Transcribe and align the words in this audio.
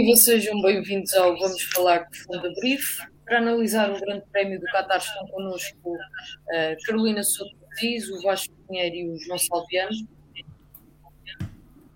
Viva, 0.00 0.14
sejam 0.14 0.62
bem-vindos 0.62 1.12
ao 1.14 1.36
Vamos 1.36 1.60
Falar 1.74 2.08
de 2.08 2.20
Fundo 2.20 2.54
Brief. 2.60 2.98
Para 3.24 3.38
analisar 3.38 3.90
o 3.90 3.98
Grande 3.98 4.24
Prémio 4.30 4.60
do 4.60 4.66
Qatar 4.66 4.98
estão 4.98 5.26
connosco 5.26 5.92
uh, 5.92 6.86
Carolina 6.86 7.20
Souto 7.24 7.56
Diz, 7.80 8.08
o 8.08 8.22
Vasco 8.22 8.54
Pinheiro 8.68 8.94
e 8.94 9.10
o 9.10 9.18
João 9.18 9.38
Salviano. 9.38 10.08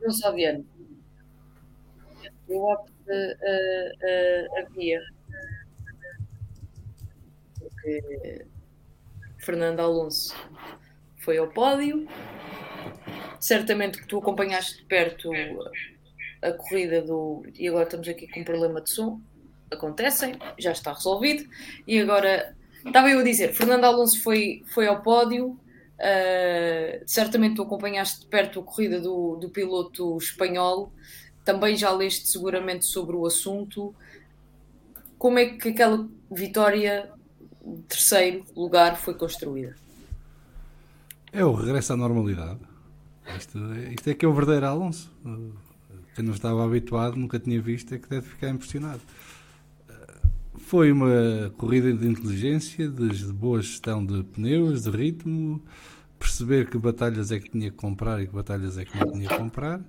João 0.00 0.10
Salviano, 0.10 0.66
eu 2.48 2.64
opto 2.64 2.92
uh, 3.06 3.12
uh, 3.12 4.58
a 4.58 4.68
via. 4.74 5.00
Porque 7.56 8.44
Fernando 9.38 9.78
Alonso 9.78 10.34
foi 11.18 11.38
ao 11.38 11.46
pódio. 11.46 12.08
Certamente 13.38 14.00
que 14.00 14.08
tu 14.08 14.18
acompanhaste 14.18 14.78
de 14.78 14.86
perto 14.86 15.30
a 16.42 16.52
corrida 16.52 17.00
do. 17.00 17.44
E 17.58 17.68
agora 17.68 17.84
estamos 17.84 18.08
aqui 18.08 18.26
com 18.26 18.40
um 18.40 18.44
problema 18.44 18.80
de 18.80 18.90
som. 18.90 19.20
Acontecem, 19.70 20.34
já 20.58 20.72
está 20.72 20.92
resolvido. 20.92 21.48
E 21.86 21.98
agora, 22.00 22.54
estava 22.84 23.08
eu 23.08 23.20
a 23.20 23.22
dizer, 23.22 23.54
Fernando 23.54 23.84
Alonso 23.84 24.22
foi, 24.22 24.62
foi 24.74 24.86
ao 24.86 25.00
pódio. 25.00 25.58
Uh, 25.98 27.00
certamente 27.06 27.54
tu 27.56 27.62
acompanhaste 27.62 28.22
de 28.22 28.26
perto 28.26 28.58
a 28.58 28.62
corrida 28.62 29.00
do, 29.00 29.36
do 29.36 29.48
piloto 29.48 30.18
espanhol. 30.18 30.92
Também 31.44 31.76
já 31.76 31.90
leste 31.90 32.28
seguramente 32.28 32.84
sobre 32.84 33.16
o 33.16 33.24
assunto. 33.24 33.94
Como 35.16 35.38
é 35.38 35.46
que 35.46 35.68
aquela 35.68 36.08
vitória, 36.30 37.10
terceiro 37.88 38.44
lugar, 38.56 38.96
foi 38.96 39.14
construída? 39.14 39.76
É 41.32 41.44
o 41.44 41.52
regresso 41.52 41.92
à 41.92 41.96
normalidade. 41.96 42.60
Isto, 43.38 43.58
isto 43.74 44.10
é 44.10 44.14
que 44.14 44.26
é 44.26 44.28
o 44.28 44.34
verdadeiro 44.34 44.66
Alonso 44.66 45.10
eu 46.16 46.24
não 46.24 46.32
estava 46.32 46.64
habituado, 46.64 47.16
nunca 47.16 47.38
tinha 47.38 47.60
visto, 47.60 47.94
é 47.94 47.98
que 47.98 48.08
deve 48.08 48.28
ficar 48.28 48.50
impressionado. 48.50 49.00
Foi 50.58 50.92
uma 50.92 51.52
corrida 51.56 51.92
de 51.92 52.06
inteligência, 52.06 52.88
de 52.88 53.32
boa 53.32 53.60
gestão 53.60 54.04
de 54.04 54.22
pneus, 54.22 54.82
de 54.82 54.90
ritmo, 54.90 55.62
perceber 56.18 56.68
que 56.70 56.78
batalhas 56.78 57.32
é 57.32 57.40
que 57.40 57.50
tinha 57.50 57.70
que 57.70 57.76
comprar 57.76 58.22
e 58.22 58.26
que 58.26 58.34
batalhas 58.34 58.78
é 58.78 58.84
que 58.84 58.98
não 58.98 59.12
tinha 59.12 59.28
que 59.28 59.36
comprar. 59.36 59.80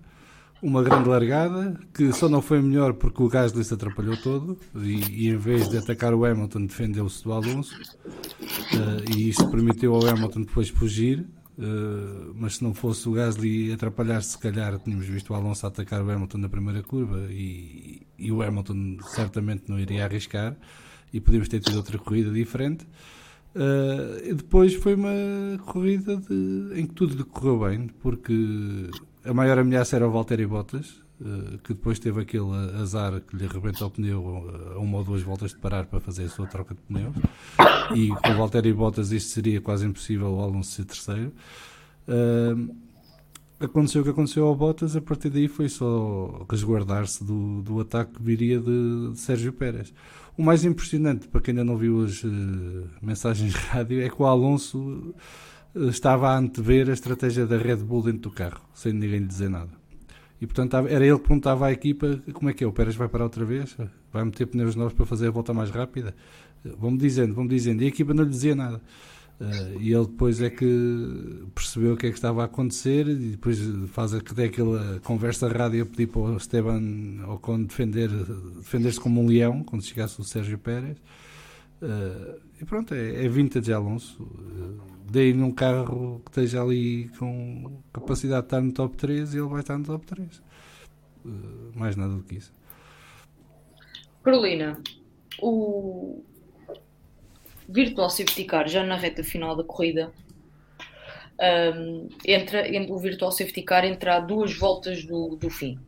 Uma 0.61 0.81
grande 0.81 1.09
largada, 1.09 1.77
que 1.93 2.11
só 2.13 2.29
não 2.29 2.41
foi 2.41 2.61
melhor 2.61 2.93
porque 2.93 3.21
o 3.21 3.27
Gasly 3.27 3.63
se 3.65 3.73
atrapalhou 3.73 4.15
todo 4.15 4.57
e, 4.75 5.25
e 5.25 5.29
em 5.29 5.35
vez 5.35 5.67
de 5.69 5.77
atacar 5.77 6.13
o 6.13 6.23
Hamilton, 6.23 6.65
defendeu-se 6.65 7.21
do 7.23 7.33
Alonso. 7.33 7.75
Uh, 8.41 9.11
e 9.13 9.29
isso 9.29 9.49
permitiu 9.49 9.93
ao 9.93 10.07
Hamilton 10.07 10.41
depois 10.41 10.69
fugir 10.69 11.25
Uh, 11.57 12.33
mas 12.35 12.55
se 12.55 12.63
não 12.63 12.73
fosse 12.73 13.07
o 13.07 13.11
Gasly 13.11 13.71
atrapalhar-se, 13.71 14.31
se 14.31 14.37
calhar 14.39 14.79
tínhamos 14.79 15.05
visto 15.05 15.31
o 15.31 15.35
Alonso 15.35 15.67
atacar 15.67 16.01
o 16.01 16.09
Hamilton 16.09 16.39
na 16.39 16.49
primeira 16.49 16.81
curva 16.81 17.27
e, 17.29 18.01
e 18.17 18.31
o 18.31 18.41
Hamilton 18.41 18.97
certamente 19.03 19.65
não 19.67 19.79
iria 19.79 20.05
arriscar 20.05 20.57
e 21.13 21.21
podíamos 21.21 21.47
ter 21.47 21.59
tido 21.59 21.77
outra 21.77 21.99
corrida 21.99 22.31
diferente. 22.31 22.85
Uh, 23.55 24.17
e 24.23 24.33
depois 24.33 24.73
foi 24.73 24.95
uma 24.95 25.11
corrida 25.67 26.17
de, 26.17 26.71
em 26.73 26.87
que 26.87 26.93
tudo 26.95 27.15
decorreu 27.15 27.59
bem, 27.59 27.87
porque 28.01 28.89
a 29.23 29.31
maior 29.31 29.59
ameaça 29.59 29.95
era 29.95 30.07
o 30.07 30.11
Valtteri 30.11 30.47
Bottas, 30.47 31.02
que 31.63 31.73
depois 31.73 31.99
teve 31.99 32.21
aquele 32.21 32.51
azar 32.81 33.21
que 33.21 33.35
lhe 33.35 33.45
arrebenta 33.45 33.85
o 33.85 33.89
pneu 33.89 34.73
a 34.75 34.79
uma 34.79 34.97
ou 34.97 35.03
duas 35.03 35.21
voltas 35.21 35.51
de 35.51 35.57
parar 35.57 35.85
para 35.85 35.99
fazer 35.99 36.23
a 36.23 36.29
sua 36.29 36.47
troca 36.47 36.73
de 36.73 36.81
pneus 36.81 37.15
e 37.95 38.09
com 38.09 38.33
Valtteri 38.35 38.73
Bottas 38.73 39.11
isto 39.11 39.29
seria 39.29 39.61
quase 39.61 39.85
impossível 39.85 40.33
o 40.33 40.41
Alonso 40.41 40.71
ser 40.71 40.85
terceiro. 40.85 41.31
Uh, 42.07 42.75
aconteceu 43.59 44.01
o 44.01 44.03
que 44.03 44.09
aconteceu 44.09 44.45
ao 44.45 44.55
Bottas, 44.55 44.95
a 44.95 45.01
partir 45.01 45.29
daí 45.29 45.47
foi 45.47 45.69
só 45.69 46.45
resguardar-se 46.49 47.23
do, 47.23 47.61
do 47.61 47.79
ataque 47.79 48.13
que 48.13 48.23
viria 48.23 48.59
de, 48.59 49.11
de, 49.11 49.19
Sérgio 49.19 49.53
Pérez. 49.53 49.93
O 50.37 50.43
mais 50.43 50.65
impressionante, 50.65 51.27
para 51.27 51.41
quem 51.41 51.51
ainda 51.51 51.63
não 51.63 51.77
viu 51.77 52.03
as 52.03 52.23
uh, 52.23 52.29
mensagens 53.01 53.53
de 53.53 53.59
rádio, 53.59 54.01
é 54.01 54.09
que 54.09 54.21
o 54.21 54.25
Alonso 54.25 55.13
uh, 55.75 55.89
estava 55.89 56.29
a 56.29 56.37
antever 56.37 56.89
a 56.89 56.93
estratégia 56.93 57.45
da 57.45 57.57
Red 57.57 57.77
Bull 57.77 58.03
dentro 58.03 58.21
do 58.21 58.31
carro, 58.31 58.61
sem 58.73 58.93
ninguém 58.93 59.19
lhe 59.19 59.27
dizer 59.27 59.49
nada. 59.49 59.82
E 60.43 60.45
portanto 60.45 60.75
era 60.75 61.05
ele 61.05 61.17
que 61.17 61.25
perguntava 61.25 61.67
à 61.67 61.71
equipa 61.71 62.21
como 62.33 62.49
é 62.49 62.53
que 62.53 62.65
é, 62.65 62.67
o 62.67 62.73
Pérez 62.73 62.97
vai 62.97 63.07
parar 63.07 63.23
outra 63.23 63.45
vez? 63.45 63.77
Vai 64.11 64.25
meter 64.25 64.45
pneus 64.45 64.75
novos 64.75 64.91
para 64.91 65.05
fazer 65.05 65.27
a 65.27 65.31
volta 65.31 65.53
mais 65.53 65.69
rápida? 65.69 66.13
Vão-me 66.77 66.97
dizendo, 66.97 67.33
vão-me 67.33 67.49
dizendo. 67.49 67.81
E 67.81 67.85
a 67.85 67.87
equipa 67.87 68.13
não 68.13 68.25
lhe 68.25 68.29
dizia 68.29 68.53
nada. 68.53 68.81
Uh, 69.39 69.79
e 69.79 69.93
ele 69.93 70.05
depois 70.05 70.41
é 70.41 70.49
que 70.49 71.45
percebeu 71.55 71.93
o 71.93 71.97
que 71.97 72.07
é 72.07 72.09
que 72.09 72.17
estava 72.17 72.41
a 72.41 72.45
acontecer 72.45 73.07
e 73.07 73.29
depois 73.31 73.57
faz 73.87 74.13
aquela 74.13 74.99
conversa 75.05 75.47
rádio 75.47 75.83
a 75.83 75.85
pedir 75.85 76.07
para 76.07 76.21
o 76.21 76.35
Esteban 76.35 77.25
Ocon 77.29 77.63
defender, 77.63 78.09
defender-se 78.09 78.99
como 78.99 79.21
um 79.21 79.27
leão 79.27 79.63
quando 79.63 79.81
chegasse 79.81 80.19
o 80.19 80.25
Sérgio 80.25 80.57
Pérez. 80.57 80.97
Uh, 81.81 82.37
e 82.61 82.65
pronto, 82.65 82.93
é, 82.93 83.23
é 83.23 83.29
vintage 83.29 83.71
Alonso. 83.71 84.21
Uh, 84.21 84.92
dei 85.09 85.33
num 85.33 85.51
carro 85.51 86.21
que 86.25 86.31
esteja 86.31 86.61
ali 86.61 87.09
com 87.19 87.81
capacidade 87.91 88.41
de 88.41 88.47
estar 88.47 88.61
no 88.61 88.71
top 88.71 88.97
3 88.97 89.33
e 89.33 89.37
ele 89.37 89.47
vai 89.47 89.61
estar 89.61 89.77
no 89.77 89.85
top 89.85 90.05
3. 90.05 90.41
Uh, 91.25 91.71
mais 91.75 91.95
nada 91.95 92.13
do 92.13 92.23
que 92.23 92.35
isso. 92.35 92.53
Carolina, 94.23 94.81
o, 95.41 96.23
Virtual 97.67 98.09
Safety 98.09 98.43
Car 98.45 98.67
já 98.67 98.83
na 98.83 98.95
reta 98.95 99.23
final 99.23 99.55
da 99.55 99.63
corrida. 99.63 100.11
Um, 101.75 102.09
entra, 102.25 102.63
o 102.89 102.97
Virtual 102.99 103.31
Safety 103.31 103.63
Car 103.63 103.85
entra 103.85 104.17
a 104.17 104.19
duas 104.19 104.55
voltas 104.55 105.03
do, 105.03 105.35
do 105.35 105.49
fim. 105.49 105.79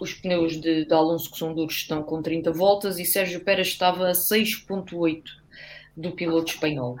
Os 0.00 0.14
pneus 0.14 0.60
de, 0.60 0.84
de 0.84 0.94
Alonso, 0.94 1.30
que 1.30 1.38
são 1.38 1.54
duros, 1.54 1.74
estão 1.74 2.02
com 2.02 2.22
30 2.22 2.52
voltas 2.52 2.98
e 2.98 3.04
Sérgio 3.04 3.40
Pérez 3.40 3.68
estava 3.68 4.08
a 4.08 4.12
6,8 4.12 5.22
do 5.96 6.12
piloto 6.12 6.52
espanhol. 6.52 6.96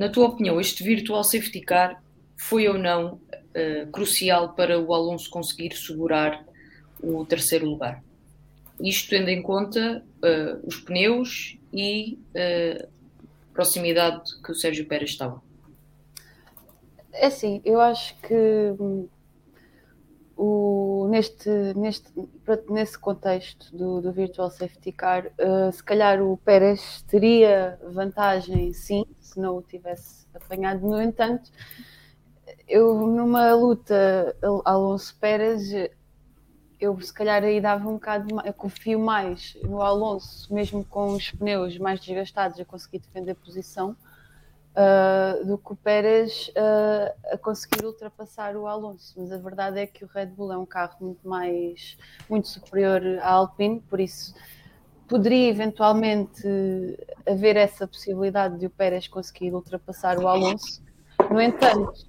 Na 0.00 0.08
tua 0.08 0.28
opinião, 0.28 0.58
este 0.58 0.82
Virtual 0.82 1.22
Safety 1.22 1.60
Car 1.60 2.02
foi 2.34 2.66
ou 2.66 2.78
não 2.78 3.20
uh, 3.20 3.86
crucial 3.92 4.54
para 4.54 4.80
o 4.80 4.94
Alonso 4.94 5.28
conseguir 5.28 5.76
segurar 5.76 6.42
o 7.02 7.22
terceiro 7.26 7.66
lugar? 7.66 8.02
Isto 8.82 9.10
tendo 9.10 9.28
em 9.28 9.42
conta 9.42 10.02
uh, 10.24 10.66
os 10.66 10.78
pneus 10.78 11.58
e 11.70 12.18
uh, 12.30 12.88
proximidade 13.52 14.22
que 14.42 14.52
o 14.52 14.54
Sérgio 14.54 14.86
Pérez 14.86 15.10
estava? 15.10 15.42
É 17.12 17.26
assim, 17.26 17.60
eu 17.62 17.78
acho 17.78 18.18
que 18.22 18.34
hum, 18.80 19.06
o, 20.42 21.06
neste, 21.10 21.50
neste, 21.76 22.10
nesse 22.70 22.98
contexto 22.98 23.76
do, 23.76 24.00
do 24.00 24.10
Virtual 24.10 24.50
Safety 24.50 24.90
Car, 24.90 25.26
uh, 25.26 25.70
se 25.70 25.84
calhar 25.84 26.22
o 26.22 26.38
Pérez 26.38 27.02
teria 27.02 27.78
vantagem 27.92 28.72
sim, 28.72 29.04
se 29.20 29.38
não 29.38 29.58
o 29.58 29.62
tivesse 29.62 30.26
apanhado. 30.32 30.80
No 30.80 31.00
entanto, 31.02 31.50
eu 32.66 33.06
numa 33.06 33.52
luta 33.52 34.34
Alonso 34.64 35.14
Pérez 35.20 35.70
eu 36.80 36.98
se 37.02 37.12
calhar 37.12 37.44
aí 37.44 37.60
dava 37.60 37.86
um 37.86 37.94
bocado, 37.94 38.40
eu 38.42 38.54
confio 38.54 38.98
mais 38.98 39.58
no 39.62 39.82
Alonso, 39.82 40.52
mesmo 40.52 40.82
com 40.82 41.08
os 41.08 41.30
pneus 41.32 41.76
mais 41.76 42.00
desgastados, 42.00 42.58
a 42.58 42.64
conseguir 42.64 43.00
defender 43.00 43.32
a 43.32 43.34
posição, 43.34 43.94
uh, 44.76 45.44
do 45.46 45.58
que 45.58 45.72
o 45.72 45.76
Pérez 45.76 46.48
uh, 46.50 47.32
a 47.32 47.38
conseguir 47.38 47.84
ultrapassar 47.84 48.56
o 48.56 48.66
Alonso. 48.66 49.14
Mas 49.16 49.32
a 49.32 49.38
verdade 49.38 49.80
é 49.80 49.86
que 49.86 50.04
o 50.04 50.08
Red 50.08 50.26
Bull 50.26 50.52
é 50.52 50.58
um 50.58 50.66
carro 50.66 50.96
muito 51.00 51.26
mais, 51.28 51.96
muito 52.28 52.48
superior 52.48 53.02
à 53.20 53.32
Alpine, 53.32 53.80
por 53.80 54.00
isso 54.00 54.34
poderia 55.08 55.48
eventualmente 55.48 56.46
haver 57.26 57.56
essa 57.56 57.86
possibilidade 57.86 58.58
de 58.58 58.66
o 58.66 58.70
Pérez 58.70 59.08
conseguir 59.08 59.52
ultrapassar 59.52 60.16
o 60.18 60.28
Alonso. 60.28 60.80
No 61.28 61.40
entanto, 61.40 62.06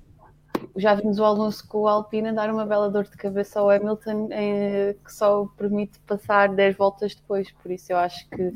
já 0.75 0.93
vimos 0.93 1.17
o 1.17 1.25
Alonso 1.25 1.67
com 1.67 1.79
o 1.79 1.87
Alpine 1.87 2.31
dar 2.31 2.51
uma 2.51 2.63
bela 2.63 2.91
dor 2.91 3.05
de 3.05 3.17
cabeça 3.17 3.59
ao 3.59 3.71
Hamilton 3.71 4.29
em, 4.31 4.93
que 4.93 5.11
só 5.11 5.47
permite 5.57 5.99
passar 6.01 6.49
10 6.49 6.77
voltas 6.77 7.15
depois, 7.15 7.51
por 7.51 7.71
isso 7.71 7.91
eu 7.91 7.97
acho 7.97 8.29
que 8.29 8.53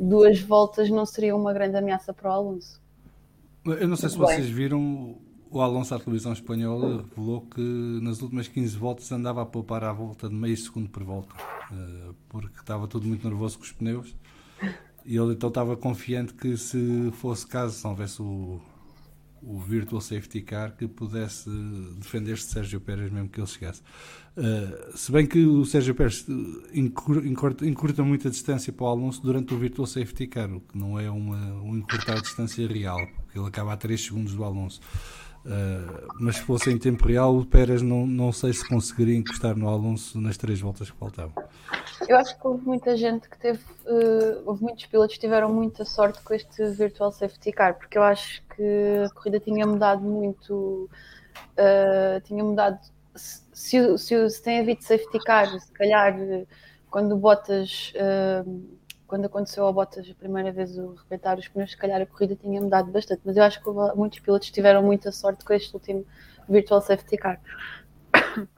duas 0.00 0.40
voltas 0.40 0.88
não 0.88 1.04
seria 1.04 1.36
uma 1.36 1.52
grande 1.52 1.76
ameaça 1.76 2.14
para 2.14 2.30
o 2.30 2.32
Alonso. 2.32 2.85
Eu 3.66 3.88
não 3.88 3.96
sei 3.96 4.08
se 4.08 4.16
vocês 4.16 4.48
viram 4.48 5.18
o 5.50 5.60
Alonso 5.60 5.94
à 5.94 5.98
televisão 5.98 6.32
espanhola 6.32 7.04
revelou 7.08 7.40
que 7.42 7.60
nas 8.02 8.20
últimas 8.20 8.48
15 8.48 8.76
voltas 8.76 9.10
andava 9.12 9.42
a 9.42 9.46
poupar 9.46 9.84
à 9.84 9.92
volta 9.92 10.28
de 10.28 10.34
meio 10.34 10.56
segundo 10.56 10.88
por 10.88 11.02
volta, 11.02 11.34
uh, 11.72 12.14
porque 12.28 12.60
estava 12.60 12.86
tudo 12.86 13.06
muito 13.06 13.26
nervoso 13.26 13.58
com 13.58 13.64
os 13.64 13.72
pneus. 13.72 14.14
E 15.04 15.16
ele 15.16 15.32
então 15.32 15.48
estava 15.48 15.76
confiante 15.76 16.34
que 16.34 16.56
se 16.56 17.10
fosse 17.12 17.46
caso, 17.46 17.74
se 17.74 17.84
não 17.84 17.92
houvesse 17.92 18.20
o, 18.20 18.60
o 19.42 19.58
Virtual 19.58 20.00
Safety 20.00 20.40
Car, 20.42 20.76
que 20.76 20.86
pudesse 20.86 21.48
defender-se 21.98 22.46
de 22.46 22.52
Sérgio 22.52 22.80
Pérez 22.80 23.10
mesmo 23.10 23.28
que 23.28 23.40
ele 23.40 23.46
chegasse. 23.46 23.82
Uh, 24.36 24.96
se 24.96 25.10
bem 25.12 25.26
que 25.26 25.44
o 25.44 25.64
Sérgio 25.64 25.94
Pérez 25.94 26.26
encurta, 26.72 27.66
encurta 27.66 28.02
muita 28.02 28.28
distância 28.28 28.72
para 28.72 28.84
o 28.84 28.88
Alonso 28.88 29.22
durante 29.22 29.54
o 29.54 29.58
Virtual 29.58 29.86
Safety 29.86 30.26
Car, 30.26 30.52
o 30.52 30.60
que 30.60 30.76
não 30.76 30.98
é 30.98 31.10
uma, 31.10 31.36
um 31.62 31.76
encurtar 31.76 32.18
a 32.18 32.20
distância 32.20 32.66
real, 32.66 33.06
porque 33.16 33.38
ele 33.38 33.46
acaba 33.46 33.72
a 33.72 33.76
3 33.76 34.00
segundos 34.00 34.34
do 34.34 34.44
Alonso. 34.44 34.80
Uh, 35.46 36.08
mas 36.18 36.36
se 36.36 36.42
fosse 36.42 36.70
em 36.72 36.76
tempo 36.76 37.06
real, 37.06 37.36
o 37.36 37.46
Pérez 37.46 37.80
não, 37.80 38.04
não 38.04 38.32
sei 38.32 38.52
se 38.52 38.68
conseguiria 38.68 39.16
encostar 39.16 39.56
no 39.56 39.68
Alonso 39.68 40.20
nas 40.20 40.36
três 40.36 40.60
voltas 40.60 40.90
que 40.90 40.96
faltavam. 40.98 41.32
Eu 42.08 42.16
acho 42.16 42.36
que 42.36 42.44
houve 42.44 42.66
muita 42.66 42.96
gente 42.96 43.28
que 43.28 43.38
teve, 43.38 43.60
uh, 43.86 44.42
houve 44.44 44.64
muitos 44.64 44.86
pilotos 44.86 45.14
que 45.14 45.20
tiveram 45.20 45.52
muita 45.52 45.84
sorte 45.84 46.20
com 46.22 46.34
este 46.34 46.64
Virtual 46.70 47.12
Safety 47.12 47.52
Car, 47.52 47.78
porque 47.78 47.96
eu 47.96 48.02
acho 48.02 48.42
que 48.56 49.04
a 49.04 49.14
corrida 49.14 49.38
tinha 49.38 49.64
mudado 49.64 50.02
muito, 50.02 50.90
uh, 51.52 52.20
tinha 52.24 52.42
mudado. 52.42 52.80
Se, 53.14 53.96
se, 53.98 54.30
se 54.30 54.42
tem 54.42 54.58
havido 54.58 54.82
safety 54.82 55.18
car, 55.20 55.48
se 55.48 55.72
calhar 55.72 56.14
quando 56.90 57.12
o 57.12 57.16
Bottas 57.16 57.94
quando 59.06 59.26
aconteceu 59.26 59.64
ao 59.64 59.72
Bottas 59.72 60.08
a 60.10 60.14
primeira 60.14 60.50
vez 60.52 60.76
o 60.76 60.94
rebentar 60.94 61.38
os 61.38 61.48
pneus, 61.48 61.70
se 61.70 61.76
calhar 61.76 62.00
a 62.00 62.06
corrida 62.06 62.36
tinha 62.36 62.60
mudado 62.60 62.90
bastante, 62.90 63.22
mas 63.24 63.36
eu 63.36 63.42
acho 63.42 63.62
que 63.62 63.70
muitos 63.96 64.18
pilotos 64.18 64.50
tiveram 64.50 64.82
muita 64.82 65.12
sorte 65.12 65.44
com 65.44 65.52
este 65.52 65.72
último 65.74 66.04
Virtual 66.48 66.80
Safety 66.80 67.16
Car. 67.16 67.40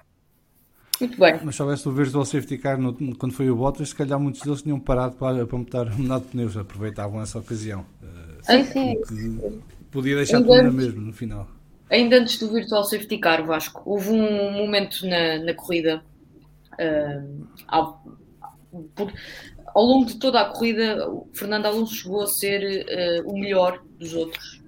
Muito 1.00 1.16
bem. 1.16 1.38
Mas 1.44 1.54
se 1.54 1.62
houvesse 1.62 1.88
o 1.88 1.92
Virtual 1.92 2.24
Safety 2.24 2.58
Car 2.58 2.76
no, 2.76 2.92
quando 3.16 3.32
foi 3.32 3.48
o 3.48 3.56
Bottas, 3.56 3.90
se 3.90 3.94
calhar 3.94 4.18
muitos 4.18 4.42
deles 4.42 4.62
tinham 4.62 4.80
parado 4.80 5.14
para, 5.16 5.46
para 5.46 5.58
mudar, 5.58 5.96
mudar 5.96 6.18
de 6.18 6.26
pneus, 6.26 6.56
aproveitavam 6.56 7.22
essa 7.22 7.38
ocasião. 7.38 7.86
Sim, 8.42 8.64
sim. 8.64 9.62
Podia 9.90 10.16
deixar 10.16 10.38
tudo 10.38 10.62
na 10.62 10.70
mesma 10.70 11.00
no 11.00 11.12
final. 11.12 11.48
Ainda 11.90 12.16
antes 12.16 12.38
do 12.38 12.52
Virtual 12.52 12.84
Safety 12.84 13.18
Car, 13.18 13.44
Vasco, 13.46 13.82
houve 13.84 14.10
um 14.10 14.52
momento 14.52 15.06
na, 15.06 15.38
na 15.38 15.54
corrida. 15.54 16.02
Uh, 16.74 17.46
ao, 17.66 18.04
por, 18.94 19.12
ao 19.78 19.84
longo 19.84 20.06
de 20.06 20.16
toda 20.16 20.40
a 20.40 20.44
corrida, 20.46 21.08
o 21.08 21.28
Fernando 21.32 21.66
Alonso 21.66 21.94
chegou 21.94 22.22
a 22.22 22.26
ser 22.26 22.84
uh, 23.24 23.30
o 23.30 23.38
melhor 23.38 23.80
dos 23.96 24.12
outros. 24.12 24.60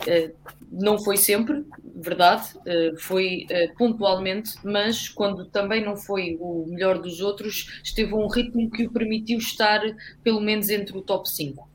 Uh, 0.00 0.34
não 0.72 0.98
foi 0.98 1.16
sempre, 1.16 1.64
verdade, 1.94 2.48
uh, 2.58 2.98
foi 2.98 3.46
pontualmente, 3.78 4.54
mas 4.64 5.08
quando 5.08 5.46
também 5.46 5.84
não 5.84 5.96
foi 5.96 6.36
o 6.40 6.66
melhor 6.66 7.00
dos 7.00 7.20
outros, 7.20 7.80
esteve 7.84 8.12
a 8.12 8.16
um 8.16 8.26
ritmo 8.26 8.68
que 8.68 8.88
o 8.88 8.90
permitiu 8.90 9.38
estar 9.38 9.80
pelo 10.24 10.40
menos 10.40 10.68
entre 10.68 10.98
o 10.98 11.00
top 11.00 11.30
5. 11.30 11.70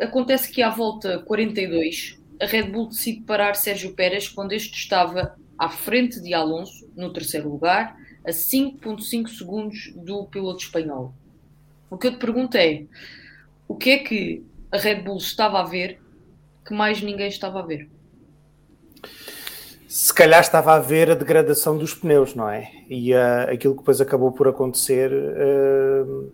acontece 0.00 0.50
que 0.50 0.62
à 0.62 0.70
volta 0.70 1.18
42, 1.18 2.18
a 2.40 2.46
Red 2.46 2.70
Bull 2.70 2.88
decide 2.88 3.20
parar 3.24 3.54
Sérgio 3.54 3.94
Pérez 3.94 4.30
quando 4.30 4.52
este 4.52 4.78
estava 4.78 5.36
à 5.58 5.68
frente 5.68 6.22
de 6.22 6.32
Alonso, 6.32 6.90
no 6.96 7.12
terceiro 7.12 7.50
lugar, 7.50 7.94
a 8.26 8.30
5,5 8.30 9.28
segundos 9.28 9.92
do 9.94 10.24
piloto 10.24 10.62
espanhol. 10.62 11.19
O 11.90 11.98
que 11.98 12.06
eu 12.06 12.12
te 12.12 12.18
pergunto 12.18 12.56
é: 12.56 12.84
o 13.66 13.74
que 13.74 13.90
é 13.90 13.98
que 13.98 14.44
a 14.70 14.78
Red 14.78 15.02
Bull 15.02 15.18
estava 15.18 15.60
a 15.60 15.64
ver 15.64 16.00
que 16.64 16.72
mais 16.72 17.02
ninguém 17.02 17.28
estava 17.28 17.58
a 17.58 17.66
ver? 17.66 17.88
Se 19.88 20.14
calhar 20.14 20.40
estava 20.40 20.74
a 20.74 20.78
ver 20.78 21.10
a 21.10 21.14
degradação 21.14 21.76
dos 21.76 21.92
pneus, 21.94 22.34
não 22.36 22.48
é? 22.48 22.70
E 22.88 23.12
uh, 23.12 23.50
aquilo 23.52 23.74
que 23.74 23.80
depois 23.80 24.00
acabou 24.00 24.30
por 24.30 24.46
acontecer 24.46 25.10
uh, 25.12 26.32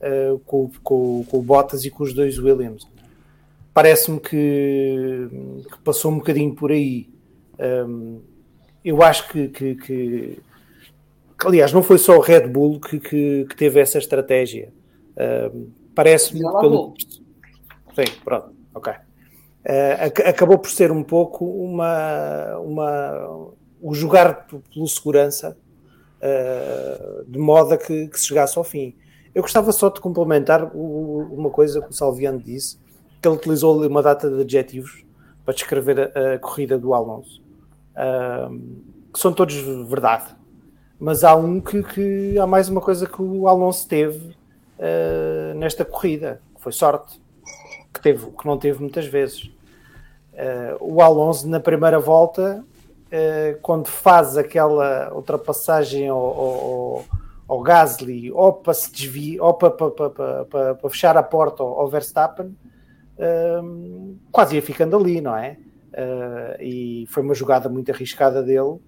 uh, 0.00 0.38
com, 0.46 0.70
com, 0.82 1.24
com, 1.28 1.38
o 1.38 1.42
Bottas 1.42 1.84
e 1.84 1.90
com 1.90 2.02
os 2.02 2.14
dois 2.14 2.38
Williams. 2.38 2.88
Parece-me 3.74 4.18
que, 4.18 5.28
que, 5.70 5.78
passou 5.84 6.10
um 6.10 6.16
bocadinho 6.16 6.54
por 6.54 6.72
aí. 6.72 7.10
Um, 7.58 8.22
eu 8.82 9.02
acho 9.02 9.28
que, 9.28 9.48
que, 9.48 9.74
que, 9.74 10.38
aliás, 11.44 11.74
não 11.74 11.82
foi 11.82 11.98
só 11.98 12.16
o 12.16 12.20
Red 12.20 12.48
Bull 12.48 12.80
que, 12.80 12.98
que 13.44 13.54
teve 13.54 13.80
essa 13.80 13.98
estratégia. 13.98 14.72
Uh, 15.18 15.78
Parece-me 15.98 16.40
pelo. 16.60 16.94
Sim, 17.92 18.04
pronto, 18.24 18.52
ok. 18.72 18.92
Uh, 18.92 20.28
acabou 20.28 20.56
por 20.56 20.70
ser 20.70 20.92
um 20.92 21.02
pouco 21.02 21.44
uma, 21.44 22.56
uma 22.58 23.50
o 23.82 23.92
jogar 23.92 24.46
pelo 24.46 24.86
segurança 24.86 25.58
uh, 26.22 27.24
de 27.26 27.36
modo 27.36 27.74
a 27.74 27.76
que, 27.76 28.06
que, 28.06 28.20
se 28.20 28.28
chegasse 28.28 28.56
ao 28.56 28.62
fim. 28.62 28.94
Eu 29.34 29.42
gostava 29.42 29.72
só 29.72 29.88
de 29.88 30.00
complementar 30.00 30.70
o, 30.72 31.28
uma 31.32 31.50
coisa 31.50 31.82
que 31.82 31.90
o 31.90 31.92
Salviano 31.92 32.38
disse, 32.38 32.78
que 33.20 33.26
ele 33.26 33.36
utilizou 33.36 33.84
uma 33.84 34.00
data 34.00 34.30
de 34.30 34.40
adjetivos 34.40 35.04
para 35.44 35.52
descrever 35.52 36.12
a, 36.16 36.34
a 36.34 36.38
corrida 36.38 36.78
do 36.78 36.94
Alonso, 36.94 37.42
uh, 37.96 38.56
que 39.12 39.18
são 39.18 39.32
todos 39.32 39.56
verdade. 39.88 40.36
Mas 40.96 41.24
há 41.24 41.34
um 41.34 41.60
que, 41.60 41.82
que 41.82 42.38
há 42.38 42.46
mais 42.46 42.68
uma 42.68 42.80
coisa 42.80 43.04
que 43.04 43.20
o 43.20 43.48
Alonso 43.48 43.88
teve 43.88 44.37
uh, 44.78 45.54
nesta 45.54 45.84
corrida, 45.84 46.40
que 46.54 46.62
foi 46.62 46.72
sorte, 46.72 47.20
que, 47.92 48.00
teve, 48.00 48.26
que 48.30 48.46
não 48.46 48.56
teve 48.56 48.80
muitas 48.80 49.06
vezes. 49.06 49.44
Uh, 50.32 50.76
o 50.80 51.02
Alonso, 51.02 51.48
na 51.48 51.60
primeira 51.60 51.98
volta, 51.98 52.64
uh, 52.64 53.60
quando 53.60 53.88
faz 53.88 54.36
aquela 54.36 55.12
ultrapassagem 55.14 56.08
ao, 56.08 56.18
ao, 56.18 57.04
ao 57.48 57.60
Gasly, 57.60 58.30
ou 58.30 58.52
para 58.52 58.74
se 58.74 58.92
desviar, 58.92 59.44
ou 59.44 59.54
para, 59.54 59.70
para, 59.70 60.10
para, 60.10 60.44
para, 60.74 60.90
fechar 60.90 61.16
a 61.16 61.22
porta 61.22 61.62
ao, 61.62 61.88
Verstappen, 61.88 62.56
quase 64.30 64.54
ia 64.54 64.62
ficando 64.62 64.96
ali, 64.96 65.20
não 65.20 65.36
é? 65.36 65.56
e 66.60 67.04
foi 67.08 67.24
uma 67.24 67.34
jogada 67.34 67.68
muito 67.68 67.90
arriscada 67.90 68.44
dele. 68.44 68.78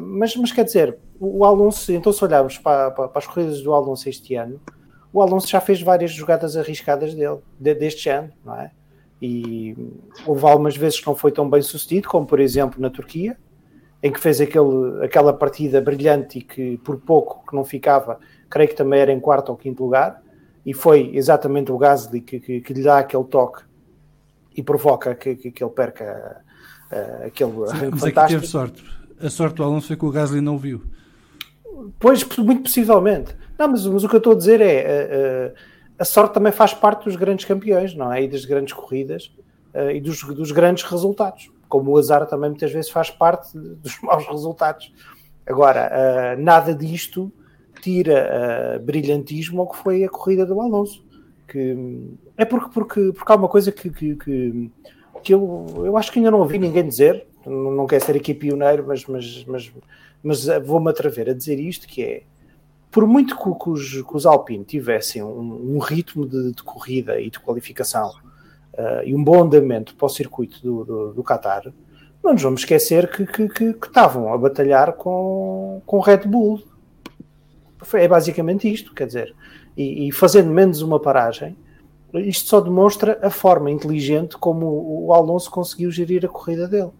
mas, 0.00 0.34
mas 0.36 0.52
quer 0.52 0.64
dizer, 0.64 0.96
o 1.20 1.44
Alonso, 1.44 1.92
então 1.92 2.10
se 2.14 2.24
olharmos 2.24 2.56
para, 2.56 2.90
para, 2.92 3.08
para, 3.08 3.18
as 3.18 3.26
corridas 3.26 3.60
do 3.60 3.74
Alonso 3.74 4.08
este 4.08 4.34
ano, 4.36 4.58
o 5.12 5.20
Alonso 5.20 5.48
já 5.48 5.60
fez 5.60 5.82
várias 5.82 6.10
jogadas 6.12 6.56
arriscadas 6.56 7.14
dele, 7.14 7.38
de, 7.58 7.74
deste 7.74 8.08
ano, 8.08 8.30
não 8.44 8.58
é? 8.58 8.70
E 9.20 9.76
houve 10.26 10.44
algumas 10.46 10.76
vezes 10.76 10.98
que 10.98 11.06
não 11.06 11.14
foi 11.14 11.30
tão 11.30 11.48
bem 11.48 11.62
sucedido, 11.62 12.08
como 12.08 12.26
por 12.26 12.40
exemplo 12.40 12.80
na 12.80 12.90
Turquia, 12.90 13.36
em 14.02 14.10
que 14.10 14.18
fez 14.18 14.40
aquele, 14.40 15.04
aquela 15.04 15.32
partida 15.32 15.80
brilhante 15.80 16.38
e 16.38 16.42
que 16.42 16.76
por 16.78 16.96
pouco 16.98 17.46
que 17.48 17.54
não 17.54 17.64
ficava, 17.64 18.18
creio 18.50 18.68
que 18.68 18.74
também 18.74 19.00
era 19.00 19.12
em 19.12 19.20
quarto 19.20 19.50
ou 19.50 19.56
quinto 19.56 19.84
lugar, 19.84 20.20
e 20.66 20.74
foi 20.74 21.10
exatamente 21.14 21.70
o 21.70 21.78
Gasly 21.78 22.20
que, 22.20 22.40
que, 22.40 22.60
que 22.60 22.72
lhe 22.72 22.82
dá 22.82 22.98
aquele 22.98 23.24
toque 23.24 23.62
e 24.56 24.62
provoca 24.62 25.14
que, 25.14 25.36
que, 25.36 25.50
que 25.50 25.62
ele 25.62 25.72
perca 25.72 26.42
uh, 26.90 27.26
aquele 27.26 27.52
Sim, 27.52 27.90
mas 27.90 28.00
fantástico. 28.00 28.18
É 28.18 28.26
que 28.26 28.28
teve 28.34 28.46
sorte. 28.46 28.84
A 29.20 29.30
sorte 29.30 29.56
do 29.56 29.64
Alonso 29.64 29.86
foi 29.86 29.96
que 29.96 30.04
o 30.04 30.10
Gasly 30.10 30.40
não 30.40 30.58
viu. 30.58 30.82
Pois, 31.98 32.24
muito 32.38 32.62
possivelmente. 32.62 33.36
Não, 33.62 33.68
mas, 33.68 33.86
mas 33.86 34.02
o 34.02 34.08
que 34.08 34.16
eu 34.16 34.18
estou 34.18 34.32
a 34.32 34.36
dizer 34.36 34.60
é 34.60 35.52
uh, 35.52 35.54
a 35.96 36.04
sorte 36.04 36.34
também 36.34 36.50
faz 36.50 36.74
parte 36.74 37.04
dos 37.04 37.14
grandes 37.14 37.44
campeões, 37.44 37.94
não 37.94 38.12
é? 38.12 38.24
E 38.24 38.28
das 38.28 38.44
grandes 38.44 38.72
corridas 38.72 39.32
uh, 39.72 39.88
e 39.92 40.00
dos, 40.00 40.20
dos, 40.20 40.50
grandes 40.50 40.82
resultados. 40.82 41.48
Como 41.68 41.92
o 41.92 41.96
azar 41.96 42.26
também 42.26 42.50
muitas 42.50 42.72
vezes 42.72 42.90
faz 42.90 43.08
parte 43.08 43.56
dos 43.56 43.96
maus 44.02 44.26
resultados. 44.26 44.92
Agora, 45.46 46.36
nada 46.38 46.74
disto 46.74 47.32
tira 47.80 48.80
brilhantismo 48.84 49.60
ao 49.60 49.68
que 49.68 49.76
foi 49.76 50.04
a 50.04 50.08
corrida 50.08 50.44
do 50.44 50.60
Alonso. 50.60 51.04
Que, 51.46 51.76
é 52.36 52.44
porque, 52.44 52.70
porque, 52.72 53.12
porque 53.12 53.32
há 53.32 53.36
uma 53.36 53.48
coisa 53.48 53.70
que, 53.70 53.90
que, 53.90 54.16
que, 54.16 54.70
que 55.22 55.34
eu, 55.34 55.66
eu 55.78 55.96
acho 55.96 56.10
que 56.10 56.18
ainda 56.18 56.30
não 56.30 56.40
ouvi 56.40 56.58
ninguém 56.58 56.86
dizer, 56.86 57.26
não, 57.46 57.70
não 57.72 57.86
quero 57.86 58.04
ser 58.04 58.16
aqui 58.16 58.34
pioneiro, 58.34 58.84
mas, 58.86 59.04
mas, 59.06 59.44
mas, 59.46 59.72
mas 60.22 60.46
vou-me 60.64 60.90
atrever 60.90 61.30
a 61.30 61.34
dizer 61.34 61.58
isto, 61.58 61.88
que 61.88 62.02
é 62.02 62.22
por 62.92 63.06
muito 63.06 63.36
que, 63.36 63.42
que, 63.42 63.70
os, 63.70 64.02
que 64.02 64.16
os 64.16 64.26
Alpine 64.26 64.64
tivessem 64.64 65.22
um, 65.22 65.74
um 65.74 65.78
ritmo 65.78 66.28
de, 66.28 66.52
de, 66.52 66.62
corrida 66.62 67.18
e 67.18 67.30
de 67.30 67.40
qualificação 67.40 68.10
uh, 68.74 69.02
e 69.02 69.14
um 69.16 69.24
bom 69.24 69.42
andamento 69.42 69.96
para 69.96 70.04
o 70.04 70.10
circuito 70.10 70.60
do, 70.62 70.84
do, 70.84 71.14
do 71.14 71.24
Qatar, 71.24 71.72
não 72.22 72.34
nos 72.34 72.42
vamos 72.42 72.60
esquecer 72.60 73.10
que, 73.10 73.24
que, 73.24 73.48
que, 73.48 73.72
que 73.72 73.86
estavam 73.86 74.32
a 74.32 74.36
batalhar 74.36 74.92
com, 74.92 75.80
com 75.86 76.00
Red 76.00 76.26
Bull. 76.26 76.62
É 77.94 78.06
basicamente 78.06 78.70
isto, 78.70 78.94
quer 78.94 79.06
dizer, 79.06 79.34
e, 79.74 80.08
e, 80.08 80.12
fazendo 80.12 80.50
menos 80.50 80.82
uma 80.82 81.00
paragem, 81.00 81.56
isto 82.12 82.46
só 82.46 82.60
demonstra 82.60 83.18
a 83.22 83.30
forma 83.30 83.70
inteligente 83.70 84.36
como 84.36 84.66
o, 84.66 85.06
o 85.06 85.12
Alonso 85.14 85.50
conseguiu 85.50 85.90
gerir 85.90 86.26
a 86.26 86.28
corrida 86.28 86.68
dele. 86.68 86.90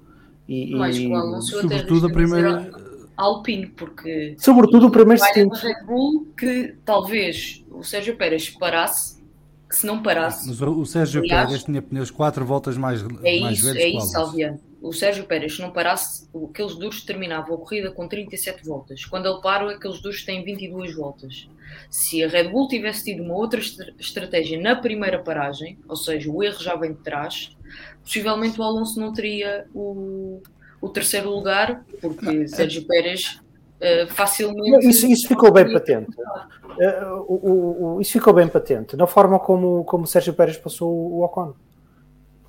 E, 0.49 0.75
Mas 0.75 0.99
o 0.99 1.14
Alonso 1.14 1.61
sobretudo 1.61 2.06
a 2.06 2.11
primeira 2.11 2.91
Alpine, 3.16 3.66
porque. 3.66 4.37
Sobretudo 4.38 4.87
o 4.87 4.90
primeiro 4.90 5.23
stint. 5.23 5.52
Red 5.54 5.85
Bull 5.87 6.26
que 6.37 6.75
talvez 6.85 7.64
o 7.71 7.83
Sérgio 7.83 8.16
Pérez 8.16 8.50
parasse, 8.50 9.23
que 9.69 9.76
se 9.76 9.87
não 9.87 10.02
parasse. 10.02 10.47
Mas 10.47 10.61
o 10.61 10.85
Sérgio 10.85 11.21
aliás, 11.23 11.47
Pérez 11.47 11.64
tinha 11.64 11.83
pneus 11.83 12.11
4 12.11 12.45
voltas 12.45 12.76
mais, 12.76 13.02
é 13.23 13.40
mais 13.40 13.59
isso, 13.59 13.66
velhos 13.66 13.83
É 13.83 13.88
isso, 13.88 14.19
Alviano. 14.19 14.61
o 14.81 14.92
Sérgio 14.92 15.25
Pérez, 15.25 15.57
se 15.57 15.62
não 15.62 15.71
parasse, 15.71 16.28
aqueles 16.50 16.75
duros 16.75 17.02
terminavam 17.02 17.54
a 17.54 17.59
corrida 17.59 17.90
com 17.90 18.07
37 18.09 18.64
voltas. 18.64 19.04
Quando 19.04 19.28
ele 19.28 19.40
para, 19.40 19.71
aqueles 19.71 20.00
duros 20.00 20.25
têm 20.25 20.45
22 20.45 20.95
voltas. 20.95 21.49
Se 21.88 22.23
a 22.23 22.28
Red 22.28 22.49
Bull 22.49 22.69
tivesse 22.69 23.04
tido 23.04 23.23
uma 23.23 23.35
outra 23.35 23.61
estratégia 23.99 24.61
na 24.61 24.76
primeira 24.76 25.19
paragem, 25.19 25.78
ou 25.88 25.97
seja, 25.97 26.31
o 26.31 26.42
erro 26.42 26.62
já 26.62 26.76
vem 26.76 26.92
de 26.92 27.00
trás, 27.00 27.57
possivelmente 28.02 28.61
o 28.61 28.62
Alonso 28.62 29.00
não 29.00 29.12
teria 29.12 29.66
o, 29.75 30.42
o 30.82 30.88
terceiro 30.88 31.30
lugar, 31.30 31.84
porque 32.00 32.48
Sérgio 32.48 32.84
Pérez 32.84 33.40
uh, 33.80 34.12
facilmente. 34.12 34.88
Isso, 34.88 35.06
isso 35.06 35.28
ficou 35.28 35.52
bem 35.52 35.72
patente. 35.72 36.10
Uh, 36.10 37.20
o, 37.28 37.94
o, 37.96 38.00
isso 38.00 38.12
ficou 38.12 38.32
bem 38.32 38.48
patente 38.48 38.96
na 38.96 39.06
forma 39.06 39.38
como, 39.38 39.84
como 39.84 40.06
Sérgio 40.06 40.34
Pérez 40.34 40.56
passou 40.56 40.90
o 40.90 41.22
Ocon. 41.22 41.54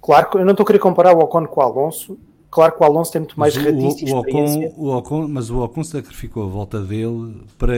Claro 0.02 0.30
que 0.32 0.38
eu 0.38 0.44
não 0.44 0.52
estou 0.52 0.64
a 0.64 0.68
querer 0.68 0.80
comparar 0.80 1.16
o 1.16 1.20
Ocon 1.20 1.46
com 1.46 1.62
o 1.62 1.64
Alonso. 1.64 2.18
Claro 2.50 2.76
que 2.76 2.84
o 2.84 2.86
Alonso 2.86 3.12
tem 3.12 3.22
muito 3.22 3.40
mais 3.40 3.56
radice 3.56 4.06
o, 4.06 4.16
o, 4.16 4.20
Ocon, 4.20 4.74
o 4.78 4.98
Ocon, 4.98 5.28
Mas 5.28 5.50
o 5.50 5.60
Ocon 5.60 5.84
sacrificou 5.84 6.44
a 6.44 6.48
volta 6.48 6.80
dele 6.82 7.42
para, 7.58 7.74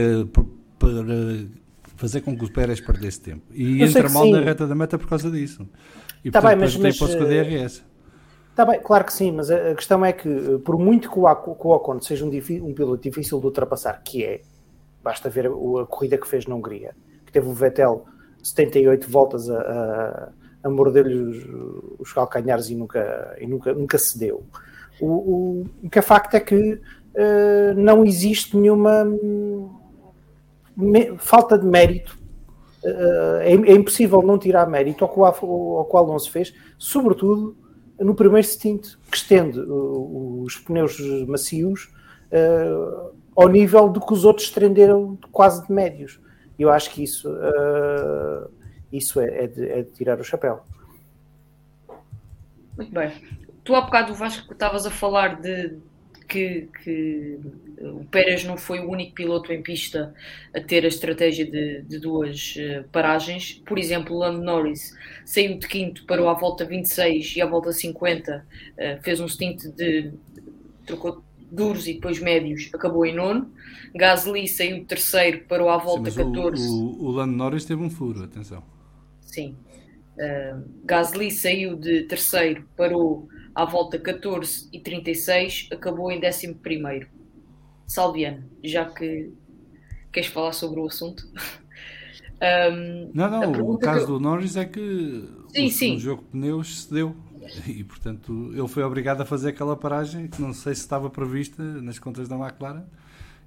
para 0.78 0.88
fazer 1.96 2.22
com 2.22 2.36
que 2.36 2.44
o 2.44 2.50
Pérez 2.50 2.80
perdesse 2.80 3.20
tempo. 3.20 3.42
E 3.52 3.80
eu 3.80 3.86
entra 3.86 4.08
mal 4.08 4.24
sim. 4.24 4.32
na 4.32 4.40
reta 4.40 4.66
da 4.66 4.74
meta 4.74 4.98
por 4.98 5.08
causa 5.08 5.30
disso. 5.30 5.66
E 6.24 6.30
tá 6.30 6.40
bem, 6.40 6.56
mas, 6.56 6.76
mas, 6.76 6.98
para 6.98 7.24
o 7.24 7.26
DRS. 7.26 7.82
Está 8.56 8.64
bem, 8.64 8.80
claro 8.80 9.04
que 9.04 9.12
sim, 9.12 9.32
mas 9.32 9.50
a, 9.50 9.74
questão 9.74 10.02
é 10.02 10.14
que, 10.14 10.58
por 10.64 10.78
muito 10.78 11.10
que 11.10 11.18
o, 11.18 11.24
o 11.24 11.70
Ocon 11.74 12.00
seja 12.00 12.24
um, 12.24 12.28
um, 12.28 12.74
piloto 12.74 13.02
difícil 13.02 13.38
de 13.38 13.44
ultrapassar, 13.44 14.02
que 14.02 14.24
é, 14.24 14.40
basta 15.02 15.28
ver 15.28 15.46
a, 15.48 15.86
corrida 15.86 16.16
que 16.16 16.26
fez 16.26 16.46
na 16.46 16.54
Hungria, 16.54 16.96
que 17.26 17.32
teve 17.32 17.46
o 17.46 17.52
Vettel 17.52 18.06
78 18.42 19.10
voltas 19.10 19.50
a, 19.50 19.58
a 19.60 20.28
a 20.66 20.70
morder-lhe 20.70 21.14
os, 21.14 21.46
os, 22.00 22.12
calcanhares 22.12 22.70
e 22.70 22.74
nunca, 22.74 23.36
e 23.40 23.46
nunca, 23.46 23.72
nunca 23.72 23.98
cedeu. 23.98 24.42
O, 25.00 25.64
o, 25.84 25.90
que 25.90 25.98
é 25.98 26.02
facto 26.02 26.34
é 26.34 26.40
que 26.40 26.56
uh, 26.56 27.74
não 27.76 28.04
existe 28.04 28.56
nenhuma 28.56 29.04
me, 30.76 31.16
falta 31.18 31.56
de 31.56 31.64
mérito. 31.64 32.18
Uh, 32.82 33.36
é, 33.42 33.52
é, 33.52 33.72
impossível 33.74 34.22
não 34.22 34.38
tirar 34.38 34.68
mérito 34.68 35.04
ao 35.04 35.12
que, 35.12 35.20
o, 35.20 35.24
ao 35.24 35.84
que 35.84 35.94
o 35.94 35.98
Alonso 35.98 36.30
fez, 36.30 36.52
sobretudo 36.78 37.56
no 37.98 38.14
primeiro 38.14 38.46
stint, 38.46 38.94
que 39.10 39.16
estende 39.16 39.60
uh, 39.60 40.42
os 40.42 40.56
pneus 40.58 40.98
macios 41.26 41.94
ao 43.36 43.48
nível 43.48 43.88
do 43.88 44.00
que 44.00 44.12
os 44.12 44.24
outros 44.24 44.48
estenderam 44.48 45.16
quase 45.30 45.64
de 45.64 45.72
médios. 45.72 46.20
Eu 46.58 46.70
acho 46.70 46.90
que 46.90 47.04
isso 47.04 47.28
isso 48.92 49.20
é, 49.20 49.44
é, 49.44 49.46
de, 49.46 49.68
é 49.68 49.82
de 49.82 49.90
tirar 49.92 50.18
o 50.20 50.24
chapéu. 50.24 50.62
Muito 52.76 52.92
bem. 52.92 53.12
Tu 53.64 53.74
há 53.74 53.80
bocado, 53.80 54.14
Vasco, 54.14 54.52
estavas 54.52 54.86
a 54.86 54.90
falar 54.90 55.40
de 55.40 55.78
que, 56.26 56.68
que, 56.82 57.38
o 57.80 58.04
Pérez 58.06 58.44
não 58.44 58.56
foi 58.56 58.80
o 58.80 58.90
único 58.90 59.14
piloto 59.14 59.52
em 59.52 59.62
pista 59.62 60.14
a 60.54 60.60
ter 60.60 60.84
a 60.84 60.88
estratégia 60.88 61.44
de, 61.44 61.82
de 61.82 61.98
duas 61.98 62.56
uh, 62.56 62.88
paragens. 62.90 63.62
Por 63.66 63.78
exemplo, 63.78 64.18
Lando 64.18 64.42
Norris 64.42 64.96
saiu 65.24 65.58
de 65.58 65.66
quinto, 65.66 66.04
parou 66.06 66.28
à 66.28 66.34
volta 66.34 66.64
26 66.64 67.36
e 67.36 67.42
à 67.42 67.46
volta 67.46 67.72
50, 67.72 68.46
uh, 68.46 69.02
fez 69.02 69.20
um 69.20 69.28
stint 69.28 69.64
de. 69.74 70.12
trocou 70.84 71.22
duros 71.50 71.86
e 71.86 71.94
depois 71.94 72.18
médios, 72.18 72.70
acabou 72.74 73.06
em 73.06 73.14
nono. 73.14 73.50
Gasly 73.94 74.48
saiu 74.48 74.80
de 74.80 74.84
terceiro, 74.84 75.44
parou 75.48 75.70
à 75.70 75.78
volta 75.78 76.10
Sim, 76.10 76.24
14. 76.24 76.68
O, 76.68 76.72
o, 76.72 77.04
o 77.04 77.10
Lando 77.12 77.36
Norris 77.36 77.64
teve 77.64 77.82
um 77.82 77.88
furo, 77.88 78.24
atenção 78.24 78.62
sim. 79.36 79.54
Uh, 80.16 80.64
Gasly 80.84 81.30
saiu 81.30 81.76
de 81.76 82.04
terceiro, 82.04 82.66
parou 82.74 83.28
à 83.56 83.64
volta 83.64 83.98
14 83.98 84.68
e 84.70 84.78
36, 84.78 85.70
acabou 85.72 86.12
em 86.12 86.20
11 86.22 86.56
primeiro. 86.56 87.08
Salviano, 87.86 88.44
já 88.62 88.84
que 88.84 89.32
queres 90.12 90.28
falar 90.28 90.52
sobre 90.52 90.78
o 90.78 90.84
assunto? 90.84 91.26
um, 92.70 93.10
não, 93.14 93.30
não, 93.30 93.70
o 93.70 93.78
caso 93.78 94.02
eu... 94.02 94.06
do 94.08 94.20
Norris 94.20 94.56
é 94.56 94.66
que 94.66 95.24
sim, 95.48 95.66
o 95.68 95.70
sim. 95.70 95.98
jogo 95.98 96.22
de 96.24 96.28
pneus 96.28 96.82
cedeu 96.82 97.16
e 97.66 97.82
portanto 97.82 98.50
ele 98.52 98.68
foi 98.68 98.82
obrigado 98.82 99.22
a 99.22 99.24
fazer 99.24 99.50
aquela 99.50 99.76
paragem 99.76 100.26
que 100.26 100.42
não 100.42 100.52
sei 100.52 100.74
se 100.74 100.82
estava 100.82 101.08
prevista 101.08 101.62
nas 101.62 101.98
contas 101.98 102.28
da 102.28 102.36
McLaren 102.36 102.84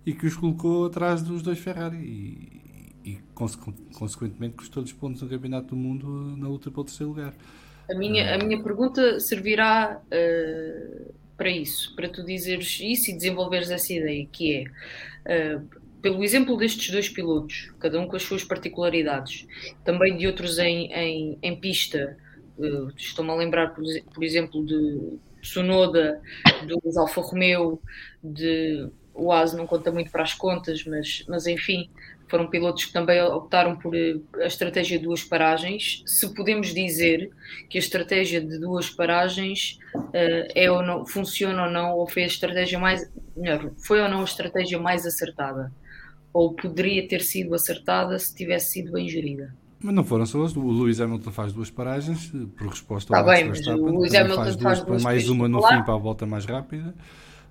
e 0.05 0.13
que 0.13 0.25
os 0.25 0.35
colocou 0.35 0.87
atrás 0.87 1.21
dos 1.21 1.43
dois 1.43 1.59
Ferrari 1.59 1.97
e, 1.97 3.11
e 3.11 3.19
consequentemente 3.35 4.55
custou 4.55 4.81
dos 4.81 4.93
pontos 4.93 5.21
no 5.21 5.29
Campeonato 5.29 5.67
do 5.67 5.75
Mundo 5.75 6.35
na 6.35 6.47
luta 6.47 6.71
pelo 6.71 6.85
terceiro 6.85 7.09
lugar. 7.09 7.35
A 7.89 7.95
minha, 7.95 8.35
a 8.35 8.37
minha 8.37 8.61
pergunta 8.61 9.19
servirá 9.19 10.01
uh, 10.05 11.13
para 11.35 11.49
isso, 11.49 11.95
para 11.95 12.09
tu 12.09 12.23
dizeres 12.23 12.79
isso 12.81 13.09
e 13.09 13.13
desenvolveres 13.13 13.71
essa 13.71 13.93
ideia, 13.93 14.27
que 14.31 14.67
é, 15.25 15.55
uh, 15.55 15.69
pelo 16.01 16.23
exemplo 16.23 16.55
destes 16.57 16.91
dois 16.91 17.09
pilotos, 17.09 17.73
cada 17.79 17.99
um 17.99 18.07
com 18.07 18.15
as 18.15 18.23
suas 18.23 18.43
particularidades, 18.43 19.47
também 19.83 20.17
de 20.17 20.27
outros 20.27 20.59
em, 20.59 20.91
em, 20.93 21.37
em 21.41 21.55
pista, 21.59 22.17
uh, 22.57 22.89
estou-me 22.95 23.31
a 23.31 23.35
lembrar, 23.35 23.73
por, 23.73 23.83
por 24.13 24.23
exemplo, 24.23 24.65
de 24.65 25.17
Tsunoda, 25.41 26.21
dos 26.67 26.97
Alfa 26.97 27.21
Romeo, 27.21 27.81
de 28.23 28.89
o 29.19 29.31
AS 29.31 29.53
não 29.53 29.67
conta 29.67 29.91
muito 29.91 30.11
para 30.11 30.23
as 30.23 30.33
contas, 30.33 30.83
mas, 30.85 31.25
mas 31.27 31.45
enfim, 31.45 31.89
foram 32.29 32.47
pilotos 32.47 32.85
que 32.85 32.93
também 32.93 33.21
optaram 33.21 33.75
por 33.75 33.95
eh, 33.95 34.17
a 34.35 34.45
estratégia 34.45 34.97
de 34.99 35.05
duas 35.05 35.23
paragens. 35.23 36.03
Se 36.05 36.33
podemos 36.33 36.73
dizer 36.73 37.31
que 37.69 37.77
a 37.77 37.81
estratégia 37.81 38.39
de 38.39 38.59
duas 38.59 38.89
paragens 38.89 39.79
uh, 39.95 40.47
é 40.55 40.71
ou 40.71 40.83
não, 40.83 41.05
funciona 41.05 41.65
ou 41.65 41.71
não, 41.71 41.93
ou 41.93 42.07
foi 42.07 42.23
a 42.23 42.27
estratégia 42.27 42.77
mais, 42.79 43.11
melhor, 43.35 43.71
foi 43.77 44.01
ou 44.01 44.07
não 44.07 44.21
a 44.21 44.23
estratégia 44.23 44.79
mais 44.79 45.05
acertada? 45.05 45.71
Ou 46.31 46.53
poderia 46.53 47.07
ter 47.07 47.21
sido 47.21 47.55
acertada 47.55 48.17
se 48.19 48.33
tivesse 48.35 48.73
sido 48.73 48.91
bem 48.91 49.09
gerida? 49.09 49.53
Mas 49.81 49.95
não 49.95 50.03
foram 50.03 50.25
só 50.25 50.43
as 50.43 50.55
O 50.55 50.71
Lewis 50.71 50.99
Hamilton 50.99 51.31
faz 51.31 51.53
duas 51.53 51.69
paragens 51.71 52.31
eh, 52.35 52.45
por 52.57 52.67
resposta 52.67 53.15
ao 53.15 53.23
tá 53.23 53.31
bem, 53.31 53.45
mas 53.47 53.65
o 53.65 53.85
Lewis 53.85 54.13
Hamilton 54.13 54.43
faz 54.43 54.55
duas, 54.55 54.77
faz 54.77 54.87
duas 54.87 55.03
mais 55.03 55.29
uma 55.29 55.47
no 55.47 55.61
fim 55.61 55.81
para 55.83 55.93
a 55.93 55.97
volta 55.97 56.25
mais 56.25 56.45
rápida. 56.45 56.93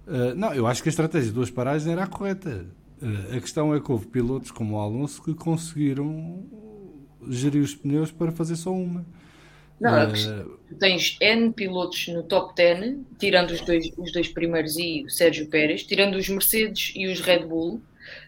Uh, 0.06 0.34
não, 0.36 0.54
eu 0.54 0.66
acho 0.66 0.82
que 0.82 0.88
a 0.88 0.90
estratégia 0.90 1.28
de 1.28 1.34
duas 1.34 1.50
paragens 1.50 1.86
era 1.86 2.04
a 2.04 2.06
correta. 2.06 2.66
Uh, 3.00 3.36
a 3.36 3.40
questão 3.40 3.74
é 3.74 3.80
que 3.80 3.90
houve 3.90 4.06
pilotos 4.06 4.50
como 4.50 4.76
o 4.76 4.80
Alonso 4.80 5.22
que 5.22 5.34
conseguiram 5.34 6.44
gerir 7.28 7.62
os 7.62 7.74
pneus 7.74 8.10
para 8.10 8.32
fazer 8.32 8.56
só 8.56 8.72
uma. 8.72 9.04
Não, 9.80 10.08
uh, 10.08 10.58
tens 10.78 11.16
N 11.20 11.52
pilotos 11.52 12.08
no 12.08 12.24
top 12.24 12.54
10, 12.56 12.98
tirando 13.18 13.52
os 13.52 13.60
dois, 13.60 13.90
os 13.96 14.12
dois 14.12 14.28
primeiros 14.28 14.76
e 14.76 15.04
o 15.04 15.10
Sérgio 15.10 15.48
Pérez, 15.48 15.84
tirando 15.84 16.16
os 16.16 16.28
Mercedes 16.28 16.92
e 16.96 17.06
os 17.06 17.20
Red 17.20 17.46
Bull. 17.46 17.80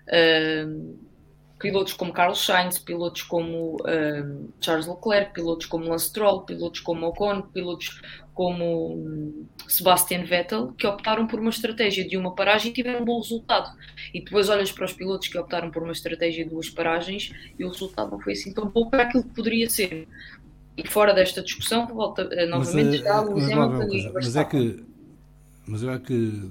Uh, 0.06 1.10
pilotos 1.58 1.92
como 1.92 2.12
Carlos 2.12 2.44
Sainz, 2.44 2.78
pilotos 2.78 3.22
como 3.22 3.76
uh, 3.76 4.52
Charles 4.60 4.86
Leclerc, 4.86 5.34
pilotos 5.34 5.66
como 5.66 5.88
Lance 5.88 6.06
Stroll, 6.06 6.42
pilotos 6.42 6.80
como 6.80 7.06
Ocon, 7.06 7.42
pilotos 7.42 8.00
como 8.40 9.44
Sebastian 9.68 10.24
Vettel, 10.24 10.72
que 10.72 10.86
optaram 10.86 11.26
por 11.26 11.38
uma 11.38 11.50
estratégia 11.50 12.08
de 12.08 12.16
uma 12.16 12.34
paragem 12.34 12.70
e 12.70 12.74
tiveram 12.74 13.02
um 13.02 13.04
bom 13.04 13.20
resultado. 13.20 13.70
E 14.14 14.24
depois 14.24 14.48
olhas 14.48 14.72
para 14.72 14.86
os 14.86 14.94
pilotos 14.94 15.28
que 15.28 15.36
optaram 15.36 15.70
por 15.70 15.82
uma 15.82 15.92
estratégia 15.92 16.44
de 16.44 16.48
duas 16.48 16.70
paragens 16.70 17.34
e 17.58 17.62
o 17.66 17.68
resultado 17.68 18.12
não 18.12 18.18
foi 18.18 18.32
assim 18.32 18.50
tão 18.54 18.66
bom 18.66 18.88
para 18.88 19.02
aquilo 19.02 19.24
que 19.24 19.34
poderia 19.34 19.68
ser. 19.68 20.08
E 20.74 20.88
fora 20.88 21.12
desta 21.12 21.42
discussão, 21.42 21.86
volta 21.88 22.22
uh, 22.22 22.48
novamente 22.48 22.86
mas, 22.86 22.94
está 22.94 23.20
o 23.20 23.34
Lewis 23.34 23.50
Hamilton 23.50 24.12
Mas 24.14 24.36
é 24.36 24.44
que, 24.46 24.84
mas 25.66 25.84
é 25.84 25.98
que 25.98 26.50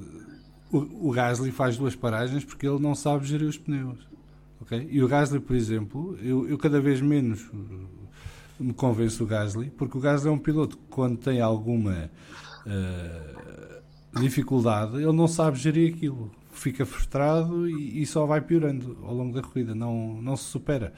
o, 0.71 1.09
o 1.09 1.11
Gasly 1.11 1.49
faz 1.49 1.75
duas 1.75 1.95
paragens 1.95 2.45
porque 2.45 2.67
ele 2.67 2.79
não 2.79 2.93
sabe 2.93 3.25
gerir 3.25 3.47
os 3.47 3.57
pneus. 3.57 3.97
Okay? 4.61 4.87
E 4.91 5.01
o 5.01 5.07
Gasly, 5.07 5.39
por 5.39 5.55
exemplo, 5.55 6.15
eu, 6.21 6.47
eu 6.47 6.55
cada 6.55 6.79
vez 6.79 7.01
menos 7.01 7.49
me 8.59 8.73
convenço 8.73 9.23
o 9.23 9.27
Gasly, 9.27 9.69
porque 9.71 9.97
o 9.97 10.01
Gasly 10.01 10.29
é 10.29 10.31
um 10.31 10.37
piloto 10.37 10.77
que 10.77 10.83
quando 10.89 11.17
tem 11.17 11.39
alguma 11.39 12.11
uh, 12.65 14.19
dificuldade, 14.19 14.97
ele 14.97 15.13
não 15.13 15.27
sabe 15.27 15.57
gerir 15.57 15.93
aquilo. 15.93 16.31
Fica 16.51 16.85
frustrado 16.85 17.69
e, 17.69 18.01
e, 18.01 18.05
só 18.05 18.25
vai 18.25 18.41
piorando 18.41 18.97
ao 19.03 19.13
longo 19.13 19.33
da 19.33 19.41
corrida, 19.41 19.73
não, 19.73 20.21
não 20.21 20.35
se 20.35 20.43
supera. 20.45 20.93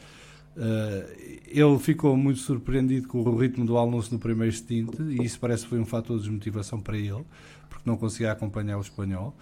Uh, 0.55 1.41
ele 1.47 1.79
ficou 1.79 2.17
muito 2.17 2.39
surpreendido 2.39 3.07
com 3.07 3.21
o 3.21 3.37
ritmo 3.37 3.65
do 3.65 3.77
Alonso 3.77 4.13
no 4.13 4.19
primeiro 4.19 4.51
stint 4.51 4.99
e 4.99 5.23
isso 5.23 5.39
parece 5.39 5.63
que 5.63 5.69
foi 5.69 5.79
um 5.79 5.85
fator 5.85 6.17
de 6.17 6.23
desmotivação 6.23 6.81
para 6.81 6.97
ele, 6.97 7.23
porque 7.69 7.89
não 7.89 7.95
conseguia 7.95 8.31
acompanhar 8.31 8.77
o 8.77 8.81
espanhol. 8.81 9.35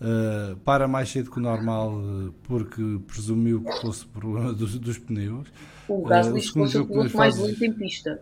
Uh, 0.00 0.56
para 0.56 0.88
mais 0.88 1.08
cedo 1.08 1.30
que 1.30 1.38
o 1.38 1.40
normal 1.40 1.94
porque 2.42 3.00
presumiu 3.06 3.62
que 3.62 3.80
fosse 3.80 4.04
problema 4.04 4.52
dos, 4.52 4.78
dos 4.78 4.98
pneus. 4.98 5.48
O 5.88 6.02
Gasly 6.02 6.34
uh, 6.34 6.36
o 6.36 6.68
segundo 6.68 6.84
o 6.84 7.16
mais 7.16 7.38
lento 7.38 7.64
em 7.64 7.72
pista. 7.72 8.20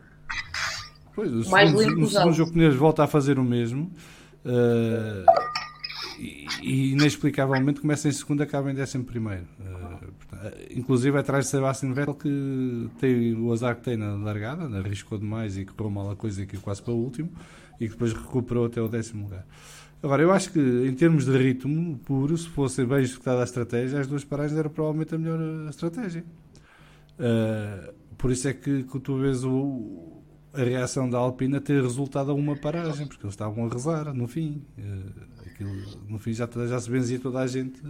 Pois, 1.14 1.30
o 1.30 1.50
mais 1.50 1.70
segundo, 1.70 1.86
lento 1.86 2.00
no 2.00 2.08
segundo 2.08 2.32
jogo 2.32 2.52
pneus 2.52 2.74
volta 2.74 3.04
a 3.04 3.06
fazer 3.06 3.38
o 3.38 3.44
mesmo. 3.44 3.90
Uh, 4.44 5.24
e, 6.18 6.46
e, 6.62 6.92
inexplicavelmente 6.92 7.80
começa 7.80 8.08
em 8.08 8.12
segundo 8.12 8.42
acaba 8.42 8.70
em 8.70 8.74
décimo 8.74 9.04
primeiro. 9.04 9.46
Uh, 9.58 9.90
inclusive 10.74 11.18
atrás 11.18 11.46
de 11.46 11.50
Sebastian 11.50 11.92
Vettel 11.92 12.14
que 12.14 12.88
tem 12.98 13.34
o 13.34 13.52
azar 13.52 13.76
que 13.76 13.82
tem 13.82 13.96
na 13.96 14.14
largada, 14.14 14.64
arriscou 14.78 15.18
demais 15.18 15.58
e 15.58 15.64
correu 15.64 15.90
mal 15.90 16.10
a 16.10 16.16
coisa 16.16 16.42
aqui 16.42 16.56
quase 16.56 16.82
para 16.82 16.92
o 16.92 16.96
último 16.96 17.30
e 17.78 17.86
que 17.86 17.92
depois 17.92 18.12
recuperou 18.12 18.66
até 18.66 18.80
o 18.80 18.88
décimo 18.88 19.24
lugar. 19.24 19.46
Agora, 20.02 20.22
eu 20.22 20.32
acho 20.32 20.50
que 20.52 20.58
em 20.58 20.94
termos 20.94 21.26
de 21.26 21.36
ritmo 21.36 21.98
puro, 21.98 22.36
se 22.36 22.48
fosse 22.48 22.84
bem 22.84 23.00
executada 23.00 23.40
a 23.40 23.44
estratégia, 23.44 24.00
as 24.00 24.06
duas 24.06 24.24
paragens 24.24 24.58
era 24.58 24.70
provavelmente 24.70 25.14
a 25.14 25.18
melhor 25.18 25.68
estratégia. 25.68 26.24
Uh, 27.20 27.92
por 28.16 28.30
isso 28.30 28.48
é 28.48 28.54
que, 28.54 28.84
que 28.84 29.00
tu 29.00 29.18
vês 29.18 29.44
o, 29.44 30.22
a 30.52 30.62
reação 30.62 31.08
da 31.08 31.18
Alpina 31.18 31.60
ter 31.60 31.82
resultado 31.82 32.30
a 32.30 32.34
uma 32.34 32.56
paragem, 32.56 33.06
porque 33.06 33.24
eles 33.24 33.34
estavam 33.34 33.66
a 33.66 33.68
rezar 33.68 34.14
no 34.14 34.26
fim. 34.26 34.64
Uh, 34.78 35.30
aquilo, 35.46 35.72
no 36.08 36.18
fim 36.18 36.32
já, 36.32 36.48
já 36.68 36.80
se 36.80 36.90
benzia 36.90 37.18
toda 37.18 37.40
a 37.40 37.46
gente. 37.46 37.80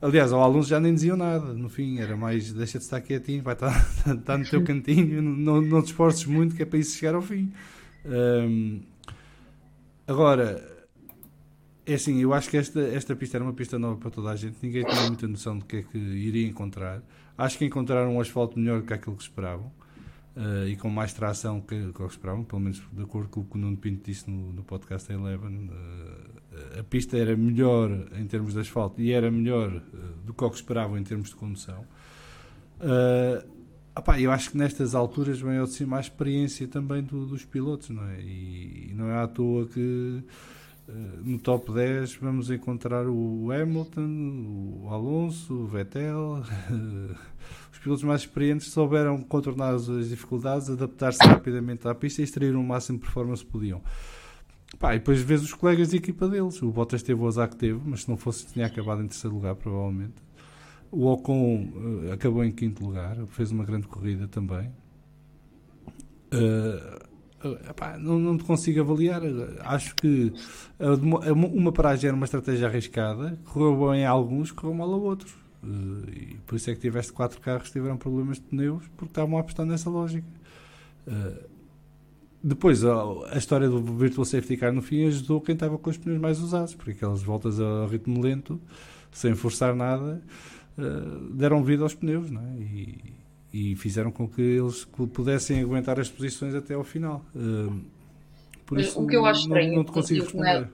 Aliás, 0.00 0.32
ao 0.32 0.42
Alonso 0.42 0.68
já 0.68 0.80
nem 0.80 0.94
diziam 0.94 1.16
nada. 1.16 1.52
No 1.52 1.68
fim, 1.68 1.98
era 1.98 2.16
mais 2.16 2.52
deixa 2.52 2.78
de 2.78 2.84
estar 2.84 3.00
quietinho, 3.00 3.42
vai 3.42 3.54
estar, 3.54 3.72
no 4.38 4.44
teu 4.48 4.62
cantinho, 4.62 5.20
não, 5.20 5.60
não 5.60 5.82
te 5.82 5.86
esforces 5.86 6.24
muito, 6.24 6.54
que 6.54 6.62
é 6.62 6.66
para 6.66 6.78
isso 6.78 6.96
chegar 6.96 7.14
ao 7.14 7.22
fim. 7.22 7.52
Um, 8.04 8.80
agora, 10.06 10.86
é 11.84 11.94
assim, 11.94 12.20
eu 12.20 12.32
acho 12.32 12.48
que 12.48 12.56
esta, 12.56 12.80
esta 12.80 13.14
pista 13.14 13.36
era 13.36 13.44
uma 13.44 13.52
pista 13.52 13.78
nova 13.78 13.96
para 13.96 14.10
toda 14.10 14.30
a 14.30 14.36
gente, 14.36 14.56
ninguém 14.62 14.84
tinha 14.84 15.02
muita 15.06 15.26
noção 15.26 15.58
do 15.58 15.64
que 15.64 15.76
é 15.76 15.82
que 15.82 15.98
iria 15.98 16.46
encontrar. 16.46 17.02
Acho 17.36 17.58
que 17.58 17.64
encontraram 17.64 18.14
um 18.16 18.20
asfalto 18.20 18.58
melhor 18.58 18.80
do 18.80 18.86
que 18.86 18.92
aquilo 18.92 19.16
que 19.16 19.22
esperavam. 19.22 19.72
Uh, 20.34 20.66
e 20.66 20.76
com 20.76 20.88
mais 20.88 21.12
tração 21.12 21.60
que, 21.60 21.92
que 21.92 22.02
esperavam, 22.04 22.42
pelo 22.42 22.62
menos 22.62 22.82
de 22.90 23.02
acordo 23.02 23.28
com 23.28 23.40
o 23.40 23.44
que 23.44 23.54
o 23.54 23.60
Nuno 23.60 23.76
Pinto 23.76 24.02
disse 24.02 24.30
no, 24.30 24.50
no 24.50 24.62
podcast 24.62 25.12
Eleven, 25.12 25.68
uh, 25.68 26.80
a 26.80 26.82
pista 26.82 27.18
era 27.18 27.36
melhor 27.36 27.90
em 28.18 28.26
termos 28.26 28.54
de 28.54 28.60
asfalto 28.60 28.98
e 29.02 29.12
era 29.12 29.30
melhor 29.30 29.70
uh, 29.70 29.82
do 30.24 30.32
que 30.32 30.42
o 30.42 30.48
que 30.48 30.56
esperavam 30.56 30.96
em 30.96 31.04
termos 31.04 31.28
de 31.28 31.34
condução. 31.34 31.84
Opá, 33.94 34.18
eu 34.18 34.32
acho 34.32 34.52
que 34.52 34.56
nestas 34.56 34.94
alturas 34.94 35.38
vem 35.38 35.58
ao 35.58 35.66
de 35.66 35.72
cima 35.72 35.98
a 35.98 36.00
experiência 36.00 36.66
também 36.66 37.02
do, 37.02 37.26
dos 37.26 37.44
pilotos, 37.44 37.90
não 37.90 38.08
é? 38.08 38.22
E, 38.22 38.88
e, 38.90 38.94
não 38.94 39.10
é 39.10 39.22
à 39.22 39.28
toa 39.28 39.66
que 39.66 40.24
no 40.88 41.38
top 41.38 41.72
10 41.72 42.16
vamos 42.16 42.50
encontrar 42.50 43.06
o 43.06 43.50
Hamilton, 43.52 44.82
o 44.82 44.88
Alonso, 44.90 45.54
o 45.54 45.66
Vettel 45.66 46.42
pilotos 47.82 48.04
mais 48.04 48.20
experientes 48.20 48.68
souberam 48.68 49.18
contornar 49.22 49.74
as 49.74 49.86
dificuldades, 50.08 50.70
adaptar-se 50.70 51.22
rapidamente 51.26 51.86
à 51.88 51.94
pista 51.94 52.20
e 52.20 52.24
extrair 52.24 52.54
o 52.54 52.62
máximo 52.62 52.98
de 52.98 53.04
performance 53.04 53.44
que 53.44 53.50
podiam. 53.50 53.82
Pá, 54.78 54.94
e 54.94 54.98
depois 54.98 55.20
vês 55.20 55.42
os 55.42 55.52
colegas 55.52 55.90
de 55.90 55.96
equipa 55.96 56.28
deles. 56.28 56.62
O 56.62 56.70
Bottas 56.70 57.02
teve 57.02 57.20
o 57.20 57.26
azar 57.26 57.48
que 57.48 57.56
teve, 57.56 57.80
mas 57.84 58.02
se 58.02 58.08
não 58.08 58.16
fosse, 58.16 58.46
tinha 58.46 58.66
acabado 58.66 59.02
em 59.02 59.08
terceiro 59.08 59.34
lugar, 59.34 59.54
provavelmente. 59.56 60.14
O 60.90 61.06
Ocon 61.06 61.68
uh, 61.74 62.12
acabou 62.12 62.44
em 62.44 62.52
quinto 62.52 62.84
lugar, 62.84 63.16
fez 63.26 63.50
uma 63.50 63.64
grande 63.64 63.86
corrida 63.86 64.28
também. 64.28 64.70
Uh, 66.32 67.11
Epá, 67.68 67.98
não, 67.98 68.18
não 68.18 68.38
consigo 68.38 68.80
avaliar. 68.80 69.22
Acho 69.60 69.94
que 69.96 70.32
uma 70.78 71.72
paragem 71.72 72.08
era 72.08 72.16
uma 72.16 72.24
estratégia 72.24 72.68
arriscada, 72.68 73.38
correu 73.44 73.90
bem 73.90 74.04
a 74.04 74.10
alguns, 74.10 74.50
correu 74.50 74.74
mal 74.74 74.92
a 74.92 74.96
outros. 74.96 75.32
Uh, 75.62 76.10
e 76.10 76.38
por 76.44 76.56
isso 76.56 76.70
é 76.70 76.74
que 76.74 76.80
tiveste 76.80 77.12
quatro 77.12 77.40
carros 77.40 77.68
que 77.68 77.72
tiveram 77.72 77.96
problemas 77.96 78.38
de 78.38 78.42
pneus 78.42 78.82
porque 78.96 79.12
estavam 79.12 79.36
a 79.36 79.40
apostar 79.40 79.64
nessa 79.64 79.88
lógica. 79.88 80.26
Uh, 81.06 81.52
depois, 82.42 82.84
a, 82.84 83.36
história 83.36 83.68
do 83.68 83.80
Virtual 83.80 84.24
Safety 84.24 84.56
Car 84.56 84.72
no 84.72 84.82
fim 84.82 85.06
ajudou 85.06 85.40
quem 85.40 85.54
estava 85.54 85.78
com 85.78 85.88
os 85.88 85.96
pneus 85.96 86.20
mais 86.20 86.40
usados, 86.40 86.74
porque 86.74 86.90
aquelas 86.90 87.22
voltas 87.22 87.60
a 87.60 87.86
ritmo 87.86 88.20
lento, 88.20 88.60
sem 89.12 89.34
forçar 89.36 89.76
nada, 89.76 90.20
uh, 90.76 91.32
deram 91.32 91.62
vida 91.62 91.84
aos 91.84 91.94
pneus 91.94 92.30
não 92.30 92.42
é? 92.42 92.56
e, 92.58 93.21
e, 93.52 93.76
fizeram 93.76 94.10
com 94.10 94.28
que 94.28 94.40
eles 94.40 94.84
pudessem 95.12 95.60
aguentar 95.60 96.00
as 96.00 96.08
posições 96.08 96.54
até 96.54 96.74
ao 96.74 96.84
final. 96.84 97.24
por 98.66 98.80
isso, 98.80 99.00
o 99.00 99.06
que 99.06 99.16
eu 99.16 99.26
acho 99.26 99.48
não, 99.48 99.56
estranho, 99.56 99.76
não 99.76 99.84
te 99.84 99.92
consigo 99.92 100.22
responder 100.22 100.68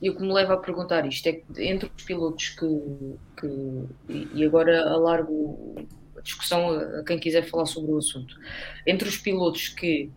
e 0.00 0.10
o 0.10 0.16
que 0.16 0.22
me 0.22 0.32
leva 0.32 0.54
a 0.54 0.56
perguntar 0.58 1.06
isto 1.06 1.26
é 1.26 1.32
que 1.32 1.62
entre 1.62 1.90
os 1.94 2.04
pilotos 2.04 2.50
que, 2.50 2.66
que 3.40 4.26
e 4.34 4.44
agora 4.44 4.88
alargo 4.90 5.86
a 6.16 6.20
discussão 6.20 6.70
a, 6.70 7.02
quem 7.04 7.18
quiser 7.18 7.48
falar 7.48 7.66
sobre 7.66 7.92
o 7.92 7.98
assunto, 7.98 8.38
entre 8.86 9.08
os 9.08 9.16
pilotos 9.16 9.68
que 9.68 10.10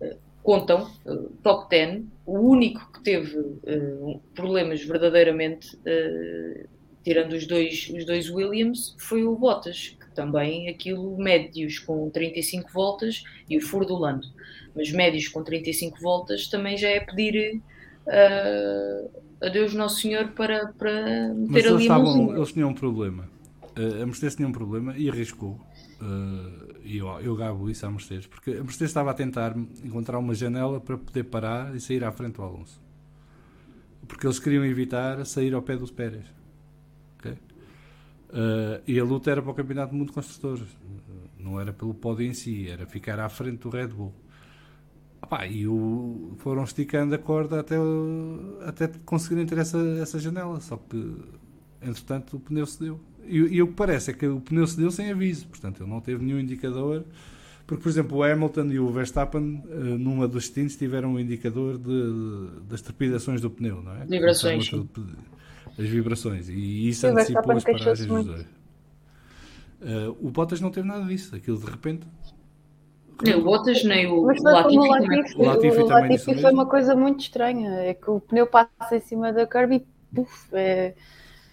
uh, 0.00 0.16
contam, 0.42 0.90
uh, 1.04 1.30
top 1.42 1.68
10, 1.68 2.04
o 2.26 2.38
único 2.38 2.92
que 2.92 3.02
teve 3.02 3.36
uh, 3.36 4.20
problemas 4.34 4.84
verdadeiramente, 4.84 5.76
tirando 7.02 7.32
os 7.32 7.46
dois, 7.46 7.90
os 7.94 8.06
dois 8.06 8.30
Williams, 8.30 8.94
foi 8.98 9.24
o 9.24 9.34
Bottas, 9.34 9.96
também 10.14 10.68
aquilo 10.68 11.16
médios 11.18 11.78
com 11.78 12.08
35 12.10 12.70
voltas 12.72 13.24
e 13.48 13.56
o 13.56 13.60
furo 13.60 13.86
do 13.86 13.96
Lando, 13.96 14.26
mas 14.74 14.90
médios 14.92 15.28
com 15.28 15.42
35 15.42 16.00
voltas 16.00 16.46
também 16.48 16.76
já 16.76 16.88
é 16.88 17.00
pedir 17.00 17.60
uh, 18.06 19.20
a 19.44 19.48
Deus 19.48 19.74
Nosso 19.74 20.00
Senhor 20.00 20.28
para, 20.28 20.68
para 20.78 21.28
meter 21.34 21.48
Mas 21.48 21.64
ali 21.64 21.72
eles, 21.72 21.82
estavam, 21.82 22.36
eles 22.36 22.52
tinham 22.52 22.70
um 22.70 22.74
problema. 22.74 23.28
Uh, 23.76 24.02
a 24.02 24.06
Mercedes 24.06 24.36
tinha 24.36 24.48
um 24.48 24.52
problema 24.52 24.96
e 24.96 25.08
arriscou. 25.08 25.60
Uh, 26.00 26.72
e 26.84 26.98
eu, 26.98 27.08
eu 27.20 27.36
gabo 27.36 27.70
isso 27.70 27.86
à 27.86 27.90
Mercedes, 27.90 28.26
porque 28.26 28.50
a 28.50 28.62
Mercedes 28.62 28.90
estava 28.90 29.10
a 29.10 29.14
tentar 29.14 29.56
encontrar 29.84 30.18
uma 30.18 30.34
janela 30.34 30.80
para 30.80 30.98
poder 30.98 31.24
parar 31.24 31.74
e 31.76 31.80
sair 31.80 32.04
à 32.04 32.10
frente 32.10 32.34
do 32.34 32.42
Alonso. 32.42 32.80
Porque 34.06 34.26
eles 34.26 34.38
queriam 34.38 34.64
evitar 34.64 35.24
sair 35.24 35.54
ao 35.54 35.62
pé 35.62 35.76
dos 35.76 35.90
Pérez. 35.90 36.24
Uh, 38.32 38.80
e 38.86 38.98
a 38.98 39.04
luta 39.04 39.30
era 39.30 39.42
para 39.42 39.50
o 39.50 39.54
Campeonato 39.54 39.92
do 39.92 39.98
Mundo 39.98 40.08
de 40.08 40.14
Construtores. 40.14 40.64
Não 41.38 41.60
era 41.60 41.72
pelo 41.72 41.92
pódio 41.92 42.26
em 42.26 42.32
si, 42.32 42.68
era 42.68 42.86
ficar 42.86 43.20
à 43.20 43.28
frente 43.28 43.58
do 43.58 43.68
Red 43.68 43.88
Bull. 43.88 44.14
E 45.50 45.66
o, 45.66 46.32
foram 46.38 46.64
esticando 46.64 47.14
a 47.14 47.18
corda 47.18 47.60
até, 47.60 47.76
até 48.66 48.88
conseguirem 49.04 49.46
ter 49.46 49.58
essa, 49.58 49.78
essa 50.00 50.18
janela. 50.18 50.60
Só 50.60 50.76
que, 50.76 51.16
entretanto, 51.80 52.36
o 52.36 52.40
pneu 52.40 52.66
cedeu. 52.66 53.00
E, 53.24 53.36
e 53.36 53.62
o 53.62 53.68
que 53.68 53.74
parece 53.74 54.10
é 54.10 54.14
que 54.14 54.26
o 54.26 54.40
pneu 54.40 54.66
cedeu 54.66 54.90
sem 54.90 55.10
aviso. 55.10 55.46
Portanto, 55.48 55.82
ele 55.82 55.90
não 55.90 56.00
teve 56.00 56.24
nenhum 56.24 56.40
indicador. 56.40 57.04
Porque, 57.66 57.82
por 57.82 57.88
exemplo, 57.88 58.18
o 58.18 58.22
Hamilton 58.22 58.66
e 58.72 58.78
o 58.78 58.90
Verstappen, 58.90 59.62
uh, 59.64 59.98
numa 59.98 60.26
dos 60.26 60.44
destinos, 60.44 60.76
tiveram 60.76 61.14
um 61.14 61.20
indicador 61.20 61.78
de, 61.78 61.84
de, 61.84 62.60
das 62.68 62.82
trepidações 62.82 63.40
do 63.40 63.50
pneu, 63.50 63.82
não 63.82 63.94
é? 63.94 64.04
Vibrações. 64.04 64.70
As 65.78 65.86
vibrações. 65.86 66.48
E 66.48 66.88
isso 66.88 67.06
antecipou 67.06 67.52
as 67.52 67.64
paragens 67.64 68.06
dos 68.06 68.24
dois. 68.24 68.42
Uh, 69.80 70.16
o 70.20 70.30
Bottas 70.30 70.60
não 70.60 70.70
teve 70.70 70.86
nada 70.86 71.04
disso. 71.04 71.34
Aquilo 71.34 71.58
de 71.58 71.66
repente 71.66 72.06
nem 73.22 73.36
o 73.36 73.44
Bottas, 73.44 73.84
nem 73.84 74.06
o, 74.06 74.22
Mas 74.22 74.42
foi 74.42 74.52
Latifi. 74.52 74.78
O 74.78 74.86
Latifi, 74.88 75.36
o 75.36 75.42
Latifi, 75.44 75.82
o 75.82 75.86
Latifi 75.86 76.40
foi 76.40 76.52
uma 76.52 76.66
coisa 76.66 76.96
muito 76.96 77.20
estranha. 77.20 77.70
É 77.70 77.94
que 77.94 78.10
o 78.10 78.20
pneu 78.20 78.46
passa 78.46 78.96
em 78.96 79.00
cima 79.00 79.32
da 79.32 79.46
curva 79.46 79.74
e 79.74 79.86
puf, 80.14 80.48
é... 80.52 80.94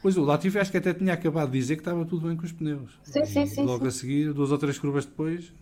Pois 0.02 0.18
o 0.18 0.24
Latifi 0.24 0.58
acho 0.58 0.72
que 0.72 0.78
até 0.78 0.94
tinha 0.94 1.14
acabado 1.14 1.52
de 1.52 1.60
dizer 1.60 1.76
que 1.76 1.82
estava 1.82 2.06
tudo 2.06 2.28
bem 2.28 2.36
com 2.36 2.46
os 2.46 2.52
pneus. 2.52 3.00
Sim, 3.04 3.26
sim, 3.26 3.46
sim. 3.46 3.64
Logo 3.64 3.82
sim. 3.82 3.88
a 3.88 3.92
seguir, 3.92 4.34
duas 4.34 4.52
ou 4.52 4.58
três 4.58 4.80
curvas 4.80 5.06
depois, 5.06 5.54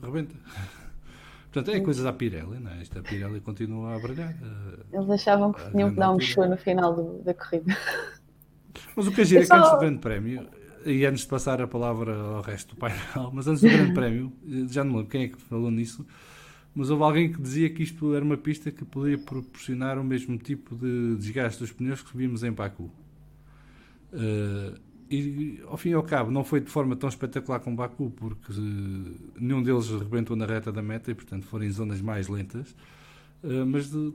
rebenta. 0.00 0.34
Portanto, 1.52 1.74
é 1.74 1.80
coisas 1.80 2.04
da 2.04 2.12
Pirelli, 2.12 2.60
não 2.60 2.70
é? 2.70 2.82
Esta 2.82 3.02
Pirelli 3.02 3.40
continua 3.40 3.96
a 3.96 3.98
brilhar. 3.98 4.36
Eles 4.92 5.10
achavam 5.10 5.52
que 5.52 5.70
tinham 5.70 5.90
que 5.90 5.96
dar 5.96 6.12
um 6.12 6.20
show 6.20 6.46
no 6.46 6.56
final 6.56 6.94
do, 6.94 7.22
da 7.22 7.32
corrida. 7.32 7.76
Mas 8.94 9.06
o 9.06 9.12
que 9.12 9.22
é 9.22 9.24
giro 9.24 9.42
é 9.42 9.46
que 9.46 9.52
antes 9.52 9.70
do 9.70 9.78
Grande 9.78 9.98
Prémio, 9.98 10.48
e 10.84 11.04
antes 11.06 11.22
de 11.22 11.28
passar 11.28 11.60
a 11.60 11.66
palavra 11.66 12.14
ao 12.14 12.42
resto 12.42 12.74
do 12.74 12.78
painel, 12.78 13.30
mas 13.32 13.46
antes 13.46 13.62
do 13.62 13.68
Grande 13.68 13.94
Prémio, 13.94 14.32
já 14.68 14.84
não 14.84 14.96
lembro 14.96 15.10
quem 15.10 15.24
é 15.24 15.28
que 15.28 15.38
falou 15.38 15.70
nisso, 15.70 16.06
mas 16.74 16.90
houve 16.90 17.02
alguém 17.02 17.32
que 17.32 17.40
dizia 17.40 17.70
que 17.70 17.82
isto 17.82 18.14
era 18.14 18.24
uma 18.24 18.36
pista 18.36 18.70
que 18.70 18.84
poderia 18.84 19.18
proporcionar 19.18 19.98
o 19.98 20.04
mesmo 20.04 20.36
tipo 20.38 20.76
de 20.76 21.16
desgaste 21.16 21.60
dos 21.60 21.72
pneus 21.72 22.02
que 22.02 22.16
vimos 22.16 22.44
em 22.44 22.52
Baku. 22.52 22.90
Uh, 24.12 24.78
e 25.10 25.62
ao 25.66 25.76
fim 25.76 25.90
e 25.90 25.94
ao 25.94 26.02
cabo 26.02 26.30
não 26.30 26.44
foi 26.44 26.60
de 26.60 26.70
forma 26.70 26.94
tão 26.96 27.08
espetacular 27.08 27.60
como 27.60 27.76
Baku, 27.76 28.10
porque 28.10 28.52
uh, 28.52 29.14
nenhum 29.38 29.62
deles 29.62 29.88
rebentou 29.88 30.36
na 30.36 30.46
reta 30.46 30.70
da 30.70 30.82
meta 30.82 31.10
e, 31.10 31.14
portanto, 31.14 31.46
foram 31.46 31.64
em 31.64 31.70
zonas 31.70 32.00
mais 32.00 32.28
lentas. 32.28 32.70
Uh, 33.42 33.64
mas 33.66 33.90
de, 33.90 34.12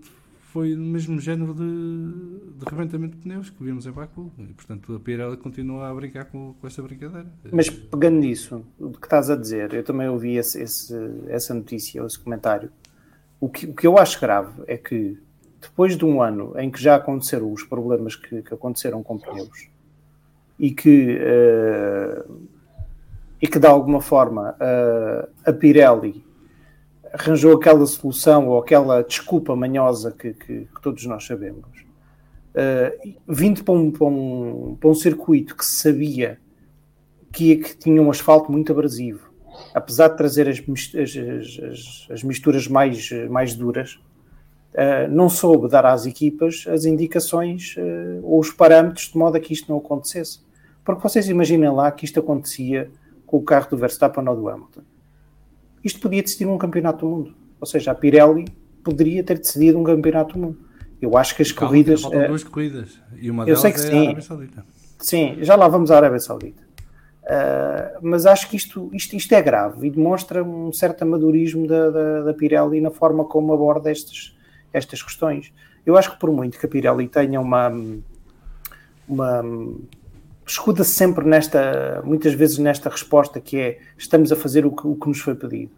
foi 0.53 0.75
no 0.75 0.85
mesmo 0.85 1.19
género 1.19 1.53
de, 1.53 2.59
de 2.59 2.65
rebentamento 2.69 3.17
de 3.17 3.23
pneus 3.23 3.49
que 3.49 3.63
vimos 3.63 3.87
em 3.87 3.91
Baku. 3.91 4.31
E, 4.37 4.53
portanto, 4.53 4.95
a 4.95 4.99
Pirelli 4.99 5.37
continua 5.37 5.89
a 5.89 5.93
brincar 5.95 6.25
com, 6.25 6.53
com 6.53 6.67
essa 6.67 6.81
brincadeira. 6.81 7.31
Mas 7.51 7.69
pegando 7.69 8.17
nisso, 8.17 8.63
o 8.77 8.91
que 8.91 9.07
estás 9.07 9.31
a 9.31 9.35
dizer, 9.35 9.73
eu 9.73 9.83
também 9.83 10.07
ouvi 10.07 10.37
esse, 10.37 10.61
esse, 10.61 10.93
essa 11.27 11.53
notícia, 11.55 12.05
esse 12.05 12.19
comentário. 12.19 12.71
O 13.39 13.49
que, 13.49 13.65
o 13.65 13.73
que 13.73 13.87
eu 13.87 13.97
acho 13.97 14.21
grave 14.21 14.61
é 14.67 14.77
que 14.77 15.17
depois 15.59 15.97
de 15.97 16.05
um 16.05 16.21
ano 16.21 16.53
em 16.57 16.69
que 16.69 16.79
já 16.79 16.95
aconteceram 16.95 17.51
os 17.51 17.63
problemas 17.63 18.15
que, 18.15 18.43
que 18.43 18.53
aconteceram 18.53 19.01
com 19.01 19.17
pneus 19.17 19.72
e 20.63 20.71
que, 20.71 21.17
uh, 21.17 22.39
e 23.41 23.45
que 23.45 23.59
de 23.59 23.67
alguma 23.67 23.99
forma 23.99 24.55
uh, 24.55 25.29
a 25.45 25.51
Pirelli 25.51 26.23
arranjou 27.11 27.57
aquela 27.57 27.85
solução 27.85 28.47
ou 28.47 28.59
aquela 28.59 29.03
desculpa 29.03 29.57
manhosa 29.57 30.13
que, 30.17 30.33
que, 30.33 30.67
que 30.73 30.81
todos 30.81 31.05
nós 31.05 31.25
sabemos, 31.25 31.65
uh, 32.55 33.13
vindo 33.27 33.61
para 33.61 33.73
um, 33.73 33.91
para, 33.91 34.05
um, 34.05 34.77
para 34.79 34.89
um 34.89 34.95
circuito 34.95 35.53
que 35.57 35.65
se 35.65 35.81
sabia 35.81 36.39
que, 37.29 37.57
que 37.57 37.75
tinha 37.75 38.01
um 38.01 38.09
asfalto 38.09 38.49
muito 38.49 38.71
abrasivo, 38.71 39.33
apesar 39.73 40.07
de 40.07 40.15
trazer 40.15 40.47
as, 40.47 40.59
as, 40.95 41.57
as, 41.61 42.07
as 42.09 42.23
misturas 42.23 42.69
mais, 42.69 43.11
mais 43.29 43.53
duras, 43.53 43.99
uh, 44.75 45.11
não 45.11 45.27
soube 45.27 45.67
dar 45.67 45.85
às 45.85 46.05
equipas 46.05 46.63
as 46.69 46.85
indicações 46.85 47.75
uh, 47.75 48.21
ou 48.23 48.39
os 48.39 48.49
parâmetros 48.49 49.09
de 49.09 49.17
modo 49.17 49.35
a 49.35 49.41
que 49.41 49.51
isto 49.51 49.69
não 49.69 49.79
acontecesse. 49.79 50.52
Porque 50.83 51.01
vocês 51.01 51.29
imaginem 51.29 51.71
lá 51.71 51.91
que 51.91 52.05
isto 52.05 52.19
acontecia 52.19 52.91
com 53.25 53.37
o 53.37 53.41
carro 53.41 53.69
do 53.69 53.77
Verstappen 53.77 54.27
ou 54.27 54.35
do 54.35 54.49
Hamilton. 54.49 54.81
Isto 55.83 55.99
podia 55.99 56.21
decidir 56.21 56.45
um 56.45 56.57
campeonato 56.57 57.05
do 57.05 57.11
mundo. 57.11 57.35
Ou 57.59 57.67
seja, 57.67 57.91
a 57.91 57.95
Pirelli 57.95 58.45
poderia 58.83 59.23
ter 59.23 59.37
decidido 59.37 59.79
um 59.79 59.83
campeonato 59.83 60.33
do 60.33 60.39
mundo. 60.39 60.59
Eu 61.01 61.17
acho 61.17 61.35
que 61.35 61.41
as 61.41 61.51
Calma, 61.51 61.69
corridas. 61.69 62.01
Faltam 62.01 62.27
duas 62.27 62.43
corridas. 62.43 62.99
E 63.19 63.29
uma 63.29 63.45
delas 63.45 63.59
eu 63.59 63.61
sei 63.61 63.71
que 63.71 63.79
é 63.79 63.91
sim. 63.91 63.97
a 63.97 64.01
Arábia 64.03 64.21
Saudita. 64.21 64.65
Sim, 64.99 65.37
já 65.41 65.55
lá 65.55 65.67
vamos 65.67 65.91
à 65.91 65.97
Arábia 65.97 66.19
Saudita. 66.19 66.63
Uh, 67.23 67.99
mas 68.01 68.25
acho 68.25 68.49
que 68.49 68.55
isto, 68.57 68.89
isto, 68.93 69.15
isto 69.15 69.33
é 69.33 69.41
grave 69.41 69.87
e 69.87 69.89
demonstra 69.89 70.43
um 70.43 70.73
certo 70.73 71.03
amadorismo 71.03 71.65
da, 71.65 71.89
da, 71.89 72.21
da 72.23 72.33
Pirelli 72.33 72.81
na 72.81 72.91
forma 72.91 73.23
como 73.23 73.53
aborda 73.53 73.89
estes, 73.89 74.37
estas 74.73 75.01
questões. 75.01 75.53
Eu 75.85 75.97
acho 75.97 76.11
que 76.11 76.19
por 76.19 76.31
muito 76.31 76.59
que 76.59 76.65
a 76.65 76.69
Pirelli 76.69 77.07
tenha 77.07 77.39
uma, 77.39 77.71
uma 79.07 79.43
escuda-se 80.45 80.91
sempre 80.91 81.25
nesta, 81.25 82.01
muitas 82.03 82.33
vezes 82.33 82.57
nesta 82.57 82.89
resposta 82.89 83.39
que 83.39 83.59
é 83.59 83.79
estamos 83.97 84.31
a 84.31 84.35
fazer 84.35 84.65
o 84.65 84.71
que, 84.71 84.87
o 84.87 84.95
que 84.95 85.07
nos 85.07 85.19
foi 85.19 85.35
pedido. 85.35 85.71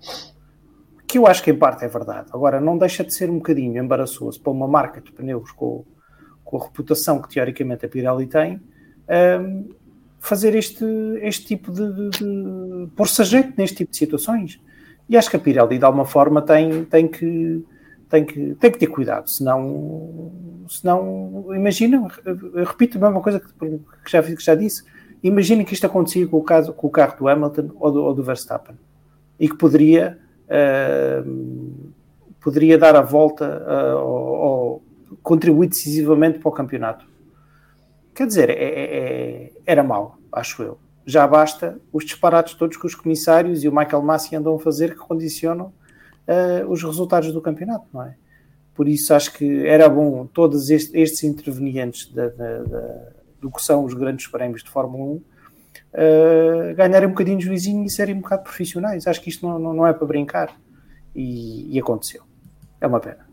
Que 1.08 1.17
eu 1.17 1.28
acho 1.28 1.43
que 1.43 1.51
em 1.51 1.58
parte 1.58 1.86
é 1.86 1.88
verdade. 1.88 2.30
Agora, 2.34 2.60
não 2.60 2.78
deixa 2.78 3.04
de 3.04 3.13
ser 3.13 3.30
um 3.30 3.36
bocadinho 3.36 3.82
embaraçoso 3.82 4.41
para 4.41 4.51
uma 4.51 4.67
marca 4.67 4.99
de 4.99 5.12
pneus 5.12 5.51
com, 5.51 5.86
com 6.43 6.58
a 6.58 6.63
reputação 6.63 7.21
que 7.21 7.30
teoricamente 7.30 7.86
a 7.86 7.89
Pirelli 7.89 8.28
tem, 8.28 8.60
um, 9.39 9.69
fazer 10.19 10.56
este, 10.56 10.86
este 11.21 11.45
tipo 11.45 11.71
de, 11.71 11.93
de, 11.93 12.10
de 12.10 12.88
pôr-se 12.95 13.21
a 13.21 13.25
jeito 13.25 13.54
neste 13.58 13.78
tipo 13.78 13.91
de 13.91 13.97
situações. 13.97 14.60
E 15.08 15.15
acho 15.15 15.30
que 15.30 15.36
a 15.36 15.39
Pirelli, 15.39 15.78
de 15.78 15.86
alguma 15.86 16.06
forma, 16.06 16.41
tem, 16.41 16.84
tem, 16.86 17.08
que, 17.08 17.63
tem, 18.15 18.23
que, 18.23 18.56
tem 18.56 18.71
que 18.71 18.80
ter 18.80 18.88
cuidado, 18.88 19.30
senão, 19.30 20.32
senão 20.69 21.47
imagina, 21.54 22.08
repito 22.65 22.97
a 22.97 23.01
mesma 23.01 23.21
coisa 23.21 23.41
que, 23.41 23.47
que, 23.54 24.12
já, 24.12 24.23
que 24.23 24.41
já 24.41 24.56
disse, 24.56 24.84
imagina 25.21 25.65
que 25.65 25.73
isto 25.73 25.86
acontecia 25.86 26.25
com 26.25 26.38
o, 26.38 26.43
caso, 26.43 26.71
com 26.71 26.88
o 26.88 26.89
carro 26.89 27.17
do 27.17 27.28
Hamilton 27.28 27.71
ou 27.75 27.91
do, 27.91 28.04
ou 28.04 28.13
do 28.13 28.23
Verstappen 28.23 28.78
e 29.38 29.49
que 29.49 29.58
poderia, 29.58 30.17
uh, 30.47 31.91
poderia 32.39 32.78
dar 32.78 32.95
a 32.95 33.01
volta 33.01 33.62
uh, 33.67 33.97
ou, 33.97 34.28
ou 34.38 34.84
contribuir 35.21 35.67
decisivamente 35.67 36.39
para 36.39 36.47
o 36.47 36.54
campeonato. 36.54 37.06
Quer 38.13 38.28
dizer, 38.28 38.49
é, 38.49 38.54
é, 38.54 38.97
é, 38.97 39.51
era 39.65 39.84
mau, 39.84 40.17
acho 40.32 40.63
eu. 40.63 40.78
Já 41.06 41.28
basta 41.28 41.78
os 41.91 42.06
disparados 42.06 42.54
todos 42.54 42.78
que 42.78 42.86
os 42.86 42.95
comissários 42.95 43.62
e 43.65 43.67
o 43.67 43.75
Michael 43.75 44.01
Massi 44.01 44.38
andam 44.38 44.56
a 44.56 44.60
fazer 44.60 44.91
que 44.91 44.99
condicionam 44.99 45.73
uh, 46.27 46.69
os 46.69 46.83
resultados 46.83 47.31
do 47.31 47.41
campeonato, 47.41 47.85
não 47.93 48.03
é? 48.03 48.15
Por 48.73 48.88
isso 48.88 49.13
acho 49.13 49.31
que 49.33 49.65
era 49.65 49.88
bom 49.88 50.25
todos 50.27 50.69
estes, 50.69 50.93
estes 50.93 51.23
intervenientes 51.23 52.11
da, 52.11 52.27
da, 52.27 52.63
da, 52.63 53.09
do 53.39 53.49
que 53.49 53.61
são 53.61 53.85
os 53.85 53.93
grandes 53.93 54.27
prémios 54.27 54.63
de 54.63 54.69
Fórmula 54.69 55.03
1 55.03 55.07
uh, 55.15 55.23
eh, 55.93 56.73
ganharem 56.73 57.07
um 57.07 57.11
bocadinho 57.11 57.38
de 57.38 57.45
juizinho 57.45 57.85
e 57.85 57.89
serem 57.89 58.15
um 58.15 58.21
bocado 58.21 58.43
profissionais. 58.43 59.07
Acho 59.07 59.21
que 59.21 59.29
isto 59.29 59.47
não, 59.47 59.57
não, 59.57 59.73
não 59.73 59.88
é 59.88 59.93
para 59.93 60.05
brincar. 60.05 60.53
E, 61.15 61.73
e 61.73 61.79
aconteceu. 61.79 62.23
É 62.81 62.88
uma 62.88 62.99
pena. 62.99 63.25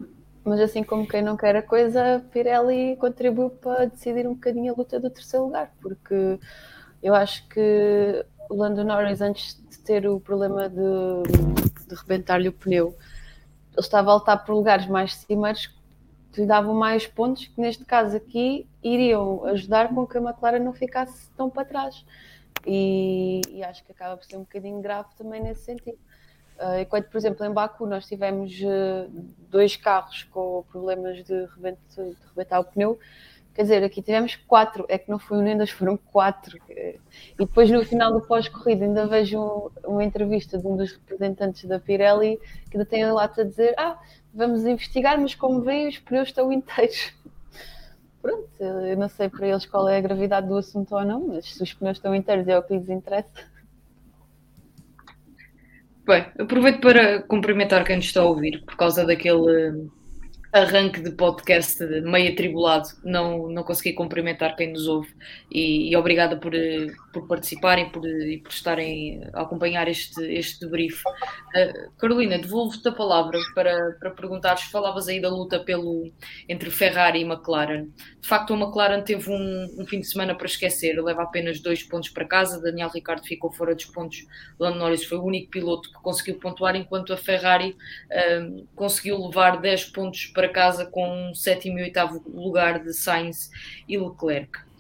Mas 0.45 0.61
assim 0.61 0.85
como 0.85 1.07
quem 1.07 1.23
não 1.23 1.37
quer 1.37 1.57
a 1.57 1.63
coisa, 1.63 2.25
Pirelli 2.33 2.97
contribuiu 2.97 3.51
para 3.51 3.87
decidir 3.87 4.27
um 4.27 4.35
bocadinho 4.35 4.73
a 4.73 4.77
luta 4.77 5.01
do 5.01 5.11
terceiro 5.11 5.47
lugar, 5.47 5.73
porque 5.81 6.39
eu 7.03 7.15
acho 7.15 7.49
que 7.49 8.25
o 8.51 8.55
Lando 8.55 8.85
Norris, 8.85 9.21
antes 9.21 9.61
de 9.71 9.79
ter 9.81 10.07
o 10.07 10.21
problema 10.21 10.69
de, 10.69 11.62
de 11.95 12.01
rebentar-lhe 12.01 12.49
o 12.49 12.53
pneu, 12.53 12.97
ele 13.73 13.81
estava 13.81 14.11
a 14.11 14.15
lutar 14.15 14.45
por 14.45 14.55
lugares 14.55 14.87
mais 14.87 15.15
cimeiros 15.15 15.67
que 16.33 16.41
lhe 16.41 16.47
davam 16.47 16.75
mais 16.75 17.07
pontos, 17.07 17.47
que 17.47 17.61
neste 17.61 17.85
caso 17.85 18.17
aqui 18.17 18.67
iriam 18.83 19.45
ajudar 19.47 19.95
com 19.95 20.07
que 20.07 20.17
a 20.17 20.21
McLaren 20.21 20.61
não 20.61 20.73
ficasse 20.73 21.31
tão 21.37 21.51
para 21.51 21.65
trás. 21.65 22.05
E, 22.67 23.41
e 23.51 23.63
acho 23.63 23.85
que 23.85 23.93
acaba 23.93 24.17
por 24.17 24.25
ser 24.25 24.37
um 24.37 24.41
bocadinho 24.41 24.81
grave 24.81 25.09
também 25.17 25.43
nesse 25.43 25.65
sentido. 25.65 25.99
Uh, 26.59 26.81
enquanto, 26.81 27.09
por 27.09 27.19
exemplo, 27.19 27.45
em 27.45 27.51
Baku 27.51 27.87
nós 27.87 28.07
tivemos 28.07 28.53
uh, 28.61 29.11
dois 29.51 29.75
carros 29.77 30.23
com 30.25 30.65
problemas 30.71 31.17
de, 31.19 31.25
de 31.25 32.17
rebentar 32.29 32.61
o 32.61 32.65
pneu, 32.65 32.99
quer 33.55 33.63
dizer, 33.63 33.85
aqui 33.85 34.01
tivemos 34.01 34.37
quatro, 34.37 34.85
é 34.89 34.99
que 34.99 35.11
não 35.11 35.19
foi 35.19 35.39
um 35.39 35.43
nem 35.43 35.57
dois, 35.57 35.71
foram 35.71 35.97
quatro. 35.97 36.59
E 36.69 36.99
depois 37.39 37.71
no 37.71 37.85
final 37.85 38.13
do 38.13 38.21
pós-corrida 38.21 38.85
ainda 38.85 39.07
vejo 39.07 39.39
um, 39.39 39.71
uma 39.93 40.05
entrevista 40.05 40.59
de 40.59 40.67
um 40.67 40.77
dos 40.77 40.93
representantes 40.93 41.65
da 41.65 41.79
Pirelli 41.79 42.39
que 42.71 42.77
ainda 42.77 42.87
tem 42.87 43.05
lá 43.11 43.25
a 43.25 43.43
dizer, 43.43 43.75
ah, 43.77 43.99
vamos 44.33 44.65
investigar, 44.65 45.21
mas 45.21 45.35
como 45.35 45.61
veem 45.61 45.89
os 45.89 45.99
pneus 45.99 46.29
estão 46.29 46.53
inteiros. 46.53 47.13
Pronto, 48.23 48.49
eu 48.61 48.97
não 48.97 49.09
sei 49.09 49.29
para 49.29 49.49
eles 49.49 49.67
qual 49.67 49.89
é 49.89 49.99
a 49.99 50.01
gravidade 50.01 50.47
do 50.47 50.57
assunto 50.57 50.95
ou 50.95 51.05
não, 51.05 51.27
mas 51.29 51.55
se 51.55 51.63
os 51.63 51.75
pneus 51.75 51.99
estão 51.99 52.15
inteiros 52.15 52.47
é 52.49 52.59
o 52.59 52.63
que 52.63 52.75
lhes 52.75 52.89
interessa. 52.89 53.53
Bem, 56.05 56.27
aproveito 56.39 56.81
para 56.81 57.23
cumprimentar 57.23 57.85
quem 57.85 57.97
nos 57.97 58.07
está 58.07 58.23
a 58.23 58.25
ouvir 58.25 58.65
por 58.65 58.77
causa 58.77 59.05
daquele 59.05 59.89
arranque 60.53 61.01
de 61.01 61.11
podcast 61.13 61.83
meio 62.03 62.33
atribulado, 62.33 62.89
não, 63.03 63.49
não 63.49 63.63
consegui 63.63 63.95
cumprimentar 63.95 64.55
quem 64.55 64.73
nos 64.73 64.87
ouve. 64.87 65.09
E, 65.51 65.91
e 65.91 65.97
obrigada 65.97 66.37
por, 66.37 66.53
por 67.13 67.27
participarem 67.27 67.91
por, 67.91 68.05
e 68.07 68.39
por 68.39 68.51
estarem 68.51 69.23
a 69.33 69.43
acompanhar 69.43 69.89
este, 69.89 70.23
este 70.33 70.61
debrief. 70.61 71.03
Uh, 71.07 71.91
Carolina, 71.99 72.39
devolvo-te 72.39 72.87
a 72.89 72.93
palavra 72.93 73.39
para, 73.55 73.97
para 73.99 74.11
perguntares, 74.11 74.65
falavas 74.65 75.09
aí 75.09 75.21
da 75.21 75.31
luta 75.31 75.61
pelo, 75.61 76.13
entre 76.49 76.71
Ferrari 76.71 77.21
e 77.21 77.25
McLaren. 77.25 77.89
De 78.21 78.29
facto, 78.29 78.53
a 78.53 78.57
McLaren 78.57 79.03
teve 79.03 79.31
um, 79.31 79.77
um 79.79 79.87
fim 79.87 80.01
de 80.01 80.07
semana 80.07 80.35
para 80.35 80.47
esquecer, 80.47 81.03
leva 81.03 81.23
apenas 81.23 81.61
dois 81.61 81.83
pontos 81.83 82.11
para 82.11 82.27
casa, 82.27 82.61
Daniel 82.61 82.91
Ricciardo 82.91 83.27
ficou 83.27 83.51
fora 83.51 83.75
dos 83.75 83.87
pontos, 83.87 84.27
Lando 84.59 84.79
Norris 84.79 85.05
foi 85.05 85.19
o 85.19 85.25
único 85.25 85.51
piloto 85.51 85.91
que 85.91 85.99
conseguiu 86.03 86.37
pontuar, 86.37 86.77
enquanto 86.77 87.13
a 87.13 87.17
Ferrari 87.17 87.75
uh, 88.11 88.67
conseguiu 88.75 89.19
levar 89.27 89.61
10 89.61 89.87
pontos 89.87 90.27
para 90.27 90.43
para 90.43 90.49
casa 90.49 90.87
com 90.87 91.31
um 91.31 91.35
sétimo 91.37 91.79
e 91.79 91.83
oitavo 91.83 92.21
lugar 92.29 92.83
de 92.83 92.93
Sainz 92.93 93.49
e 93.89 93.97
Leclerc. 93.97 94.72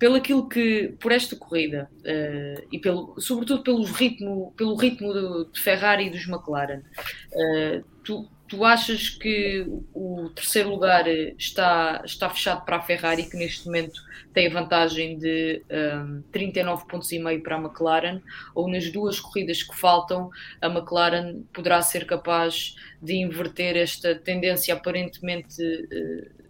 Pelo 0.00 0.16
aquilo 0.16 0.48
que, 0.48 0.94
por 0.98 1.12
esta 1.12 1.36
corrida, 1.36 1.88
uh, 1.98 2.66
e 2.72 2.78
pelo, 2.78 3.14
sobretudo 3.20 3.62
pelo 3.62 3.84
ritmo, 3.84 4.52
pelo 4.56 4.74
ritmo 4.74 5.12
de, 5.12 5.52
de 5.52 5.60
Ferrari 5.60 6.06
e 6.06 6.10
dos 6.10 6.26
McLaren, 6.26 6.80
uh, 6.80 7.84
tu, 8.02 8.28
tu 8.50 8.64
achas 8.64 9.08
que 9.08 9.64
o 9.94 10.28
terceiro 10.30 10.70
lugar 10.70 11.06
está, 11.06 12.02
está 12.04 12.28
fechado 12.28 12.64
para 12.64 12.78
a 12.78 12.82
Ferrari, 12.82 13.30
que 13.30 13.36
neste 13.36 13.64
momento 13.66 14.02
tem 14.34 14.48
a 14.48 14.50
vantagem 14.50 15.16
de 15.16 15.62
um, 15.70 16.22
39 16.32 16.84
pontos 16.88 17.12
e 17.12 17.18
meio 17.20 17.40
para 17.44 17.54
a 17.54 17.60
McLaren, 17.60 18.20
ou 18.52 18.68
nas 18.68 18.90
duas 18.90 19.20
corridas 19.20 19.62
que 19.62 19.76
faltam, 19.76 20.30
a 20.60 20.66
McLaren 20.66 21.42
poderá 21.52 21.80
ser 21.80 22.04
capaz 22.06 22.74
de 23.00 23.14
inverter 23.14 23.76
esta 23.76 24.16
tendência 24.16 24.74
aparentemente 24.74 25.62
uh, 25.62 26.40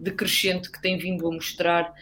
decrescente 0.00 0.70
que 0.70 0.82
tem 0.82 0.98
vindo 0.98 1.28
a 1.28 1.30
mostrar 1.30 1.94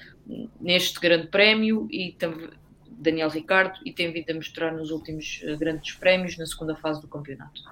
neste 0.61 1.01
grande 1.01 1.29
prémio 1.29 1.89
e 1.91 2.13
também 2.13 2.51
Daniel 2.99 3.29
Ricardo 3.29 3.79
e 3.85 3.93
tem 3.93 4.13
vindo 4.13 4.31
a 4.31 4.35
mostrar 4.35 4.73
nos 4.73 4.91
últimos 4.91 5.41
uh, 5.45 5.57
grandes 5.57 5.95
prémios 5.95 6.37
na 6.37 6.45
segunda 6.45 6.75
fase 6.75 7.01
do 7.01 7.07
campeonato. 7.07 7.63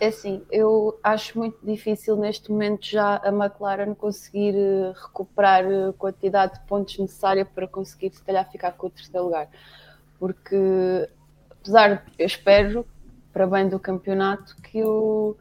É 0.00 0.08
assim, 0.08 0.44
eu 0.50 0.98
acho 1.02 1.36
muito 1.36 1.58
difícil 1.64 2.16
neste 2.16 2.52
momento 2.52 2.86
já 2.86 3.16
a 3.16 3.30
McLaren 3.30 3.94
conseguir 3.94 4.54
eh, 4.54 4.92
recuperar 4.94 5.64
a 5.64 5.92
quantidade 5.92 6.54
de 6.54 6.60
pontos 6.68 6.96
necessária 6.98 7.44
para 7.44 7.66
conseguir, 7.66 8.12
se 8.12 8.22
calhar, 8.22 8.48
ficar 8.48 8.70
com 8.72 8.86
o 8.86 8.90
terceiro 8.90 9.24
lugar. 9.24 9.48
Porque, 10.16 11.08
apesar 11.50 12.06
eu 12.16 12.26
espero, 12.26 12.86
para 13.32 13.44
bem 13.44 13.68
do 13.68 13.80
campeonato, 13.80 14.54
que, 14.62 14.84
o, 14.84 15.36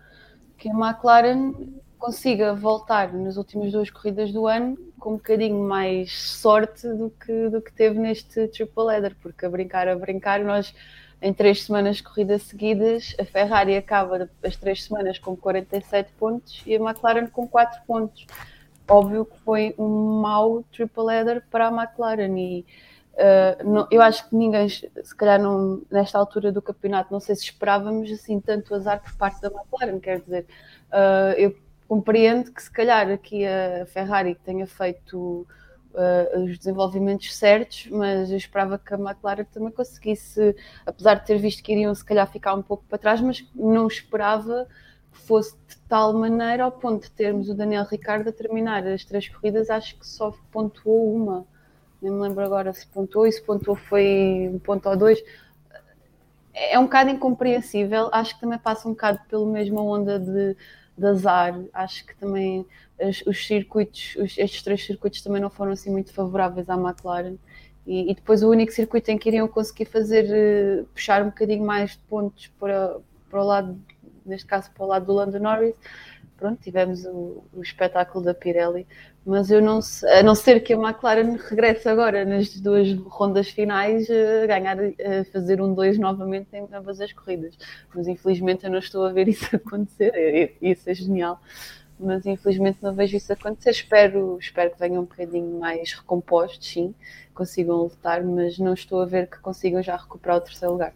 que 0.57 0.69
a 0.69 0.73
McLaren 0.73 1.53
consiga 1.97 2.53
voltar 2.53 3.13
nas 3.13 3.37
últimas 3.37 3.71
duas 3.71 3.89
corridas 3.89 4.31
do 4.31 4.47
ano 4.47 4.77
com 4.99 5.11
um 5.11 5.17
bocadinho 5.17 5.63
mais 5.63 6.17
sorte 6.17 6.87
do 6.87 7.09
que, 7.09 7.49
do 7.49 7.61
que 7.61 7.71
teve 7.71 7.99
neste 7.99 8.47
triple 8.47 8.93
header, 8.93 9.15
porque 9.21 9.45
a 9.45 9.49
brincar, 9.49 9.87
a 9.87 9.95
brincar, 9.95 10.39
nós 10.43 10.73
em 11.21 11.33
três 11.33 11.63
semanas 11.63 11.97
de 11.97 12.03
corrida 12.03 12.37
seguidas, 12.37 13.15
a 13.19 13.25
Ferrari 13.25 13.75
acaba 13.75 14.29
as 14.43 14.55
três 14.55 14.83
semanas 14.83 15.17
com 15.17 15.35
47 15.35 16.11
pontos 16.13 16.61
e 16.65 16.75
a 16.75 16.79
McLaren 16.79 17.27
com 17.27 17.47
4 17.47 17.81
pontos. 17.87 18.25
Óbvio 18.87 19.25
que 19.25 19.37
foi 19.39 19.73
um 19.77 20.21
mau 20.21 20.63
triple 20.71 21.11
header 21.11 21.43
para 21.49 21.67
a 21.67 21.71
McLaren 21.71 22.37
e 22.37 22.65
uh, 23.13 23.67
não, 23.67 23.87
eu 23.89 24.01
acho 24.01 24.29
que 24.29 24.35
ninguém, 24.35 24.69
se 24.69 25.15
calhar 25.17 25.41
não, 25.41 25.81
nesta 25.91 26.19
altura 26.19 26.51
do 26.51 26.61
campeonato, 26.61 27.11
não 27.11 27.19
sei 27.19 27.35
se 27.35 27.43
esperávamos 27.43 28.11
assim 28.11 28.39
tanto 28.39 28.73
azar 28.75 29.01
por 29.01 29.13
parte 29.15 29.41
da 29.41 29.49
McLaren, 29.49 29.99
quer 29.99 30.21
dizer, 30.21 30.45
uh, 30.91 31.33
eu 31.35 31.55
compreendo 31.87 32.51
que 32.51 32.61
se 32.61 32.71
calhar 32.71 33.09
aqui 33.09 33.45
a 33.45 33.85
Ferrari 33.85 34.35
tenha 34.35 34.67
feito 34.67 35.47
uh, 35.93 36.43
os 36.43 36.57
desenvolvimentos 36.57 37.35
certos, 37.35 37.87
mas 37.89 38.29
eu 38.29 38.37
esperava 38.37 38.77
que 38.77 38.93
a 38.93 38.97
McLaren 38.97 39.45
também 39.45 39.71
conseguisse, 39.71 40.55
apesar 40.85 41.15
de 41.15 41.25
ter 41.25 41.37
visto 41.37 41.63
que 41.63 41.71
iriam 41.71 41.93
se 41.95 42.03
calhar 42.03 42.29
ficar 42.31 42.53
um 42.53 42.61
pouco 42.61 42.83
para 42.87 42.97
trás, 42.97 43.21
mas 43.21 43.45
não 43.55 43.87
esperava 43.87 44.67
fosse 45.11 45.55
de 45.67 45.77
tal 45.87 46.13
maneira 46.13 46.63
ao 46.63 46.71
ponto 46.71 47.03
de 47.03 47.11
termos 47.11 47.49
o 47.49 47.55
Daniel 47.55 47.85
Ricardo 47.85 48.29
a 48.29 48.31
terminar 48.31 48.85
as 48.85 49.03
três 49.03 49.27
corridas, 49.27 49.69
acho 49.69 49.97
que 49.97 50.05
só 50.07 50.33
pontuou 50.51 51.13
uma. 51.13 51.45
Nem 52.01 52.11
me 52.11 52.19
lembro 52.19 52.43
agora 52.43 52.71
se 52.73 52.85
pontuou 52.87 53.25
e 53.25 53.31
se 53.31 53.41
pontuou 53.41 53.75
foi 53.75 54.49
um 54.53 54.59
ponto 54.59 54.87
ou 54.87 54.95
dois. 54.95 55.23
É 56.53 56.77
um 56.77 56.83
bocado 56.83 57.09
incompreensível. 57.09 58.09
Acho 58.11 58.35
que 58.35 58.41
também 58.41 58.59
passa 58.59 58.87
um 58.87 58.91
bocado 58.91 59.19
pela 59.27 59.45
mesma 59.45 59.81
onda 59.81 60.19
de, 60.19 60.55
de 60.97 61.05
azar. 61.05 61.59
Acho 61.73 62.05
que 62.05 62.15
também 62.15 62.65
os, 62.99 63.23
os 63.25 63.45
circuitos, 63.45 64.15
os, 64.15 64.37
estes 64.37 64.61
três 64.63 64.85
circuitos 64.85 65.21
também 65.21 65.41
não 65.41 65.49
foram 65.49 65.71
assim 65.71 65.91
muito 65.91 66.13
favoráveis 66.13 66.69
à 66.69 66.75
McLaren. 66.75 67.35
E, 67.85 68.11
e, 68.11 68.15
depois 68.15 68.43
o 68.43 68.49
único 68.49 68.71
circuito 68.71 69.09
em 69.11 69.17
que 69.17 69.29
iriam 69.29 69.47
conseguir 69.47 69.85
fazer, 69.85 70.25
uh, 70.25 70.85
puxar 70.87 71.21
um 71.21 71.27
bocadinho 71.27 71.65
mais 71.65 71.91
de 71.91 71.99
pontos 71.99 72.47
para, 72.59 72.97
para 73.29 73.41
o 73.41 73.45
lado, 73.45 73.79
neste 74.25 74.45
caso 74.45 74.69
para 74.71 74.83
o 74.83 74.87
lado 74.87 75.05
do 75.05 75.13
Lando 75.13 75.39
Norris, 75.39 75.73
pronto, 76.37 76.61
tivemos 76.61 77.03
o, 77.05 77.43
o, 77.53 77.61
espetáculo 77.61 78.23
da 78.23 78.33
Pirelli, 78.33 78.87
mas 79.25 79.49
eu 79.51 79.61
não 79.61 79.79
a 80.19 80.23
não 80.23 80.35
ser 80.35 80.61
que 80.61 80.73
a 80.73 80.77
McLaren 80.77 81.35
regresse 81.49 81.89
agora 81.89 82.23
nas 82.23 82.49
duas 82.59 82.93
rondas 82.93 83.49
finais 83.49 84.07
a 84.09 84.45
ganhar, 84.45 84.77
a 84.79 85.25
fazer 85.31 85.61
um 85.61 85.73
2 85.73 85.97
novamente 85.97 86.49
em 86.53 86.67
ambas 86.73 87.01
as 87.01 87.11
corridas. 87.11 87.57
Mas 87.93 88.07
infelizmente 88.07 88.65
eu 88.65 88.71
não 88.71 88.79
estou 88.79 89.05
a 89.05 89.11
ver 89.11 89.27
isso 89.29 89.53
acontecer, 89.55 90.55
isso 90.61 90.89
é 90.89 90.93
genial 90.93 91.41
mas 91.99 92.25
infelizmente 92.25 92.79
não 92.81 92.93
vejo 92.93 93.17
isso 93.17 93.33
acontecer. 93.33 93.71
Espero, 93.71 94.37
espero 94.39 94.71
que 94.71 94.79
venham 94.79 95.01
um 95.01 95.05
bocadinho 95.05 95.59
mais 95.59 95.93
recompostos, 95.93 96.67
sim, 96.67 96.93
consigam 97.33 97.77
lutar, 97.77 98.23
mas 98.23 98.57
não 98.59 98.73
estou 98.73 99.01
a 99.01 99.05
ver 99.05 99.27
que 99.27 99.39
consigam 99.39 99.81
já 99.81 99.95
recuperar 99.95 100.37
o 100.37 100.41
terceiro 100.41 100.73
lugar, 100.73 100.93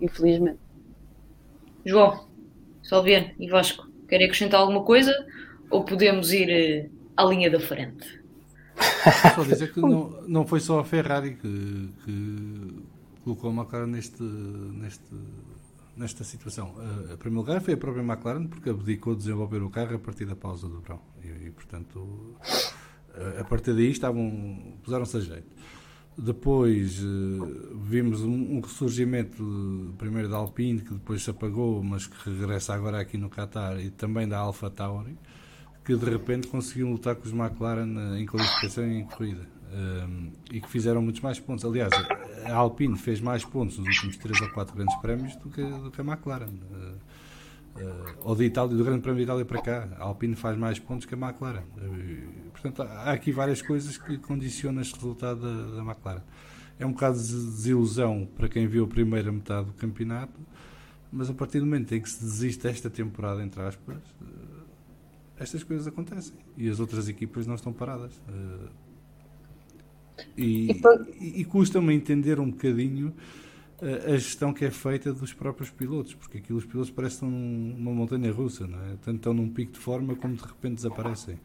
infelizmente. 0.00 0.58
João, 1.84 2.26
Salviano 2.82 3.30
e 3.38 3.48
Vasco, 3.48 3.88
querem 4.08 4.26
acrescentar 4.26 4.60
alguma 4.60 4.82
coisa 4.82 5.14
ou 5.70 5.84
podemos 5.84 6.32
ir 6.32 6.48
eh, 6.50 6.90
à 7.16 7.24
linha 7.24 7.50
da 7.50 7.60
frente? 7.60 8.18
Só 9.34 9.42
dizer 9.42 9.72
que 9.72 9.80
não, 9.80 10.22
não 10.26 10.46
foi 10.46 10.60
só 10.60 10.80
a 10.80 10.84
Ferrari 10.84 11.34
que, 11.34 11.90
que 12.04 12.82
colocou 13.24 13.50
a 13.50 13.52
McLaren 13.52 13.88
neste, 13.88 14.22
neste 14.22 15.14
nesta 15.98 16.22
situação. 16.22 16.74
Uh, 16.76 17.14
a 17.14 17.16
primeiro 17.16 17.44
lugar 17.44 17.60
foi 17.60 17.74
a 17.74 17.76
própria 17.76 18.02
McLaren, 18.02 18.46
porque 18.46 18.70
abdicou 18.70 19.14
de 19.14 19.20
desenvolver 19.20 19.62
o 19.62 19.68
carro 19.68 19.96
a 19.96 19.98
partir 19.98 20.24
da 20.24 20.36
pausa 20.36 20.68
do 20.68 20.80
verão. 20.80 21.00
E, 21.22 21.46
e 21.46 21.50
portanto, 21.50 21.98
uh, 21.98 23.40
a 23.40 23.44
partir 23.44 23.74
daí 23.74 23.90
estavam, 23.90 24.78
puseram-se 24.82 25.16
a 25.16 25.20
jeito. 25.20 25.48
Depois 26.20 27.00
uh, 27.00 27.78
vimos 27.80 28.22
um, 28.22 28.60
ressurgimento 28.60 29.94
primeiro 29.96 30.28
da 30.28 30.36
Alpine, 30.36 30.80
que 30.80 30.92
depois 30.92 31.22
se 31.22 31.30
apagou, 31.30 31.82
mas 31.82 32.08
que 32.08 32.28
regressa 32.28 32.74
agora 32.74 33.00
aqui 33.00 33.16
no 33.16 33.30
Qatar, 33.30 33.78
e 33.78 33.90
também 33.90 34.26
da 34.26 34.38
Alpha 34.38 34.68
Tauri, 34.68 35.16
que 35.84 35.94
de 35.94 36.10
repente 36.10 36.48
conseguiram 36.48 36.90
lutar 36.90 37.14
com 37.14 37.24
os 37.24 37.32
McLaren 37.32 38.18
em 38.18 38.26
qualificação 38.26 38.84
e 38.84 38.98
em 38.98 39.04
corrida 39.04 39.58
um, 39.72 40.32
e 40.52 40.60
que 40.60 40.68
fizeram 40.68 41.02
muitos 41.02 41.20
mais 41.20 41.38
pontos. 41.38 41.64
Aliás, 41.64 41.92
a 42.44 42.54
Alpine 42.54 42.96
fez 42.96 43.20
mais 43.20 43.44
pontos 43.44 43.78
nos 43.78 43.86
últimos 43.86 44.16
3 44.16 44.40
ou 44.40 44.50
4 44.50 44.74
grandes 44.74 44.96
prémios 44.96 45.36
do 45.36 45.48
que, 45.48 45.62
do 45.62 45.90
que 45.90 46.00
a 46.00 46.04
McLaren. 46.04 46.46
Uh, 46.46 46.98
ou 48.22 48.34
de 48.34 48.44
Itália, 48.44 48.76
do 48.76 48.84
Grande 48.84 49.02
Prémio 49.02 49.18
de 49.18 49.24
Itália 49.24 49.44
para 49.44 49.62
cá. 49.62 49.88
A 49.98 50.04
Alpine 50.04 50.34
faz 50.34 50.58
mais 50.58 50.78
pontos 50.78 51.06
que 51.06 51.14
a 51.14 51.18
McLaren. 51.18 51.62
Portanto, 52.60 52.82
há 52.82 53.12
aqui 53.12 53.32
várias 53.32 53.62
coisas 53.62 53.96
que 53.96 54.18
condicionam 54.18 54.80
este 54.80 54.94
resultado 54.94 55.40
da, 55.40 55.76
da 55.76 55.82
McLaren. 55.82 56.22
É 56.78 56.86
um 56.86 56.92
bocado 56.92 57.18
de 57.18 57.32
desilusão 57.32 58.28
para 58.36 58.48
quem 58.48 58.66
viu 58.66 58.84
a 58.84 58.88
primeira 58.88 59.32
metade 59.32 59.66
do 59.66 59.72
campeonato, 59.72 60.38
mas 61.12 61.28
a 61.28 61.34
partir 61.34 61.60
do 61.60 61.66
momento 61.66 61.94
em 61.94 62.00
que 62.00 62.08
se 62.08 62.22
desiste 62.22 62.66
esta 62.68 62.88
temporada, 62.88 63.42
entre 63.42 63.60
aspas, 63.62 63.98
estas 65.38 65.62
coisas 65.62 65.86
acontecem 65.86 66.34
e 66.56 66.68
as 66.68 66.80
outras 66.80 67.08
equipas 67.08 67.46
não 67.46 67.54
estão 67.54 67.72
paradas. 67.72 68.12
E, 70.36 70.70
e, 71.20 71.40
e 71.40 71.44
custa-me 71.44 71.94
entender 71.94 72.38
um 72.40 72.50
bocadinho 72.50 73.14
a, 73.80 74.16
gestão 74.16 74.52
que 74.52 74.64
é 74.64 74.70
feita 74.70 75.12
dos 75.12 75.32
próprios 75.32 75.70
pilotos, 75.70 76.14
porque 76.14 76.38
aquilo 76.38 76.58
os 76.58 76.64
pilotos 76.64 76.90
parecem 76.90 77.28
uma 77.28 77.92
montanha 77.92 78.32
russa, 78.32 78.66
não 78.66 78.78
é? 78.78 78.96
Tanto 79.04 79.16
estão 79.16 79.32
num 79.32 79.48
pico 79.48 79.72
de 79.72 79.78
forma 79.78 80.16
como 80.16 80.34
de 80.34 80.42
repente 80.42 80.76
desaparecem. 80.76 81.38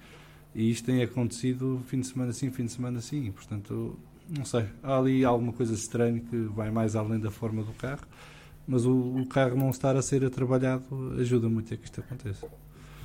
E 0.56 0.70
isto 0.70 0.86
tem 0.86 1.02
acontecido 1.02 1.82
fim 1.88 2.00
de 2.00 2.08
semana 2.08 2.32
sim, 2.32 2.52
fim 2.52 2.66
de 2.66 2.72
semana 2.72 3.02
sim, 3.02 3.26
e, 3.26 3.32
portanto, 3.32 3.98
não 4.30 4.46
sei, 4.46 4.66
há 4.82 4.98
ali 4.98 5.26
alguma 5.26 5.52
coisa 5.52 5.74
estranha 5.74 6.20
que 6.20 6.38
vai 6.46 6.70
mais 6.70 6.96
além 6.96 7.20
da 7.20 7.32
forma 7.32 7.64
do 7.64 7.74
carro, 7.74 8.06
mas 8.68 8.86
o, 8.86 8.94
o 8.94 9.26
carro 9.28 9.56
não 9.56 9.70
estar 9.70 9.96
a 9.96 10.02
ser 10.02 10.30
trabalhado 10.30 10.84
ajuda 11.20 11.50
muito 11.50 11.74
a 11.74 11.78
que 11.78 11.86
isto 11.86 12.00
aconteça. 12.02 12.48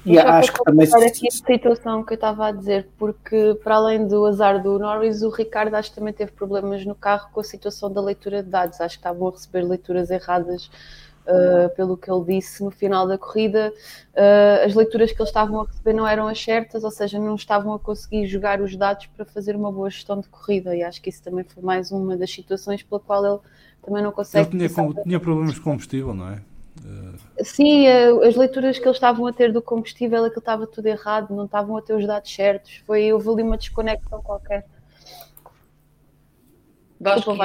E 0.06 0.18
acho 0.18 0.52
que 0.52 0.64
também 0.64 0.86
aqui 0.86 1.28
a 1.28 1.30
situação 1.30 2.02
que 2.04 2.12
eu 2.12 2.16
estava 2.16 2.46
a 2.46 2.52
dizer, 2.52 2.88
porque 2.96 3.58
para 3.62 3.76
além 3.76 4.06
do 4.06 4.24
azar 4.24 4.62
do 4.62 4.78
Norris, 4.78 5.22
o 5.22 5.28
Ricardo 5.28 5.74
acho 5.74 5.90
que 5.90 5.96
também 5.96 6.14
teve 6.14 6.32
problemas 6.32 6.84
no 6.86 6.94
carro 6.94 7.28
com 7.32 7.40
a 7.40 7.44
situação 7.44 7.92
da 7.92 8.00
leitura 8.00 8.42
de 8.42 8.48
dados. 8.48 8.80
Acho 8.80 8.96
que 8.96 9.00
estavam 9.00 9.28
a 9.28 9.30
receber 9.32 9.62
leituras 9.62 10.10
erradas. 10.10 10.70
Uh, 11.28 11.68
pelo 11.76 11.94
que 11.94 12.10
ele 12.10 12.24
disse 12.24 12.64
no 12.64 12.70
final 12.70 13.06
da 13.06 13.18
corrida, 13.18 13.70
uh, 14.14 14.64
as 14.64 14.74
leituras 14.74 15.12
que 15.12 15.20
eles 15.20 15.28
estavam 15.28 15.60
a 15.60 15.66
receber 15.66 15.92
não 15.92 16.06
eram 16.06 16.26
as 16.26 16.42
certas, 16.42 16.84
ou 16.84 16.90
seja, 16.90 17.18
não 17.18 17.34
estavam 17.34 17.74
a 17.74 17.78
conseguir 17.78 18.26
jogar 18.26 18.62
os 18.62 18.74
dados 18.74 19.06
para 19.14 19.26
fazer 19.26 19.54
uma 19.54 19.70
boa 19.70 19.90
gestão 19.90 20.20
de 20.20 20.28
corrida. 20.28 20.74
E 20.74 20.82
acho 20.82 21.02
que 21.02 21.10
isso 21.10 21.22
também 21.22 21.44
foi 21.44 21.62
mais 21.62 21.92
uma 21.92 22.16
das 22.16 22.30
situações 22.30 22.82
pela 22.82 22.98
qual 22.98 23.26
ele 23.26 23.38
também 23.84 24.02
não 24.02 24.10
consegue. 24.10 24.56
Ele 24.56 24.68
tinha, 24.68 25.02
tinha 25.02 25.20
problemas 25.20 25.54
de 25.54 25.60
combustível, 25.60 26.14
não 26.14 26.30
é? 26.30 26.40
Sim, 27.42 27.86
eh, 27.86 28.08
as 28.26 28.36
leituras 28.36 28.78
que 28.78 28.84
eles 28.84 28.96
estavam 28.96 29.26
a 29.26 29.32
ter 29.32 29.52
do 29.52 29.62
combustível, 29.62 30.24
aquilo 30.24 30.40
estava 30.40 30.66
tudo 30.66 30.86
errado, 30.86 31.34
não 31.34 31.44
estavam 31.44 31.76
a 31.76 31.82
ter 31.82 31.94
os 31.94 32.06
dados 32.06 32.32
certos. 32.34 32.82
Foi, 32.86 33.12
houve 33.12 33.28
ali 33.28 33.42
uma 33.42 33.56
desconexão 33.56 34.22
qualquer. 34.22 34.64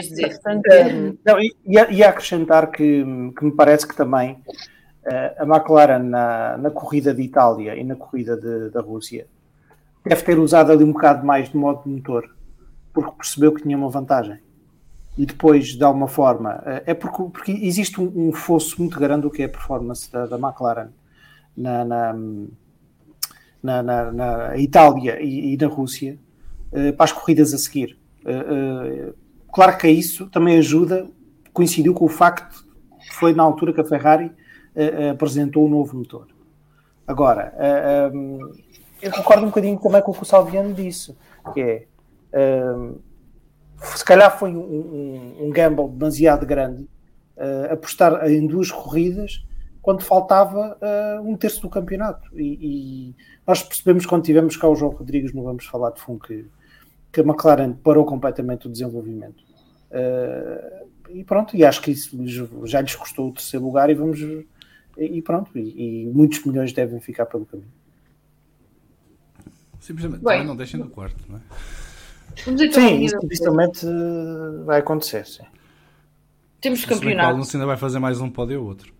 De 0.07 0.15
dizer. 0.15 0.39
Uh, 0.45 1.17
não, 1.25 1.37
e, 1.39 2.03
a 2.03 2.09
acrescentar 2.09 2.71
que, 2.71 3.05
que 3.37 3.45
me 3.45 3.51
parece 3.51 3.87
que 3.87 3.95
também 3.95 4.33
uh, 4.33 5.41
a 5.41 5.43
McLaren 5.43 6.03
na, 6.03 6.57
na 6.57 6.71
corrida 6.71 7.13
de 7.13 7.21
Itália 7.21 7.75
e 7.75 7.83
na 7.83 7.95
corrida 7.95 8.35
de, 8.35 8.69
da 8.69 8.81
Rússia 8.81 9.27
deve 10.05 10.21
ter 10.23 10.37
usado 10.39 10.71
ali 10.71 10.83
um 10.83 10.91
bocado 10.91 11.25
mais 11.25 11.49
de 11.49 11.57
modo 11.57 11.83
de 11.83 11.89
motor, 11.89 12.29
porque 12.93 13.11
percebeu 13.17 13.53
que 13.53 13.61
tinha 13.61 13.77
uma 13.77 13.89
vantagem 13.89 14.39
e 15.17 15.25
depois, 15.25 15.75
de 15.75 15.83
alguma 15.83 16.07
forma, 16.07 16.61
eh, 16.65 16.83
é 16.87 16.93
porque, 16.93 17.23
porque 17.31 17.51
existe 17.51 18.01
um, 18.01 18.29
um 18.29 18.33
fosso 18.33 18.81
muito 18.81 18.99
grande 18.99 19.21
do 19.21 19.31
que 19.31 19.43
é 19.43 19.45
a 19.45 19.49
performance 19.49 20.11
da, 20.11 20.25
da 20.25 20.37
McLaren 20.37 20.89
na, 21.55 21.85
na, 21.85 22.13
na, 23.61 24.11
na 24.11 24.57
Itália 24.57 25.21
e, 25.21 25.53
e, 25.53 25.57
na 25.57 25.67
Rússia 25.67 26.17
uh, 26.71 26.93
para 26.93 27.03
as 27.03 27.11
corridas 27.11 27.53
a 27.53 27.57
seguir. 27.59 27.97
Uh, 28.25 29.09
uh, 29.09 29.15
claro 29.53 29.77
que 29.77 29.87
isso 29.87 30.27
também 30.29 30.57
ajuda, 30.57 31.07
coincidiu 31.53 31.93
com 31.93 32.05
o 32.05 32.09
facto 32.09 32.65
que 33.07 33.13
foi 33.13 33.33
na 33.33 33.43
altura 33.43 33.73
que 33.73 33.81
a 33.81 33.85
Ferrari 33.85 34.31
apresentou 35.11 35.65
o 35.65 35.69
novo 35.69 35.95
motor. 35.95 36.27
Agora, 37.05 37.53
um, 38.13 38.39
eu 39.01 39.11
concordo 39.11 39.43
um 39.43 39.49
bocadinho 39.49 39.79
também 39.79 40.01
com 40.01 40.11
o 40.11 40.13
que 40.15 40.23
o 40.23 40.25
Salviano 40.25 40.73
disse, 40.73 41.15
que 41.53 41.61
é 41.61 41.85
se 43.83 44.05
calhar 44.05 44.37
foi 44.37 44.55
um, 44.55 44.61
um, 44.61 45.45
um 45.45 45.49
gamble 45.49 45.89
demasiado 45.89 46.45
grande 46.45 46.83
uh, 47.37 47.73
apostar 47.73 48.29
em 48.29 48.47
duas 48.47 48.71
corridas 48.71 49.45
quando 49.81 50.01
faltava 50.01 50.77
uh, 50.81 51.29
um 51.29 51.35
terço 51.35 51.61
do 51.61 51.69
campeonato. 51.69 52.29
E, 52.39 52.57
e, 52.61 53.15
nós 53.45 53.61
percebemos 53.61 54.05
quando 54.05 54.23
tivemos 54.23 54.55
cá 54.55 54.67
o 54.67 54.75
João 54.75 54.93
Rodrigues, 54.93 55.33
não 55.33 55.43
vamos 55.43 55.65
falar 55.65 55.91
de 55.91 55.99
fundo, 55.99 56.19
que, 56.21 56.45
que 57.13 57.21
a 57.21 57.23
McLaren 57.23 57.73
parou 57.73 58.03
completamente 58.05 58.67
o 58.67 58.69
desenvolvimento. 58.71 59.43
Uh, 59.91 60.89
e 61.09 61.23
pronto, 61.23 61.55
e 61.55 61.63
acho 61.63 61.79
que 61.81 61.91
isso 61.91 62.17
já 62.65 62.81
lhes 62.81 62.95
custou 62.95 63.29
o 63.29 63.31
terceiro 63.31 63.63
lugar 63.63 63.89
e 63.89 63.93
vamos. 63.93 64.19
E 64.97 65.21
pronto, 65.21 65.57
e, 65.57 66.05
e 66.05 66.05
muitos 66.07 66.43
milhões 66.43 66.73
devem 66.73 66.99
ficar 66.99 67.27
pelo 67.27 67.45
caminho. 67.45 67.71
Simplesmente 69.79 70.23
Bem, 70.23 70.45
não 70.45 70.55
deixem 70.55 70.79
no 70.79 70.89
quarto, 70.89 71.23
não 71.29 71.37
é? 71.37 71.41
Sim, 72.71 73.03
isso 73.03 73.19
dificilmente 73.19 73.85
eh, 73.85 74.63
vai 74.65 74.79
acontecer. 74.79 75.25
Sim. 75.25 75.43
Temos 76.61 76.85
campeonato. 76.85 77.29
O 77.29 77.35
Alonso 77.35 77.55
ainda 77.57 77.67
vai 77.67 77.77
fazer 77.77 77.99
mais 77.99 78.19
um 78.21 78.29
pódio 78.29 78.61
ou 78.61 78.67
outro. 78.67 78.93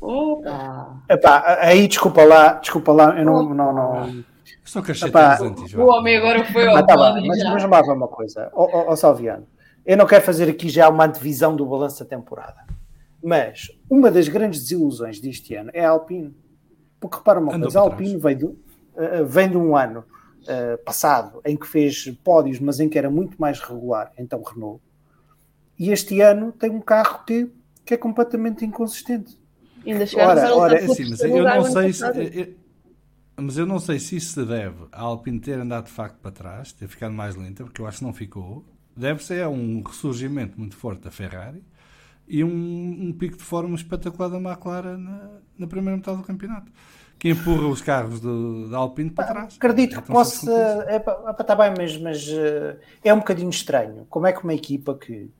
Opa! 0.00 1.02
Epá, 1.10 1.58
aí 1.60 1.88
desculpa 1.88 2.24
lá, 2.24 2.54
desculpa 2.54 2.92
lá, 2.92 3.18
eu 3.18 3.24
não. 3.24 3.54
não, 3.54 3.74
não... 3.74 4.24
Só 4.68 4.82
que 4.82 4.90
achei 4.92 5.10
antes, 5.10 5.72
O 5.72 5.86
homem 5.86 6.18
agora 6.18 6.44
foi 6.44 6.68
ao 6.68 6.76
ah, 6.76 6.82
tá 6.82 6.94
mas, 6.94 7.24
mas 7.26 7.62
vamos 7.62 7.88
lá 7.88 7.94
uma 7.94 8.06
coisa, 8.06 8.50
ó 8.52 8.64
oh, 8.64 8.70
oh, 8.70 8.92
oh, 8.92 8.96
Salviano. 8.96 9.46
Eu 9.84 9.96
não 9.96 10.06
quero 10.06 10.22
fazer 10.22 10.46
aqui 10.46 10.68
já 10.68 10.90
uma 10.90 11.06
antevisão 11.06 11.56
do 11.56 11.64
balanço 11.64 12.04
da 12.04 12.10
temporada, 12.10 12.66
mas 13.24 13.70
uma 13.88 14.10
das 14.10 14.28
grandes 14.28 14.60
desilusões 14.60 15.20
deste 15.20 15.54
ano 15.54 15.70
é 15.72 15.86
a 15.86 15.88
Alpine. 15.88 16.36
Porque 17.00 17.16
repara 17.16 17.40
uma 17.40 17.58
coisa, 17.58 17.78
a 17.78 17.82
Alpine 17.82 18.18
vem, 18.18 18.36
do, 18.36 18.48
uh, 18.48 19.24
vem 19.24 19.48
de 19.48 19.56
um 19.56 19.74
ano 19.74 20.00
uh, 20.00 20.84
passado, 20.84 21.40
em 21.46 21.56
que 21.56 21.66
fez 21.66 22.04
pódios, 22.22 22.60
mas 22.60 22.78
em 22.78 22.90
que 22.90 22.98
era 22.98 23.08
muito 23.08 23.40
mais 23.40 23.60
regular, 23.60 24.12
então 24.18 24.42
Renault. 24.42 24.82
E 25.78 25.90
este 25.90 26.20
ano 26.20 26.52
tem 26.52 26.70
um 26.70 26.80
carro 26.82 27.24
que, 27.24 27.50
que 27.86 27.94
é 27.94 27.96
completamente 27.96 28.66
inconsistente. 28.66 29.38
Ainda 29.86 30.04
chegaram 30.04 30.42
Ora, 30.42 30.48
a 30.48 30.56
ora, 30.56 30.74
É 30.74 30.80
pelo 30.80 30.94
sim, 30.94 31.08
mas 31.08 31.20
eu 31.20 31.42
não 31.42 31.64
sei 31.64 31.90
se. 31.90 32.04
eu- 32.04 32.67
mas 33.40 33.58
eu 33.58 33.66
não 33.66 33.78
sei 33.78 33.98
se 34.00 34.16
isso 34.16 34.34
se 34.34 34.44
deve 34.44 34.86
a 34.92 35.00
Alpine 35.02 35.40
ter 35.40 35.58
andado 35.58 35.86
de 35.86 35.92
facto 35.92 36.18
para 36.20 36.30
trás, 36.32 36.72
ter 36.72 36.88
ficado 36.88 37.12
mais 37.14 37.36
lenta, 37.36 37.64
porque 37.64 37.80
eu 37.80 37.86
acho 37.86 37.98
que 37.98 38.04
não 38.04 38.12
ficou. 38.12 38.64
Deve-se 38.96 39.40
a 39.40 39.48
um 39.48 39.82
ressurgimento 39.82 40.58
muito 40.58 40.76
forte 40.76 41.02
da 41.02 41.10
Ferrari 41.10 41.62
e 42.28 42.44
um, 42.44 42.50
um 43.08 43.12
pico 43.12 43.36
de 43.36 43.44
forma 43.44 43.74
espetacular 43.76 44.28
da 44.28 44.38
McLaren 44.38 44.98
na, 44.98 45.30
na 45.58 45.66
primeira 45.66 45.96
metade 45.96 46.18
do 46.18 46.24
campeonato, 46.24 46.70
que 47.18 47.30
empurra 47.30 47.66
os 47.68 47.80
carros 47.82 48.20
do- 48.20 48.68
da 48.70 48.78
Alpine 48.78 49.10
para 49.10 49.24
trás. 49.32 49.54
Acredito 49.56 49.98
É 49.98 50.02
que 50.02 50.08
possa. 50.08 50.50
É, 50.88 50.98
pá, 50.98 51.32
tá 51.34 51.54
bem, 51.54 51.74
mas, 51.76 51.96
mas 51.98 52.28
eh, 52.28 52.78
é 53.04 53.14
um 53.14 53.18
bocadinho 53.18 53.50
estranho. 53.50 54.06
Como 54.10 54.26
é 54.26 54.32
que 54.32 54.42
uma 54.44 54.54
equipa 54.54 54.96
que. 54.96 55.30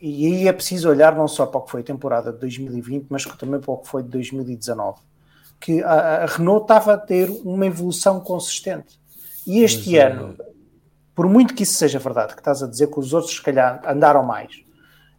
E 0.00 0.26
aí 0.26 0.48
é 0.48 0.52
preciso 0.52 0.88
olhar 0.88 1.14
não 1.14 1.28
só 1.28 1.46
para 1.46 1.58
o 1.60 1.62
que 1.62 1.70
foi 1.70 1.82
a 1.82 1.84
temporada 1.84 2.32
de 2.32 2.38
2020, 2.38 3.06
mas 3.10 3.24
também 3.36 3.60
para 3.60 3.70
o 3.72 3.78
que 3.78 3.88
foi 3.88 4.02
de 4.02 4.08
2019. 4.08 5.00
Que 5.64 5.82
a, 5.82 6.24
a 6.24 6.26
Renault 6.26 6.64
estava 6.64 6.92
a 6.92 6.98
ter 6.98 7.30
uma 7.42 7.64
evolução 7.64 8.20
consistente. 8.20 9.00
E 9.46 9.60
este 9.60 9.92
Mas, 9.92 9.98
eh, 9.98 10.06
ano, 10.06 10.36
por 11.14 11.26
muito 11.26 11.54
que 11.54 11.62
isso 11.62 11.74
seja 11.74 11.98
verdade, 11.98 12.34
que 12.34 12.40
estás 12.40 12.62
a 12.62 12.66
dizer 12.66 12.88
que 12.88 12.98
os 12.98 13.14
outros, 13.14 13.34
se 13.34 13.42
calhar, 13.42 13.80
andaram 13.86 14.22
mais. 14.22 14.62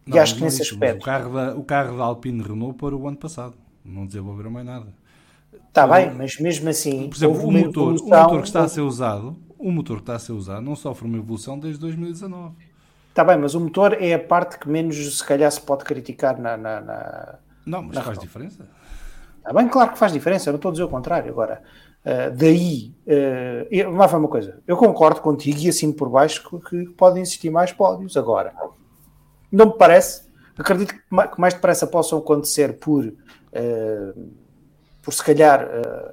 e 0.06 0.10
Não, 0.10 0.18
acho 0.20 0.36
que 0.36 0.42
nesse 0.42 0.62
isso, 0.62 0.76
mas 0.78 0.90
aspecto. 0.90 1.02
O 1.02 1.04
carro, 1.04 1.34
da, 1.34 1.56
o 1.56 1.64
carro 1.64 1.98
da 1.98 2.04
Alpine 2.04 2.42
Renault 2.42 2.78
para 2.78 2.94
o 2.94 3.08
ano 3.08 3.16
passado. 3.16 3.54
Não 3.84 4.06
desenvolveram 4.06 4.50
mais 4.50 4.66
nada. 4.66 4.94
Está 5.68 5.86
bem, 5.86 6.12
mas 6.14 6.38
mesmo 6.38 6.68
assim. 6.68 7.08
Por 7.08 7.16
exemplo, 7.16 7.46
o 7.46 7.52
motor, 7.52 7.94
o 8.00 8.04
motor 8.04 8.40
que 8.40 8.46
está 8.46 8.62
a 8.62 8.68
ser 8.68 8.82
usado, 8.82 9.36
o 9.58 9.70
motor 9.72 9.96
que 9.96 10.02
está 10.02 10.14
a 10.14 10.18
ser 10.18 10.32
usado 10.32 10.60
não 10.62 10.76
sofre 10.76 11.06
uma 11.06 11.18
evolução 11.18 11.58
desde 11.58 11.80
2019. 11.80 12.54
Está 13.08 13.24
bem, 13.24 13.36
mas 13.36 13.54
o 13.54 13.60
motor 13.60 13.96
é 14.00 14.14
a 14.14 14.18
parte 14.18 14.58
que 14.58 14.68
menos 14.68 15.18
se 15.18 15.24
calhar 15.24 15.50
se 15.50 15.60
pode 15.60 15.84
criticar 15.84 16.38
na. 16.38 16.56
na, 16.56 16.80
na... 16.80 17.34
Não, 17.64 17.82
mas 17.82 17.96
Não, 17.96 18.02
faz 18.02 18.18
não. 18.18 18.24
diferença. 18.24 18.68
Está 19.46 19.52
bem, 19.52 19.68
claro 19.68 19.92
que 19.92 19.98
faz 19.98 20.12
diferença, 20.12 20.48
eu 20.48 20.52
não 20.52 20.56
estou 20.56 20.70
a 20.70 20.72
dizer 20.72 20.82
o 20.84 20.88
contrário. 20.88 21.30
Agora, 21.30 21.62
ah, 22.04 22.30
daí, 22.30 22.92
uh, 23.06 23.68
eu, 23.70 23.92
lá 23.92 24.06
vai 24.06 24.18
uma 24.18 24.28
coisa, 24.28 24.60
eu 24.66 24.76
concordo 24.76 25.20
contigo 25.20 25.58
e 25.60 25.68
assim 25.68 25.92
por 25.92 26.08
baixo 26.08 26.42
que, 26.48 26.58
que 26.86 26.90
podem 26.94 27.22
existir 27.22 27.50
mais 27.50 27.72
pódios. 27.72 28.16
Agora, 28.16 28.52
não 29.52 29.66
me 29.66 29.72
parece, 29.78 30.24
acredito 30.58 30.94
que 30.94 31.00
ma- 31.10 31.28
que 31.28 31.40
mais 31.40 31.54
depressa 31.54 31.86
possam 31.86 32.18
acontecer 32.18 32.78
por, 32.80 33.06
ah, 33.54 34.12
por 35.02 35.14
se 35.14 35.22
calhar. 35.22 35.60
ah, 35.62 36.12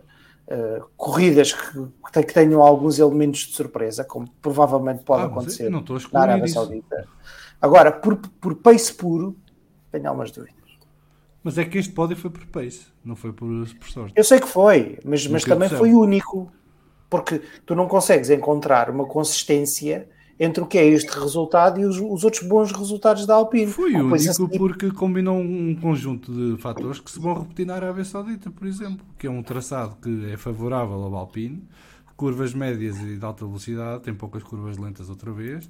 corridas 0.96 1.54
que, 1.54 1.72
que 1.72 2.12
te- 2.12 2.24
que 2.24 2.34
tenham 2.34 2.62
alguns 2.62 3.00
elementos 3.00 3.39
de 3.48 3.56
surpresa, 3.56 4.04
como 4.04 4.30
provavelmente 4.39 5.04
pode 5.04 5.24
Ah, 5.24 5.26
acontecer 5.26 5.72
na 5.72 6.22
Arábia 6.22 6.46
isso. 6.46 6.54
Saudita. 6.56 7.08
Agora, 7.60 7.91
por, 7.91 8.17
por 8.17 8.56
pace 8.58 8.93
puro, 8.93 9.36
tenho 9.91 10.06
algumas 10.08 10.30
dúvidas. 10.32 10.62
Mas 11.43 11.58
é 11.58 11.65
que 11.65 11.77
este 11.77 11.91
pódio 11.91 12.15
foi 12.15 12.29
por 12.29 12.45
pace, 12.47 12.86
não 13.03 13.15
foi 13.15 13.34
por, 13.34 13.47
por 13.77 13.89
sorte. 13.89 14.13
Eu 14.15 14.23
sei 14.23 14.39
que 14.39 14.47
foi, 14.47 14.97
mas, 15.03 15.25
mas 15.27 15.43
também 15.43 15.67
foi 15.69 15.93
único. 15.93 16.51
Porque 17.10 17.41
tu 17.65 17.75
não 17.75 17.88
consegues 17.88 18.29
encontrar 18.29 18.89
uma 18.89 19.06
consistência 19.06 20.10
entre 20.39 20.63
o 20.63 20.65
que 20.65 20.77
é 20.79 20.86
este 20.88 21.12
resultado 21.19 21.79
e 21.79 21.86
os, 21.86 21.97
os 21.99 22.23
outros 22.23 22.41
bons 22.41 22.71
resultados 22.71 23.25
da 23.27 23.36
Alpine. 23.36 23.71
Foi 23.71 23.93
único 23.93 24.15
esse- 24.15 24.47
porque 24.58 24.89
combinou 24.89 25.38
um 25.38 25.75
conjunto 25.79 26.32
de 26.34 26.60
fatores 26.60 26.99
que 26.99 27.12
se 27.12 27.19
vão 27.19 27.36
repetir 27.39 27.67
na 27.67 27.75
Arábia 27.75 28.03
Saudita, 28.03 28.49
por 28.49 28.65
exemplo, 28.67 29.06
que 29.19 29.27
é 29.27 29.29
um 29.29 29.43
traçado 29.43 29.95
que 30.01 30.32
é 30.32 30.38
favorável 30.38 30.95
ao 31.03 31.15
Alpine, 31.15 31.63
curvas 32.17 32.53
médias 32.53 32.97
e 32.99 33.15
de 33.17 33.23
alta 33.25 33.45
velocidade, 33.45 34.01
tem 34.03 34.13
poucas 34.13 34.41
curvas 34.41 34.77
lentas 34.77 35.08
outra 35.10 35.32
vez, 35.32 35.69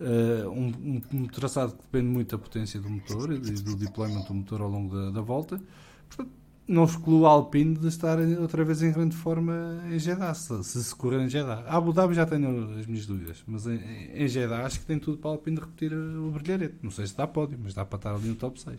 eh, 0.00 0.46
um, 0.48 1.00
um- 1.12 1.26
traçado 1.28 1.72
que 1.72 1.82
depende 1.82 2.06
muito 2.08 2.36
da 2.36 2.42
potência 2.42 2.80
do 2.80 2.88
motor 2.90 3.32
e 3.32 3.38
do 3.38 3.76
deployment 3.76 4.22
do 4.24 4.34
motor 4.34 4.60
ao 4.60 4.68
longo 4.68 4.94
da, 4.94 5.10
da 5.10 5.20
volta. 5.20 5.60
Portanto, 6.08 6.32
não 6.66 6.84
excluo 6.84 7.26
a 7.26 7.30
Alpine 7.30 7.76
de 7.76 7.88
estar 7.88 8.18
outra 8.40 8.64
vez 8.64 8.82
em 8.82 8.90
grande 8.90 9.14
forma 9.14 9.82
em 9.90 9.98
Jeddah, 9.98 10.32
se 10.34 10.64
se, 10.64 10.94
correr 10.96 11.20
em 11.20 11.28
Jeddah. 11.28 11.64
A 11.66 11.76
Abu 11.76 11.92
Dhabi 11.92 12.14
já 12.14 12.24
tenho 12.24 12.78
as 12.78 12.86
minhas 12.86 13.06
dúvidas, 13.06 13.42
mas 13.46 13.66
em, 13.66 13.78
em 14.14 14.26
Jeddah 14.26 14.64
acho 14.64 14.80
que 14.80 14.86
tem 14.86 14.98
tudo 14.98 15.18
para 15.18 15.30
a 15.30 15.34
Alpine 15.34 15.60
repetir 15.60 15.92
o 15.92 16.30
brilharete. 16.30 16.76
Não 16.82 16.90
sei 16.90 17.06
se 17.06 17.16
dá 17.16 17.26
pódio, 17.26 17.58
mas 17.62 17.74
dá 17.74 17.84
para 17.84 17.96
estar 17.98 18.14
ali 18.14 18.28
no 18.28 18.34
top 18.34 18.60
6. 18.60 18.78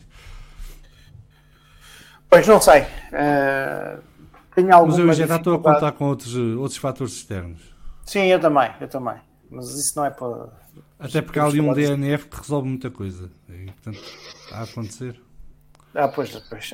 Pois 2.30 2.48
não 2.48 2.60
sei. 2.60 2.86
Ah, 3.14 4.00
tenho 4.56 4.74
alguma 4.74 4.92
Mas 4.92 5.00
eu 5.00 5.10
em 5.10 5.14
Jeddah 5.14 5.38
estou 5.38 5.54
a 5.56 5.60
contar 5.60 5.92
com 5.92 6.06
outros, 6.06 6.36
outros 6.36 6.78
fatores 6.78 7.14
externos. 7.14 7.62
Sim, 8.06 8.22
eu 8.26 8.40
também, 8.40 8.72
eu 8.82 8.88
também. 8.88 9.16
Mas 9.50 9.70
isso 9.74 9.94
não 9.98 10.06
é 10.06 10.10
para. 10.10 10.50
Até 11.00 11.22
porque 11.22 11.40
há 11.40 11.46
ali 11.46 11.62
um 11.62 11.74
DNF 11.74 12.28
que 12.28 12.38
resolve 12.38 12.68
muita 12.68 12.90
coisa. 12.90 13.30
E, 13.50 13.66
portanto, 13.66 14.00
há 14.52 14.60
a 14.60 14.64
acontecer. 14.64 15.22
Ah, 15.94 16.08
pois, 16.08 16.36
pois. 16.50 16.74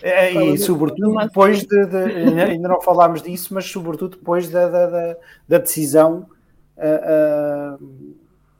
É, 0.00 0.32
Fala 0.32 0.44
e 0.46 0.56
do- 0.56 0.62
sobretudo 0.62 1.12
do 1.12 1.18
depois 1.18 1.60
de, 1.64 1.86
de- 1.86 2.40
ainda, 2.40 2.68
não 2.68 2.80
falámos 2.80 3.20
disso, 3.22 3.52
mas 3.52 3.64
sobretudo 3.64 4.16
depois 4.16 4.48
da, 4.48 4.68
da, 4.68 4.86
da- 4.86 5.16
da 5.48 5.58
decisão 5.58 6.28
ah, 6.78 7.76
ah, 7.76 7.78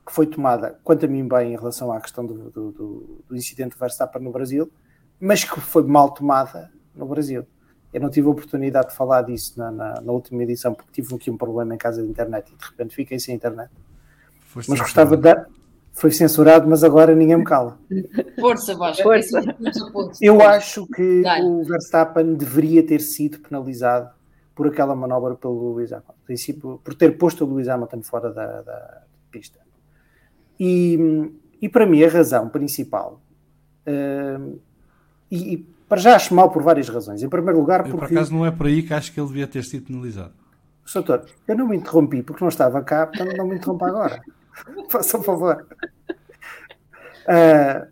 que 0.06 0.12
foi 0.12 0.26
tomada, 0.26 0.78
quanto 0.82 1.04
a 1.04 1.08
mim 1.08 1.26
bem, 1.28 1.52
em 1.52 1.56
relação 1.56 1.92
à 1.92 2.00
questão 2.00 2.26
do, 2.26 2.50
do, 2.50 2.72
do- 2.72 3.24
do 3.28 3.36
incidente 3.36 3.76
do 3.76 3.78
Verstappen 3.78 4.20
no 4.22 4.32
Brasil, 4.32 4.70
mas 5.20 5.44
que 5.44 5.60
foi 5.60 5.84
mal 5.84 6.10
tomada 6.10 6.72
no 6.94 7.06
Brasil. 7.06 7.46
Eu 7.92 8.00
não 8.02 8.10
tive 8.10 8.26
a 8.28 8.30
oportunidade 8.30 8.88
de 8.90 8.94
falar 8.96 9.22
disso 9.22 9.58
na, 9.58 9.70
na- 9.70 10.00
na 10.00 10.12
última 10.12 10.42
edição, 10.42 10.74
porque 10.74 10.92
tive 10.92 11.14
aqui 11.14 11.30
um 11.30 11.36
problema 11.36 11.74
em 11.74 11.78
casa 11.78 12.02
de 12.02 12.08
internet 12.08 12.52
e 12.52 12.56
de 12.56 12.64
repente 12.64 12.94
fiquei 12.94 13.18
sem 13.18 13.34
internet. 13.34 13.70
Foste 14.40 14.68
Mas 14.70 14.78
censurado. 14.80 15.10
gostava 15.10 15.16
de 15.16 15.22
dar. 15.22 15.48
Foi 15.92 16.12
censurado, 16.12 16.68
mas 16.68 16.84
agora 16.84 17.14
ninguém 17.14 17.36
me 17.38 17.44
cala. 17.44 17.76
Força, 18.38 18.74
Vasco. 18.76 19.02
Força. 19.02 19.42
Força. 19.92 20.24
Eu 20.24 20.40
acho 20.42 20.86
que 20.86 21.22
Dá-lhe. 21.22 21.44
o 21.44 21.64
Verstappen 21.64 22.34
deveria 22.34 22.86
ter 22.86 23.00
sido 23.00 23.40
penalizado 23.40 24.10
por 24.54 24.68
aquela 24.68 24.94
manobra 24.94 25.34
pelo 25.34 25.74
Lewis 25.74 25.92
Hamilton, 25.92 26.14
princípio, 26.24 26.80
por 26.84 26.94
ter 26.94 27.16
posto 27.18 27.44
o 27.44 27.48
Lewis 27.48 27.68
Hamilton 27.68 28.02
fora 28.02 28.30
da, 28.32 28.62
da 28.62 29.02
pista. 29.30 29.58
E, 30.60 31.30
e 31.60 31.68
para 31.68 31.86
mim 31.86 32.02
a 32.04 32.08
razão 32.08 32.48
principal, 32.48 33.20
e, 35.30 35.54
e 35.54 35.66
para 35.88 35.98
já 35.98 36.14
acho 36.16 36.34
mal 36.34 36.50
por 36.50 36.62
várias 36.62 36.88
razões. 36.88 37.22
Em 37.22 37.28
primeiro 37.28 37.58
lugar, 37.58 37.80
Eu, 37.80 37.90
por 37.90 38.00
porque, 38.00 38.14
acaso, 38.14 38.32
não 38.32 38.44
é 38.44 38.50
por 38.50 38.66
aí 38.66 38.82
que 38.82 38.92
acho 38.92 39.12
que 39.12 39.18
ele 39.20 39.28
devia 39.28 39.46
ter 39.46 39.64
sido 39.64 39.86
penalizado. 39.86 40.32
Doutor, 40.92 41.24
eu 41.46 41.56
não 41.56 41.66
me 41.68 41.76
interrompi 41.76 42.22
porque 42.22 42.42
não 42.42 42.48
estava 42.48 42.82
cá, 42.82 43.06
portanto 43.06 43.36
não 43.36 43.46
me 43.46 43.56
interrompa 43.56 43.86
agora. 43.88 44.22
Faça 44.88 45.18
um 45.18 45.22
favor. 45.22 45.66
Ah, 47.26 47.86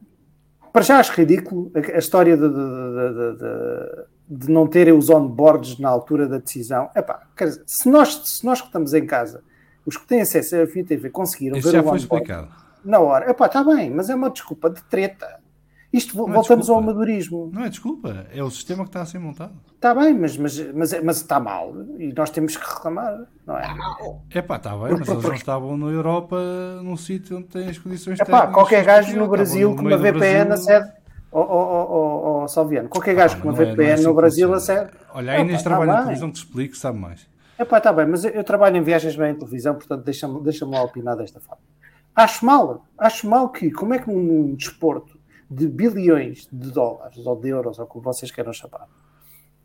para 0.72 0.82
já 0.82 0.98
acho 0.98 1.12
ridículo 1.12 1.70
a, 1.74 1.96
a 1.96 1.98
história 1.98 2.36
de, 2.36 2.48
de- 2.48 3.36
de- 3.38 4.04
de- 4.46 4.50
não 4.52 4.66
terem 4.66 4.92
os 4.92 5.08
on-boards 5.10 5.78
na 5.78 5.88
altura 5.88 6.26
da 6.26 6.38
decisão. 6.38 6.90
Epá, 6.94 7.22
quer 7.36 7.46
dizer, 7.46 7.62
se 7.66 7.88
nós, 7.88 8.14
se 8.24 8.44
nós 8.44 8.60
que 8.60 8.66
estamos 8.66 8.92
em 8.94 9.06
casa, 9.06 9.42
os 9.84 9.96
que 9.96 10.06
têm 10.06 10.20
acesso 10.22 10.56
à 10.56 10.66
FIA 10.66 10.84
conseguiram 11.10 11.56
Isso 11.58 11.68
ver 11.70 11.74
já 11.78 11.80
o 11.82 11.88
foi 11.88 11.98
explicado. 11.98 12.48
na 12.84 12.98
hora, 12.98 13.30
epá, 13.30 13.46
está 13.46 13.62
bem, 13.62 13.90
mas 13.90 14.10
é 14.10 14.14
uma 14.14 14.30
desculpa 14.30 14.68
de 14.68 14.82
treta. 14.84 15.40
Isto, 15.92 16.16
Não 16.16 16.28
é 16.30 16.32
voltamos 16.34 16.68
ao 16.68 16.76
desculpa. 16.76 16.82
amadorismo. 16.90 17.50
Não 17.52 17.64
é 17.64 17.68
desculpa, 17.68 18.26
é 18.32 18.42
o 18.42 18.50
sistema 18.50 18.82
que 18.84 18.90
está 18.90 19.02
a 19.02 19.06
ser 19.06 19.18
montado. 19.18 19.54
Está 19.74 19.94
bem, 19.94 20.12
mas, 20.18 20.36
mas, 20.36 20.58
mas, 20.74 21.02
mas 21.02 21.16
está 21.18 21.38
mal 21.40 21.72
e 21.98 22.12
nós 22.12 22.28
temos 22.30 22.56
que 22.56 22.66
reclamar, 22.68 23.26
não 23.46 23.56
é? 23.56 23.62
É 24.30 24.42
pá, 24.42 24.56
está 24.56 24.70
bem, 24.76 24.96
mas 24.98 25.08
eles 25.08 25.22
não 25.22 25.34
estavam 25.34 25.76
na 25.76 25.86
Europa, 25.86 26.36
num 26.82 26.96
sítio 26.96 27.38
onde 27.38 27.46
tem 27.46 27.68
as 27.68 27.78
condições 27.78 28.18
Epá, 28.20 28.26
técnicas 28.26 28.54
qualquer 28.54 28.80
que 28.80 28.86
gajo 28.86 29.16
no 29.16 29.28
Brasil 29.28 29.74
com 29.76 29.82
uma 29.82 29.96
VPN 29.96 30.52
acede. 30.52 30.92
Oh, 31.30 31.40
oh, 31.40 31.86
oh, 31.90 32.42
oh, 32.44 32.48
Salviano, 32.48 32.88
qualquer 32.88 33.14
gajo 33.14 33.40
com 33.40 33.48
uma 33.50 33.58
é- 33.58 33.62
é 33.62 33.66
VPN 33.66 33.92
assim 33.92 34.04
no 34.04 34.14
Brasil 34.14 34.48
funciona. 34.52 34.80
acede. 34.82 34.98
Olha, 35.14 35.32
a 35.32 35.34
Epá, 35.36 35.44
Inês 35.44 35.62
tá 35.62 35.70
trabalha 35.70 35.92
na 35.92 36.00
televisão, 36.02 36.30
te 36.32 36.36
explico, 36.36 36.76
sabe 36.76 36.98
mais. 36.98 37.28
Epá, 37.58 37.78
está 37.78 37.92
bem, 37.92 38.06
mas 38.06 38.24
eu, 38.24 38.30
eu 38.32 38.44
trabalho 38.44 38.76
em 38.76 38.82
viagens 38.82 39.14
bem 39.16 39.32
em 39.32 39.34
televisão, 39.34 39.74
portanto 39.74 40.02
deixa-me 40.04 40.40
deixa 40.42 40.66
lá 40.66 40.82
opinar 40.82 41.16
desta 41.16 41.40
forma. 41.40 41.62
Acho 42.14 42.44
mal, 42.46 42.86
acho 42.98 43.28
mal 43.28 43.50
que, 43.50 43.70
como 43.70 43.92
é 43.94 43.98
que 43.98 44.10
num 44.10 44.54
desporto 44.54 45.15
de 45.50 45.68
bilhões 45.68 46.48
de 46.52 46.70
dólares 46.72 47.18
ou 47.24 47.36
de 47.36 47.48
euros, 47.48 47.78
ou 47.78 47.86
como 47.86 48.04
vocês 48.04 48.30
queiram 48.30 48.52
chamar, 48.52 48.88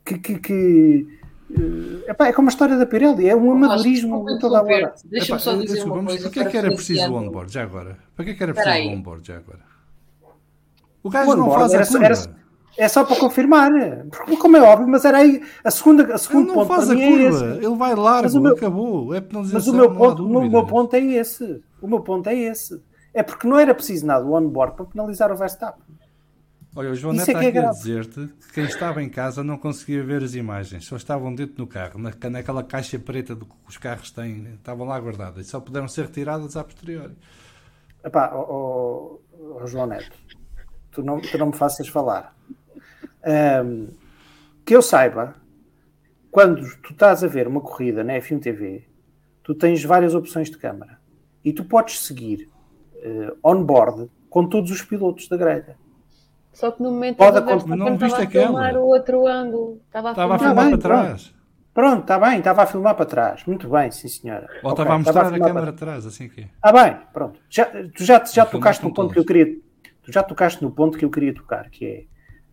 que, 0.05 0.17
que, 0.19 0.39
que 0.39 1.19
eh, 1.51 2.11
epá, 2.11 2.27
é 2.27 2.33
como 2.33 2.47
a 2.49 2.51
história 2.51 2.77
da 2.77 2.85
Pirelli, 2.85 3.27
é 3.27 3.35
um 3.35 3.51
amadorismo 3.51 4.29
em 4.29 4.37
toda 4.39 4.59
a 4.59 4.63
hora. 4.63 4.93
Deixa-me 5.05 5.39
só 5.39 5.53
dizer 5.53 5.73
desculpa, 5.75 5.93
uma 5.99 6.03
mas 6.03 6.13
coisa. 6.13 6.23
Porquê 6.29 6.39
é 6.39 6.45
que 6.45 6.57
era 6.57 6.67
preciso 6.73 7.11
o 7.11 7.15
onboard 7.15 7.51
já 7.53 7.63
agora? 7.63 7.97
Para 8.15 8.25
que 8.25 8.31
é 8.31 8.33
que 8.35 8.43
era 8.43 8.53
preciso 8.53 8.87
o 8.87 8.91
onboard 8.91 9.27
já 9.27 9.37
agora? 9.37 9.59
O 11.03 11.09
gajo 11.09 11.31
O 11.31 11.35
não 11.35 11.51
faz 11.51 11.73
a 11.73 11.85
curva. 11.87 12.05
era- 12.05 12.41
É 12.77 12.87
só 12.87 13.03
para 13.03 13.17
confirmar, 13.17 13.69
porque, 14.09 14.37
como 14.37 14.55
é 14.55 14.61
óbvio, 14.61 14.87
mas 14.87 15.03
era 15.03 15.17
aí 15.17 15.41
a 15.63 15.69
segunda, 15.69 16.03
a 16.03 16.09
Ele 16.11 16.17
segundo 16.19 16.47
não 16.47 16.53
ponto 16.53 16.67
faz 16.67 16.85
para 16.87 16.95
a 16.95 17.01
é 17.01 17.09
curva, 17.09 17.45
ele 17.57 17.75
vai 17.75 17.89
Mas 17.89 17.99
o 17.99 18.01
largo, 18.01 18.39
meu- 18.39 18.53
acabou. 18.53 19.13
É 19.13 19.19
penalização, 19.19 19.59
Mas 19.59 19.67
o 19.67 19.73
meu 19.73 19.85
não 19.89 19.91
há 19.95 19.97
ponto, 20.09 20.25
o 20.25 20.49
meu, 20.49 20.65
ponto 20.65 20.95
é 20.95 20.99
esse. 21.01 21.61
O 21.81 21.87
meu 21.87 21.99
ponto 21.99 22.29
é 22.29 22.35
esse. 22.35 22.81
É 23.13 23.23
porque 23.23 23.47
não 23.47 23.59
era 23.59 23.73
preciso 23.75 24.05
nada 24.05 24.25
o 24.25 24.33
on-board 24.35 24.75
para 24.75 24.85
penalizar 24.85 25.31
o 25.31 25.35
Verstappen. 25.35 25.83
Olha, 26.73 26.89
o 26.91 26.95
João 26.95 27.13
Neto 27.13 27.27
é 27.29 27.33
é 27.33 27.35
aqui 27.35 27.47
a 27.47 27.51
grave. 27.51 27.77
dizer-te 27.77 28.27
que 28.27 28.53
quem 28.53 28.63
estava 28.63 29.03
em 29.03 29.09
casa 29.09 29.43
não 29.43 29.57
conseguia 29.57 30.01
ver 30.03 30.23
as 30.23 30.35
imagens, 30.35 30.85
só 30.85 30.95
estavam 30.95 31.35
dentro 31.35 31.55
do 31.55 31.67
carro, 31.67 31.99
na, 31.99 32.11
naquela 32.29 32.63
caixa 32.63 32.97
preta 32.97 33.35
do 33.35 33.45
que 33.45 33.53
os 33.67 33.77
carros 33.77 34.09
têm, 34.11 34.53
estavam 34.53 34.87
lá 34.87 34.97
guardadas, 34.97 35.47
só 35.47 35.59
puderam 35.59 35.89
ser 35.89 36.03
retiradas 36.05 36.55
a 36.55 36.63
posteriori. 36.63 37.13
Epá, 38.05 38.31
ó- 38.33 39.17
ó 39.59 39.65
João 39.67 39.85
Neto, 39.87 40.17
tu 40.91 41.03
não, 41.03 41.19
tu 41.19 41.37
não 41.37 41.47
me 41.47 41.53
faças 41.57 41.89
falar. 41.89 42.33
Um, 43.65 43.89
que 44.65 44.73
eu 44.73 44.81
saiba, 44.81 45.35
quando 46.31 46.61
tu 46.83 46.93
estás 46.93 47.21
a 47.23 47.27
ver 47.27 47.47
uma 47.49 47.59
corrida 47.59 48.01
na 48.03 48.13
F1 48.13 48.39
TV, 48.39 48.87
tu 49.43 49.53
tens 49.53 49.83
várias 49.83 50.15
opções 50.15 50.49
de 50.49 50.57
câmara 50.57 50.99
e 51.43 51.51
tu 51.51 51.65
podes 51.65 51.99
seguir 51.99 52.49
uh, 53.05 53.37
on-board 53.43 54.09
com 54.29 54.47
todos 54.47 54.71
os 54.71 54.81
pilotos 54.81 55.27
da 55.27 55.37
grelha. 55.37 55.75
Só 56.53 56.71
que 56.71 56.81
no 56.83 56.91
momento 56.91 57.17
Pode 57.17 57.37
em 57.39 57.41
que 57.43 57.47
o 57.47 57.55
acontecer- 57.55 57.75
não 57.77 57.97
viste 57.97 58.05
estava 58.05 58.23
a 58.23 58.27
filmar 58.29 58.65
aquela? 58.65 58.79
o 58.79 58.87
outro 58.87 59.27
ângulo. 59.27 59.81
Estava 59.87 60.07
a 60.09 60.11
Estava 60.11 60.35
a 60.35 60.39
filmar. 60.39 60.55
filmar 60.55 60.69
bem, 60.71 60.79
para 60.79 60.89
trás. 61.05 61.33
Pronto, 61.73 62.01
está 62.01 62.19
bem, 62.19 62.37
estava 62.39 62.63
a 62.63 62.65
filmar 62.65 62.95
para 62.95 63.05
trás. 63.05 63.45
Muito 63.45 63.69
bem, 63.69 63.89
sim 63.91 64.07
senhora. 64.09 64.47
Ou 64.61 64.71
estava 64.71 64.93
a 64.93 64.97
mostrar 64.97 65.21
a 65.21 65.29
filmar 65.29 65.47
câmara 65.47 65.65
para- 65.67 65.75
atrás, 65.75 66.05
assim 66.05 66.27
que 66.27 66.41
é. 66.41 66.49
Ah 66.61 66.71
bem, 66.73 66.97
pronto. 67.13 67.39
Já, 67.49 67.65
tu 67.65 68.03
já, 68.03 68.23
já 68.25 68.45
tocaste 68.45 68.83
no 68.83 68.93
ponto 68.93 69.13
que 69.13 69.19
eu 69.19 69.25
queria. 69.25 69.45
Tu 70.03 70.11
já 70.11 70.21
tocaste 70.23 70.61
no 70.61 70.69
ponto 70.71 70.97
que 70.97 71.05
eu 71.05 71.09
queria 71.09 71.33
tocar, 71.33 71.69
que 71.69 71.85
é 71.85 72.03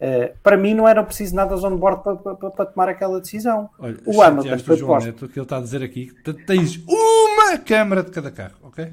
eh, 0.01 0.35
para 0.45 0.57
mim 0.57 0.75
não 0.75 0.87
era 0.87 1.03
preciso 1.03 1.35
nada 1.35 1.57
de 1.57 1.67
on-board 1.67 2.05
para, 2.05 2.15
para, 2.17 2.51
para 2.51 2.67
tomar 2.67 2.89
aquela 2.89 3.21
decisão. 3.21 3.69
Olha, 3.81 3.97
o 4.07 4.23
Hamilton 4.23 4.59
foi 4.61 4.75
o 4.77 4.79
João 4.79 4.93
posto. 4.95 5.07
Neto, 5.07 5.29
que 5.29 5.39
ele 5.41 5.45
está 5.45 5.57
a 5.57 5.61
dizer 5.61 5.83
aqui 5.83 6.13
tens 6.47 6.77
uma 6.87 7.59
câmara 7.59 8.05
de 8.05 8.13
cada 8.13 8.31
carro, 8.31 8.55
ok? 8.63 8.93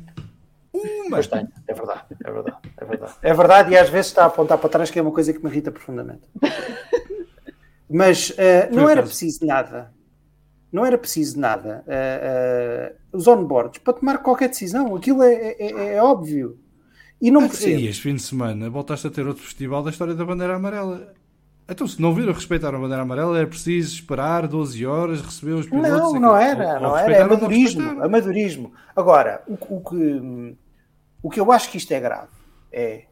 Uma! 0.76 1.10
Mas 1.18 1.28
tenho, 1.28 1.48
é 1.68 1.74
verdade, 1.74 2.02
é 2.24 2.32
verdade, 2.32 2.58
é 2.78 2.86
verdade. 2.86 3.14
É 3.22 3.34
verdade 3.34 3.72
e 3.74 3.78
às 3.78 3.90
vezes 3.90 4.08
está 4.08 4.24
a 4.24 4.28
apontar 4.28 4.58
para 4.58 4.70
trás, 4.70 4.90
que 4.92 5.00
é 5.00 5.02
uma 5.02 5.12
coisa 5.12 5.32
que 5.34 5.44
me 5.44 5.50
irrita 5.50 5.72
profundamente. 5.72 6.22
Mas 7.90 8.34
eh, 8.38 8.70
não 8.72 8.90
era 8.90 9.04
preciso 9.04 9.46
nada. 9.46 9.94
Não 10.72 10.86
era 10.86 10.98
preciso 10.98 11.40
nada. 11.40 11.84
eh, 11.88 12.20
eh, 12.92 12.96
os 13.14 13.28
onboards 13.28 13.80
para 13.82 13.94
tomar 13.94 14.18
qualquer 14.20 14.50
decisão. 14.50 14.96
Aquilo 14.96 15.24
é, 15.24 15.34
é- 15.34 15.56
é- 15.72 15.96
é 15.96 16.04
óbvio. 16.04 16.58
E 17.22 17.32
não 17.32 17.48
percebo. 17.48 17.80
E 17.80 17.88
este 17.88 18.02
fim 18.02 18.16
de 18.16 18.22
semana 18.22 18.70
voltaste 18.70 19.08
a 19.08 19.10
ter 19.12 19.26
outro 19.26 19.44
festival 19.44 19.82
da 19.84 19.90
história 19.92 20.14
da 20.14 20.26
bandeira 20.26 20.56
amarela. 20.56 21.14
Então, 21.68 21.88
se 21.88 22.00
não 22.02 22.14
viram 22.14 22.34
respeitar 22.34 22.76
a 22.76 22.78
bandeira 22.78 23.02
amarela, 23.02 23.38
era 23.38 23.48
preciso 23.48 23.96
esperar 23.96 24.48
12 24.48 24.86
horas, 24.86 25.22
receber 25.22 25.54
os 25.54 25.66
pilotos. 25.68 25.90
Não, 25.92 26.20
não 26.20 26.36
era, 26.38 26.76
Ou- 26.76 26.80
não 26.82 26.90
ou 26.92 26.98
era, 26.98 27.12
é 27.16 27.24
respeitaram. 27.24 28.04
amadorismo. 28.04 28.74
Agora, 28.96 29.42
o, 29.48 29.54
o 29.78 29.82
que, 29.82 30.56
o 31.26 31.30
que 31.30 31.40
eu 31.40 31.52
acho 31.52 31.70
que 31.72 31.78
isto 31.78 31.92
é 31.92 32.00
grave 32.00 32.30
é, 32.72 33.06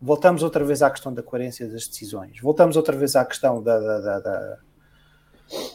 voltamos 0.00 0.42
outra 0.42 0.64
vez 0.64 0.82
à 0.82 0.90
questão 0.90 1.12
da 1.12 1.22
coerência 1.22 1.66
das 1.68 1.86
decisões, 1.88 2.38
voltamos 2.40 2.76
outra 2.76 2.96
vez 2.96 3.16
à 3.16 3.24
questão 3.24 3.62
da, 3.62 3.78
da- 3.78 4.18
da- 4.20 4.58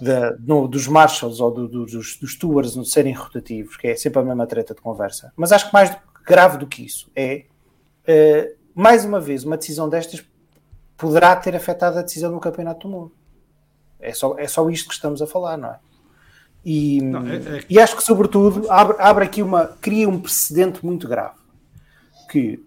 da- 0.01 0.36
no- 0.39 0.67
dos 0.67 0.88
marshals 0.88 1.39
ou 1.39 1.49
do- 1.51 1.67
do- 1.67 1.86
dos, 1.86 2.17
dos 2.17 2.34
stewards 2.34 2.75
não 2.75 2.84
serem 2.84 3.13
rotativos, 3.13 3.77
que 3.77 3.88
é 3.88 3.95
sempre 3.95 4.19
a 4.19 4.23
mesma 4.23 4.45
treta 4.45 4.73
de 4.75 4.82
conversa. 4.82 5.32
Mas 5.36 5.51
acho 5.51 5.67
que 5.67 5.73
mais 5.73 5.95
grave 6.25 6.57
do 6.57 6.67
que 6.67 6.86
isso 6.86 7.09
é, 7.15 7.45
eh, 8.05 8.55
mais 8.75 9.05
uma 9.05 9.19
vez, 9.19 9.43
uma 9.43 9.57
decisão 9.57 9.88
destas 9.89 10.23
poderá 10.97 11.36
ter 11.36 11.55
afetado 11.55 11.97
a 11.97 12.01
decisão 12.01 12.32
do 12.32 12.39
Campeonato 12.39 12.88
do 12.88 12.91
Mundo. 12.93 13.11
É 13.99 14.13
só, 14.13 14.36
é 14.38 14.47
só 14.47 14.69
isto 14.69 14.88
que 14.89 14.93
estamos 14.93 15.21
a 15.21 15.27
falar, 15.27 15.57
não 15.57 15.69
é? 15.69 15.79
E, 16.63 17.01
Não, 17.01 17.27
é- 17.27 17.38
é- 17.38 17.65
e 17.69 17.79
acho 17.79 17.95
que, 17.95 18.03
sobretudo, 18.03 18.69
abre, 18.69 18.95
abre 18.99 19.25
aqui 19.25 19.41
uma. 19.41 19.65
cria 19.82 20.07
um 20.07 20.19
precedente 20.19 20.86
muito 20.86 21.07
grave. 21.07 21.40
Que, 22.32 22.63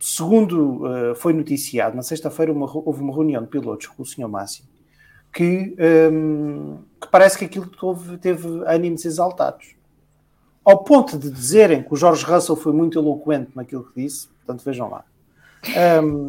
segundo 0.00 0.86
eh, 0.86 1.14
foi 1.14 1.32
noticiado, 1.32 1.94
na 1.94 2.02
sexta-feira 2.02 2.52
uma- 2.52 2.70
houve 2.72 3.02
uma 3.02 3.12
reunião 3.14 3.42
de 3.42 3.48
pilotos 3.48 3.86
com 3.88 4.02
o 4.02 4.06
Sr. 4.06 4.28
Massi 4.28 4.64
que, 5.34 5.74
ehm, 5.78 6.76
que 7.00 7.08
parece 7.10 7.38
que 7.38 7.44
aquilo 7.46 7.70
houve- 7.80 8.18
teve 8.18 8.46
ânimos 8.66 9.04
exaltados. 9.04 9.74
Ao 10.64 10.84
ponto 10.84 11.18
de 11.18 11.30
dizerem 11.30 11.82
que 11.82 11.92
o 11.92 11.96
Jorge 11.96 12.24
Russell 12.24 12.54
foi 12.56 12.72
muito 12.72 12.98
eloquente 12.98 13.50
naquilo 13.54 13.84
que 13.84 14.02
disse, 14.02 14.28
portanto 14.28 14.62
vejam 14.64 14.88
lá. 14.90 15.04
Ehm, 15.74 16.28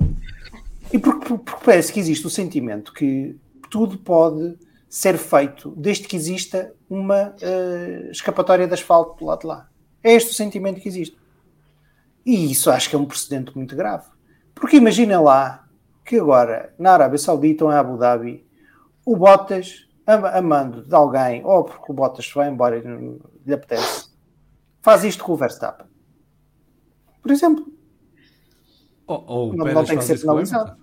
e 0.91 0.97
porque, 0.99 1.25
porque 1.37 1.65
parece 1.65 1.91
que 1.91 1.99
existe 1.99 2.25
o 2.27 2.29
sentimento 2.29 2.93
que 2.93 3.35
tudo 3.69 3.97
pode 3.97 4.57
ser 4.89 5.17
feito 5.17 5.71
desde 5.75 6.07
que 6.07 6.15
exista 6.15 6.73
uma 6.89 7.33
eh, 7.41 8.09
escapatória 8.11 8.67
de 8.67 8.73
asfalto 8.73 9.17
do 9.19 9.25
lado 9.25 9.41
de 9.41 9.47
lá. 9.47 9.67
É 10.03 10.13
este 10.13 10.31
o 10.31 10.33
sentimento 10.33 10.79
que 10.79 10.87
existe. 10.87 11.17
E 12.25 12.51
isso 12.51 12.69
acho 12.71 12.89
que 12.89 12.95
é 12.95 12.99
um 12.99 13.05
precedente 13.05 13.55
muito 13.55 13.75
grave. 13.75 14.05
Porque 14.55 14.77
imagina 14.77 15.19
lá 15.19 15.67
que 16.05 16.17
agora, 16.19 16.73
na 16.79 16.93
Arábia 16.93 17.17
Saudita 17.17 17.65
ou 17.65 17.71
em 17.71 17.75
Abu 17.75 17.97
Dhabi, 17.97 18.45
o 19.05 19.15
Bottas, 19.15 19.87
a, 20.05 20.37
a 20.37 20.41
mando 20.41 20.83
de 20.87 20.93
alguém, 20.95 21.43
ou 21.45 21.63
porque 21.63 21.91
o 21.91 21.95
Bottas 21.95 22.29
vai 22.33 22.49
embora 22.49 22.77
e 22.77 22.83
não 22.87 23.19
lhe 23.45 23.53
apetece, 23.53 24.09
faz 24.81 25.03
isto 25.03 25.23
com 25.23 25.33
o 25.33 25.37
Verstappen. 25.37 25.85
Por 27.21 27.31
exemplo. 27.31 27.65
Ou, 29.07 29.23
ou 29.27 29.55
Não- 29.55 29.65
não 29.65 29.83
tem 29.85 29.85
que 29.85 29.95
faz 29.95 30.05
ser 30.05 30.15
isso 30.15 30.25
com 30.25 30.31
o 30.31 30.35
penalizado. 30.35 30.77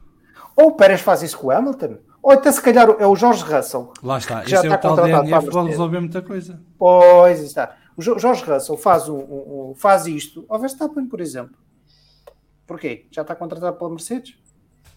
Ou 0.56 0.66
o 0.68 0.74
Pérez 0.74 1.00
faz 1.00 1.22
isso 1.22 1.38
com 1.38 1.46
o 1.46 1.50
Hamilton, 1.50 1.96
ou 2.22 2.30
até 2.32 2.50
se 2.52 2.60
calhar 2.62 2.88
é 2.98 3.06
o 3.06 3.16
Jorge 3.16 3.42
Russell 3.42 3.92
Lá 4.02 4.18
está, 4.18 4.42
Que 4.42 4.50
já 4.50 4.58
esse 4.58 4.66
é 4.66 4.70
o 4.70 4.74
está 4.74 4.78
tal 4.78 4.96
contratado 4.96 5.22
DNF 5.24 5.30
para 5.30 5.38
a 5.38 5.42
que 5.48 5.50
pode 5.56 5.68
resolver 5.70 6.00
muita 6.00 6.22
coisa. 6.22 6.60
Pois 6.78 7.40
está. 7.40 7.76
O 7.96 8.02
Jo- 8.02 8.18
Jorge 8.18 8.44
Russell 8.44 8.76
faz, 8.76 9.08
um, 9.08 9.16
um- 9.18 9.70
um- 9.70 9.74
faz 9.74 10.06
isto 10.06 10.44
ao 10.48 10.58
Verstappen, 10.58 11.06
por 11.06 11.20
exemplo. 11.20 11.56
Porquê? 12.66 13.06
Já 13.10 13.22
está 13.22 13.34
contratado 13.34 13.76
pela 13.76 13.90
Mercedes? 13.90 14.36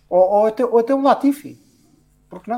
Ou, 0.09 0.19
ou 0.21 0.45
até, 0.45 0.63
ou 0.65 0.77
até 0.77 0.93
o 0.93 1.01
Latifi? 1.01 1.59
Por 2.29 2.41
que 2.43 2.49
não? 2.49 2.57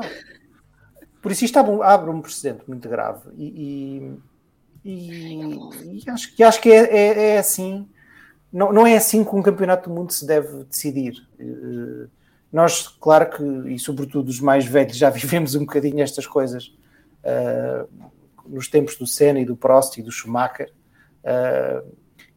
Por 1.22 1.32
isso 1.32 1.44
isto 1.44 1.58
abre, 1.58 1.72
um- 1.72 1.82
abre 1.82 2.10
um 2.10 2.20
precedente 2.20 2.62
muito 2.68 2.88
grave. 2.88 3.30
E, 3.36 4.18
e- 4.84 4.90
e- 4.92 6.02
e 6.04 6.10
acho, 6.10 6.34
que- 6.36 6.42
acho 6.42 6.60
que 6.60 6.70
é, 6.70 6.84
é- 6.96 7.30
é 7.34 7.38
assim. 7.38 7.88
Não, 8.52 8.72
não 8.72 8.86
é 8.86 8.96
assim 8.96 9.24
que 9.24 9.34
um 9.34 9.42
campeonato 9.42 9.88
do 9.88 9.94
mundo 9.94 10.12
se 10.12 10.26
deve 10.26 10.64
decidir. 10.64 11.14
Eh, 11.38 12.06
Nós, 12.56 12.88
claro 12.88 13.28
que, 13.28 13.42
e 13.74 13.78
sobretudo 13.78 14.28
os 14.28 14.40
mais 14.40 14.64
velhos, 14.64 14.96
já 14.96 15.10
vivemos 15.20 15.54
um 15.54 15.60
bocadinho 15.60 16.00
estas 16.02 16.26
coisas. 16.26 16.74
eh, 17.22 17.84
nos 18.48 18.68
tempos 18.68 18.96
do 18.96 19.06
Senna 19.06 19.40
e 19.40 19.44
do 19.44 19.56
Prost 19.56 19.98
e 19.98 20.02
do 20.02 20.10
Schumacher. 20.12 20.72
Uh, 21.24 21.82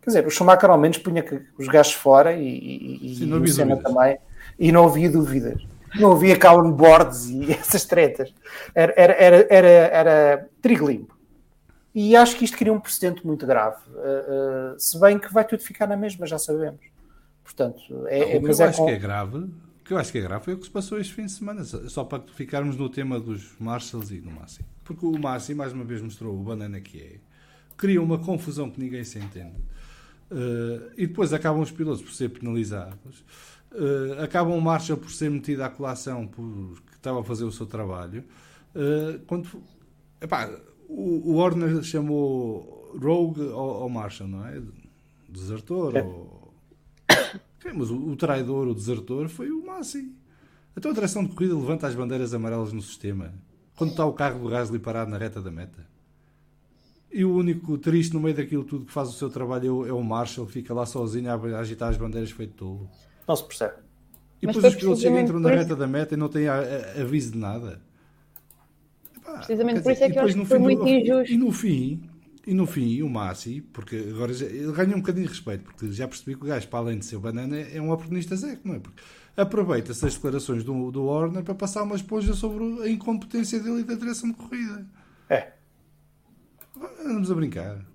quer 0.01 0.07
dizer, 0.09 0.25
o 0.25 0.31
Schumacher 0.31 0.67
ao 0.71 0.77
menos 0.79 0.97
punha 0.97 1.23
os 1.55 1.67
gajos 1.67 1.93
fora 1.93 2.33
e, 2.33 2.41
e, 2.47 3.11
e 3.11 3.15
Sim, 3.15 3.25
não 3.27 3.39
o 3.39 3.47
Senna 3.47 3.75
dúvidas. 3.75 3.93
também. 3.93 4.17
E 4.57 4.71
não 4.71 4.85
havia 4.87 5.09
dúvidas. 5.11 5.61
Não 5.99 6.11
havia 6.13 6.35
boards 6.71 7.29
e 7.29 7.51
essas 7.53 7.85
tretas. 7.85 8.33
Era, 8.73 8.91
era, 8.97 9.13
era, 9.23 9.47
era, 9.51 9.67
era 9.67 10.49
trigo 10.63 10.87
limpo. 10.87 11.15
E 11.93 12.15
acho 12.15 12.35
que 12.35 12.43
isto 12.45 12.57
cria 12.57 12.73
um 12.73 12.79
precedente 12.79 13.25
muito 13.25 13.45
grave. 13.45 13.77
Uh, 13.89 14.73
uh, 14.73 14.79
se 14.79 14.99
bem 14.99 15.19
que 15.19 15.31
vai 15.31 15.45
tudo 15.45 15.61
ficar 15.61 15.85
na 15.85 15.95
mesma, 15.95 16.25
já 16.25 16.39
sabemos. 16.39 16.81
Portanto, 17.43 17.81
é, 18.07 18.19
Não, 18.19 18.27
é- 18.31 18.39
mas 18.39 18.59
eu 18.59 18.65
é 18.65 18.69
acho 18.69 18.79
com- 18.79 18.85
que 18.87 18.91
é 18.93 18.97
grave, 18.97 19.47
que 19.89 19.93
eu 19.93 19.97
acho 19.97 20.11
que 20.11 20.19
é 20.19 20.21
grave 20.21 20.45
foi 20.45 20.53
o 20.53 20.57
que 20.59 20.65
se 20.65 20.69
passou 20.69 20.99
este 20.99 21.15
fim 21.15 21.25
de 21.25 21.31
semana, 21.31 21.63
só 21.63 22.03
para 22.03 22.21
ficarmos 22.35 22.77
no 22.77 22.87
tema 22.89 23.19
dos 23.19 23.55
Marshalls 23.59 24.13
e 24.13 24.21
do 24.21 24.29
Massi. 24.29 24.63
Porque 24.83 25.03
o 25.03 25.17
Massi, 25.17 25.55
mais 25.55 25.73
uma 25.73 25.83
vez, 25.83 25.99
mostrou 25.99 26.39
o 26.39 26.43
banana 26.43 26.79
que 26.79 27.01
é, 27.01 27.15
cria 27.75 27.99
uma 27.99 28.19
confusão 28.19 28.69
que 28.69 28.79
ninguém 28.79 29.03
se 29.03 29.17
entende. 29.17 29.55
Eh, 30.29 30.91
e 30.95 31.07
depois 31.07 31.33
acabam 31.33 31.63
os 31.63 31.71
pilotos 31.71 32.03
por 32.03 32.11
ser 32.13 32.29
penalizados. 32.29 33.23
Eh, 33.73 34.23
acabam 34.23 34.55
o 34.55 34.61
Marshall 34.61 34.99
por 34.99 35.09
ser 35.09 35.31
metido 35.31 35.63
à 35.63 35.69
colação 35.71 36.27
porque 36.27 36.95
estava 36.95 37.21
a 37.21 37.23
fazer 37.23 37.45
o 37.45 37.51
seu 37.51 37.65
trabalho. 37.65 38.23
Eh, 38.75 39.19
quando, 39.25 39.49
epá, 40.21 40.51
o, 40.87 41.31
o 41.31 41.35
Horner 41.37 41.81
chamou 41.81 42.95
Rogue 42.95 43.41
ao, 43.41 43.81
ao 43.81 43.89
Marshall, 43.89 44.29
não 44.29 44.45
é? 44.45 44.61
Desertor 45.27 45.95
É. 45.97 46.03
ou 46.03 46.53
Sim, 47.61 47.69
mas 47.73 47.89
o, 47.91 47.95
o 47.97 48.15
traidor, 48.15 48.67
o 48.67 48.73
desertor, 48.75 49.27
foi 49.29 49.51
o 49.51 49.65
Massi. 49.65 50.11
Então 50.77 50.91
a 50.91 50.93
direção 50.93 51.25
de 51.25 51.33
corrida 51.35 51.55
levanta 51.55 51.87
as 51.87 51.95
bandeiras 51.95 52.33
amarelas 52.33 52.71
no 52.71 52.81
sistema. 52.81 53.33
Quando 53.75 53.91
está 53.91 54.05
o 54.05 54.13
carro 54.13 54.39
do 54.39 54.49
Gasly 54.49 54.79
parado 54.79 55.11
na 55.11 55.17
reta 55.17 55.41
da 55.41 55.51
meta. 55.51 55.87
E 57.11 57.25
o 57.25 57.33
único 57.35 57.77
triste 57.77 58.13
no 58.13 58.19
meio 58.19 58.35
daquilo 58.35 58.63
tudo 58.63 58.85
que 58.85 58.91
faz 58.91 59.09
o 59.09 59.13
seu 59.13 59.29
trabalho 59.29 59.85
é 59.85 59.91
o, 59.93 59.99
é 59.99 60.03
Marshall, 60.03 60.45
que 60.47 60.53
fica 60.53 60.73
lá 60.73 60.85
sozinho 60.85 61.29
a, 61.31 61.59
agitar 61.59 61.89
as 61.89 61.97
bandeiras 61.97 62.29
feito 62.31 62.53
tolo. 62.53 62.89
não 63.27 63.35
se 63.35 63.43
percebe. 63.45 63.73
E 64.41 64.45
Mas 64.45 64.55
depois 64.55 64.73
os 64.73 64.79
pilotos 64.79 65.01
chegam, 65.01 65.19
entram 65.19 65.39
na 65.39 65.49
reta 65.49 65.75
da 65.75 65.87
meta 65.87 66.13
e 66.13 66.17
não 66.17 66.29
têm 66.29 66.47
a- 66.47 66.55
a- 66.61 67.01
aviso 67.01 67.31
de 67.33 67.37
nada. 67.37 67.81
Epá, 69.17 69.33
Precisamente 69.37 69.81
por 69.81 69.91
isso 69.91 70.03
é 70.03 70.09
que 70.09 70.17
eu 70.19 70.23
acho 70.23 70.33
que 70.35 70.45
foi 70.45 70.57
do- 70.57 70.63
muito 70.63 70.87
injusto. 70.87 71.33
E 71.33 71.37
no 71.37 71.51
fim, 71.51 72.08
e 72.49 72.53
no 72.55 72.65
fim, 72.65 73.03
o 73.03 73.09
Massi, 73.09 73.61
porque 73.61 73.95
agora 74.09 74.33
já, 74.33 74.47
ele 74.47 74.71
ganha 74.71 74.95
um 74.95 75.01
bocadinho 75.01 75.27
de 75.27 75.31
respeito, 75.31 75.63
porque 75.65 75.91
já 75.91 76.07
percebi 76.07 76.35
que 76.35 76.43
o 76.43 76.47
gajo, 76.47 76.67
para 76.67 76.79
além 76.79 76.97
de 76.97 77.05
ser 77.05 77.15
o 77.15 77.19
banana, 77.19 77.59
é 77.59 77.79
um 77.79 77.91
oportunista 77.91 78.35
Zé, 78.35 78.57
não 78.63 78.73
é? 78.73 78.79
Porque 78.79 79.03
aproveita-se 79.37 80.03
as 80.03 80.15
declarações 80.15 80.63
do, 80.63 80.89
do 80.89 81.05
Warner 81.05 81.43
para 81.43 81.53
passar 81.53 81.83
uma 81.83 81.95
esponja 81.95 82.33
sobre 82.33 82.63
a 82.81 82.89
incompetência 82.89 83.59
dele 83.59 83.81
e 83.81 83.83
da 83.83 83.93
direção 83.93 84.31
de 84.31 84.35
corrida. 84.35 84.83
É. 85.29 85.51
Andamos 87.05 87.29
a 87.29 87.35
brincar. 87.35 87.85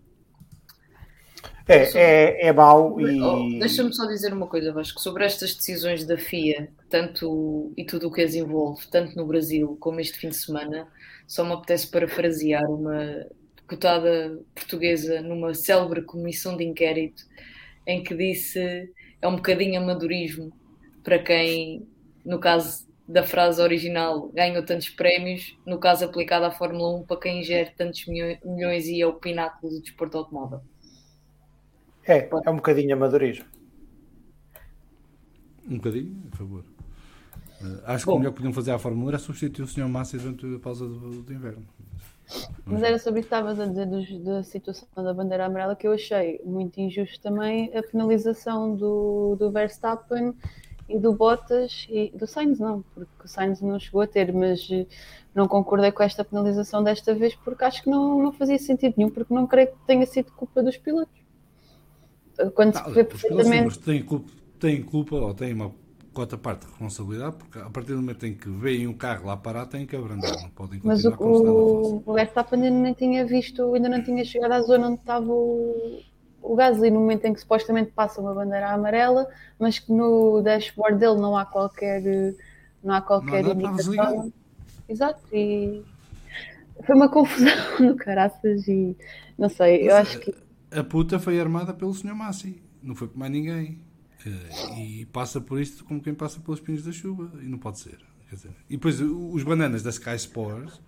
É, 1.67 1.99
é, 1.99 2.47
é 2.47 2.53
mau 2.53 3.01
e. 3.01 3.21
Oh, 3.21 3.59
Deixa-me 3.59 3.93
só 3.93 4.07
dizer 4.07 4.33
uma 4.33 4.47
coisa, 4.47 4.73
Vasco, 4.73 5.01
sobre 5.01 5.25
estas 5.25 5.53
decisões 5.57 6.07
da 6.07 6.17
FIA, 6.17 6.69
tanto 6.89 7.73
e 7.77 7.85
tudo 7.85 8.07
o 8.07 8.13
que 8.13 8.23
as 8.23 8.37
envolve, 8.37 8.87
tanto 8.87 9.17
no 9.17 9.27
Brasil 9.27 9.77
como 9.81 9.99
este 9.99 10.17
fim 10.17 10.29
de 10.29 10.37
semana, 10.37 10.87
só 11.27 11.45
me 11.45 11.55
apetece 11.55 11.89
parafrasear 11.89 12.71
uma 12.71 13.27
deputada 13.69 14.39
portuguesa 14.55 15.23
numa 15.23 15.55
célebre 15.55 16.03
comissão 16.03 16.57
de 16.57 16.65
inquérito 16.65 17.25
em 17.87 18.03
que 18.03 18.15
disse 18.15 18.93
é 19.21 19.29
um 19.29 19.37
bocadinho 19.37 19.81
amadorismo 19.81 20.53
para 21.03 21.19
quem, 21.19 21.87
no 22.25 22.39
caso 22.39 22.87
da 23.07 23.23
frase 23.23 23.61
original 23.61 24.29
ganhou 24.29 24.65
tantos 24.65 24.89
prémios, 24.89 25.57
no 25.67 25.79
caso 25.79 26.05
aplicado 26.05 26.45
à 26.45 26.51
Fórmula 26.51 27.01
1 27.01 27.03
para 27.05 27.21
quem 27.21 27.41
ingere 27.41 27.71
tantos 27.77 28.07
milhões 28.07 28.87
e 28.87 29.01
é 29.01 29.07
o 29.07 29.15
pináculo 29.15 29.73
do 29.73 29.83
desporto 29.83 30.19
automóvel. 30.19 30.61
É, 32.07 32.29
é 32.29 32.51
um 32.51 32.57
bocadinho 32.57 32.95
amadorismo. 32.95 33.47
Um 35.69 35.77
bocadinho, 35.77 36.15
por 36.31 36.39
favor. 36.39 36.65
Uh, 37.63 37.81
acho 37.87 38.05
Bom, 38.05 38.13
que 38.13 38.17
o 38.17 38.19
melhor 38.19 38.31
que 38.33 38.37
podiam 38.37 38.53
fazer 38.53 38.73
à 38.73 38.79
Fórmula 38.79 39.07
1 39.07 39.09
era 39.09 39.19
substituir 39.19 39.65
o 39.65 39.67
Sr. 39.67 39.89
Massa 39.89 40.19
durante 40.19 40.55
a 40.55 40.59
pausa 40.59 40.87
do, 40.87 41.23
do 41.23 41.33
inverno. 41.33 41.67
Mas 42.65 42.83
era 42.83 42.99
sobre 42.99 43.21
isso 43.21 43.29
que 43.29 43.35
estavas 43.35 43.61
a 43.61 43.67
dizer 43.67 43.87
dos, 43.87 44.19
da 44.21 44.43
situação 44.43 44.89
da 44.97 45.13
bandeira 45.13 45.47
amarela 45.47 45.77
que 45.77 45.87
eu 45.87 45.93
achei 45.93 46.41
muito 46.45 46.81
injusto 46.81 47.21
também 47.21 47.71
a 47.77 47.83
penalização 47.83 48.75
do, 48.75 49.37
do 49.39 49.51
Verstappen 49.51 50.35
e 50.89 50.99
do 50.99 51.13
Bottas 51.13 51.87
e 51.89 52.11
do 52.15 52.27
Sainz 52.27 52.59
não, 52.59 52.83
porque 52.95 53.25
o 53.25 53.29
Sainz 53.29 53.61
não 53.61 53.79
chegou 53.79 54.01
a 54.01 54.07
ter, 54.07 54.33
mas 54.33 54.67
eh, 54.71 54.87
não 55.35 55.47
concordei 55.49 55.93
com 55.93 56.03
esta 56.03 56.25
penalização 56.25 56.83
desta 56.83 57.15
vez 57.15 57.35
porque 57.35 57.65
acho 57.65 57.83
que 57.83 57.91
não, 57.91 58.23
não 58.23 58.33
fazia 58.33 58.59
sentido 58.59 58.95
nenhum, 58.97 59.11
porque 59.11 59.33
não 59.33 59.47
creio 59.47 59.69
que 59.69 59.79
tenha 59.87 60.07
sido 60.07 60.33
culpa 60.33 60.63
dos 60.63 60.77
pilotos. 60.77 61.25
Quando 62.55 62.77
se 62.77 62.91
vê 62.91 63.05
perfeitamente. 63.05 63.79
Têm 63.79 64.03
culpa, 64.03 64.31
têm 64.59 64.83
culpa 64.83 65.17
ou 65.17 65.35
têm 65.35 65.53
uma 65.53 65.73
cota 66.15 66.39
parte 66.39 66.61
de 66.61 66.67
responsabilidade, 66.69 67.37
porque 67.37 67.59
a 67.59 67.69
partir 67.69 67.91
do 67.93 67.97
momento 67.97 68.25
em 68.25 68.35
que 68.35 68.49
veem 68.49 68.87
um 68.87 68.95
carro 68.95 69.27
lá 69.27 69.37
parar, 69.37 69.67
têm 69.67 69.85
que 69.85 69.97
abrandar, 69.97 70.31
não 70.41 70.49
podem 70.51 70.79
continuar 70.79 70.95
Mas 70.95 71.05
o, 71.05 72.03
o 72.07 72.13
Verstappen 72.15 72.63
ainda 72.63 72.89
não 72.89 72.95
tinha 72.95 73.27
visto, 73.27 73.75
ainda 73.75 73.89
não 73.89 74.03
tinha 74.03 74.25
chegado 74.25 74.53
à 74.53 74.63
zona 74.63 74.89
onde 74.89 75.01
estava 75.01 75.27
o, 75.27 76.01
o 76.41 76.55
Gasly, 76.55 76.91
no 76.91 77.01
momento 77.01 77.25
em 77.25 77.35
que 77.35 77.41
supostamente 77.41 77.91
passa 77.91 78.21
uma 78.21 78.33
bandeira 78.33 78.71
amarela, 78.71 79.29
mas 79.59 79.81
que 79.81 79.93
no 79.93 80.41
dashboard 80.41 80.99
dele 80.99 81.17
não 81.17 81.37
há 81.37 81.45
qualquer, 81.45 82.03
não 82.83 82.95
há 82.95 83.03
qualquer 83.03 83.43
não 83.43 83.53
indicação. 83.53 84.33
Exato, 84.89 85.21
e 85.33 85.83
foi 86.85 86.95
uma 86.95 87.09
confusão 87.11 87.81
no 87.81 87.97
caraças 87.97 88.69
e 88.69 88.97
não 89.37 89.49
sei, 89.49 89.85
mas 89.85 89.89
eu 89.89 89.97
acho 89.97 90.21
que. 90.21 90.35
A 90.71 90.83
puta 90.83 91.19
foi 91.19 91.41
armada 91.41 91.75
pelo 91.75 91.93
Sr. 91.93 92.15
Massi, 92.15 92.63
não 92.83 92.95
foi 92.95 93.09
por 93.09 93.19
mais 93.19 93.33
ninguém. 93.33 93.84
E 94.79 95.07
passa 95.07 95.41
por 95.41 95.61
isto 95.61 95.85
como 95.85 96.03
quem 96.03 96.15
passa 96.15 96.41
pelos 96.41 96.61
pinos 96.61 96.85
da 96.85 96.93
chuva. 96.93 97.31
E 97.41 97.47
não 97.47 97.59
pode 97.59 97.79
ser. 97.79 97.99
Dizer, 98.31 98.51
e 98.69 98.77
depois 98.77 99.01
os 99.01 99.43
bananas 99.45 99.83
da 99.83 99.91
Sky 99.91 100.17
Sports 100.17 100.81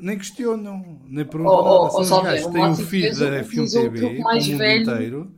nem 0.00 0.16
questionam, 0.16 1.00
nem 1.06 1.24
perguntam 1.24 1.58
oh, 1.58 1.84
nada. 1.84 1.96
Oh, 1.96 2.04
São 2.04 2.18
oh, 2.18 2.22
gajos 2.22 2.46
têm 2.46 2.64
o 2.64 2.76
feed 2.76 3.18
da 3.18 3.42
F1 3.42 3.72
TV 3.72 4.18
mais 4.20 4.46
velho, 4.46 4.82
inteiro. 4.82 5.34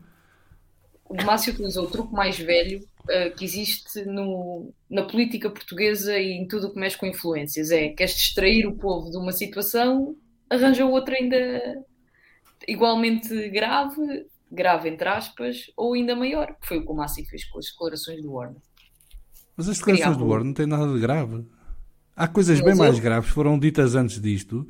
O 1.09 1.23
Márcio 1.25 1.55
utilizou 1.55 1.87
o 1.87 1.91
truque 1.91 2.13
mais 2.13 2.39
velho 2.39 2.81
uh, 2.81 3.35
que 3.35 3.45
existe 3.45 4.05
no, 4.05 4.73
na 4.89 5.03
política 5.03 5.51
portuguesa 5.51 6.17
e 6.19 6.33
em 6.33 6.47
tudo 6.47 6.69
o 6.69 6.73
que 6.73 6.79
mexe 6.79 6.99
com 6.99 7.07
influências. 7.07 7.71
É, 7.71 7.89
queres 7.89 8.15
distrair 8.15 8.67
o 8.67 8.77
povo 8.77 9.11
de 9.11 9.17
uma 9.17 9.33
situação, 9.33 10.15
arranja 10.51 10.85
outra 10.85 11.17
ainda 11.17 11.83
igualmente 12.67 13.49
grave 13.49 14.27
grave 14.51 14.89
entre 14.89 15.09
aspas, 15.09 15.71
ou 15.77 15.95
ainda 15.95 16.17
maior, 16.17 16.55
que 16.61 16.67
foi 16.67 16.79
o 16.79 16.85
que 16.85 16.91
o 16.91 16.95
Massi 16.95 17.25
fez 17.25 17.45
com 17.45 17.59
as 17.59 17.67
declarações 17.67 18.23
do 18.23 18.33
Warner. 18.33 18.61
Mas 19.57 19.69
as 19.69 19.79
declarações 19.79 20.17
do 20.17 20.27
Warner 20.27 20.47
não 20.47 20.55
têm 20.55 20.67
nada 20.67 20.93
de 20.93 21.01
grave. 21.01 21.45
Há 22.17 22.27
coisas 22.29 22.61
Mas 22.61 22.65
bem 22.65 22.73
eu... 22.73 22.79
mais 22.79 22.99
graves 22.99 23.31
foram 23.31 23.59
ditas 23.59 23.95
antes 23.95 24.21
disto. 24.21 24.67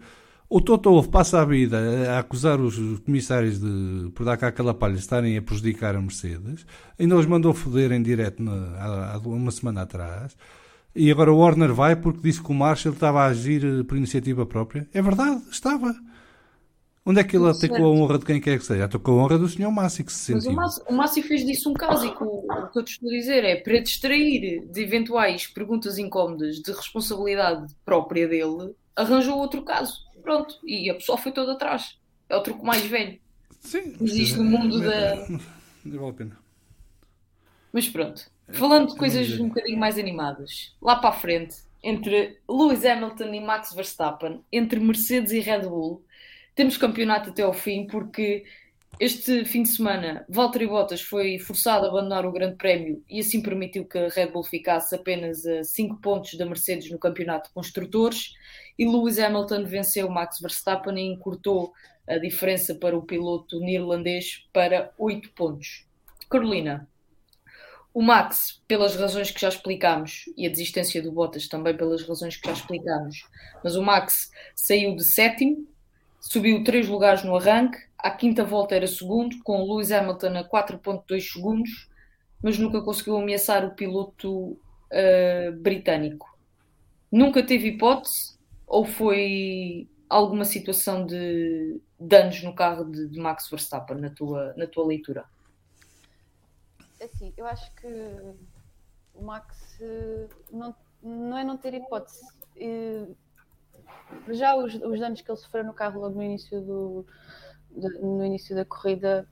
O 0.50 0.62
Toto 0.62 1.02
passa 1.10 1.42
a 1.42 1.44
vida 1.44 1.78
a 2.10 2.20
acusar 2.20 2.58
os 2.58 3.00
comissários 3.00 3.60
de, 3.60 4.10
por 4.14 4.24
dar 4.24 4.38
cá 4.38 4.48
aquela 4.48 4.72
palha, 4.72 4.94
estarem 4.94 5.36
a 5.36 5.42
prejudicar 5.42 5.94
a 5.94 6.00
Mercedes. 6.00 6.64
Ainda 6.98 7.16
os 7.16 7.26
mandou 7.26 7.52
foder 7.52 7.92
em 7.92 8.02
direto 8.02 8.42
na, 8.42 9.12
há, 9.12 9.18
uma 9.18 9.50
semana 9.50 9.82
atrás. 9.82 10.34
E 10.96 11.10
agora 11.10 11.30
o 11.30 11.36
Warner 11.36 11.74
vai 11.74 11.94
porque 11.96 12.20
disse 12.22 12.42
que 12.42 12.50
o 12.50 12.54
Marshall 12.54 12.94
estava 12.94 13.24
a 13.24 13.26
agir 13.26 13.62
eh, 13.62 13.82
por 13.82 13.98
iniciativa 13.98 14.46
própria. 14.46 14.88
É 14.94 15.02
verdade, 15.02 15.42
estava. 15.50 15.94
Onde 17.08 17.20
é 17.20 17.24
que 17.24 17.34
ele 17.34 17.48
atacou 17.48 17.86
a 17.86 17.88
honra 17.88 18.18
de 18.18 18.26
quem 18.26 18.38
quer 18.38 18.58
que 18.58 18.66
seja? 18.66 18.84
Atacou 18.84 19.18
a 19.18 19.24
honra 19.24 19.38
do 19.38 19.48
senhor 19.48 19.70
Massi, 19.70 20.04
que 20.04 20.12
se 20.12 20.34
sentiu. 20.34 20.52
Mas 20.52 20.76
o 20.86 20.92
Massi, 20.92 21.22
fez 21.22 21.42
disso 21.42 21.70
um 21.70 21.72
caso 21.72 22.04
e 22.04 22.10
o, 22.10 22.68
que 22.70 22.78
eu 22.78 22.84
te 22.84 22.92
estou 22.92 23.08
a 23.08 23.12
dizer 23.12 23.44
é 23.44 23.56
para 23.56 23.80
distrair 23.80 24.66
de 24.70 24.82
eventuais 24.82 25.46
perguntas 25.46 25.96
incómodas 25.96 26.56
de 26.56 26.70
responsabilidade 26.70 27.74
própria 27.82 28.28
dele, 28.28 28.74
arranjou 28.94 29.38
outro 29.38 29.62
caso. 29.62 30.06
Pronto. 30.22 30.56
E 30.62 30.90
a 30.90 30.94
pessoa 30.96 31.16
foi 31.16 31.32
toda 31.32 31.52
atrás. 31.52 31.98
É 32.28 32.36
o 32.36 32.42
truque 32.42 32.62
mais 32.62 32.84
velho. 32.84 33.18
Sim. 33.60 33.96
Existe 34.02 34.36
no 34.36 34.44
mundo 34.44 34.78
da. 34.78 35.16
Não 35.86 35.98
vale 35.98 36.10
a 36.10 36.12
pena. 36.12 36.38
Mas 37.72 37.88
pronto. 37.88 38.30
Falando 38.50 38.88
de 38.88 38.96
coisas 38.96 39.40
um 39.40 39.48
bocadinho 39.48 39.78
mais 39.78 39.98
animadas, 39.98 40.76
lá 40.82 40.96
para 40.96 41.08
a 41.08 41.12
frente, 41.12 41.56
entre 41.82 42.38
Lewis 42.46 42.84
Hamilton 42.84 43.32
e 43.32 43.40
Max 43.40 43.72
Verstappen, 43.72 44.42
entre 44.52 44.78
Mercedes 44.78 45.32
e 45.32 45.40
Red 45.40 45.60
Bull, 45.60 46.04
temos 46.58 46.76
campeonato 46.76 47.30
até 47.30 47.42
ao 47.42 47.52
fim, 47.52 47.86
porque 47.86 48.44
este 48.98 49.44
fim 49.44 49.62
de 49.62 49.68
semana 49.68 50.26
Valtteri 50.28 50.66
Bottas 50.66 51.00
foi 51.00 51.38
forçado 51.38 51.86
a 51.86 51.88
abandonar 51.88 52.26
o 52.26 52.32
Grande 52.32 52.56
Prémio 52.56 53.00
e 53.08 53.20
assim 53.20 53.40
permitiu 53.40 53.84
que 53.84 53.96
a 53.96 54.08
Red 54.08 54.32
Bull 54.32 54.42
ficasse 54.42 54.92
apenas 54.92 55.46
a 55.46 55.62
5 55.62 56.00
pontos 56.00 56.34
da 56.34 56.44
Mercedes 56.44 56.90
no 56.90 56.98
campeonato 56.98 57.46
de 57.48 57.54
construtores 57.54 58.34
e 58.76 58.84
Lewis 58.84 59.20
Hamilton 59.20 59.66
venceu 59.66 60.10
Max 60.10 60.40
Verstappen 60.40 60.98
e 60.98 61.12
encurtou 61.12 61.72
a 62.08 62.18
diferença 62.18 62.74
para 62.74 62.98
o 62.98 63.02
piloto 63.02 63.60
neerlandês 63.60 64.44
para 64.52 64.92
8 64.98 65.30
pontos. 65.34 65.86
Carolina, 66.28 66.88
o 67.94 68.02
Max, 68.02 68.60
pelas 68.66 68.96
razões 68.96 69.30
que 69.30 69.40
já 69.40 69.48
explicámos, 69.48 70.24
e 70.36 70.44
a 70.44 70.50
desistência 70.50 71.00
do 71.00 71.12
Bottas 71.12 71.46
também 71.46 71.76
pelas 71.76 72.02
razões 72.02 72.36
que 72.36 72.48
já 72.48 72.52
explicámos, 72.52 73.28
mas 73.62 73.76
o 73.76 73.82
Max 73.82 74.32
saiu 74.56 74.96
de 74.96 75.04
sétimo, 75.04 75.68
Subiu 76.20 76.64
três 76.64 76.88
lugares 76.88 77.22
no 77.22 77.36
arranque, 77.36 77.78
à 77.96 78.10
quinta 78.10 78.44
volta 78.44 78.74
era 78.74 78.86
segundo, 78.86 79.42
com 79.42 79.62
Lewis 79.62 79.92
Hamilton 79.92 80.38
a 80.38 80.48
4.2 80.48 81.20
segundos, 81.32 81.88
mas 82.42 82.58
nunca 82.58 82.82
conseguiu 82.82 83.16
ameaçar 83.16 83.64
o 83.64 83.74
piloto 83.74 84.52
uh, 84.52 85.52
britânico. 85.58 86.36
Nunca 87.10 87.42
teve 87.42 87.68
hipótese 87.68 88.38
ou 88.66 88.84
foi 88.84 89.88
alguma 90.08 90.44
situação 90.44 91.06
de 91.06 91.80
danos 91.98 92.42
no 92.42 92.54
carro 92.54 92.84
de, 92.84 93.08
de 93.08 93.18
Max 93.18 93.48
Verstappen, 93.48 93.98
na 93.98 94.10
tua, 94.10 94.54
na 94.56 94.66
tua 94.66 94.86
leitura? 94.86 95.24
É 97.00 97.04
assim, 97.04 97.32
eu 97.36 97.46
acho 97.46 97.72
que 97.74 97.86
o 99.14 99.22
Max 99.22 99.78
eh, 99.80 100.28
não, 100.50 100.74
não 101.02 101.38
é 101.38 101.44
não 101.44 101.56
ter 101.56 101.74
hipótese. 101.74 102.26
Já 104.30 104.56
os, 104.56 104.74
os 104.74 105.00
danos 105.00 105.20
que 105.20 105.30
ele 105.30 105.38
sofreu 105.38 105.64
no 105.64 105.72
carro 105.72 106.00
logo 106.00 106.16
no 106.16 106.22
início, 106.22 106.60
do, 106.60 107.06
de, 107.70 107.88
no 108.00 108.24
início 108.24 108.54
da 108.54 108.64
corrida 108.64 109.26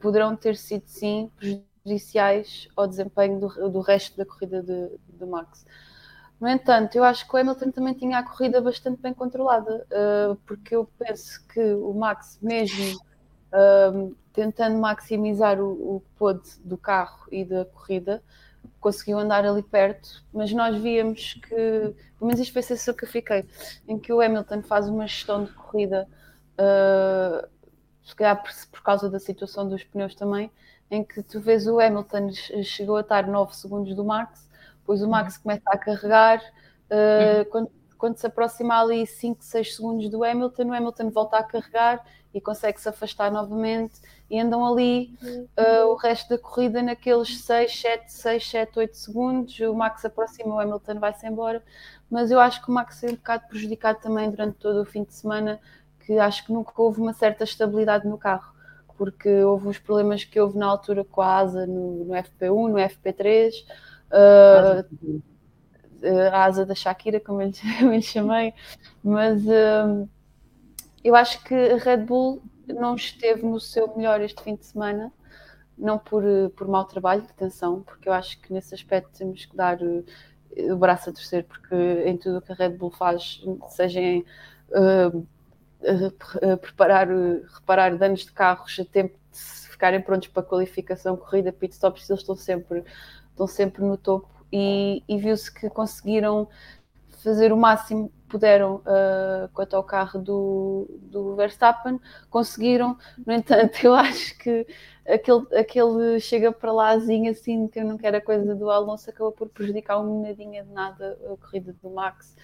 poderão 0.00 0.34
ter 0.34 0.56
sido 0.56 0.84
sim 0.86 1.30
prejudiciais 1.36 2.68
ao 2.76 2.86
desempenho 2.86 3.38
do, 3.38 3.70
do 3.70 3.80
resto 3.80 4.16
da 4.16 4.26
corrida 4.26 4.62
de, 4.62 4.90
de 5.08 5.26
Max. 5.26 5.64
No 6.40 6.48
entanto, 6.48 6.96
eu 6.96 7.04
acho 7.04 7.28
que 7.28 7.36
o 7.36 7.38
Hamilton 7.38 7.70
também 7.70 7.94
tinha 7.94 8.18
a 8.18 8.22
corrida 8.24 8.60
bastante 8.60 9.00
bem 9.00 9.14
controlada, 9.14 9.86
uh, 9.92 10.34
porque 10.44 10.74
eu 10.74 10.90
penso 10.98 11.46
que 11.46 11.60
o 11.74 11.94
Max, 11.94 12.36
mesmo 12.42 12.98
uh, 13.52 14.16
tentando 14.32 14.76
maximizar 14.78 15.60
o, 15.60 15.96
o 15.96 16.00
que 16.00 16.10
pôde 16.16 16.42
do 16.64 16.76
carro 16.76 17.28
e 17.30 17.44
da 17.44 17.64
corrida, 17.66 18.20
conseguiu 18.82 19.18
andar 19.18 19.46
ali 19.46 19.62
perto, 19.62 20.22
mas 20.34 20.52
nós 20.52 20.76
víamos 20.76 21.34
que, 21.34 21.48
pelo 21.48 22.26
menos 22.26 22.40
isto 22.40 22.52
foi 22.52 22.60
a 22.60 22.64
sensação 22.64 22.92
que 22.92 23.04
eu 23.04 23.08
fiquei, 23.08 23.48
em 23.86 23.96
que 23.96 24.12
o 24.12 24.20
Hamilton 24.20 24.60
faz 24.62 24.88
uma 24.88 25.06
gestão 25.06 25.44
de 25.44 25.52
corrida, 25.52 26.06
uh, 26.58 27.48
se 28.02 28.14
calhar 28.16 28.42
por, 28.42 28.50
por, 28.72 28.82
causa 28.82 29.08
da 29.08 29.20
situação 29.20 29.68
dos 29.68 29.84
pneus 29.84 30.16
também, 30.16 30.50
em 30.90 31.04
que 31.04 31.22
tu 31.22 31.40
vês 31.40 31.66
o 31.68 31.78
Hamilton 31.78 32.30
chegou 32.64 32.96
a 32.96 33.02
estar 33.02 33.26
9 33.26 33.54
segundos 33.54 33.94
do 33.94 34.04
Max, 34.04 34.50
depois 34.80 35.00
o 35.00 35.08
Max 35.08 35.36
uhum. 35.36 35.42
começa 35.44 35.62
a 35.66 35.78
carregar, 35.78 36.38
uh, 36.90 37.38
uhum. 37.38 37.44
quando, 37.50 37.70
quando 37.96 38.16
se 38.16 38.26
aproxima 38.26 38.80
ali 38.80 39.06
5, 39.06 39.44
6 39.44 39.76
segundos 39.76 40.10
do 40.10 40.24
Hamilton, 40.24 40.64
o 40.64 40.74
Hamilton 40.74 41.10
volta 41.10 41.38
a 41.38 41.44
carregar 41.44 42.04
e 42.34 42.40
consegue 42.40 42.80
se 42.80 42.88
afastar 42.88 43.30
novamente 43.30 44.00
e 44.30 44.40
andam 44.40 44.64
ali 44.66 45.14
uh, 45.58 45.86
o 45.88 45.94
resto 45.94 46.30
da 46.30 46.38
corrida 46.38 46.82
naqueles 46.82 47.42
6, 47.42 47.80
7, 47.80 48.12
6, 48.12 48.50
7, 48.50 48.78
8 48.78 48.96
segundos. 48.96 49.60
O 49.60 49.74
Max 49.74 50.04
aproxima, 50.04 50.54
o 50.54 50.58
Hamilton 50.58 50.98
vai-se 50.98 51.26
embora, 51.26 51.62
mas 52.10 52.30
eu 52.30 52.40
acho 52.40 52.62
que 52.62 52.70
o 52.70 52.74
Max 52.74 53.00
foi 53.00 53.10
um 53.10 53.16
bocado 53.16 53.46
prejudicado 53.48 54.00
também 54.00 54.30
durante 54.30 54.56
todo 54.56 54.80
o 54.80 54.86
fim 54.86 55.04
de 55.04 55.14
semana, 55.14 55.60
que 56.00 56.18
acho 56.18 56.46
que 56.46 56.52
nunca 56.52 56.72
houve 56.76 57.00
uma 57.00 57.12
certa 57.12 57.44
estabilidade 57.44 58.08
no 58.08 58.16
carro, 58.16 58.54
porque 58.96 59.28
houve 59.42 59.68
os 59.68 59.78
problemas 59.78 60.24
que 60.24 60.40
houve 60.40 60.56
na 60.58 60.66
altura 60.66 61.04
com 61.04 61.20
a 61.20 61.36
asa 61.36 61.66
no, 61.66 62.04
no 62.04 62.14
FP1, 62.14 62.68
no 62.68 62.76
FP3. 62.78 63.52
Uh, 64.12 65.22
uh, 66.02 66.32
a 66.32 66.44
asa 66.44 66.64
da 66.64 66.74
Shakira, 66.74 67.20
como 67.20 67.42
eu 67.42 67.50
lhe, 67.90 68.00
chamei, 68.02 68.54
mas 69.02 69.42
uh, 69.44 70.08
eu 71.04 71.14
acho 71.16 71.42
que 71.44 71.54
a 71.54 71.76
Red 71.76 71.98
Bull 71.98 72.42
não 72.66 72.94
esteve 72.94 73.44
no 73.44 73.60
seu 73.60 73.94
melhor 73.96 74.20
este 74.20 74.42
fim 74.42 74.54
de 74.54 74.64
semana, 74.64 75.12
não 75.76 75.98
por, 75.98 76.22
por 76.56 76.68
mau 76.68 76.84
trabalho, 76.84 77.22
atenção, 77.22 77.82
porque 77.82 78.08
eu 78.08 78.12
acho 78.12 78.40
que 78.40 78.52
nesse 78.52 78.74
aspecto 78.74 79.10
temos 79.18 79.44
que 79.44 79.56
dar. 79.56 79.78
o 79.82 80.76
braço 80.76 81.10
a 81.10 81.12
torcer, 81.12 81.44
porque 81.44 81.74
em 82.06 82.16
tudo 82.16 82.38
o 82.38 82.42
que 82.42 82.52
a 82.52 82.54
Red 82.54 82.70
Bull 82.70 82.90
faz, 82.90 83.42
seja 83.70 84.00
em 84.00 84.24
uh, 84.70 85.18
uh, 85.18 86.56
preparar, 86.58 87.08
reparar 87.08 87.96
danos 87.96 88.24
de 88.24 88.32
carros 88.32 88.78
a 88.78 88.84
tempo 88.84 89.18
de 89.32 89.38
ficarem 89.68 90.00
prontos 90.00 90.28
para 90.28 90.42
a 90.42 90.46
qualificação, 90.46 91.16
corrida, 91.16 91.52
pit 91.52 91.74
stops, 91.74 92.08
eles 92.08 92.20
estão 92.20 92.36
sempre, 92.36 92.84
estão 93.30 93.46
sempre 93.46 93.82
no 93.82 93.96
topo 93.96 94.28
e, 94.52 95.02
e 95.08 95.18
viu-se 95.18 95.52
que 95.52 95.68
conseguiram 95.70 96.48
fazer 97.22 97.52
o 97.52 97.56
máximo 97.56 98.10
puderam 98.28 98.76
uh, 98.76 99.48
quanto 99.52 99.76
ao 99.76 99.84
carro 99.84 100.18
do, 100.18 100.86
do 101.02 101.36
Verstappen, 101.36 102.00
conseguiram, 102.30 102.96
no 103.26 103.32
entanto, 103.32 103.84
eu 103.84 103.94
acho 103.94 104.36
que 104.38 104.66
aquele, 105.06 105.46
aquele 105.54 106.18
chega 106.18 106.50
para 106.50 106.72
lázinho 106.72 107.30
assim, 107.30 107.68
que 107.68 107.78
eu 107.78 107.84
não 107.84 107.98
quero 107.98 108.16
a 108.16 108.20
coisa 108.20 108.54
do 108.54 108.70
Alonso, 108.70 109.10
acabou 109.10 109.32
por 109.32 109.48
prejudicar 109.50 110.00
um 110.00 110.22
nadinha 110.22 110.64
de 110.64 110.70
nada 110.70 111.18
a 111.30 111.36
corrida 111.36 111.74
do 111.82 111.90
Max. 111.90 112.34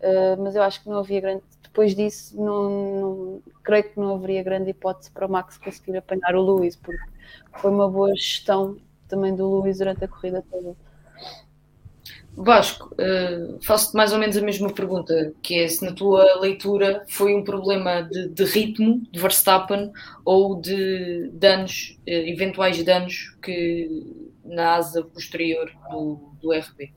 Uh, 0.00 0.42
mas 0.42 0.56
eu 0.56 0.62
acho 0.62 0.82
que 0.82 0.88
não 0.88 0.98
havia 0.98 1.20
grande. 1.20 1.42
Depois 1.62 1.94
disso, 1.94 2.40
não, 2.40 2.70
não, 2.70 3.42
creio 3.62 3.84
que 3.84 3.98
não 3.98 4.14
haveria 4.14 4.42
grande 4.42 4.70
hipótese 4.70 5.10
para 5.10 5.26
o 5.26 5.30
Max 5.30 5.58
conseguir 5.58 5.96
apanhar 5.96 6.34
o 6.34 6.42
Lewis, 6.42 6.76
porque 6.76 7.02
foi 7.58 7.70
uma 7.70 7.88
boa 7.88 8.14
gestão 8.14 8.76
também 9.08 9.34
do 9.34 9.60
Lewis 9.60 9.78
durante 9.78 10.04
a 10.04 10.08
corrida 10.08 10.44
toda. 10.50 10.74
Vasco, 12.36 12.92
uh, 12.94 13.58
faço-te 13.62 13.94
mais 13.96 14.12
ou 14.12 14.18
menos 14.18 14.36
a 14.36 14.40
mesma 14.40 14.68
pergunta, 14.72 15.32
que 15.40 15.60
é 15.60 15.68
se 15.68 15.84
na 15.84 15.92
tua 15.92 16.40
leitura 16.40 17.04
foi 17.08 17.34
um 17.34 17.44
problema 17.44 18.02
de, 18.02 18.28
de 18.28 18.44
ritmo 18.44 19.02
de 19.10 19.20
Verstappen 19.20 19.92
ou 20.24 20.60
de 20.60 21.30
danos, 21.32 21.96
uh, 22.00 22.10
eventuais 22.10 22.82
danos 22.82 23.36
que 23.40 24.04
na 24.44 24.74
asa 24.74 25.02
posterior 25.04 25.70
do, 25.90 26.18
do 26.42 26.52
RB. 26.52 26.92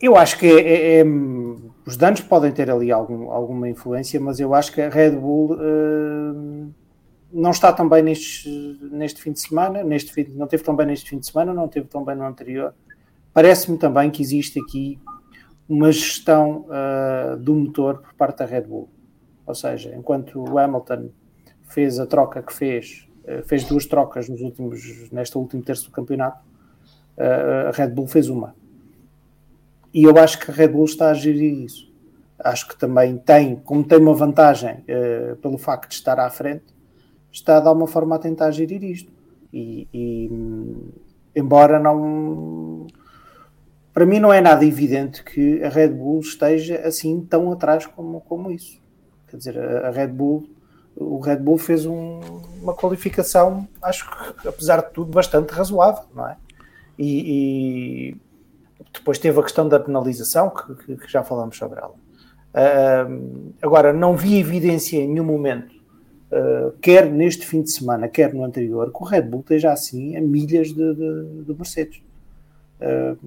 Eu 0.00 0.16
acho 0.16 0.36
que 0.36 0.46
é, 0.46 0.98
é, 0.98 1.04
os 1.86 1.96
danos 1.96 2.20
podem 2.20 2.50
ter 2.50 2.68
ali 2.68 2.90
algum, 2.90 3.30
alguma 3.30 3.68
influência, 3.68 4.18
mas 4.18 4.40
eu 4.40 4.52
acho 4.52 4.72
que 4.72 4.80
a 4.80 4.88
Red 4.88 5.12
Bull 5.12 5.52
uh, 5.52 6.74
não 7.32 7.50
está 7.50 7.72
tão 7.72 7.88
bem 7.88 8.02
neste, 8.02 8.48
neste 8.90 9.22
fim 9.22 9.32
de 9.32 9.40
semana, 9.40 9.82
neste 9.82 10.12
fim, 10.12 10.26
não 10.34 10.46
teve 10.46 10.62
tão 10.62 10.76
bem 10.76 10.86
neste 10.86 11.08
fim 11.08 11.18
de 11.18 11.26
semana, 11.26 11.54
não 11.54 11.66
teve 11.66 11.86
tão 11.88 12.04
bem 12.04 12.14
no 12.14 12.24
anterior. 12.24 12.74
Parece-me 13.32 13.78
também 13.78 14.10
que 14.10 14.22
existe 14.22 14.60
aqui 14.60 15.00
uma 15.68 15.90
gestão 15.90 16.66
uh, 16.66 17.36
do 17.38 17.54
motor 17.54 18.02
por 18.02 18.12
parte 18.14 18.38
da 18.38 18.44
Red 18.44 18.62
Bull. 18.62 18.90
Ou 19.46 19.54
seja, 19.54 19.94
enquanto 19.96 20.38
o 20.38 20.58
Hamilton 20.58 21.08
fez 21.64 21.98
a 21.98 22.06
troca 22.06 22.42
que 22.42 22.52
fez, 22.52 23.08
uh, 23.24 23.42
fez 23.46 23.64
duas 23.64 23.86
trocas 23.86 24.28
nos 24.28 24.42
últimos, 24.42 25.10
neste 25.10 25.38
último 25.38 25.62
terço 25.62 25.86
do 25.86 25.90
campeonato, 25.90 26.44
uh, 27.16 27.68
a 27.68 27.70
Red 27.70 27.88
Bull 27.88 28.06
fez 28.06 28.28
uma. 28.28 28.54
E 29.94 30.04
eu 30.04 30.16
acho 30.18 30.38
que 30.38 30.50
a 30.50 30.54
Red 30.54 30.68
Bull 30.68 30.84
está 30.84 31.10
a 31.10 31.14
gerir 31.14 31.64
isso. 31.64 31.90
Acho 32.38 32.68
que 32.68 32.76
também 32.76 33.16
tem, 33.16 33.56
como 33.56 33.84
tem 33.84 33.98
uma 33.98 34.14
vantagem 34.14 34.84
pelo 35.40 35.56
facto 35.58 35.90
de 35.90 35.94
estar 35.94 36.18
à 36.18 36.28
frente, 36.28 36.64
está 37.32 37.58
de 37.58 37.66
alguma 37.66 37.86
forma 37.86 38.16
a 38.16 38.18
tentar 38.18 38.50
gerir 38.50 38.84
isto. 38.84 39.10
E, 39.52 39.88
e 39.92 40.30
embora 41.34 41.78
não. 41.78 42.86
Para 43.92 44.06
mim, 44.06 44.18
não 44.18 44.32
é 44.32 44.40
nada 44.40 44.64
evidente 44.64 45.22
que 45.22 45.62
a 45.62 45.68
Red 45.68 45.88
Bull 45.88 46.20
esteja 46.20 46.80
assim 46.86 47.20
tão 47.22 47.52
atrás 47.52 47.86
como, 47.86 48.20
como 48.22 48.50
isso. 48.50 48.80
Quer 49.28 49.36
dizer, 49.36 49.58
a, 49.58 49.90
Red 49.90 50.08
Bull, 50.08 50.48
o 50.96 51.18
Red 51.20 51.36
Bull 51.36 51.58
fez 51.58 51.84
um, 51.84 52.20
uma 52.62 52.74
qualificação, 52.74 53.68
acho 53.82 54.08
que, 54.10 54.48
apesar 54.48 54.82
de 54.82 54.92
tudo, 54.92 55.10
bastante 55.10 55.50
razoável, 55.50 56.04
não 56.14 56.26
é? 56.26 56.36
E, 56.98 58.12
e 58.12 58.16
depois 58.94 59.18
teve 59.18 59.38
a 59.38 59.42
questão 59.42 59.68
da 59.68 59.78
penalização, 59.78 60.50
que, 60.50 60.74
que, 60.74 60.96
que 60.96 61.12
já 61.12 61.22
falamos 61.22 61.56
sobre 61.56 61.78
ela. 61.78 61.94
Uh, 62.54 63.52
agora, 63.62 63.92
não 63.92 64.16
vi 64.16 64.38
evidência 64.38 64.98
em 64.98 65.08
nenhum 65.08 65.24
momento, 65.24 65.74
uh, 66.32 66.72
quer 66.80 67.10
neste 67.10 67.46
fim 67.46 67.62
de 67.62 67.70
semana, 67.70 68.08
quer 68.08 68.32
no 68.32 68.44
anterior, 68.44 68.90
que 68.90 69.02
o 69.02 69.04
Red 69.04 69.22
Bull 69.22 69.40
esteja 69.40 69.72
assim 69.72 70.16
a 70.16 70.20
milhas 70.20 70.68
de, 70.68 70.94
de, 70.94 71.44
de 71.44 71.54
Mercedes. 71.54 72.02
Uh, 72.80 73.18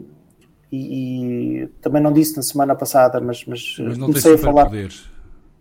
e, 0.72 1.62
e, 1.62 1.68
também 1.82 2.02
não 2.02 2.12
disse 2.12 2.36
na 2.36 2.44
semana 2.44 2.76
passada, 2.76 3.22
mas, 3.22 3.46
mas, 3.46 3.78
mas 3.80 3.98
não 3.98 4.08
comecei 4.08 4.34
a 4.34 4.38
falar. 4.38 4.66
Poderes. 4.66 5.10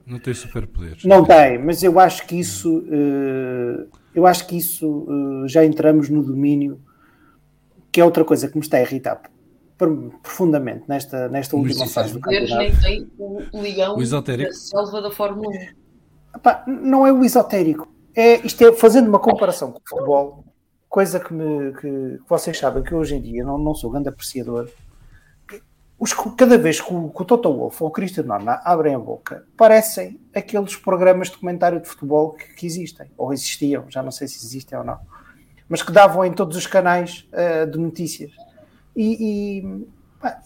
Não 0.06 0.18
tem 0.18 0.34
superpoderes. 0.34 1.04
Não 1.04 1.24
tem, 1.24 1.58
mas 1.58 1.82
eu 1.82 1.98
acho 1.98 2.26
que 2.26 2.36
isso, 2.36 2.84
eu 4.14 4.26
acho 4.26 4.46
que 4.46 4.58
isso 4.58 5.46
já 5.46 5.64
entramos 5.64 6.10
no 6.10 6.22
domínio, 6.22 6.78
que 7.90 8.02
é 8.02 8.04
outra 8.04 8.22
coisa 8.22 8.46
que 8.46 8.54
me 8.54 8.62
está 8.62 8.76
a 8.76 8.82
irritar 8.82 9.22
profundamente 9.78 10.84
nesta, 10.88 11.28
nesta 11.28 11.56
última 11.56 11.86
fase 11.86 12.12
do 12.12 12.20
campeonato. 12.20 12.56
nem 12.56 12.76
tem 12.76 13.10
o 13.18 13.62
ligão 13.62 13.96
o 13.96 14.02
esotérico. 14.02 14.50
da 14.50 14.56
selva 14.56 15.00
da 15.00 15.10
Fórmula 15.10 15.48
1. 15.48 15.83
Epá, 16.34 16.64
não 16.66 17.06
é 17.06 17.12
o 17.12 17.24
esotérico. 17.24 17.88
É, 18.14 18.36
isto 18.46 18.64
é 18.64 18.72
fazendo 18.72 19.08
uma 19.08 19.18
comparação 19.18 19.72
com 19.72 19.78
o 19.78 19.82
futebol, 19.88 20.44
coisa 20.88 21.18
que, 21.18 21.32
me, 21.32 21.72
que, 21.74 22.20
vocês 22.28 22.58
sabem 22.58 22.82
que 22.82 22.94
hoje 22.94 23.16
em 23.16 23.20
dia 23.20 23.44
não, 23.44 23.58
não 23.58 23.74
sou 23.74 23.90
grande 23.90 24.08
apreciador. 24.08 24.68
Os, 25.98 26.12
cada 26.36 26.58
vez 26.58 26.80
que 26.80 26.92
o, 26.92 27.08
que 27.08 27.22
o 27.22 27.24
Toto 27.24 27.52
Wolff 27.52 27.82
ou 27.82 27.88
o 27.88 27.92
Cristiano 27.92 28.28
Norna 28.28 28.60
abrem 28.64 28.94
a 28.94 28.98
boca, 28.98 29.44
parecem 29.56 30.20
aqueles 30.34 30.76
programas 30.76 31.30
de 31.30 31.38
comentário 31.38 31.80
de 31.80 31.88
futebol 31.88 32.32
que, 32.32 32.54
que, 32.54 32.66
existem, 32.66 33.10
ou 33.16 33.32
existiam, 33.32 33.84
já 33.88 34.02
não 34.02 34.10
sei 34.10 34.28
se 34.28 34.44
existem 34.44 34.78
ou 34.78 34.84
não, 34.84 34.98
mas 35.68 35.82
que 35.82 35.92
davam 35.92 36.24
em 36.24 36.32
todos 36.32 36.56
os 36.56 36.66
canais 36.66 37.28
uh, 37.32 37.70
de 37.70 37.78
notícias 37.78 38.32
e, 38.96 39.62
e, 39.64 39.86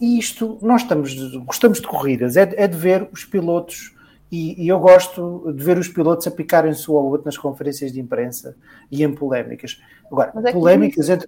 e, 0.01 0.19
isto, 0.19 0.57
nós 0.61 0.81
estamos, 0.81 1.15
gostamos 1.45 1.79
de 1.79 1.87
corridas, 1.87 2.35
é, 2.35 2.49
é 2.55 2.67
de 2.67 2.77
ver 2.77 3.07
os 3.11 3.23
pilotos, 3.23 3.95
e, 4.31 4.63
e, 4.63 4.67
eu 4.67 4.79
gosto 4.79 5.51
de 5.51 5.63
ver 5.63 5.77
os 5.77 5.87
pilotos 5.87 6.27
a 6.27 6.31
picarem-se 6.31 6.89
um 6.89 6.95
ao 6.95 7.05
outro 7.05 7.25
nas 7.25 7.37
conferências 7.37 7.91
de 7.91 7.99
imprensa 7.99 8.55
e 8.91 9.03
em 9.03 9.13
polémicas. 9.13 9.81
Agora, 10.05 10.31
é 10.45 10.51
polémicas, 10.51 11.09
entre, 11.09 11.27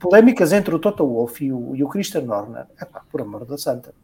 polémicas 0.00 0.52
entre 0.52 0.74
o 0.74 0.78
Toto 0.78 1.06
Wolff 1.06 1.44
e 1.44 1.52
o, 1.52 1.76
e 1.76 1.84
o 1.84 1.88
Christian 1.88 2.24
Horner, 2.28 2.66
epá, 2.80 3.02
por 3.10 3.20
amor 3.20 3.44
da 3.44 3.56
santa, 3.56 3.94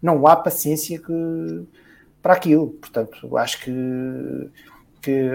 não 0.00 0.26
há 0.26 0.34
paciência 0.34 0.98
que, 0.98 1.66
para 2.22 2.32
aquilo. 2.32 2.68
Portanto, 2.68 3.36
acho 3.36 3.62
que, 3.62 4.50
que 5.02 5.30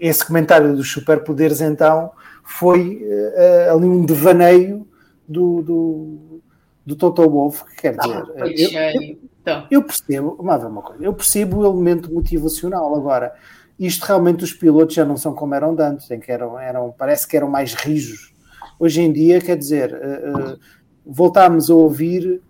esse 0.00 0.26
comentário 0.26 0.74
dos 0.74 0.90
superpoderes, 0.90 1.60
então, 1.60 2.10
foi 2.42 3.02
uh, 3.04 3.76
ali 3.76 3.86
um 3.86 4.04
devaneio 4.04 4.88
do, 5.28 5.62
do, 5.62 6.40
do 6.84 6.96
Toto 6.96 7.28
Wolff, 7.28 7.64
que 7.64 7.82
quer 7.82 7.96
dizer, 7.96 8.24
ah, 8.36 8.46
eu, 8.46 9.02
eu, 9.02 9.18
então. 9.46 9.66
eu, 9.70 9.82
percebo, 9.82 10.36
mas 10.42 10.64
uma 10.64 10.82
coisa, 10.82 11.04
eu 11.04 11.14
percebo 11.14 11.58
o 11.58 11.66
elemento 11.66 12.12
motivacional. 12.12 12.94
Agora, 12.96 13.32
isto 13.78 14.04
realmente 14.04 14.42
os 14.42 14.52
pilotos 14.52 14.94
já 14.94 15.04
não 15.04 15.16
são 15.16 15.34
como 15.34 15.54
eram 15.54 15.76
antes, 15.78 16.10
em 16.10 16.18
que 16.18 16.32
eram, 16.32 16.58
eram, 16.58 16.92
parece 16.96 17.28
que 17.28 17.36
eram 17.36 17.48
mais 17.48 17.74
rijos. 17.74 18.34
Hoje 18.78 19.00
em 19.00 19.12
dia, 19.12 19.40
quer 19.40 19.56
dizer, 19.56 19.94
uh, 19.94 20.54
uh, 20.54 20.58
voltámos 21.04 21.70
a 21.70 21.74
ouvir 21.74 22.42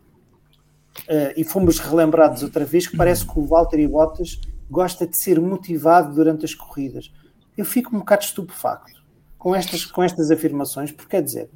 uh, 1.03 1.32
e 1.36 1.44
fomos 1.44 1.78
relembrados 1.78 2.42
outra 2.42 2.64
vez 2.64 2.86
que 2.86 2.97
parece 2.97 3.26
que 3.26 3.38
o 3.38 3.44
Valtteri 3.44 3.86
Bottas 3.86 4.40
gosta 4.70 5.07
de 5.07 5.20
ser 5.20 5.38
motivado 5.38 6.14
durante 6.14 6.44
as 6.44 6.55
corridas. 6.55 7.12
Eu 7.57 7.64
fico 7.64 7.94
um 7.94 7.99
bocado 7.99 8.24
estupefacto 8.24 9.05
com 9.38 9.55
estas, 9.55 9.84
com 9.84 10.03
estas 10.03 10.30
afirmações, 10.30 10.90
porque 10.90 11.11
quer 11.11 11.22
dizer, 11.22 11.51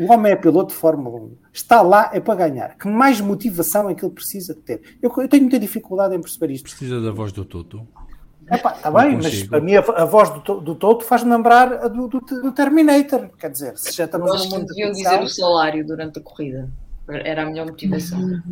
o 0.00 0.12
homem 0.12 0.32
é 0.32 0.36
piloto 0.36 0.72
de 0.72 0.78
Fórmula 0.78 1.16
1. 1.16 1.36
Está 1.52 1.82
lá 1.82 2.10
é 2.12 2.20
para 2.20 2.34
ganhar. 2.34 2.76
Que 2.76 2.88
mais 2.88 3.20
motivação 3.20 3.88
é 3.88 3.94
que 3.94 4.04
ele 4.04 4.12
precisa 4.12 4.54
de 4.54 4.60
ter? 4.60 4.98
Eu, 5.02 5.12
eu 5.16 5.28
tenho 5.28 5.42
muita 5.42 5.58
dificuldade 5.58 6.14
em 6.14 6.20
perceber 6.20 6.52
isto. 6.52 6.64
Precisa 6.64 7.00
da 7.00 7.10
voz 7.10 7.32
do 7.32 7.44
Toto. 7.44 7.86
Está 8.50 8.90
bem, 8.90 9.16
mas 9.16 9.42
para 9.44 9.60
mim 9.60 9.74
a, 9.74 9.80
a 9.80 10.04
voz 10.04 10.28
do, 10.30 10.60
do 10.60 10.74
Toto 10.74 11.04
faz-me 11.04 11.30
lembrar 11.30 11.72
a 11.72 11.88
do, 11.88 12.08
do, 12.08 12.20
do, 12.20 12.52
Terminator. 12.52 13.30
Quer 13.38 13.50
dizer, 13.50 13.78
se 13.78 13.92
já 13.92 14.04
estamos 14.04 14.30
no 14.30 14.50
mundo 14.50 14.66
deviam 14.66 14.92
dizer 14.92 15.20
o 15.20 15.28
salário 15.28 15.86
durante 15.86 16.18
a 16.18 16.22
corrida. 16.22 16.68
Era 17.08 17.42
a 17.42 17.46
melhor 17.46 17.66
motivação. 17.66 18.20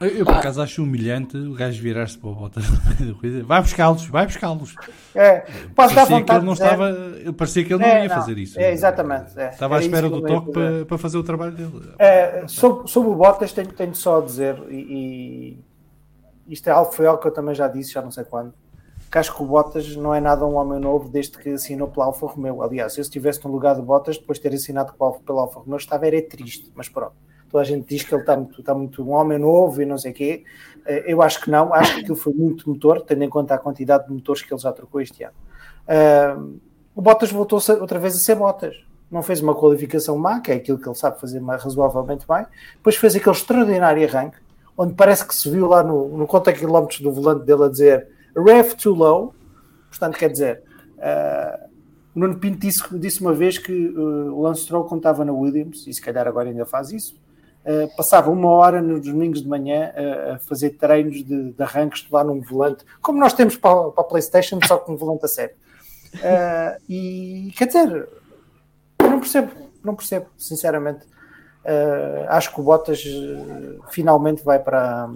Eu, 0.00 0.08
eu 0.08 0.24
por 0.24 0.34
acaso 0.34 0.62
acho 0.62 0.82
humilhante 0.82 1.36
o 1.36 1.54
gajo 1.54 1.82
virar-se 1.82 2.16
para 2.16 2.30
o 2.30 2.34
Bottas 2.34 2.64
vai 3.44 3.60
buscá-los, 3.60 4.06
vai 4.06 4.26
buscá-los. 4.26 4.76
É, 5.14 5.40
pode 5.74 5.94
parecia 5.94 6.22
que 6.22 6.32
ele 6.32 6.44
não 6.44 6.52
estava, 6.52 6.96
parecia 7.36 7.64
que 7.64 7.72
ele 7.74 7.82
não 7.82 7.88
é, 7.88 8.02
ia 8.04 8.08
não, 8.08 8.14
fazer 8.14 8.38
isso. 8.38 8.60
É, 8.60 8.72
exatamente. 8.72 9.38
É, 9.38 9.50
estava 9.50 9.76
à 9.76 9.80
espera 9.80 10.08
do 10.08 10.22
toque 10.22 10.52
para, 10.52 10.84
para 10.84 10.98
fazer 10.98 11.18
o 11.18 11.24
trabalho 11.24 11.52
dele. 11.52 11.92
É, 11.98 12.44
sobre, 12.46 12.88
sobre 12.88 13.10
o 13.10 13.14
Bottas, 13.14 13.52
tenho, 13.52 13.72
tenho 13.72 13.94
só 13.94 14.18
a 14.18 14.24
dizer, 14.24 14.56
e, 14.70 15.58
e 16.46 16.54
isto 16.54 16.68
é 16.68 16.70
algo, 16.70 16.92
foi 16.92 17.06
algo 17.06 17.20
que 17.20 17.26
eu 17.26 17.32
também 17.32 17.54
já 17.54 17.66
disse, 17.66 17.92
já 17.92 18.00
não 18.00 18.12
sei 18.12 18.22
quando, 18.22 18.54
que 19.10 19.18
acho 19.18 19.34
que 19.34 19.42
o 19.42 19.46
Bottas 19.46 19.96
não 19.96 20.14
é 20.14 20.20
nada 20.20 20.46
um 20.46 20.54
homem 20.54 20.78
novo 20.78 21.08
desde 21.08 21.36
que 21.36 21.50
assinou 21.50 21.88
pela 21.88 22.06
Alfa 22.06 22.26
Romeo. 22.26 22.62
Aliás, 22.62 22.92
se 22.92 23.00
eu 23.00 23.02
estivesse 23.02 23.44
no 23.44 23.50
lugar 23.50 23.74
do 23.74 23.82
Bottas, 23.82 24.16
depois 24.16 24.38
de 24.38 24.42
ter 24.42 24.54
assinado 24.54 24.92
pela 24.92 25.40
Alfa 25.40 25.58
Romeo, 25.58 25.76
estava 25.76 26.06
era 26.06 26.22
triste, 26.22 26.70
mas 26.76 26.88
pronto 26.88 27.14
toda 27.50 27.62
a 27.62 27.66
gente 27.66 27.88
diz 27.88 28.02
que 28.02 28.14
ele 28.14 28.22
está 28.22 28.36
muito, 28.36 28.60
está 28.60 28.74
muito 28.74 29.02
um 29.02 29.10
homem 29.12 29.38
novo 29.38 29.80
e 29.82 29.86
não 29.86 29.98
sei 29.98 30.12
o 30.12 30.14
quê. 30.14 30.44
Eh, 30.86 31.04
eu 31.12 31.22
acho 31.22 31.40
que 31.40 31.50
não, 31.50 31.72
acho 31.72 31.94
que 31.94 32.00
aquilo 32.00 32.16
foi 32.16 32.32
muito 32.32 32.68
motor, 32.68 33.02
tendo 33.02 33.22
em 33.22 33.28
conta 33.28 33.54
a 33.54 33.58
quantidade 33.58 34.06
de 34.06 34.12
motores 34.12 34.42
que 34.42 34.52
ele 34.52 34.60
já 34.60 34.72
trocou 34.72 35.00
este 35.00 35.22
ano. 35.22 35.34
Uh, 35.86 36.60
o 36.94 37.00
Bottas 37.00 37.30
voltou 37.30 37.60
outra 37.80 37.98
vez 37.98 38.14
a 38.14 38.18
ser 38.18 38.34
Bottas. 38.34 38.76
não 39.10 39.22
fez 39.22 39.40
uma 39.40 39.54
qualificação 39.54 40.18
má, 40.18 40.40
que 40.40 40.50
é 40.50 40.56
aquilo 40.56 40.78
que 40.78 40.88
ele 40.88 40.94
sabe 40.94 41.20
fazer 41.20 41.40
razoavelmente 41.42 42.26
bem, 42.26 42.44
depois 42.74 42.96
fez 42.96 43.16
aquele 43.16 43.36
extraordinário 43.36 44.06
arranque, 44.06 44.36
onde 44.76 44.94
parece 44.94 45.26
que 45.26 45.34
se 45.34 45.48
viu 45.50 45.66
lá 45.66 45.82
no, 45.82 46.16
no 46.16 46.26
conta 46.26 46.52
quilómetros 46.52 47.00
do 47.00 47.12
volante 47.12 47.44
dele 47.44 47.64
a 47.64 47.68
dizer 47.68 48.08
ref 48.36 48.74
too 48.74 48.94
low, 48.94 49.34
portanto 49.88 50.16
quer 50.18 50.30
dizer, 50.30 50.62
uh, 50.98 51.68
o 52.14 52.20
Nuno 52.20 52.38
Pinto 52.38 52.58
disse, 52.58 52.98
disse 52.98 53.20
uma 53.20 53.32
vez 53.32 53.58
que 53.58 53.72
uh, 53.72 54.34
o 54.34 54.42
Lance 54.42 54.62
Stroll 54.62 54.86
estava 54.96 55.24
na 55.24 55.32
Williams, 55.32 55.86
e 55.86 55.92
se 55.92 56.00
calhar 56.00 56.26
agora 56.26 56.48
ainda 56.48 56.66
faz 56.66 56.90
isso, 56.90 57.16
uh, 57.68 57.96
passava 57.96 58.30
uma 58.30 58.48
hora 58.48 58.80
nos 58.80 59.06
domingos 59.06 59.42
de 59.42 59.48
manhã 59.48 59.92
uh, 59.92 60.32
a 60.32 60.38
fazer 60.38 60.70
treinos 60.70 61.22
de, 61.24 61.52
de 61.52 61.62
arranques 61.62 62.06
lá 62.10 62.24
num 62.24 62.40
volante, 62.40 62.84
como 63.02 63.20
nós 63.20 63.34
temos 63.34 63.56
para, 63.56 63.90
para 63.90 64.02
a 64.02 64.06
Playstation, 64.06 64.58
só 64.66 64.78
com 64.78 64.92
um 64.92 64.96
volante 64.96 65.26
a 65.26 65.28
sério. 65.28 65.54
e 66.88 67.52
quer 67.56 67.66
dizer, 67.66 68.08
não 69.00 69.20
percebo, 69.20 69.52
não 69.84 69.94
percebo, 69.94 70.26
sinceramente. 70.38 71.06
acho 72.28 72.54
que 72.54 72.60
o 72.60 72.64
Bottas 72.64 73.04
finalmente 73.90 74.42
vai 74.42 74.58
para, 74.58 75.10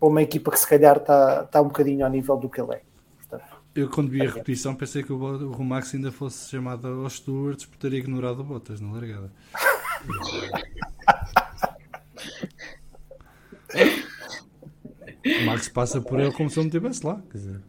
para 0.00 0.08
uma 0.08 0.22
equipa 0.22 0.50
que 0.50 0.58
se 0.58 0.66
calhar 0.66 0.96
está, 0.96 1.44
está 1.44 1.62
um 1.62 1.68
bocadinho 1.68 2.04
ao 2.04 2.10
nível 2.10 2.36
do 2.36 2.48
que 2.48 2.60
ele 2.60 2.74
é. 2.74 2.82
Eu, 3.74 3.88
quando 3.88 4.10
vi 4.10 4.20
a 4.26 4.28
repetição, 4.28 4.74
pensei 4.74 5.04
que 5.04 5.12
o, 5.12 5.52
Romax 5.52 5.94
ainda 5.94 6.10
fosse 6.10 6.50
chamado 6.50 6.88
aos 6.88 7.12
stewards 7.12 7.64
por 7.64 7.76
ter 7.76 7.92
ignorado 7.92 8.40
o 8.40 8.44
Bottas 8.44 8.80
na 8.80 8.90
largada. 8.92 9.30
o 15.24 15.46
Max 15.46 15.68
passa 15.68 16.00
por 16.00 16.18
ele 16.20 16.32
como 16.32 16.48
se 16.48 16.58
ele 16.58 16.68
não 16.70 16.76
estivesse 16.76 17.06
lá. 17.06 17.22
Dizer, 17.32 17.60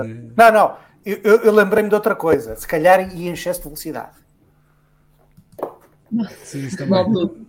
é... 0.00 0.04
Não, 0.04 0.52
não. 0.52 0.78
Eu, 1.04 1.16
eu, 1.22 1.36
eu 1.44 1.52
lembrei-me 1.52 1.88
de 1.88 1.94
outra 1.94 2.14
coisa. 2.14 2.54
Se 2.56 2.66
calhar 2.66 3.00
ia 3.16 3.30
em 3.30 3.32
excesso 3.32 3.60
de 3.60 3.64
velocidade. 3.64 4.16
Sim, 6.42 6.66
isso 6.66 6.76
também. 6.76 7.46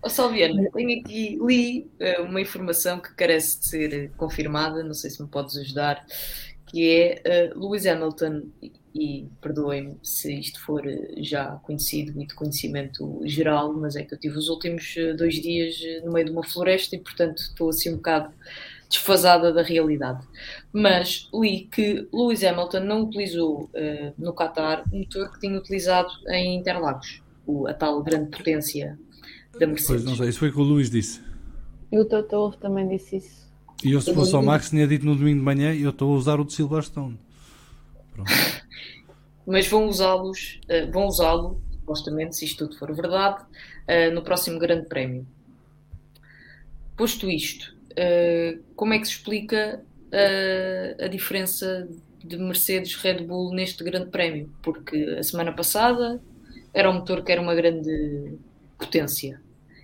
Oh, 0.00 0.08
Salviano, 0.08 0.70
tenho 0.70 1.00
aqui, 1.00 1.38
li 1.42 1.90
uh, 2.00 2.22
uma 2.22 2.40
informação 2.40 3.00
que 3.00 3.12
carece 3.14 3.58
de 3.58 3.66
ser 3.66 4.12
confirmada, 4.16 4.84
não 4.84 4.94
sei 4.94 5.10
se 5.10 5.20
me 5.20 5.28
podes 5.28 5.56
ajudar, 5.56 6.06
que 6.66 6.88
é 6.88 7.52
uh, 7.52 7.58
Lewis 7.58 7.84
Hamilton, 7.84 8.44
e, 8.98 9.28
perdoem-me 9.40 9.96
se 10.02 10.38
isto 10.38 10.60
for 10.60 10.84
uh, 10.84 11.14
já 11.18 11.52
conhecido 11.62 12.20
e 12.20 12.26
de 12.26 12.34
conhecimento 12.34 13.20
geral, 13.24 13.72
mas 13.72 13.96
é 13.96 14.02
que 14.02 14.14
eu 14.14 14.18
tive 14.18 14.36
os 14.36 14.48
últimos 14.48 14.94
uh, 14.96 15.16
dois 15.16 15.34
dias 15.34 15.76
no 16.04 16.12
meio 16.12 16.26
de 16.26 16.32
uma 16.32 16.42
floresta 16.42 16.96
e, 16.96 16.98
portanto, 16.98 17.38
estou 17.38 17.68
assim 17.68 17.92
um 17.92 17.96
bocado 17.96 18.32
desfasada 18.88 19.52
da 19.52 19.62
realidade. 19.62 20.26
Mas 20.72 21.28
li 21.32 21.68
que 21.70 22.08
Lewis 22.12 22.42
Hamilton 22.42 22.80
não 22.80 23.02
utilizou 23.02 23.70
no 24.16 24.32
Qatar 24.32 24.82
o 24.90 24.96
motor 24.96 25.30
que 25.30 25.40
tinha 25.40 25.58
utilizado 25.58 26.08
em 26.28 26.56
Interlagos, 26.56 27.22
o, 27.46 27.66
a 27.66 27.74
tal 27.74 28.02
grande 28.02 28.30
potência 28.30 28.98
da 29.60 29.66
Mercedes. 29.66 29.86
Pois 29.86 30.04
não 30.04 30.16
sei, 30.16 30.30
isso 30.30 30.38
foi 30.38 30.48
o 30.48 30.52
que 30.52 30.58
o 30.58 30.62
Luís 30.62 30.88
disse. 30.88 31.20
E 31.92 31.98
o 31.98 32.04
Toto 32.06 32.56
também 32.58 32.88
disse 32.88 33.16
isso. 33.16 33.48
E 33.84 33.92
eu, 33.92 34.00
se 34.00 34.12
fosse 34.12 34.34
ao 34.34 34.42
Max, 34.42 34.70
tinha 34.70 34.86
dito 34.86 35.06
no 35.06 35.14
domingo 35.14 35.38
de 35.38 35.44
manhã: 35.44 35.74
eu 35.74 35.90
estou 35.90 36.12
a 36.12 36.16
usar 36.16 36.40
o 36.40 36.44
de 36.44 36.52
Silverstone. 36.52 37.18
Pronto. 38.12 38.30
Mas 39.48 39.66
vão 39.66 39.88
usá-los, 39.88 40.60
uh, 40.64 40.90
vão 40.92 41.06
usá-lo, 41.06 41.62
supostamente, 41.72 42.36
se 42.36 42.44
isto 42.44 42.66
tudo 42.66 42.78
for 42.78 42.94
verdade, 42.94 43.42
uh, 43.42 44.14
no 44.14 44.22
próximo 44.22 44.58
Grande 44.58 44.86
Prémio. 44.86 45.26
Posto 46.96 47.30
isto, 47.30 47.74
uh, 47.92 48.62
como 48.76 48.92
é 48.92 48.98
que 48.98 49.06
se 49.06 49.12
explica 49.12 49.82
a 51.04 51.06
diferença 51.06 51.86
de 52.24 52.38
Mercedes 52.38 52.94
Red 52.94 53.24
Bull 53.24 53.54
neste 53.54 53.84
Grande 53.84 54.10
Prémio? 54.10 54.50
Porque 54.62 54.96
a 55.18 55.22
semana 55.22 55.52
passada 55.52 56.18
era 56.72 56.90
um 56.90 56.94
motor 56.94 57.22
que 57.22 57.30
era 57.30 57.42
uma 57.42 57.54
grande 57.54 58.38
potência 58.78 59.38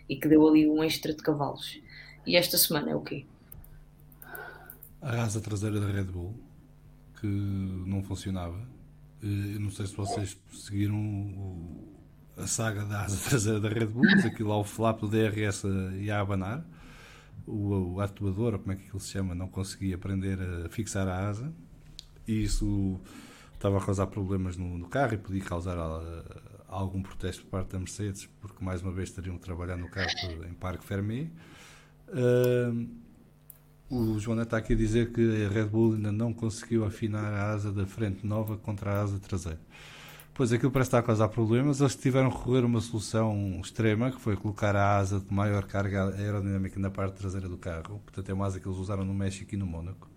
e 0.08 0.16
que 0.16 0.26
deu 0.28 0.48
ali 0.48 0.66
um 0.66 0.82
extra 0.82 1.12
de 1.12 1.22
cavalos. 1.22 1.78
E 2.26 2.36
esta 2.36 2.56
semana 2.56 2.92
é 2.92 2.94
o 2.94 3.02
quê? 3.02 3.26
a 5.04 5.22
asa 5.22 5.38
traseira 5.38 5.78
da 5.78 5.86
Red 5.86 6.04
Bull 6.04 6.34
que 7.20 7.26
não 7.26 8.02
funcionava. 8.02 8.58
Eu 9.24 9.60
não 9.60 9.70
sei 9.70 9.86
se 9.86 9.96
vocês 9.96 10.36
seguiram 10.52 10.96
o, 10.96 11.96
a 12.36 12.46
saga 12.46 12.84
da 12.84 13.02
asa 13.02 13.16
traseira 13.28 13.58
da 13.58 13.68
Red 13.68 13.86
Bull, 13.86 14.04
aquilo 14.24 14.50
lá 14.50 14.58
o 14.58 14.64
flap 14.64 15.00
do 15.00 15.08
DRS 15.08 15.64
ia 15.98 16.18
a 16.18 16.20
abanar. 16.20 16.64
O, 17.46 17.94
o 17.94 18.00
atuador, 18.00 18.54
ou 18.54 18.58
como 18.58 18.72
é 18.72 18.76
que 18.76 18.82
aquilo 18.82 19.00
se 19.00 19.10
chama, 19.10 19.34
não 19.34 19.48
conseguia 19.48 19.96
aprender 19.96 20.38
a 20.64 20.68
fixar 20.68 21.08
a 21.08 21.28
asa 21.28 21.52
e 22.26 22.42
isso 22.42 23.00
estava 23.54 23.78
a 23.78 23.80
causar 23.80 24.06
problemas 24.08 24.56
no, 24.56 24.78
no 24.78 24.88
carro 24.88 25.14
e 25.14 25.18
podia 25.18 25.42
causar 25.42 25.78
a, 25.78 25.82
a 26.68 26.74
algum 26.74 27.02
protesto 27.02 27.42
por 27.44 27.50
parte 27.50 27.72
da 27.72 27.78
Mercedes, 27.78 28.28
porque 28.40 28.62
mais 28.64 28.82
uma 28.82 28.92
vez 28.92 29.10
teriam 29.10 29.38
que 29.38 29.44
trabalhar 29.44 29.76
no 29.76 29.88
carro 29.88 30.10
em 30.48 30.54
Parque 30.54 30.84
Fermé. 30.84 31.30
Uh, 32.08 32.88
o 33.94 34.18
João 34.18 34.40
está 34.42 34.56
aqui 34.56 34.72
a 34.72 34.76
dizer 34.76 35.12
que 35.12 35.46
a 35.46 35.48
Red 35.48 35.66
Bull 35.66 35.94
ainda 35.94 36.10
não 36.10 36.32
conseguiu 36.32 36.84
afinar 36.84 37.32
a 37.32 37.52
asa 37.52 37.70
da 37.70 37.86
frente 37.86 38.26
nova 38.26 38.56
contra 38.56 38.90
a 38.90 39.02
asa 39.02 39.18
traseira. 39.20 39.60
Pois 40.34 40.52
aquilo 40.52 40.72
parece 40.72 40.88
estar 40.88 40.98
a 40.98 41.02
causar 41.02 41.28
problemas. 41.28 41.80
Eles 41.80 41.94
tiveram 41.94 42.28
que 42.28 42.36
recorrer 42.36 42.64
a 42.64 42.66
uma 42.66 42.80
solução 42.80 43.60
extrema, 43.62 44.10
que 44.10 44.20
foi 44.20 44.36
colocar 44.36 44.74
a 44.74 44.96
asa 44.96 45.20
de 45.20 45.32
maior 45.32 45.64
carga 45.64 46.12
aerodinâmica 46.16 46.80
na 46.80 46.90
parte 46.90 47.14
traseira 47.14 47.48
do 47.48 47.56
carro. 47.56 48.00
Portanto, 48.00 48.28
é 48.28 48.34
uma 48.34 48.46
asa 48.46 48.58
que 48.58 48.66
eles 48.66 48.78
usaram 48.78 49.04
no 49.04 49.14
México 49.14 49.54
e 49.54 49.56
no 49.56 49.64
Mónaco. 49.64 50.10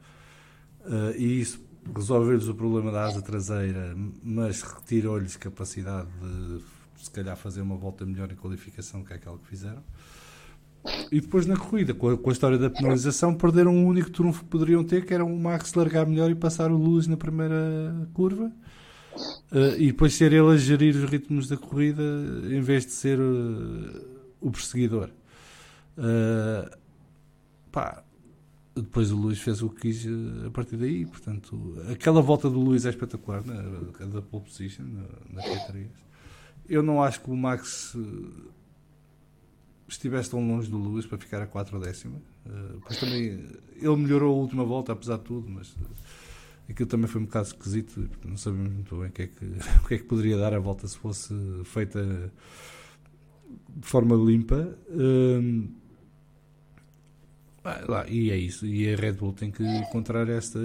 Uh, 0.82 1.16
e 1.16 1.40
isso 1.40 1.64
resolveu-lhes 1.96 2.48
o 2.48 2.56
problema 2.56 2.92
da 2.92 3.06
asa 3.06 3.22
traseira, 3.22 3.96
mas 4.24 4.64
retirou-lhes 4.64 5.38
capacidade 5.38 6.10
de, 6.20 6.64
se 7.04 7.12
calhar, 7.12 7.38
fazer 7.38 7.62
uma 7.62 7.78
volta 7.78 8.04
melhor 8.04 8.32
em 8.32 8.36
qualificação 8.36 9.04
que 9.04 9.14
é 9.14 9.18
aquela 9.18 9.38
que 9.38 9.48
fizeram. 9.48 9.84
E 11.12 11.22
depois 11.22 11.46
na 11.46 11.56
corrida, 11.56 11.94
com 11.94 12.10
a, 12.10 12.18
com 12.18 12.30
a, 12.30 12.34
história 12.34 12.58
da 12.58 12.70
penalização, 12.70 13.34
perderam 13.34 13.74
um 13.74 13.86
único 13.86 14.10
trunfo 14.10 14.44
que 14.44 14.50
poderiam 14.50 14.84
ter, 14.84 15.06
que 15.06 15.14
era 15.14 15.24
o 15.24 15.40
Max 15.40 15.74
largar 15.74 16.06
melhor 16.06 16.30
e 16.30 16.36
passar 16.36 16.72
o 16.72 16.78
Lewis 16.78 17.08
na 17.08 17.18
primeira 17.18 18.08
curva. 18.14 18.52
Uh, 19.52 19.76
e 19.78 19.88
depois 19.88 20.14
ser 20.14 20.32
ele 20.32 20.54
a 20.54 20.58
gerir 20.58 20.96
os 20.96 21.10
ritmos 21.10 21.48
da 21.48 21.58
corrida 21.58 22.04
em 22.52 22.62
vez 22.62 22.86
de 22.86 22.92
ser 22.92 23.20
uh, 23.20 24.06
o 24.40 24.52
perseguidor. 24.52 25.10
Uh, 25.98 26.70
pá, 27.72 28.04
depois 28.76 29.12
o 29.12 29.16
Luís 29.16 29.40
fez 29.40 29.64
o 29.64 29.70
que 29.70 29.82
quis 29.82 30.08
a 30.46 30.52
partir 30.52 30.78
daí. 30.78 31.06
Portanto, 31.06 31.76
aquela 31.92 32.22
volta 32.22 32.50
do 32.50 32.60
Luís 32.60 32.86
é 32.86 32.90
espetacular, 32.90 33.44
na, 33.46 33.56
da 34.06 34.22
pole 34.22 34.44
position, 34.44 34.84
na, 34.84 35.42
na 35.42 35.42
P3. 35.42 35.88
Eu 36.70 36.84
não 36.84 37.02
acho 37.02 37.22
que 37.22 37.32
o 37.32 37.36
Max 37.36 37.96
estivesse 39.88 40.30
tão 40.30 40.46
longe 40.46 40.70
do 40.70 40.78
Lewis 40.78 41.06
para 41.06 41.18
ficar 41.18 41.42
a 41.42 41.48
4 41.48 41.80
décima. 41.80 42.18
Uh, 42.46 42.80
pois 42.86 43.00
também 43.00 43.46
ele 43.76 43.96
melhorou 43.96 44.34
a 44.34 44.38
última 44.38 44.64
volta, 44.64 44.92
apesar 44.92 45.18
de 45.18 45.24
tudo, 45.24 45.50
mas 45.50 45.70
uh, 45.74 45.88
aquilo 46.70 46.90
também 46.90 47.08
foi 47.08 47.22
um 47.22 47.26
bocado 47.26 47.48
esquisito. 47.48 48.10
Não 48.26 48.38
sabemos 48.38 48.74
muito 48.74 48.96
bem 48.98 49.08
o 49.08 49.12
que, 49.12 49.22
é 49.24 49.28
que, 49.28 49.46
o 49.84 49.88
que 49.88 49.94
é 49.96 49.98
que 49.98 50.04
poderia 50.04 50.38
dar 50.38 50.54
a 50.54 50.60
volta 50.60 50.88
se 50.88 50.98
fosse 50.98 51.34
feita 51.64 52.32
de 53.70 53.88
forma 53.88 54.16
limpa. 54.16 54.78
Uh, 54.90 55.70
lá, 57.88 58.08
e 58.08 58.32
é 58.32 58.38
isso. 58.38 58.66
E 58.66 58.94
a 58.94 58.96
Red 58.96 59.14
Bull 59.14 59.34
tem 59.34 59.52
que 59.52 59.64
encontrar 59.64 60.28
esta. 60.30 60.60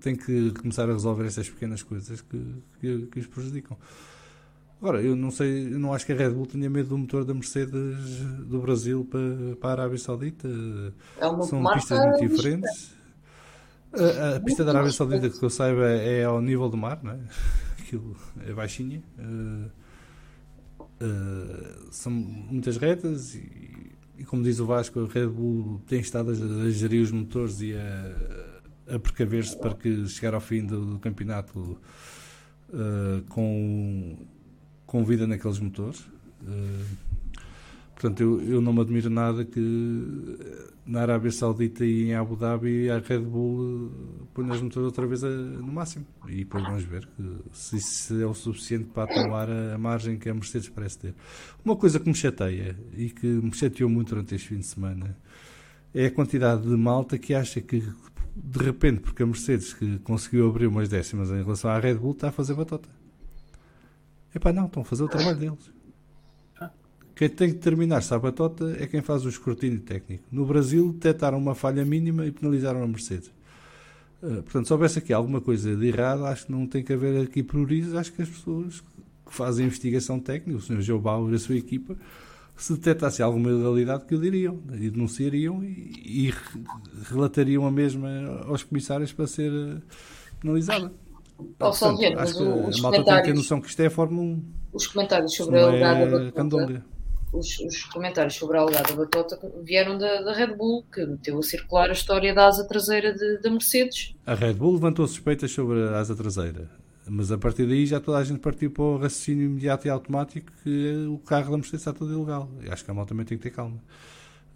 tem 0.00 0.16
que 0.16 0.52
começar 0.52 0.88
a 0.88 0.92
resolver 0.92 1.26
estas 1.26 1.48
pequenas 1.48 1.82
coisas 1.82 2.20
que, 2.20 2.40
que, 2.80 3.06
que 3.06 3.20
os 3.20 3.26
prejudicam. 3.26 3.76
Agora, 4.80 5.02
eu 5.02 5.16
não 5.16 5.30
sei, 5.30 5.74
eu 5.74 5.78
não 5.78 5.92
acho 5.92 6.06
que 6.06 6.12
a 6.12 6.14
Red 6.14 6.30
Bull 6.30 6.46
tenha 6.46 6.70
medo 6.70 6.90
do 6.90 6.98
motor 6.98 7.24
da 7.24 7.34
Mercedes 7.34 8.20
do 8.46 8.60
Brasil 8.60 9.04
para, 9.04 9.56
para 9.60 9.68
a 9.68 9.72
Arábia 9.72 9.98
Saudita. 9.98 10.48
É 11.16 11.22
São 11.42 11.64
pistas 11.74 11.98
muito 11.98 12.28
diferentes. 12.28 12.94
A, 13.92 14.36
a, 14.36 14.40
pista 14.40 14.64
da 14.64 14.70
Arábia 14.70 14.92
Saudita, 14.92 15.30
que 15.30 15.44
eu 15.44 15.50
saiba, 15.50 15.84
é 15.84 16.24
ao 16.24 16.40
nível 16.40 16.68
do 16.68 16.76
mar, 16.76 17.00
não 17.02 17.12
é? 17.12 17.18
Aquilo 17.82 18.16
é 18.46 18.52
baixinha. 18.52 19.02
Uh, 19.18 19.70
uh, 21.02 21.88
são 21.90 22.12
muitas 22.12 22.76
retas 22.76 23.34
e, 23.34 23.90
e, 24.16 24.24
como 24.24 24.44
diz 24.44 24.60
o 24.60 24.66
Vasco, 24.66 25.00
a 25.00 25.12
Red 25.12 25.26
Bull 25.26 25.80
tem 25.88 25.98
estado 25.98 26.30
a, 26.30 26.66
a 26.66 26.70
gerir 26.70 27.02
os 27.02 27.10
motores 27.10 27.60
e 27.62 27.74
a, 27.74 28.94
a 28.94 28.98
precaver-se 29.00 29.56
para 29.56 29.74
que 29.74 30.06
chegar 30.06 30.34
ao 30.34 30.40
fim 30.40 30.64
do, 30.64 30.84
do 30.84 30.98
campeonato 31.00 31.80
uh, 32.68 33.22
com 33.28 34.16
com 34.88 35.04
vida 35.04 35.26
naqueles 35.26 35.60
motores. 35.60 36.00
Uh, 36.42 36.84
portanto, 37.94 38.20
eu, 38.20 38.40
eu 38.40 38.60
não 38.60 38.72
me 38.72 38.80
admiro 38.80 39.10
nada 39.10 39.44
que 39.44 39.60
na 40.86 41.02
Arábia 41.02 41.30
Saudita 41.30 41.84
e 41.84 42.08
em 42.08 42.14
Abu 42.14 42.36
Dhabi 42.36 42.90
a 42.90 42.98
Red 42.98 43.20
Bull 43.20 43.60
uh, 43.60 44.26
ponha 44.32 44.50
os 44.54 44.62
motores 44.62 44.86
outra 44.86 45.06
vez 45.06 45.22
a, 45.22 45.28
no 45.28 45.70
máximo. 45.70 46.06
E 46.26 46.36
depois 46.36 46.64
vamos 46.64 46.84
ver 46.84 47.06
se 47.52 47.76
isso 47.76 48.18
é 48.20 48.26
o 48.26 48.32
suficiente 48.32 48.86
para 48.86 49.04
atuar 49.04 49.50
a, 49.50 49.74
a, 49.74 49.78
margem 49.78 50.16
que 50.16 50.28
a 50.28 50.34
Mercedes 50.34 50.70
parece 50.70 50.98
ter. 50.98 51.14
Uma 51.62 51.76
coisa 51.76 52.00
que 52.00 52.08
me 52.08 52.14
chateia 52.14 52.74
e 52.96 53.10
que 53.10 53.26
me 53.26 53.54
chateou 53.54 53.90
muito 53.90 54.08
durante 54.08 54.34
este 54.34 54.48
fim 54.48 54.58
de 54.58 54.66
semana 54.66 55.14
é 55.94 56.06
a 56.06 56.10
quantidade 56.10 56.62
de 56.62 56.76
malta 56.76 57.18
que 57.18 57.34
acha 57.34 57.60
que 57.60 57.84
de 58.34 58.58
repente, 58.64 59.00
porque 59.00 59.22
a 59.22 59.26
Mercedes 59.26 59.74
que 59.74 59.98
conseguiu 59.98 60.48
abrir 60.48 60.66
umas 60.66 60.88
décimas 60.88 61.30
em 61.30 61.42
relação 61.42 61.70
à 61.70 61.78
Red 61.78 61.96
Bull, 61.96 62.12
está 62.12 62.28
a 62.28 62.32
fazer 62.32 62.54
batota. 62.54 62.88
Epá, 64.34 64.52
não, 64.52 64.66
estão 64.66 64.82
a 64.82 64.84
fazer 64.84 65.04
o 65.04 65.08
trabalho 65.08 65.38
deles. 65.38 65.78
Quem 67.18 67.28
tem 67.28 67.48
que 67.50 67.58
terminar 67.58 68.00
se 68.00 68.14
a 68.14 68.18
batota 68.18 68.76
é 68.78 68.86
quem 68.86 69.02
faz 69.02 69.24
o 69.24 69.28
escrutínio 69.28 69.80
técnico. 69.80 70.22
No 70.30 70.46
Brasil, 70.46 70.92
detectaram 70.92 71.36
uma 71.36 71.52
falha 71.52 71.84
mínima 71.84 72.24
e 72.24 72.30
penalizaram 72.30 72.80
a 72.80 72.86
Mercedes. 72.86 73.32
Uh, 74.22 74.40
portanto, 74.42 74.66
se 74.66 74.72
houvesse 74.72 74.98
aqui 75.00 75.12
alguma 75.12 75.40
coisa 75.40 75.74
de 75.74 75.84
errado, 75.88 76.24
acho 76.26 76.46
que 76.46 76.52
não 76.52 76.64
tem 76.64 76.84
que 76.84 76.92
haver 76.92 77.24
aqui 77.24 77.42
priorizos. 77.42 77.96
Acho 77.96 78.12
que 78.12 78.22
as 78.22 78.28
pessoas 78.28 78.80
que 79.26 79.34
fazem 79.34 79.66
investigação 79.66 80.20
técnica, 80.20 80.58
o 80.58 80.62
Sr. 80.62 80.80
Joe 80.80 81.00
Bauer 81.00 81.32
e 81.32 81.34
a 81.34 81.38
sua 81.40 81.56
equipa, 81.56 81.96
se 82.56 82.72
detectasse 82.74 83.20
alguma 83.20 83.50
ilegalidade, 83.50 84.04
que 84.04 84.14
o 84.14 84.20
diriam, 84.20 84.62
e 84.74 84.88
denunciariam 84.88 85.64
e, 85.64 86.28
e 86.28 86.34
relatariam 87.10 87.66
a 87.66 87.70
mesma 87.70 88.08
aos 88.46 88.62
comissários 88.62 89.12
para 89.12 89.26
ser 89.26 89.82
acho 92.16 92.36
que 92.36 92.42
os 92.42 92.78
a 92.78 92.82
malta 92.82 93.04
tem 93.04 93.16
que 93.16 93.22
ter 93.22 93.34
noção 93.34 93.60
que 93.60 93.68
isto 93.68 93.80
é 93.80 93.86
a 93.86 93.90
Fórmula 93.90 94.22
1. 94.22 94.44
Os 94.72 94.86
comentários 94.86 95.34
sobre 95.34 95.58
a 95.58 95.64
alegada 95.66 96.00
é 96.00 96.10
batota, 96.10 96.32
candonga. 96.32 96.84
os, 97.32 97.58
os 97.60 97.84
comentários 97.84 98.34
sobre 98.34 98.58
a 98.58 98.60
alegada 98.62 98.94
batota 98.94 99.38
vieram 99.62 99.96
da, 99.96 100.22
da 100.22 100.32
Red 100.34 100.54
Bull, 100.56 100.84
que 100.92 101.04
meteu 101.06 101.38
a 101.38 101.42
circular 101.42 101.88
a 101.88 101.92
história 101.92 102.34
da 102.34 102.46
asa 102.48 102.66
traseira 102.66 103.12
de- 103.14 103.38
da 103.38 103.50
Mercedes. 103.50 104.14
A 104.26 104.34
Red 104.34 104.54
Bull 104.54 104.74
levantou 104.74 105.06
suspeitas 105.06 105.50
sobre 105.50 105.80
a 105.88 105.98
asa 105.98 106.14
traseira, 106.14 106.68
mas 107.06 107.32
a 107.32 107.38
partir 107.38 107.66
daí 107.66 107.86
já 107.86 107.98
toda 108.00 108.18
a 108.18 108.24
gente 108.24 108.40
partiu 108.40 108.70
para 108.70 108.82
o 108.84 108.98
raciocínio 108.98 109.46
imediato 109.46 109.86
e 109.86 109.90
automático 109.90 110.52
que 110.62 111.06
o 111.08 111.18
carro 111.18 111.50
da 111.50 111.56
Mercedes 111.56 111.80
está 111.80 111.92
todo 111.92 112.12
ilegal. 112.12 112.50
E 112.62 112.68
acho 112.70 112.84
que 112.84 112.90
a 112.90 112.94
malta 112.94 113.10
também 113.10 113.24
tem 113.26 113.38
que 113.38 113.44
ter 113.44 113.50
calma. 113.50 113.78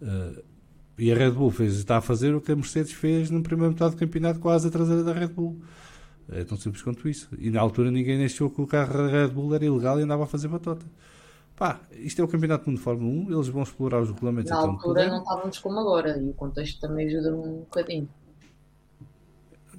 Uh, 0.01 0.43
e 0.97 1.11
a 1.11 1.15
Red 1.15 1.31
Bull 1.31 1.49
fez, 1.49 1.75
está 1.75 1.97
a 1.97 2.01
fazer 2.01 2.35
o 2.35 2.41
que 2.41 2.51
a 2.51 2.55
Mercedes 2.55 2.91
fez 2.91 3.31
na 3.31 3.41
primeira 3.41 3.71
metade 3.71 3.95
do 3.95 3.97
campeonato 3.97 4.39
com 4.39 4.49
a 4.49 4.53
asa 4.53 4.69
traseira 4.69 5.03
da 5.03 5.11
Red 5.11 5.29
Bull. 5.29 5.59
É 6.29 6.43
tão 6.43 6.57
simples 6.57 6.81
quanto 6.81 7.07
isso. 7.07 7.29
E 7.37 7.49
na 7.49 7.59
altura 7.61 7.91
ninguém 7.91 8.23
achou 8.23 8.49
que 8.49 8.61
o 8.61 8.67
carro 8.67 9.07
Red 9.07 9.27
Bull 9.29 9.53
era 9.55 9.65
ilegal 9.65 9.99
e 9.99 10.03
andava 10.03 10.23
a 10.23 10.27
fazer 10.27 10.47
batota. 10.47 10.85
Pá, 11.55 11.81
isto 11.91 12.19
é 12.21 12.25
o 12.25 12.27
Campeonato 12.27 12.63
do 12.65 12.67
Mundo 12.71 12.77
de 12.77 12.83
Fórmula 12.83 13.27
1, 13.27 13.31
eles 13.33 13.47
vão 13.47 13.61
explorar 13.63 14.01
os 14.01 14.09
regulamentos 14.09 14.49
Na 14.49 14.57
altura 14.57 14.77
puderem. 14.83 15.11
não 15.11 15.19
estávamos 15.19 15.59
como 15.59 15.79
agora, 15.79 16.17
e 16.17 16.29
o 16.29 16.33
contexto 16.33 16.79
também 16.79 17.07
ajuda 17.07 17.35
um 17.35 17.59
bocadinho. 17.59 18.09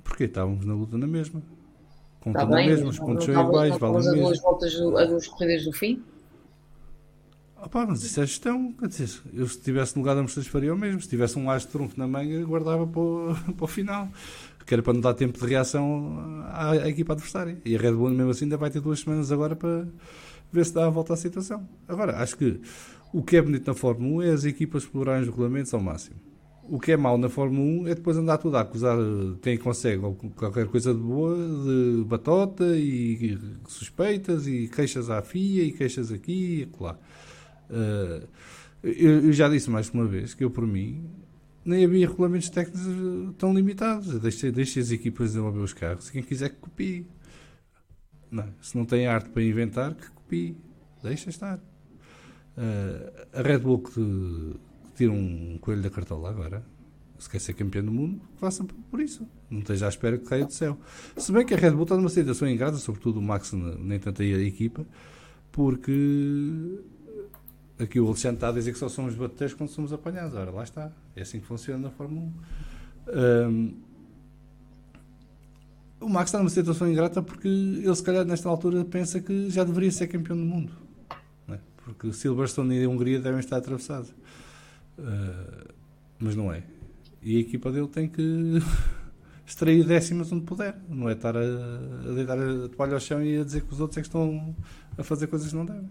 Porque 0.05 0.25
estávamos 0.25 0.65
na 0.65 0.75
luta 0.75 0.97
na 0.99 1.07
mesma. 1.07 1.43
Conta 2.21 2.45
na 2.47 2.57
bem? 2.57 2.69
mesma, 2.69 2.89
os 2.91 2.99
pontos 2.99 3.25
são 3.25 3.35
iguais, 3.35 3.71
não 3.73 3.79
valem 3.79 4.03
mesmo. 4.13 4.23
duas 4.23 4.41
voltas, 4.41 4.75
a 4.81 5.05
duas 5.05 5.27
corridas 5.27 5.65
do 5.65 5.73
fim? 5.73 6.03
Ah 7.57 7.69
pá, 7.69 7.87
mas 7.87 8.03
isso 8.03 8.21
é 8.21 8.27
gestão. 8.27 8.73
Quer 8.75 8.89
dizer, 8.89 9.23
eu 9.33 9.47
se 9.47 9.57
estivesse 9.57 9.97
no 9.97 10.03
lugar 10.03 10.15
da 10.15 10.21
Mercedes 10.21 10.49
faria 10.49 10.73
o 10.73 10.77
mesmo. 10.77 11.01
Se 11.01 11.09
tivesse 11.09 11.39
um 11.39 11.51
as 11.51 11.63
de 11.63 11.69
trunfo 11.69 11.99
na 11.99 12.07
manga, 12.07 12.45
guardava 12.45 12.87
para 12.87 13.01
o, 13.01 13.35
para 13.57 13.65
o 13.65 13.67
final. 13.67 14.09
Que 14.67 14.75
era 14.75 14.83
para 14.83 14.93
não 14.93 15.01
dar 15.01 15.15
tempo 15.15 15.39
de 15.39 15.47
reação 15.47 16.43
à, 16.47 16.71
à 16.71 16.89
equipa 16.89 17.13
adversária. 17.13 17.59
E 17.65 17.77
a 17.77 17.79
Red 17.79 17.93
Bull, 17.93 18.11
mesmo 18.11 18.31
assim, 18.31 18.45
ainda 18.45 18.57
vai 18.57 18.71
ter 18.71 18.81
duas 18.81 19.01
semanas 19.01 19.31
agora 19.31 19.55
para 19.55 19.87
ver 20.53 20.65
se 20.65 20.73
dá 20.73 20.87
a 20.87 20.91
volta 20.91 21.15
à 21.15 21.17
situação. 21.17 21.69
Agora, 21.87 22.17
acho 22.23 22.37
que 22.37 22.61
o 23.13 23.23
que 23.23 23.37
é 23.37 23.43
bonito 23.43 23.67
na 23.67 23.75
Fórmula 23.75 24.25
1 24.25 24.29
é 24.29 24.31
as 24.33 24.45
equipas 24.45 24.85
explorarem 24.85 25.23
os 25.23 25.29
regulamentos 25.29 25.73
ao 25.75 25.81
máximo. 25.81 26.17
O 26.69 26.81
que 26.81 26.93
é 26.93 26.97
mau 26.97 27.19
na 27.19 27.29
Fórmula 27.29 27.83
1 27.83 27.89
é 27.89 27.95
depois 27.95 28.17
andar 28.17 28.39
tudo 28.39 28.57
a 28.57 28.63
acusar 28.63 28.99
eh, 28.99 29.37
quem 29.43 29.59
consegue 29.59 30.03
qualquer 30.35 30.67
coisa 30.67 30.95
de 30.95 31.01
boa, 31.01 31.37
de 31.37 32.05
batota 32.07 32.65
e 32.77 33.39
suspeitas 33.69 34.47
e 34.47 34.67
queixas 34.69 35.11
à 35.11 35.21
FIA 35.21 35.63
e 35.65 35.73
queixas 35.73 36.11
aqui 36.11 36.61
e 36.61 36.63
acolá. 36.63 36.99
Uh, 37.69 38.27
eu, 38.83 39.27
eu 39.27 39.33
já 39.33 39.49
disse 39.49 39.71
mais 39.71 39.91
uma 39.91 40.07
vez 40.07 40.35
que 40.35 40.43
eu, 40.43 40.51
por 40.51 40.67
mim, 40.67 41.05
nem 41.65 41.85
havia 41.85 42.09
regulamentos 42.09 42.51
técnicos 42.51 42.87
uh, 42.87 43.33
tão 43.39 43.55
limitados. 43.55 44.21
Deixei 44.21 44.83
as 44.83 44.91
equipas 44.91 45.31
desenvolver 45.31 45.61
os 45.61 45.73
carros. 45.73 46.11
Quem 46.11 46.23
quiser 46.23 46.51
que 46.51 46.57
copie. 46.57 47.07
Não, 48.31 48.53
se 48.61 48.77
não 48.77 48.85
tem 48.85 49.07
arte 49.07 49.31
para 49.31 49.43
inventar, 49.43 49.95
que 49.95 50.11
copie. 50.11 50.57
Deixa 51.03 51.31
estar. 51.31 51.59
Uh, 51.59 53.27
a 53.33 53.43
Red 53.43 53.59
Bull 53.59 53.81
que, 53.81 54.55
tira 54.95 55.13
um 55.13 55.59
coelho 55.61 55.83
da 55.83 55.91
cartola 55.91 56.31
agora, 56.31 56.65
se 57.19 57.29
quer 57.29 57.41
ser 57.41 57.55
campeão 57.55 57.85
do 57.85 57.93
mundo, 57.93 58.21
faça 58.37 58.65
por 58.91 59.01
isso. 59.01 59.27
Não 59.51 59.61
esteja 59.61 59.87
à 59.87 59.89
espera 59.89 60.19
que 60.19 60.25
caia 60.25 60.45
do 60.45 60.53
céu. 60.53 60.79
Se 61.17 61.33
bem 61.33 61.45
que 61.45 61.55
a 61.55 61.57
Red 61.57 61.73
Bull 61.73 61.85
está 61.85 61.97
numa 61.97 62.09
situação 62.09 62.49
ingrata, 62.49 62.77
sobretudo 62.77 63.19
o 63.19 63.23
Max, 63.23 63.53
nem 63.53 63.99
tanto 63.99 64.23
a 64.23 64.25
equipa, 64.25 64.87
porque 65.51 66.81
aqui 67.79 67.99
o 68.01 68.07
Alexandre 68.07 68.37
está 68.37 68.49
a 68.49 68.53
dizer 68.53 68.73
que 68.73 68.79
só 68.79 68.89
somos 68.89 69.15
batedores 69.15 69.55
quando 69.55 69.71
somos 69.71 69.93
apanhados. 69.93 70.35
Ora, 70.35 70.51
lá 70.51 70.63
está. 70.63 70.93
É 71.17 71.23
assim 71.23 71.41
que 71.41 71.47
funciona 71.47 71.79
na 71.79 71.91
Fórmula 71.91 72.31
1. 73.07 73.51
Um, 73.51 73.75
o 76.01 76.09
Max 76.09 76.29
está 76.29 76.39
numa 76.39 76.51
situação 76.51 76.91
ingrata 76.91 77.23
porque 77.23 77.49
ele, 77.49 77.95
se 77.95 78.03
calhar, 78.03 78.25
nesta 78.25 78.49
altura, 78.49 78.85
pensa 78.85 79.21
que 79.21 79.49
já 79.51 79.65
deveria 79.65 79.91
ser 79.91 80.07
campeão 80.07 80.37
do 80.37 80.45
mundo. 80.45 80.73
É? 81.49 81.59
Porque 81.79 82.13
Silverstone 82.13 82.77
e 82.77 82.87
Hungria 82.87 83.21
devem 83.21 83.41
estar 83.41 83.57
atravessados. 83.57 84.11
Uh, 84.99 85.73
mas 86.19 86.37
não 86.37 86.53
é. 86.53 86.63
E 87.23 87.37
a 87.37 87.41
equipa 87.41 87.73
dele 87.73 87.89
tem 87.89 88.07
que 88.07 88.23
extrair 89.47 89.85
décimas 89.85 90.31
onde 90.31 90.45
puder. 90.45 90.77
Não 90.89 91.09
é 91.09 91.15
estar 91.15 91.37
a, 91.37 91.41
a 91.41 92.13
deitar 92.15 92.39
a 92.39 92.69
toalha 92.69 92.95
ao 92.95 93.01
chão 93.01 93.23
e 93.23 93.39
a 93.39 93.45
dizer 93.45 93.63
que 93.63 93.73
os 93.73 93.81
outros 93.81 93.97
é 93.97 94.01
que 94.03 94.09
estão 94.09 94.55
a 94.99 95.03
fazer 95.03 95.27
coisas 95.27 95.49
que 95.49 95.57
não 95.57 95.65
devem. 95.65 95.89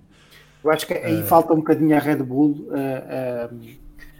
Eu 0.63 0.71
acho 0.71 0.87
que 0.87 0.93
aí 0.93 1.23
falta 1.23 1.53
um 1.53 1.57
bocadinho 1.57 1.95
a 1.95 1.99
Red 1.99 2.17
Bull, 2.17 2.51
uh, 2.51 3.53
uh, 3.53 3.59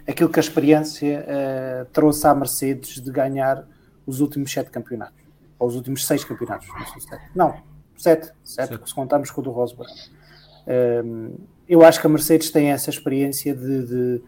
aquilo 0.06 0.28
que 0.28 0.38
a 0.38 0.42
experiência 0.42 1.24
uh, 1.24 1.86
trouxe 1.92 2.26
à 2.26 2.34
Mercedes 2.34 3.00
de 3.00 3.10
ganhar 3.10 3.66
os 4.06 4.20
últimos 4.20 4.52
sete 4.52 4.70
campeonatos, 4.70 5.24
ou 5.58 5.68
os 5.68 5.74
últimos 5.74 6.06
seis 6.06 6.24
campeonatos, 6.24 6.68
não 6.68 6.86
sei 6.86 7.00
sete. 7.00 7.24
Não, 7.34 7.56
sete, 7.96 8.32
sete, 8.44 8.68
sete. 8.68 8.88
se 8.88 8.94
contarmos 8.94 9.30
com 9.30 9.40
o 9.40 9.44
do 9.44 9.50
Rosberg. 9.50 9.90
eu 11.66 11.82
acho 11.82 12.00
que 12.00 12.06
a 12.06 12.10
Mercedes 12.10 12.50
tem 12.50 12.70
essa 12.70 12.90
experiência 12.90 13.54
de, 13.54 13.86
de, 13.86 14.22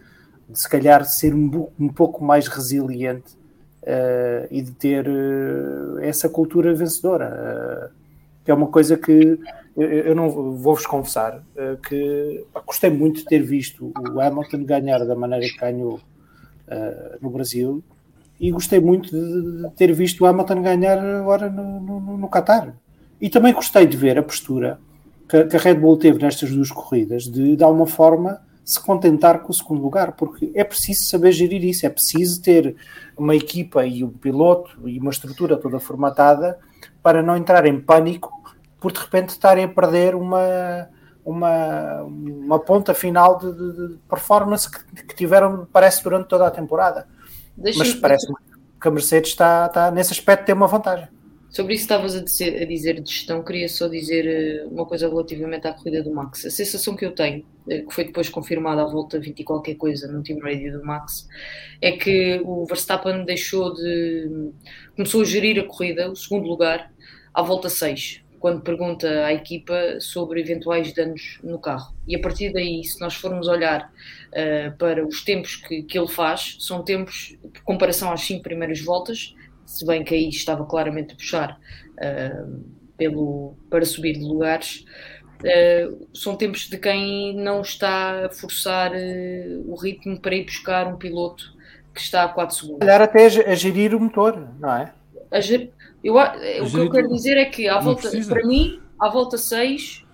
de 0.49 0.59
se 0.59 0.69
calhar 0.69 1.05
ser 1.05 1.35
um, 1.35 1.69
um 1.79 1.89
pouco 1.89 2.25
mais 2.25 2.49
resiliente 2.49 3.37
uh, 3.87 4.47
e 4.51 4.61
de 4.61 4.73
ter 4.73 5.07
uh, 5.09 5.99
essa 6.01 6.29
cultura 6.29 6.75
vencedora, 6.75 7.91
uh, 7.93 7.95
que 8.45 8.51
é 8.51 8.55
uma 8.55 8.67
coisa 8.67 8.97
que 8.97 9.39
eu, 9.77 9.89
eu 9.89 10.15
não 10.15 10.31
vou-vos 10.31 10.87
confessar 10.87 11.43
que 11.87 12.45
pá, 12.53 12.63
gostei 12.67 12.91
muito 12.91 13.19
de 13.19 13.25
ter 13.25 13.43
visto 13.43 13.93
o 14.13 14.21
Hamilton 14.21 14.65
ganhar 14.65 15.05
da 15.05 15.15
maneira 15.15 15.47
que 15.47 15.59
ganhou 15.59 16.01
no 17.21 17.31
Brasil 17.31 17.83
e 18.41 18.51
gostei 18.51 18.81
muito 18.81 19.11
de, 19.11 19.63
de, 19.63 19.71
ter 19.77 19.93
visto 19.93 20.23
o 20.23 20.27
Hamilton 20.27 20.63
ganhar 20.63 20.99
agora 20.99 21.49
no, 21.49 21.81
no, 21.81 22.19
no 22.19 22.29
Qatar. 22.29 22.75
E 23.21 23.31
também 23.31 23.53
gostei 23.53 23.87
de 23.87 23.97
ver 23.97 24.19
a 24.19 24.23
postura 24.23 24.79
que, 25.29 25.45
que 25.45 25.57
a 25.57 25.59
Red 25.59 25.75
Bull 25.75 25.97
teve 25.97 26.23
nestas 26.23 26.51
duas 26.51 26.71
corridas 26.71 27.25
de, 27.25 27.57
de 27.57 27.65
alguma 27.65 27.87
forma, 27.87 28.41
se 28.65 28.81
contentar 28.81 29.41
com 29.41 29.51
o 29.51 29.55
segundo 29.55 29.81
lugar, 29.81 30.13
porque 30.13 30.51
é 30.55 30.65
preciso 30.65 31.05
saber 31.05 31.33
gerir 31.33 31.65
isso, 31.65 31.87
é 31.87 31.89
preciso 31.89 32.43
ter 32.43 32.75
uma 33.17 33.35
equipa 33.35 33.87
e 33.87 34.03
um 34.03 34.11
piloto 34.11 34.71
e 34.87 34.99
uma 34.99 35.11
estrutura 35.11 35.57
toda 35.57 35.79
formatada 35.79 36.59
para 37.03 37.23
não 37.23 37.37
entrar 37.37 37.65
em 37.67 37.81
pânico 37.81 38.31
por 38.81 38.93
de 38.93 39.01
repente 39.01 39.31
estarem 39.31 39.65
a 39.65 39.69
perder 39.69 40.15
uma, 40.15 40.89
uma, 41.25 42.03
uma 42.03 42.59
ponta 42.59 42.95
final 42.95 43.39
de, 43.39 43.53
de, 43.53 43.89
de 43.89 43.99
performance 44.09 44.71
que, 44.71 45.05
que, 45.05 45.15
tiveram, 45.15 45.67
parece, 45.73 46.03
durante 46.03 46.29
toda 46.29 46.47
a 46.47 46.51
temporada. 46.51 47.09
Deixa 47.57 47.79
Mas 47.79 47.95
parece 47.95 48.27
que 48.81 48.89
a 48.89 48.91
Mercedes 48.91 49.31
está, 49.31 49.67
está, 49.67 49.91
nesse 49.91 50.13
aspecto, 50.13 50.45
tem 50.45 50.55
uma 50.55 50.67
vantagem. 50.67 51.09
Sobre 51.49 51.75
isso 51.75 51.85
estavas 51.85 52.15
a 52.15 52.23
dizer, 52.23 52.63
a 52.63 52.67
dizer 52.67 53.01
de 53.01 53.11
gestão, 53.11 53.43
queria 53.43 53.69
só 53.69 53.89
dizer 53.89 54.27
eh, 54.27 54.67
uma 54.71 54.85
coisa 54.85 55.09
relativamente 55.09 55.67
à 55.67 55.73
corrida 55.73 56.03
do 56.03 56.13
Max. 56.13 56.45
A 56.45 56.51
sensação 56.51 56.95
que 56.95 57.05
eu 57.05 57.13
tenho, 57.13 57.47
eh, 57.69 57.81
que 57.81 57.95
foi 57.95 58.05
depois 58.05 58.29
confirmada 58.29 58.83
à 58.83 58.85
volta 58.85 59.19
20 59.19 59.41
e 59.41 59.45
qualquer 59.45 59.75
coisa 59.77 60.07
no 60.07 60.23
Team 60.23 60.39
Radio 60.41 60.79
do 60.79 60.85
Max, 60.85 61.27
é 61.81 61.93
que 61.93 62.43
o 62.45 62.67
Verstappen 62.67 63.25
deixou 63.25 63.73
de. 63.73 64.51
começou 64.95 65.23
a 65.23 65.25
gerir 65.25 65.59
a 65.59 65.65
corrida, 65.65 66.11
o 66.11 66.17
segundo 66.17 66.47
lugar, 66.47 66.93
à 67.33 67.43
volta 67.43 67.71
6, 67.71 68.23
quando 68.39 68.61
pergunta 68.61 69.09
à 69.25 69.33
equipa 69.33 69.99
sobre 70.01 70.41
eventuais 70.41 70.93
danos 70.93 71.39
no 71.43 71.59
carro. 71.59 71.95
E 72.07 72.15
a 72.15 72.21
partir 72.21 72.53
daí, 72.53 72.85
se 72.85 73.01
nós 73.01 73.15
formos 73.15 73.49
olhar 73.49 73.91
uh, 74.29 74.77
para 74.77 75.05
os 75.07 75.25
tempos 75.25 75.57
que, 75.57 75.83
que 75.83 75.99
ele 75.99 76.09
faz, 76.09 76.57
são 76.61 76.83
tempos, 76.83 77.37
por 77.53 77.63
comparação 77.63 78.13
às 78.13 78.21
5 78.23 78.43
primeiras 78.43 78.81
voltas, 78.81 79.35
se 79.65 79.85
bem 79.85 80.05
que 80.05 80.15
aí 80.15 80.29
estava 80.29 80.65
claramente 80.65 81.15
a 81.15 81.17
puxar 81.17 81.59
uh, 81.93 82.65
pelo, 82.97 83.55
para 83.69 83.85
subir 83.85 84.15
de 84.15 84.25
lugares, 84.25 84.85
uh, 85.41 86.09
são 86.15 86.37
tempos 86.37 86.69
de 86.69 86.79
quem 86.79 87.35
não 87.35 87.63
está 87.63 88.27
a 88.27 88.31
forçar 88.31 88.93
o 89.67 89.75
ritmo 89.75 90.21
para 90.21 90.35
ir 90.35 90.45
buscar 90.45 90.87
um 90.87 90.97
piloto 90.97 91.57
que 91.95 92.01
está 92.01 92.25
a 92.25 92.29
4 92.29 92.55
segundos. 92.55 92.87
Olhar 92.87 93.01
até 93.01 93.25
a 93.25 93.55
gerir 93.55 93.95
o 93.95 94.01
motor, 94.01 94.49
não 94.61 94.75
é? 94.75 94.93
A 95.31 95.41
ger... 95.41 95.73
eu, 96.07 96.19
a, 96.19 96.37
o 96.63 96.71
que 96.71 96.79
eu 96.79 96.91
quero 96.91 97.09
dizer 97.09 97.37
é 97.37 97.45
que 97.45 97.69
à 97.69 97.79
volta, 97.79 98.11
para 98.29 98.47
mim, 98.47 98.81
à 99.01 99.09
volta 99.09 99.37
6, 99.39 100.05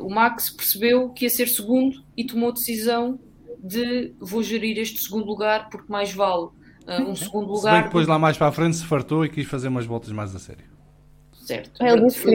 o 0.00 0.08
Max 0.08 0.50
percebeu 0.50 1.10
que 1.10 1.24
ia 1.24 1.30
ser 1.30 1.48
segundo 1.48 2.02
e 2.16 2.24
tomou 2.24 2.50
a 2.50 2.52
decisão 2.52 3.18
de 3.62 4.14
vou 4.18 4.42
gerir 4.42 4.78
este 4.78 5.00
segundo 5.00 5.26
lugar 5.26 5.68
porque 5.68 5.92
mais 5.92 6.12
vale 6.12 6.48
Uh, 6.86 7.10
um 7.10 7.14
segundo 7.14 7.46
lugar. 7.46 7.60
Se 7.60 7.70
bem 7.70 7.82
que 7.82 7.88
depois 7.88 8.08
lá 8.08 8.18
mais 8.18 8.36
para 8.36 8.48
a 8.48 8.52
frente 8.52 8.76
se 8.76 8.84
fartou 8.84 9.24
e 9.24 9.28
quis 9.28 9.46
fazer 9.46 9.68
umas 9.68 9.86
voltas 9.86 10.10
mais 10.10 10.34
a 10.34 10.38
sério. 10.38 10.64
Certo. 11.54 11.84
Ele 11.84 12.06
disse 12.06 12.22
que 12.22 12.30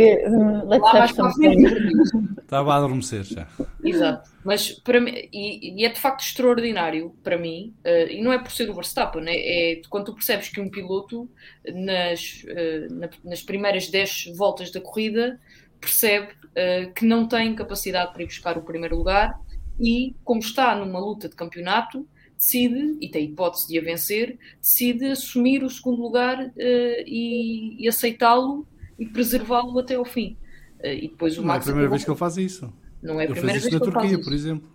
let's 0.68 0.84
Lá 0.84 1.03
have 1.03 1.13
some 1.13 1.30
acredito. 1.47 2.41
Estava 2.41 2.74
a 2.74 2.78
adormecer 2.78 3.24
já. 3.24 3.47
Exato. 3.84 4.30
Mas 4.43 4.72
para 4.72 4.99
mim, 5.01 5.11
e, 5.34 5.82
e 5.82 5.86
é 5.86 5.89
de 5.89 5.99
facto 5.99 6.22
extraordinário 6.22 7.16
para 7.24 7.38
mim, 7.38 7.74
eh, 7.84 8.13
e 8.13 8.22
não 8.22 8.32
é 8.32 8.38
por 8.38 8.51
ser 8.51 8.70
o 8.70 8.74
Verstappen, 8.74 9.24
é, 9.28 9.72
é 9.74 9.82
quando 9.89 10.05
tu 10.05 10.13
percebes 10.13 10.49
que 10.49 10.61
um 10.61 10.70
piloto 10.70 11.30
nas, 11.74 12.43
eh, 12.47 12.88
na- 12.91 13.09
nas 13.24 13.41
primeiras 13.41 13.89
10 13.89 14.32
voltas 14.38 14.72
da 14.72 14.80
corrida 14.82 15.39
percebe 15.82 16.30
eh, 16.55 16.91
que 16.95 17.05
não 17.05 17.28
tem 17.28 17.53
capacidade 17.55 18.13
para 18.13 18.22
ir 18.24 18.28
buscar 18.28 18.57
o 18.57 18.61
primeiro 18.61 18.95
lugar 18.95 19.39
e, 19.80 20.16
como 20.24 20.39
está 20.39 20.76
numa 20.76 20.99
luta 20.99 21.28
de 21.28 21.36
campeonato, 21.36 22.07
decide, 22.38 22.97
e 23.01 23.09
tem 23.09 23.26
hipótese 23.26 23.68
de 23.68 23.80
a 23.80 23.82
vencer, 23.82 24.38
decide 24.61 25.05
assumir 25.07 25.63
o 25.63 25.70
segundo 25.70 26.01
lugar 26.01 26.51
eh, 26.57 27.03
e, 27.07 27.84
e 27.84 27.88
aceitá-lo 27.88 28.68
e 29.00 29.06
preservá-lo 29.06 29.78
até 29.80 29.96
ao 29.96 30.06
fim. 30.06 30.38
Eh, 30.80 31.06
e 31.06 31.08
depois 31.10 31.38
o 31.38 31.43
Não 31.43 31.52
é 31.52 31.58
a 31.58 31.60
Max 31.60 31.66
primeira 31.66 31.89
vez 31.89 32.04
que 32.04 32.10
ele 32.12 32.18
faz 32.18 32.38
isso. 32.38 32.74
não 33.02 33.20
é 33.22 33.26
a 33.26 33.30
primeira 33.30 33.60
vez 33.60 33.64
isso 33.64 33.70
que 33.70 33.76
na 33.76 33.80
ele 33.86 33.91
faz 33.91 34.10
Turquia, 34.10 34.20
isso. 34.20 34.24
por 34.24 34.34
exemplo. 34.34 34.70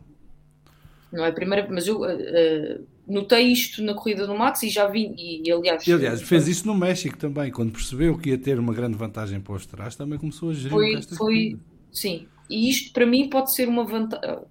Não 1.12 1.24
é 1.24 1.28
a 1.28 1.32
primeira, 1.32 1.66
mas 1.70 1.86
eu 1.88 2.04
eh, 2.04 2.80
notei 3.06 3.46
isto 3.48 3.82
na 3.82 3.94
corrida 3.94 4.26
do 4.26 4.34
Max 4.36 4.62
e 4.62 4.68
já 4.70 4.86
vi, 4.86 5.12
e, 5.16 5.48
e, 5.48 5.52
aliás, 5.52 5.86
E, 5.86 5.92
aliás, 5.92 6.22
fez 6.22 6.46
isso 6.48 6.66
no 6.66 6.74
México 6.74 7.16
também. 7.18 7.50
Quando 7.50 7.72
percebeu 7.72 8.16
que 8.18 8.30
ia 8.30 8.38
ter 8.38 8.58
uma 8.58 8.72
grande 8.72 8.96
vantagem 8.96 9.40
para 9.40 9.54
os 9.54 9.66
trás, 9.66 9.96
também 9.96 10.18
começou 10.18 10.50
a 10.50 10.54
gerir 10.54 10.70
foi, 10.70 11.02
foi, 11.02 11.16
corrida. 11.16 11.60
sim. 11.92 12.28
E 12.48 12.68
isto 12.68 12.92
para 12.92 13.06
mim 13.06 13.28
pode 13.30 13.54
ser 13.54 13.68
uma 13.68 13.84
vantagem, 13.84 14.44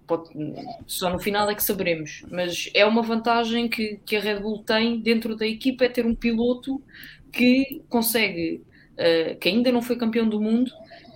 só 0.88 1.10
no 1.10 1.20
final 1.20 1.50
é 1.50 1.56
que 1.56 1.62
saberemos, 1.64 2.24
mas 2.32 2.70
é 2.74 2.86
uma 2.86 3.02
vantagem 3.02 3.68
que, 3.68 4.00
que 4.06 4.16
a 4.16 4.22
Red 4.22 4.40
Bull 4.40 4.64
tem 4.64 5.02
dentro 5.02 5.36
da 5.36 5.46
equipa, 5.46 5.84
é 5.84 5.90
ter 5.90 6.06
um 6.06 6.16
piloto 6.16 6.82
que 7.32 7.82
consegue, 7.90 8.64
eh, 9.00 9.36
que 9.36 9.50
ainda 9.50 9.72
não 9.72 9.82
foi 9.82 9.96
campeão 9.96 10.28
do 10.30 10.40
mundo, 10.40 10.70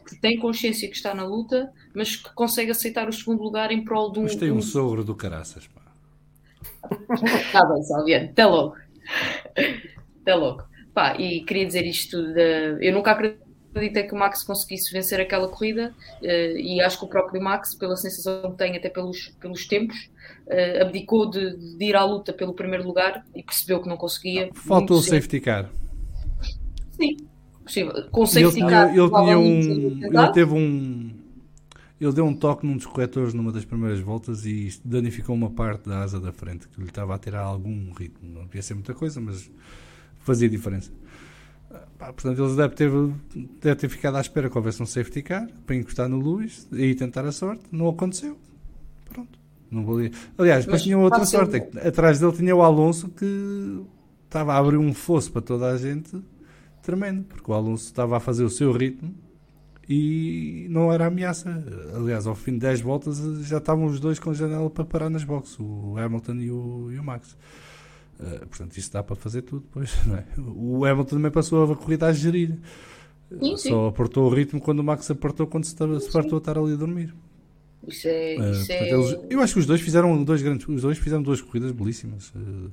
que 0.07 0.15
tem 0.19 0.39
consciência 0.39 0.89
que 0.89 0.95
está 0.95 1.13
na 1.13 1.25
luta, 1.25 1.71
mas 1.93 2.15
que 2.15 2.33
consegue 2.33 2.71
aceitar 2.71 3.07
o 3.07 3.13
segundo 3.13 3.43
lugar 3.43 3.71
em 3.71 3.83
prol 3.83 4.11
de 4.11 4.19
um. 4.19 4.23
Mas 4.23 4.35
tem 4.35 4.51
um- 4.51 4.57
um 4.57 4.61
sogro 4.61 5.03
do 5.03 5.15
caraças. 5.15 5.67
Pá. 5.67 5.81
Tá 7.51 7.65
bem, 7.65 7.83
Salviano, 7.83 8.29
até 8.29 8.45
logo. 8.45 8.75
Até 10.21 10.35
logo. 10.35 10.63
Pá, 10.93 11.15
e 11.19 11.43
queria 11.43 11.65
dizer 11.65 11.85
isto: 11.85 12.21
de... 12.33 12.77
eu 12.85 12.93
nunca 12.93 13.11
acreditei 13.11 14.03
que 14.03 14.13
o 14.13 14.17
Max 14.17 14.43
conseguisse 14.43 14.91
vencer 14.91 15.19
aquela 15.19 15.47
corrida, 15.47 15.93
eh, 16.21 16.53
e 16.57 16.81
acho 16.81 16.99
que 16.99 17.05
o 17.05 17.09
próprio 17.09 17.41
Max, 17.41 17.75
pela 17.75 17.95
sensação 17.95 18.51
que 18.51 18.57
tem, 18.57 18.75
até 18.75 18.89
pelos, 18.89 19.29
pelos 19.39 19.65
tempos, 19.67 20.09
eh, 20.47 20.81
abdicou 20.81 21.29
de, 21.29 21.55
de 21.77 21.85
ir 21.85 21.95
à 21.95 22.03
luta 22.03 22.31
pelo 22.33 22.53
primeiro 22.53 22.85
lugar 22.85 23.25
e 23.35 23.41
percebeu 23.43 23.81
que 23.81 23.89
não 23.89 23.97
conseguia. 23.97 24.49
Faltou 24.53 24.97
o 24.97 25.01
safety 25.01 25.39
car. 25.41 25.69
Sim, 26.91 27.17
possível. 27.63 27.93
Com 28.11 28.21
Ele 28.21 28.29
safety 28.29 28.55
tinha, 28.55 28.69
car, 28.69 28.87
ele 28.87 28.93
tinha 28.93 29.09
provavelmente 29.09 30.05
um. 30.05 30.19
Ele 30.21 30.31
teve 30.31 30.53
um. 30.53 31.11
Ele 31.99 32.11
deu 32.11 32.25
um 32.25 32.33
toque 32.33 32.65
num 32.65 32.75
dos 32.75 32.85
corretores 32.85 33.33
numa 33.33 33.51
das 33.51 33.63
primeiras 33.63 33.99
voltas 33.99 34.45
e 34.45 34.69
danificou 34.83 35.33
uma 35.35 35.49
parte 35.49 35.87
da 35.87 35.99
asa 35.99 36.19
da 36.19 36.33
frente 36.33 36.67
que 36.67 36.81
lhe 36.81 36.87
estava 36.87 37.15
a 37.15 37.17
tirar 37.17 37.41
algum 37.41 37.91
ritmo. 37.93 38.29
Não 38.29 38.43
devia 38.43 38.61
ser 38.61 38.73
muita 38.73 38.93
coisa, 38.93 39.21
mas 39.21 39.49
fazia 40.19 40.49
diferença. 40.49 40.91
Pá, 41.97 42.11
portanto, 42.11 42.39
eles 42.41 42.55
devem 42.55 42.75
ter, 42.75 42.91
deve 43.61 43.75
ter 43.75 43.89
ficado 43.89 44.17
à 44.17 44.21
espera 44.21 44.49
que 44.49 44.57
houvesse 44.57 44.83
um 44.83 44.85
safety 44.85 45.21
car 45.21 45.47
para 45.65 45.75
encostar 45.75 46.09
no 46.09 46.19
Lewis 46.19 46.67
e 46.73 46.93
tentar 46.93 47.25
a 47.25 47.31
sorte. 47.31 47.63
Não 47.71 47.87
aconteceu. 47.87 48.37
Pronto. 49.05 49.39
Não 49.71 49.85
valia. 49.85 50.11
Aliás, 50.37 50.65
depois 50.65 50.83
tinha 50.83 50.97
outra 50.97 51.25
sorte. 51.25 51.55
É 51.55 51.59
que 51.61 51.79
atrás 51.79 52.19
dele 52.19 52.33
tinha 52.33 52.55
o 52.55 52.61
Alonso 52.61 53.07
que 53.09 53.81
estava 54.25 54.53
a 54.53 54.57
abrir 54.57 54.77
um 54.77 54.93
fosso 54.93 55.31
para 55.31 55.41
toda 55.41 55.71
a 55.71 55.77
gente 55.77 56.21
tremendo, 56.83 57.23
porque 57.23 57.49
o 57.49 57.53
Alonso 57.53 57.85
estava 57.85 58.17
a 58.17 58.19
fazer 58.19 58.43
o 58.43 58.49
seu 58.49 58.71
ritmo 58.71 59.13
e 59.89 60.67
não 60.69 60.91
era 60.93 61.07
ameaça. 61.07 61.63
Aliás, 61.95 62.25
ao 62.27 62.35
fim 62.35 62.53
de 62.53 62.59
10 62.59 62.81
voltas 62.81 63.17
já 63.47 63.57
estavam 63.57 63.85
os 63.85 63.99
dois 63.99 64.19
com 64.19 64.29
a 64.29 64.33
janela 64.33 64.69
para 64.69 64.85
parar 64.85 65.09
nas 65.09 65.23
boxes, 65.23 65.57
o 65.59 65.95
Hamilton 65.97 66.33
e 66.35 66.51
o, 66.51 66.91
e 66.91 66.99
o 66.99 67.03
Max. 67.03 67.35
Uh, 68.19 68.45
portanto, 68.47 68.77
isso 68.77 68.91
dá 68.93 69.01
para 69.03 69.15
fazer 69.15 69.41
tudo 69.41 69.61
depois. 69.63 69.91
É? 70.13 70.23
O 70.39 70.85
Hamilton 70.85 71.15
também 71.17 71.31
passou 71.31 71.71
a 71.71 71.75
corrida 71.75 72.07
a 72.07 72.13
gerir. 72.13 72.57
Sim, 73.41 73.57
sim. 73.57 73.69
Só 73.69 73.87
apertou 73.87 74.25
o 74.25 74.33
ritmo 74.33 74.61
quando 74.61 74.79
o 74.79 74.83
Max 74.83 75.09
apertou 75.09 75.47
quando 75.47 75.63
se, 75.65 75.71
estava- 75.73 75.99
se 75.99 76.11
fartou 76.11 76.35
a 76.35 76.37
estar 76.37 76.57
ali 76.57 76.73
a 76.73 76.75
dormir. 76.75 77.13
Isso 77.87 78.07
é. 78.07 78.37
Uh, 78.39 78.51
Isso 78.51 78.71
é... 78.71 78.77
portanto, 78.77 79.09
eles- 79.17 79.31
eu 79.31 79.41
acho 79.41 79.53
que 79.53 79.59
os 79.59 79.65
dois 79.65 79.81
fizeram 79.81 80.23
dois 80.23 80.41
grandes, 80.41 80.67
os 80.67 80.81
dois 80.83 80.97
fizeram 80.99 81.23
duas 81.23 81.41
corridas 81.41 81.71
belíssimas. 81.71 82.31
uh, 82.35 82.71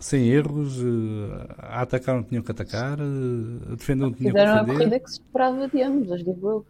sem 0.00 0.28
erros, 0.28 0.80
uh, 0.80 1.46
a 1.58 1.82
atacar 1.82 2.16
não 2.16 2.22
tinham 2.22 2.42
que 2.42 2.50
atacar, 2.50 2.98
uh, 2.98 3.72
a 3.72 3.74
defender 3.76 4.02
não 4.02 4.12
tinham 4.12 4.32
que 4.32 4.38
Fizeram 4.38 4.52
a 4.52 4.62
defender. 4.62 4.78
corrida 4.78 5.00
que 5.00 5.10
se 5.10 5.20
esperava 5.20 5.68
de 5.68 5.82
ambos, 5.82 6.24
digo 6.24 6.48
eu. 6.50 6.66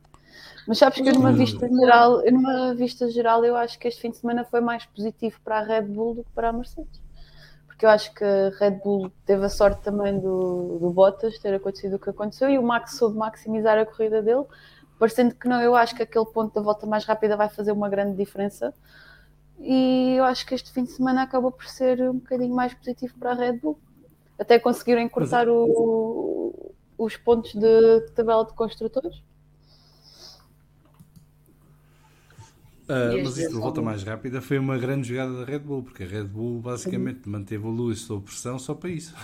Mas 0.67 0.79
sabes 0.79 1.01
que 1.01 1.13
numa 1.13 1.33
vista 1.33 1.69
geral, 1.69 2.23
numa 2.31 2.75
vista 2.75 3.11
geral, 3.11 3.45
eu 3.45 3.57
acho 3.57 3.79
que 3.79 3.89
este 3.89 4.01
fim 4.01 4.11
de 4.11 4.19
semana 4.19 4.45
foi 4.45 4.61
mais 4.61 4.85
positivo 4.87 5.39
para 5.43 5.59
a 5.59 5.63
Red 5.63 5.83
Bull 5.83 6.17
do 6.17 6.25
que 6.25 6.31
para 6.33 6.51
a 6.51 6.53
Mercedes. 6.53 7.01
Porque 7.67 7.87
eu 7.87 7.91
acho 7.91 8.15
que 8.15 8.23
a 8.23 8.51
Red 8.59 8.81
Bull 8.85 9.11
teve 9.25 9.45
a 9.45 9.49
sorte 9.49 9.81
também 9.83 10.19
do, 10.19 10.79
do 10.79 10.91
Bottas 10.91 11.39
ter 11.39 11.55
acontecido 11.55 11.97
o 11.97 11.99
que 11.99 12.11
aconteceu 12.11 12.51
e 12.51 12.59
o 12.59 12.63
Max 12.63 12.97
soube 12.97 13.17
maximizar 13.17 13.79
a 13.79 13.87
corrida 13.87 14.21
dele, 14.21 14.45
parecendo 14.99 15.35
que 15.35 15.49
não, 15.49 15.63
eu 15.63 15.75
acho 15.75 15.95
que 15.97 16.03
aquele 16.03 16.27
ponto 16.27 16.55
da 16.55 16.61
volta 16.61 16.87
mais 16.87 17.05
rápida 17.05 17.37
vai 17.37 17.49
fazer 17.49 17.73
uma 17.73 17.89
grande 17.89 18.17
diferença. 18.17 18.75
E 19.61 20.15
eu 20.17 20.25
acho 20.25 20.47
que 20.47 20.55
este 20.55 20.73
fim 20.73 20.85
de 20.85 20.91
semana 20.93 21.23
acabou 21.23 21.53
por 21.53 21.67
ser 21.67 22.01
um 22.03 22.15
bocadinho 22.15 22.55
mais 22.55 22.73
positivo 22.75 23.15
para 23.19 23.33
a 23.33 23.35
Red 23.35 23.59
Bull. 23.59 23.79
Até 24.39 24.59
conseguiram 24.59 25.03
encurtar 25.03 25.47
o- 25.49 26.73
os 26.99 27.17
pontos 27.17 27.55
de 27.55 28.01
tabela 28.15 28.45
de 28.47 28.55
construtores. 28.55 29.23
E 32.89 33.23
mas 33.23 33.39
isto, 33.39 33.55
é 33.55 33.57
a 33.59 33.61
volta 33.61 33.81
mais 33.81 34.03
rápida 34.03 34.41
foi 34.41 34.59
uma 34.59 34.77
grande 34.77 35.07
jogada 35.09 35.33
da 35.39 35.45
Red 35.45 35.61
Bull, 35.61 35.85
porque 35.85 36.03
a 36.03 36.07
Red 36.07 36.25
Bull 36.25 36.61
basicamente 36.61 37.29
manteve 37.29 37.65
o 37.65 37.71
Lewis 37.71 38.01
sob 38.01 38.25
pressão 38.25 38.59
só 38.59 38.75
para 38.75 38.91
isso. 38.91 39.15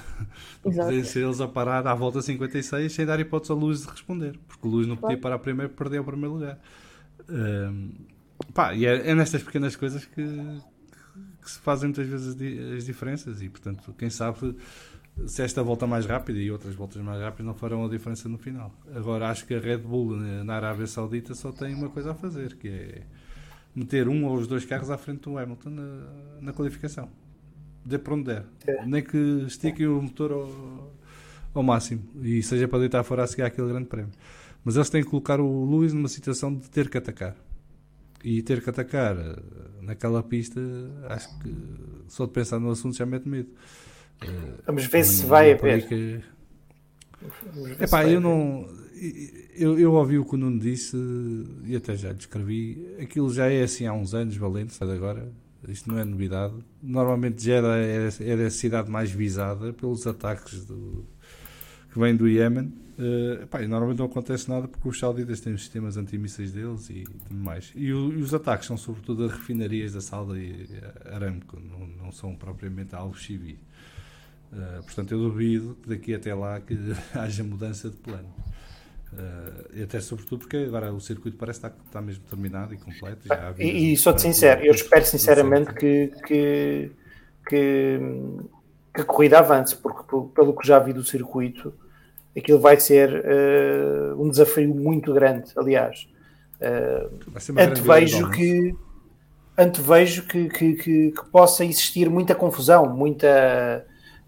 Poderem 0.63 1.03
ser 1.03 1.25
eles 1.25 1.41
a 1.41 1.49
parar 1.49 1.85
à 1.85 1.95
volta 1.95 2.23
56 2.23 2.93
sem 2.93 3.05
dar 3.05 3.19
hipótese 3.19 3.51
ao 3.51 3.59
Lewis 3.59 3.83
de 3.83 3.89
responder, 3.89 4.39
porque 4.47 4.69
o 4.69 4.71
Lewis 4.71 4.87
não 4.87 4.95
podia 4.97 5.17
Claro. 5.17 5.21
parar 5.21 5.39
primeiro 5.41 5.73
e 5.73 5.75
perder 5.75 5.99
o 6.01 6.05
primeiro 6.05 6.35
lugar. 6.35 6.61
Ahm, 7.29 7.91
pá, 8.53 8.75
e 8.75 8.87
é, 8.87 9.11
é 9.11 9.15
nestas 9.15 9.43
pequenas 9.43 9.77
coisas 9.77 10.05
que, 10.05 10.23
que 11.43 11.51
se 11.51 11.59
fazem 11.61 11.89
muitas 11.89 12.07
vezes 12.07 12.29
as, 12.29 12.37
di- 12.37 12.59
as 12.77 12.85
diferenças 12.85 13.43
e 13.43 13.49
portanto, 13.49 13.95
quem 13.99 14.11
sabe 14.11 14.57
se 15.27 15.43
esta 15.43 15.63
volta 15.63 15.87
mais 15.87 16.05
rápida 16.05 16.39
e 16.39 16.51
outras 16.51 16.75
voltas 16.75 17.01
mais 17.01 17.21
rápidas 17.21 17.47
não 17.47 17.55
farão 17.55 17.85
a 17.87 17.89
diferença 17.89 18.29
no 18.29 18.37
final. 18.37 18.71
Agora 18.95 19.31
acho 19.31 19.47
que 19.47 19.55
a 19.55 19.59
Red 19.59 19.79
Bull 19.79 20.23
eh, 20.23 20.43
na 20.45 20.57
Arábia 20.57 20.87
Saudita 20.87 21.35
só 21.35 21.51
tem 21.53 21.75
uma 21.75 21.89
coisa 21.89 22.11
a 22.11 22.15
fazer, 22.15 22.55
que 22.57 22.69
é 22.69 23.03
meter 23.75 24.09
um 24.09 24.27
ou 24.27 24.37
os 24.37 24.47
dois 24.47 24.65
carros 24.67 24.91
à 24.91 24.99
frente 24.99 25.21
do 25.23 25.39
Hamilton 25.39 25.71
na, 25.71 26.07
na 26.43 26.53
qualificação. 26.53 27.09
Dê 27.85 27.99
para 27.99 28.15
onde 28.15 28.25
der. 28.25 28.45
É. 28.67 28.85
Nem 28.85 29.03
que 29.03 29.17
estiquem 29.47 29.87
o 29.87 30.03
motor 30.03 30.33
ao, 30.33 30.93
ao 31.55 31.63
máximo 31.63 32.03
e 32.23 32.43
seja 32.43 32.69
para 32.69 32.81
deitar 32.81 33.03
fora 33.03 33.23
a 33.23 33.27
seguir 33.27 33.43
aquele 33.43 33.69
grande 33.69 33.87
prémio. 33.87 34.13
Mas 34.63 34.77
eles 34.77 34.91
têm 34.91 35.03
que 35.03 35.09
colocar 35.09 35.41
o 35.41 35.71
Lewis 35.71 35.95
numa 35.95 36.09
situação 36.09 36.55
de 36.55 36.69
ter 36.69 36.91
que 36.91 36.99
atacar. 36.99 37.35
E 38.25 38.43
ter 38.43 38.63
que 38.63 38.71
atacar 38.71 39.17
eh, 39.17 39.37
naquela 39.83 40.23
pista, 40.23 40.61
acho 41.09 41.39
que 41.41 41.55
só 42.09 42.27
de 42.27 42.33
pensar 42.33 42.59
no 42.59 42.71
assunto 42.71 42.97
já 42.97 43.07
mete 43.07 43.29
medo. 43.29 43.49
Eh, 44.23 44.27
Vamos 44.67 44.87
ver 44.87 45.05
se 45.05 45.27
vai 45.27 45.51
é 45.51 45.55
haver. 45.55 45.87
que- 45.87 46.21
ver 47.53 47.77
se 47.77 47.85
Epá, 47.85 48.05
eu 48.07 48.21
não. 48.21 48.67
Eu, 49.55 49.79
eu 49.79 49.93
ouvi 49.93 50.19
o 50.19 50.25
que 50.25 50.35
o 50.35 50.39
Nuno 50.39 50.59
disse 50.59 50.97
e 51.65 51.77
até 51.77 51.97
já 51.97 52.13
descrevi. 52.13 52.95
Aquilo 53.01 53.33
já 53.33 53.47
é 53.51 53.63
assim 53.63 53.87
há 53.87 53.93
uns 53.93 54.15
anos, 54.15 54.37
valente, 54.37 54.75
sabe 54.75 54.93
agora. 54.93 55.31
Isto 55.69 55.89
não 55.91 55.99
é 55.99 56.05
novidade. 56.05 56.55
Normalmente 56.83 57.43
Jeddah 57.43 57.77
é, 57.79 58.09
é 58.21 58.45
a 58.47 58.51
cidade 58.51 58.91
mais 58.91 59.11
visada 59.11 59.73
pelos 59.73 60.07
ataques 60.07 60.65
do- 60.65 61.05
que 61.93 61.99
vêm 61.99 62.15
do 62.15 62.29
Iémen. 62.29 62.73
Eh, 62.99 63.43
epá, 63.43 63.63
e 63.63 63.67
normalmente 63.69 63.99
não 63.99 64.07
acontece 64.07 64.49
nada 64.49 64.67
porque 64.67 64.89
os 64.89 64.99
sauditas 64.99 65.41
têm 65.41 65.53
os 65.53 65.61
sistemas 65.61 65.97
antimísseis 65.99 66.53
deles 66.53 66.89
e 66.89 67.05
tudo 67.05 67.35
mais. 67.35 67.71
E, 67.75 67.93
o- 67.93 68.13
e 68.13 68.23
os 68.23 68.33
ataques 68.33 68.67
são 68.67 68.77
sobretudo 68.77 69.25
a 69.27 69.29
refinarias 69.29 69.93
da 69.93 70.01
Saudi 70.01 70.41
e 70.71 71.09
Aramco, 71.15 71.61
não, 71.61 71.87
não 71.87 72.13
são 72.13 72.35
propriamente 72.35 72.95
algo 72.95 73.19
civil. 73.19 73.59
Uh, 74.53 74.83
portanto, 74.85 75.13
eu 75.13 75.19
duvido 75.19 75.77
que 75.83 75.89
daqui 75.91 76.15
até 76.15 76.35
lá 76.35 76.61
que 76.61 76.75
haja 77.15 77.45
mudança 77.45 77.91
de 77.91 77.97
plano. 77.97 78.29
Uh, 79.13 79.79
e 79.79 79.83
até 79.83 80.01
sobretudo 80.01 80.41
porque 80.41 80.57
agora 80.59 80.93
o 80.93 81.01
circuito 81.01 81.37
parece 81.39 81.59
estar, 81.61 81.77
está 81.87 82.03
mesmo 82.03 82.25
terminado 82.25 82.75
e 82.75 82.79
completo. 82.79 83.29
Já 83.29 83.51
vias 83.53 83.71
E, 83.71 83.93
e 83.93 83.97
de- 83.97 83.97
sou-te 83.97 84.23
sincero, 84.23 84.65
eu 84.65 84.73
espero 84.75 85.05
sinceramente 85.05 85.73
que, 85.75 86.09
que, 86.27 86.91
que, 87.49 87.99
que 88.95 89.01
a 89.01 89.05
corrida 89.05 89.39
avance, 89.39 89.77
porque 89.77 90.03
pelo 90.35 90.55
que 90.57 90.67
já 90.67 90.79
vi 90.79 90.93
do 90.93 91.05
circuito, 91.05 91.73
aquilo 92.37 92.59
vai 92.59 92.79
ser 92.79 93.23
eh, 93.25 94.15
um 94.17 94.29
desafio 94.29 94.75
muito 94.75 95.13
grande. 95.13 95.51
Aliás, 95.57 96.09
eh, 96.61 97.09
grande 97.53 97.73
antevejo 97.73 98.31
que 98.31 98.75
antevejo 99.59 100.27
que, 100.27 100.49
que, 100.49 100.75
que, 100.75 101.11
que 101.13 101.25
possa 101.31 101.65
existir 101.65 102.11
muita 102.11 102.35
confusão, 102.35 102.89
muita 102.89 103.87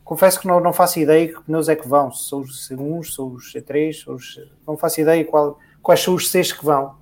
confesso 0.09 0.41
que 0.41 0.47
não, 0.47 0.59
não 0.59 0.73
faço 0.73 0.99
ideia 0.99 1.29
que 1.29 1.43
pneus 1.43 1.69
é 1.69 1.77
que 1.77 1.87
vão, 1.87 2.11
se 2.11 2.31
são 2.31 2.41
os 2.41 2.67
C1, 2.67 3.05
são 3.05 3.35
os 3.35 3.53
C3, 3.53 4.05
são 4.05 4.15
os, 4.15 4.41
não 4.67 4.75
faço 4.75 5.03
ideia 5.03 5.23
qual, 5.23 5.59
quais 5.83 6.01
são 6.01 6.15
os 6.15 6.31
Cs 6.31 6.51
que 6.51 6.65
vão, 6.65 6.95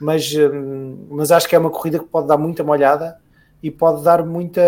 mas, 0.00 0.34
hum, 0.34 1.06
mas 1.08 1.30
acho 1.30 1.48
que 1.48 1.54
é 1.54 1.58
uma 1.58 1.70
corrida 1.70 2.00
que 2.00 2.04
pode 2.04 2.26
dar 2.26 2.36
muita 2.36 2.64
molhada 2.64 3.16
e 3.62 3.70
pode 3.70 4.02
dar 4.02 4.24
muita. 4.24 4.60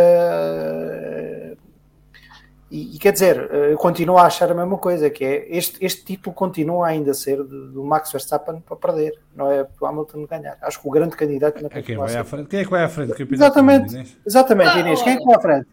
E, 2.71 2.95
e, 2.95 2.99
quer 3.01 3.13
dizer, 3.13 3.51
eu 3.53 3.77
continuo 3.77 4.17
a 4.17 4.27
achar 4.27 4.49
a 4.51 4.55
mesma 4.55 4.79
coisa, 4.79 5.11
que 5.11 5.25
é 5.25 5.57
este, 5.57 5.85
este 5.85 6.05
título 6.05 6.33
continua 6.33 6.87
ainda 6.87 7.11
a 7.11 7.15
ser 7.15 7.43
do 7.43 7.83
Max 7.83 8.13
Verstappen 8.13 8.61
para 8.61 8.77
perder, 8.77 9.19
não 9.35 9.51
é 9.51 9.65
para 9.65 9.85
o 9.85 9.87
Hamilton 9.87 10.25
ganhar. 10.27 10.57
Acho 10.63 10.81
que 10.81 10.87
o 10.87 10.91
grande 10.91 11.17
candidato 11.17 11.61
na 11.61 11.69
é 11.73 11.83
quem, 11.83 11.97
vai 11.97 12.15
à 12.15 12.23
frente. 12.23 12.49
quem 12.49 12.61
é 12.61 12.65
que 12.65 12.71
vai 12.71 12.85
à 12.85 12.89
frente? 12.89 13.29
Exatamente, 13.29 14.19
exatamente, 14.25 14.79
Inês. 14.79 15.03
Quem 15.03 15.15
é 15.15 15.17
que 15.17 15.25
vai 15.25 15.35
à 15.35 15.41
frente? 15.41 15.67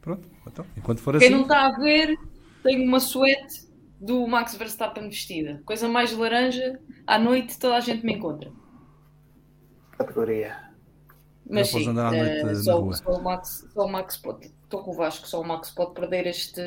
Pronto, 0.00 0.28
então, 0.46 0.64
enquanto 0.74 1.00
for 1.00 1.18
Quem 1.18 1.28
assim. 1.28 1.36
não 1.36 1.42
está 1.42 1.66
a 1.66 1.78
ver, 1.78 2.16
tem 2.62 2.88
uma 2.88 2.98
suete 2.98 3.68
do 4.00 4.26
Max 4.26 4.54
Verstappen 4.54 5.10
vestida. 5.10 5.60
Coisa 5.66 5.86
mais 5.88 6.10
laranja, 6.10 6.80
à 7.06 7.18
noite 7.18 7.58
toda 7.58 7.76
a 7.76 7.80
gente 7.80 8.02
me 8.06 8.14
encontra. 8.14 8.50
Categoria. 9.98 10.67
Mas 11.48 11.68
sim, 11.68 11.88
andar 11.88 12.08
à 12.08 12.16
noite 12.16 12.44
uh, 12.44 12.56
só, 12.56 12.92
só, 12.92 13.10
o 13.12 13.22
Max, 13.22 13.66
só 13.72 13.84
o 13.86 13.88
Max 13.88 14.16
pode, 14.18 14.52
estou 14.64 14.82
com 14.82 14.90
o 14.90 14.94
Vasco, 14.94 15.26
só 15.26 15.40
o 15.40 15.46
Max 15.46 15.70
pode 15.70 15.94
perder 15.94 16.26
este, 16.26 16.60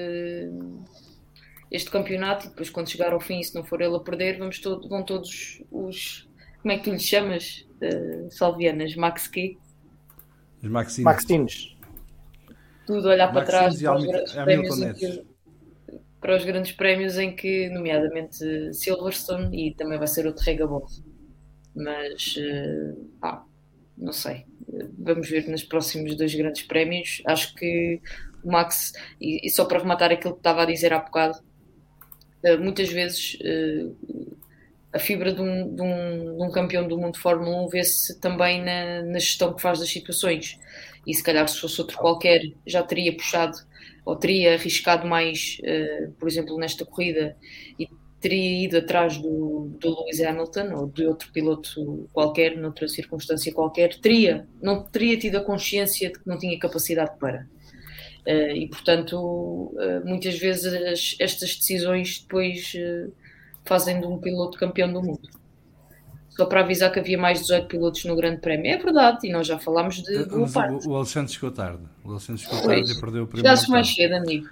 este 1.70 1.92
campeonato 1.92 2.48
e 2.48 2.50
depois 2.50 2.70
quando 2.70 2.90
chegar 2.90 3.14
ao 3.14 3.20
fim, 3.20 3.44
se 3.44 3.54
não 3.54 3.64
for 3.64 3.82
ele 3.82 3.96
a 3.96 4.00
perder, 4.00 4.40
vamos 4.40 4.60
todo, 4.60 4.90
vão 4.90 5.04
todos 5.04 5.62
os 5.72 6.28
como 6.62 6.72
é 6.72 6.78
que 6.78 6.84
tu 6.84 6.92
lhe 6.92 7.00
chamas? 7.00 7.68
Uh, 7.82 8.30
Salvianas, 8.32 8.96
Max 8.96 9.28
quê? 9.28 9.58
Os 10.62 10.70
Maxines. 10.70 11.04
Maxines 11.04 11.76
tudo 12.92 13.08
olhar 13.08 13.32
para 13.32 13.46
trás 13.46 13.82
para 13.82 13.96
os, 13.96 14.06
grandes 14.06 14.34
prémios 14.34 15.00
que, 15.00 15.26
para 16.20 16.36
os 16.36 16.44
grandes 16.44 16.72
prémios 16.74 17.18
em 17.18 17.36
que, 17.36 17.70
nomeadamente 17.70 18.74
Silverstone 18.74 19.70
e 19.70 19.74
também 19.74 19.98
vai 19.98 20.08
ser 20.08 20.28
o 20.28 20.34
Terregabon. 20.34 20.86
Mas 21.74 22.36
ah, 23.22 23.44
não 23.98 24.12
sei. 24.12 24.46
Vamos 24.98 25.30
ver 25.30 25.48
nos 25.48 25.64
próximos 25.64 26.16
dois 26.16 26.34
grandes 26.34 26.64
prémios. 26.64 27.22
Acho 27.26 27.54
que 27.56 28.02
o 28.44 28.52
Max, 28.52 28.94
e, 29.20 29.46
e 29.46 29.50
só 29.50 29.66
para 29.66 29.80
rematar 29.80 30.12
aquilo 30.12 30.34
que 30.34 30.40
estava 30.40 30.64
a 30.64 30.66
dizer 30.66 30.94
há 30.94 31.00
bocado, 31.00 31.40
eh, 32.44 32.58
muitas 32.58 32.90
vezes 32.90 33.38
a 34.94 35.00
fibra 35.00 35.34
de 35.34 35.42
um, 35.42 35.74
de, 35.74 35.82
um, 35.82 36.38
de 36.38 36.44
um, 36.44 36.52
campeão 36.52 36.88
do 36.88 36.98
mundo 36.98 37.14
de 37.14 37.20
Fórmula 37.20 37.64
1 37.64 37.70
vê-se 37.70 38.20
também 38.20 38.62
na, 38.62 39.04
na, 39.04 39.20
gestão 39.20 39.54
que 39.54 39.62
faz 39.62 39.80
das 39.80 39.90
situações 39.90 40.60
e 41.08 41.14
se 41.14 41.24
calhar 41.24 41.48
se 41.48 41.60
fosse 41.60 41.80
outro 41.80 41.98
qualquer 41.98 42.42
já 42.66 42.84
teria 42.84 43.16
puxado 43.16 43.58
ou 44.04 44.16
teria 44.16 44.56
arriscado 44.56 45.08
mais, 45.08 45.60
uh, 45.62 46.12
por 46.14 46.28
exemplo, 46.28 46.58
nesta 46.58 46.86
corrida 46.86 47.38
e 47.80 47.88
teria 48.22 48.66
ido 48.66 48.78
atrás 48.78 49.18
do, 49.18 49.76
do 49.80 50.04
Lewis 50.04 50.22
Hamilton 50.22 50.76
ou 50.76 50.88
de 50.88 51.06
outro 51.06 51.32
piloto 51.32 52.08
qualquer, 52.14 52.56
noutra 52.56 52.88
circunstância 52.88 53.54
qualquer, 53.54 54.00
teria, 54.00 54.48
não 54.62 54.84
teria 54.84 55.18
tido 55.18 55.38
a 55.38 55.44
consciência 55.44 56.10
de 56.10 56.20
que 56.20 56.28
não 56.28 56.38
tinha 56.38 56.58
capacidade 56.60 57.18
para. 57.20 57.48
Uh, 58.28 58.56
e 58.56 58.68
portanto, 58.70 59.16
uh, 59.18 60.06
muitas 60.06 60.38
vezes 60.38 61.18
estas 61.20 61.56
decisões 61.58 62.20
depois 62.22 62.74
fazem 63.66 64.00
de 64.00 64.06
um 64.06 64.20
piloto 64.20 64.58
campeão 64.58 64.94
do 64.94 65.02
mundo 65.02 65.42
só 66.42 66.46
para 66.46 66.62
avisar 66.62 66.92
que 66.92 67.00
havia 67.00 67.18
mais 67.18 67.40
de 67.40 67.44
18 67.46 67.68
pilotos 67.68 68.06
no 68.06 68.16
Grande 68.16 68.40
Prémio. 68.42 68.72
É 68.72 68.78
verdade, 68.78 69.28
e 69.28 69.32
nós 69.32 69.46
já 69.46 69.60
falámos 69.60 70.02
de 70.02 70.26
boa 70.26 70.50
parte. 70.50 70.88
O, 70.88 70.96
Alexandre 70.96 71.32
chegou 71.32 71.52
tarde. 71.52 71.84
O 72.04 72.12
Alexandre 72.12 72.42
chegou 72.42 72.62
pois. 72.64 72.80
tarde 72.80 72.98
e 72.98 73.02
perdeu 73.02 73.24
o 73.24 73.28
primeiro. 73.28 73.48
Chegaste 73.48 73.70
mais 73.70 73.94
cedo, 73.94 74.14
amigo. 74.14 74.50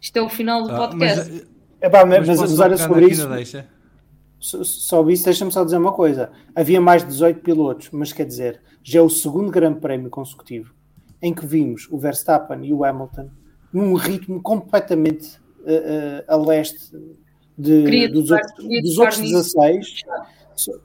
Isto 0.00 0.16
é 0.16 0.22
o 0.22 0.28
final 0.28 0.64
do 0.64 0.70
ah, 0.72 0.88
podcast. 0.88 1.30
Mas, 1.30 1.46
é, 1.82 1.90
pá, 1.90 2.06
mas, 2.06 2.26
mas, 2.26 2.40
mas 2.40 2.58
olha 2.58 2.76
sobre 2.76 3.06
isso. 3.06 3.28
Deixa? 3.28 3.66
Só 4.38 5.08
isso, 5.08 5.24
deixa-me 5.24 5.52
só 5.52 5.64
dizer 5.64 5.76
uma 5.76 5.92
coisa. 5.92 6.30
Havia 6.54 6.80
mais 6.80 7.02
de 7.02 7.08
18 7.08 7.40
pilotos, 7.40 7.90
mas 7.92 8.12
quer 8.12 8.26
dizer, 8.26 8.60
já 8.82 8.98
é 8.98 9.02
o 9.02 9.08
segundo 9.08 9.50
Grande 9.50 9.80
Prémio 9.80 10.10
consecutivo 10.10 10.74
em 11.22 11.32
que 11.32 11.46
vimos 11.46 11.86
o 11.90 11.98
Verstappen 11.98 12.64
e 12.64 12.72
o 12.72 12.84
Hamilton 12.84 13.30
num 13.72 13.94
ritmo 13.94 14.42
completamente 14.42 15.38
uh, 15.60 15.70
uh, 15.70 16.24
a 16.26 16.36
leste 16.36 16.90
de, 17.56 18.08
dos, 18.08 18.30
outros, 18.32 18.82
dos 18.82 18.98
outros 18.98 19.20
16 19.20 20.02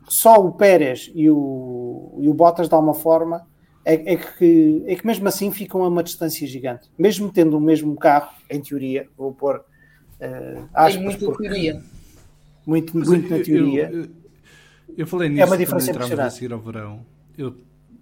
só 0.08 0.36
o 0.36 0.52
Pérez 0.52 1.12
e 1.14 1.30
o, 1.30 2.18
e 2.20 2.30
o 2.30 2.34
Bottas, 2.34 2.70
de 2.70 2.76
alguma 2.76 2.93
forma, 2.93 3.45
é, 3.84 4.14
é, 4.14 4.16
que, 4.16 4.84
é 4.86 4.95
que 4.95 5.06
mesmo 5.06 5.28
assim 5.28 5.52
ficam 5.52 5.84
a 5.84 5.88
uma 5.88 6.04
distância 6.04 6.48
gigante. 6.48 6.89
Mesmo 6.98 7.32
tendo 7.32 7.58
o 7.58 7.62
mesmo 7.62 7.95
carro, 7.95 8.32
em 8.50 8.62
teoria, 8.62 9.08
vou 9.18 9.34
pôr 9.34 9.64
uh, 10.22 10.70
aspas. 10.74 11.03
Muito 11.03 11.26
porque, 11.26 11.43
teoria. 11.43 11.84
Muito, 12.65 12.97
muito 12.97 13.30
na 13.30 13.43
teoria. 13.43 13.89
Eu, 13.89 14.01
eu, 14.03 14.09
eu 14.97 15.07
falei 15.07 15.30
nisso 15.30 15.43
é 15.43 15.45
uma 15.45 15.57
diferença 15.57 15.93
quando 15.93 16.20
a 16.20 16.30
seguir 16.30 16.53
ao 16.53 16.59
verão. 16.59 17.05
Eu, 17.38 17.55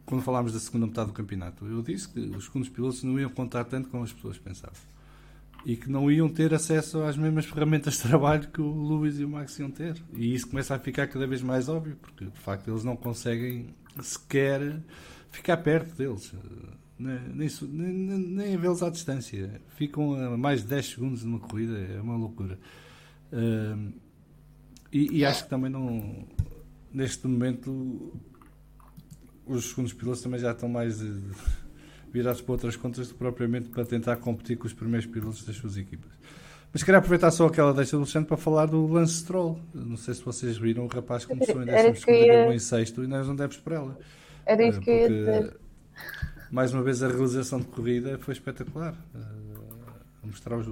quando 0.06 0.22
falámos 0.22 0.54
da 0.54 0.60
segunda 0.60 0.86
metade 0.86 1.08
do 1.08 1.14
campeonato, 1.14 1.66
eu 1.66 1.82
disse 1.82 2.08
que 2.08 2.20
os 2.20 2.46
segundos 2.46 2.70
pilotos 2.70 3.04
não 3.04 3.20
iam 3.20 3.30
contar 3.30 3.64
tanto 3.66 3.90
como 3.90 4.04
as 4.04 4.14
pessoas 4.14 4.38
pensavam 4.38 4.80
e 5.66 5.76
que 5.76 5.90
não 5.90 6.12
iam 6.12 6.30
ter 6.30 6.54
acesso 6.54 7.02
às 7.02 7.18
mesmas 7.18 7.46
ferramentas 7.46 7.96
de 7.96 8.02
trabalho 8.08 8.48
que 8.48 8.62
o 8.62 8.88
Lewis 8.88 9.20
e 9.20 9.26
o 9.26 9.30
Max 9.30 9.58
iam 9.58 9.72
ter. 9.72 10.02
E 10.14 10.34
isso 10.34 10.48
começa 10.48 10.76
a 10.76 10.80
ficar 10.80 11.08
cada 11.08 11.26
vez 11.26 11.42
mais 11.42 11.68
óbvio, 11.68 11.98
porque 12.00 12.26
de 12.26 12.40
facto 12.40 12.70
eles 12.70 12.84
não 12.84 12.96
conseguem 12.96 13.74
sequer 14.00 14.80
ficar 15.32 15.58
perto 15.58 15.96
deles, 15.96 16.32
nem, 16.98 17.50
nem, 17.62 18.20
nem, 18.20 18.58
vê-los 18.58 18.82
à 18.82 18.90
distância. 18.90 19.62
Ficam 19.76 20.14
a 20.14 20.38
mais 20.38 20.62
de 20.62 20.68
10 20.68 20.86
segundos 20.86 21.24
numa 21.24 21.40
corrida, 21.40 21.78
é 21.78 22.02
uma 22.02 22.16
loucura. 22.16 22.58
Uh, 23.32 23.94
e, 24.92 25.20
e, 25.20 25.26
acho 25.26 25.44
que 25.44 25.50
também 25.50 25.70
não. 25.70 26.26
Neste 26.94 27.28
momento, 27.28 28.18
os 29.46 29.70
segundos 29.70 29.92
pilotos 29.92 30.22
também 30.22 30.40
já 30.40 30.52
estão 30.52 30.70
mais. 30.70 31.00
De, 31.00 31.22
virados 32.16 32.40
para 32.40 32.54
outras 32.54 32.78
contas 32.78 33.10
do 33.10 33.14
que 33.14 33.20
propriamente 33.20 33.68
para 33.68 33.84
tentar 33.84 34.16
competir 34.16 34.58
com 34.58 34.66
os 34.66 34.74
primeiros 34.74 35.06
pilotos 35.06 35.44
das 35.44 35.58
suas 35.58 35.76
equipas. 35.76 36.10
Mas 36.72 36.82
queria 36.82 37.00
aproveitar 37.00 37.30
só 37.30 37.48
aquela 37.48 37.74
deixa 37.74 37.92
do 37.92 38.04
Alexandre 38.04 38.28
para 38.28 38.38
falar 38.38 38.68
do 38.68 38.88
Lance 38.88 39.16
Stroll. 39.16 39.60
Não 39.74 39.98
sei 39.98 40.14
se 40.14 40.22
vocês 40.24 40.58
viram, 40.58 40.86
o 40.86 40.88
rapaz 40.88 41.26
começou 41.26 41.62
em 41.62 41.66
12 41.66 42.00
segundo, 42.00 42.18
ia... 42.18 42.54
em 42.54 42.60
sexto 42.60 43.04
e 43.04 43.08
nós 43.08 43.28
não 43.28 43.36
demos 43.36 43.58
por 43.58 43.74
ela. 43.74 44.00
Era 44.46 44.66
isso 44.66 44.80
que 44.80 44.90
eu 44.90 44.96
ia 44.96 45.10
dizer. 45.10 45.58
Mais 46.52 46.74
uma 46.74 46.84
vez 46.84 47.02
a 47.04 47.08
realização 47.08 47.60
de 47.60 47.68
corrida 47.68 48.18
foi 48.20 48.34
espetacular. 48.34 48.96
A 49.14 50.28
mostrar 50.28 50.58
os, 50.58 50.68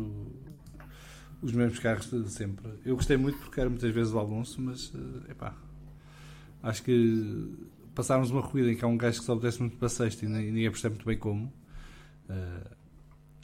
os 1.42 1.52
mesmos 1.52 1.80
carros 1.80 2.10
de 2.10 2.30
sempre. 2.30 2.66
Eu 2.86 2.96
gostei 2.96 3.18
muito 3.18 3.38
porque 3.40 3.60
era 3.60 3.70
muitas 3.70 3.94
vezes 3.94 4.14
o 4.14 4.20
Alonso, 4.20 4.62
mas 4.62 4.92
epá, 5.30 5.54
acho 6.62 6.84
que 6.84 7.70
passarmos 7.94 8.32
uma 8.32 8.42
corrida 8.42 8.72
em 8.72 8.76
que 8.76 8.84
há 8.84 8.88
um 8.88 8.98
gajo 8.98 9.20
que 9.20 9.26
só 9.26 9.36
desce 9.36 9.60
muito 9.60 9.78
para 9.78 9.90
sexto 9.90 10.24
e 10.24 10.28
ninguém 10.28 10.72
percebe 10.72 10.96
muito 10.96 11.06
bem 11.06 11.18
como, 11.18 11.46
uh, 12.30 12.76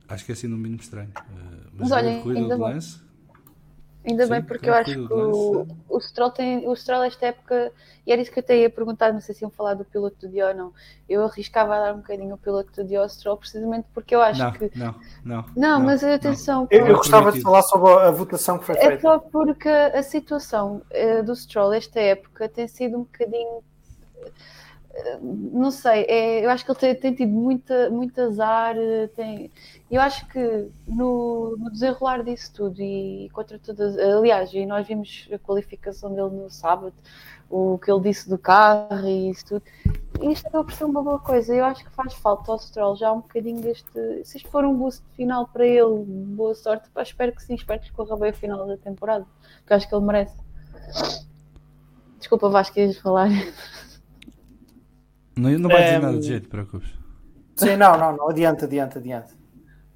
acho 0.07 0.25
que 0.25 0.31
é 0.31 0.33
assim 0.33 0.47
no 0.47 0.57
mínimo 0.57 0.81
estranho. 0.81 1.09
Uh, 1.09 1.69
mas, 1.73 1.89
mas 1.89 1.91
olha, 1.91 2.09
ainda 2.09 2.57
bem. 2.57 2.57
Lance, 2.57 2.99
ainda 4.05 4.25
sim, 4.25 4.31
bem, 4.31 4.41
porque 4.41 4.69
eu 4.69 4.73
acho 4.73 4.91
que 4.93 5.13
o, 5.13 5.67
o, 5.89 5.99
Stroll 5.99 6.31
tem, 6.31 6.67
o 6.67 6.75
Stroll 6.75 7.03
esta 7.03 7.27
época, 7.27 7.71
e 8.05 8.11
era 8.11 8.21
isso 8.21 8.31
que 8.31 8.39
eu 8.39 8.43
até 8.43 8.57
ia 8.57 8.69
perguntar, 8.69 9.11
não 9.11 9.21
sei 9.21 9.35
se 9.35 9.43
iam 9.43 9.51
falar 9.51 9.73
do 9.73 9.85
piloto 9.85 10.15
do 10.21 10.29
Dio 10.29 10.47
ou 10.47 10.53
não, 10.53 10.73
eu 11.07 11.23
arriscava 11.25 11.75
a 11.75 11.79
dar 11.79 11.93
um 11.93 11.97
bocadinho 11.97 12.33
o 12.33 12.37
piloto 12.37 12.71
do 12.71 12.87
Dio 12.87 13.01
ao 13.01 13.09
Stroll 13.09 13.37
precisamente 13.37 13.87
porque 13.93 14.15
eu 14.15 14.21
acho 14.21 14.39
não, 14.39 14.51
que... 14.51 14.71
Não, 14.75 14.95
não, 15.23 15.35
não. 15.35 15.45
Não, 15.55 15.79
mas 15.79 16.03
atenção... 16.03 16.67
Eu, 16.71 16.87
eu 16.87 16.97
gostava 16.97 17.31
de 17.31 17.41
falar 17.41 17.61
sobre 17.63 17.91
a 17.91 18.11
votação 18.11 18.57
que 18.57 18.65
foi 18.65 18.75
feita. 18.75 18.93
É 18.93 18.99
só 18.99 19.19
porque 19.19 19.69
a 19.69 20.01
situação 20.01 20.81
uh, 20.91 21.23
do 21.23 21.35
Stroll 21.35 21.73
esta 21.73 21.99
época 21.99 22.47
tem 22.47 22.67
sido 22.67 22.97
um 22.97 23.03
bocadinho 23.03 23.63
não 25.21 25.71
sei, 25.71 26.05
é, 26.07 26.45
eu 26.45 26.49
acho 26.49 26.65
que 26.65 26.71
ele 26.71 26.79
tem, 26.79 26.95
tem, 26.95 27.13
tido 27.13 27.31
muita, 27.31 27.89
muito 27.89 28.19
azar. 28.19 28.75
Tem, 29.15 29.51
eu 29.89 30.01
acho 30.01 30.27
que 30.27 30.67
no, 30.87 31.55
no, 31.57 31.71
desenrolar 31.71 32.23
disso 32.23 32.51
tudo 32.53 32.81
e 32.81 33.29
contra 33.31 33.59
todas. 33.59 33.97
Aliás, 33.97 34.53
e 34.53 34.65
nós 34.65 34.87
vimos 34.87 35.27
a 35.31 35.37
qualificação 35.37 36.13
dele 36.13 36.29
no 36.29 36.49
sábado, 36.49 36.93
o 37.49 37.77
que 37.77 37.91
ele 37.91 38.01
disse 38.01 38.27
do 38.29 38.37
carro 38.37 39.07
e 39.07 39.29
isso 39.29 39.45
tudo. 39.45 39.63
Isto 40.21 40.47
acaba 40.47 40.63
por 40.65 40.73
ser 40.73 40.85
uma 40.85 41.03
boa 41.03 41.19
coisa. 41.19 41.53
Eu 41.53 41.65
acho 41.65 41.83
que 41.83 41.91
faz 41.91 42.13
falta 42.15 42.51
ao 42.51 42.59
Stroll 42.59 42.95
já 42.95 43.11
um 43.11 43.21
bocadinho 43.21 43.61
deste. 43.61 43.91
Se 44.23 44.37
isto 44.37 44.49
for 44.49 44.65
um 44.65 44.75
boost 44.75 45.03
final 45.15 45.47
para 45.47 45.65
ele, 45.65 46.03
boa 46.05 46.55
sorte. 46.55 46.89
Pá, 46.89 47.03
espero 47.03 47.31
que 47.31 47.43
sim, 47.43 47.53
espero 47.53 47.79
que 47.79 47.91
corra 47.91 48.17
bem 48.17 48.31
o 48.31 48.35
final 48.35 48.67
da 48.67 48.75
temporada, 48.75 49.25
que 49.65 49.73
acho 49.73 49.87
que 49.87 49.95
ele 49.95 50.05
merece. 50.05 50.35
Desculpa, 52.17 52.49
Vasco, 52.49 52.79
ias 52.79 52.97
falar. 52.97 53.29
Não, 55.39 55.49
não 55.57 55.69
vai 55.69 55.83
dizer 55.83 55.99
um... 55.99 56.01
nada 56.01 56.19
de 56.19 56.27
jeito, 56.27 56.49
preocupes. 56.49 56.89
Sim, 57.55 57.75
não, 57.75 57.97
não, 57.97 58.17
não, 58.17 58.29
adiante, 58.29 58.65
adiante, 58.65 58.97
adiante. 58.97 59.33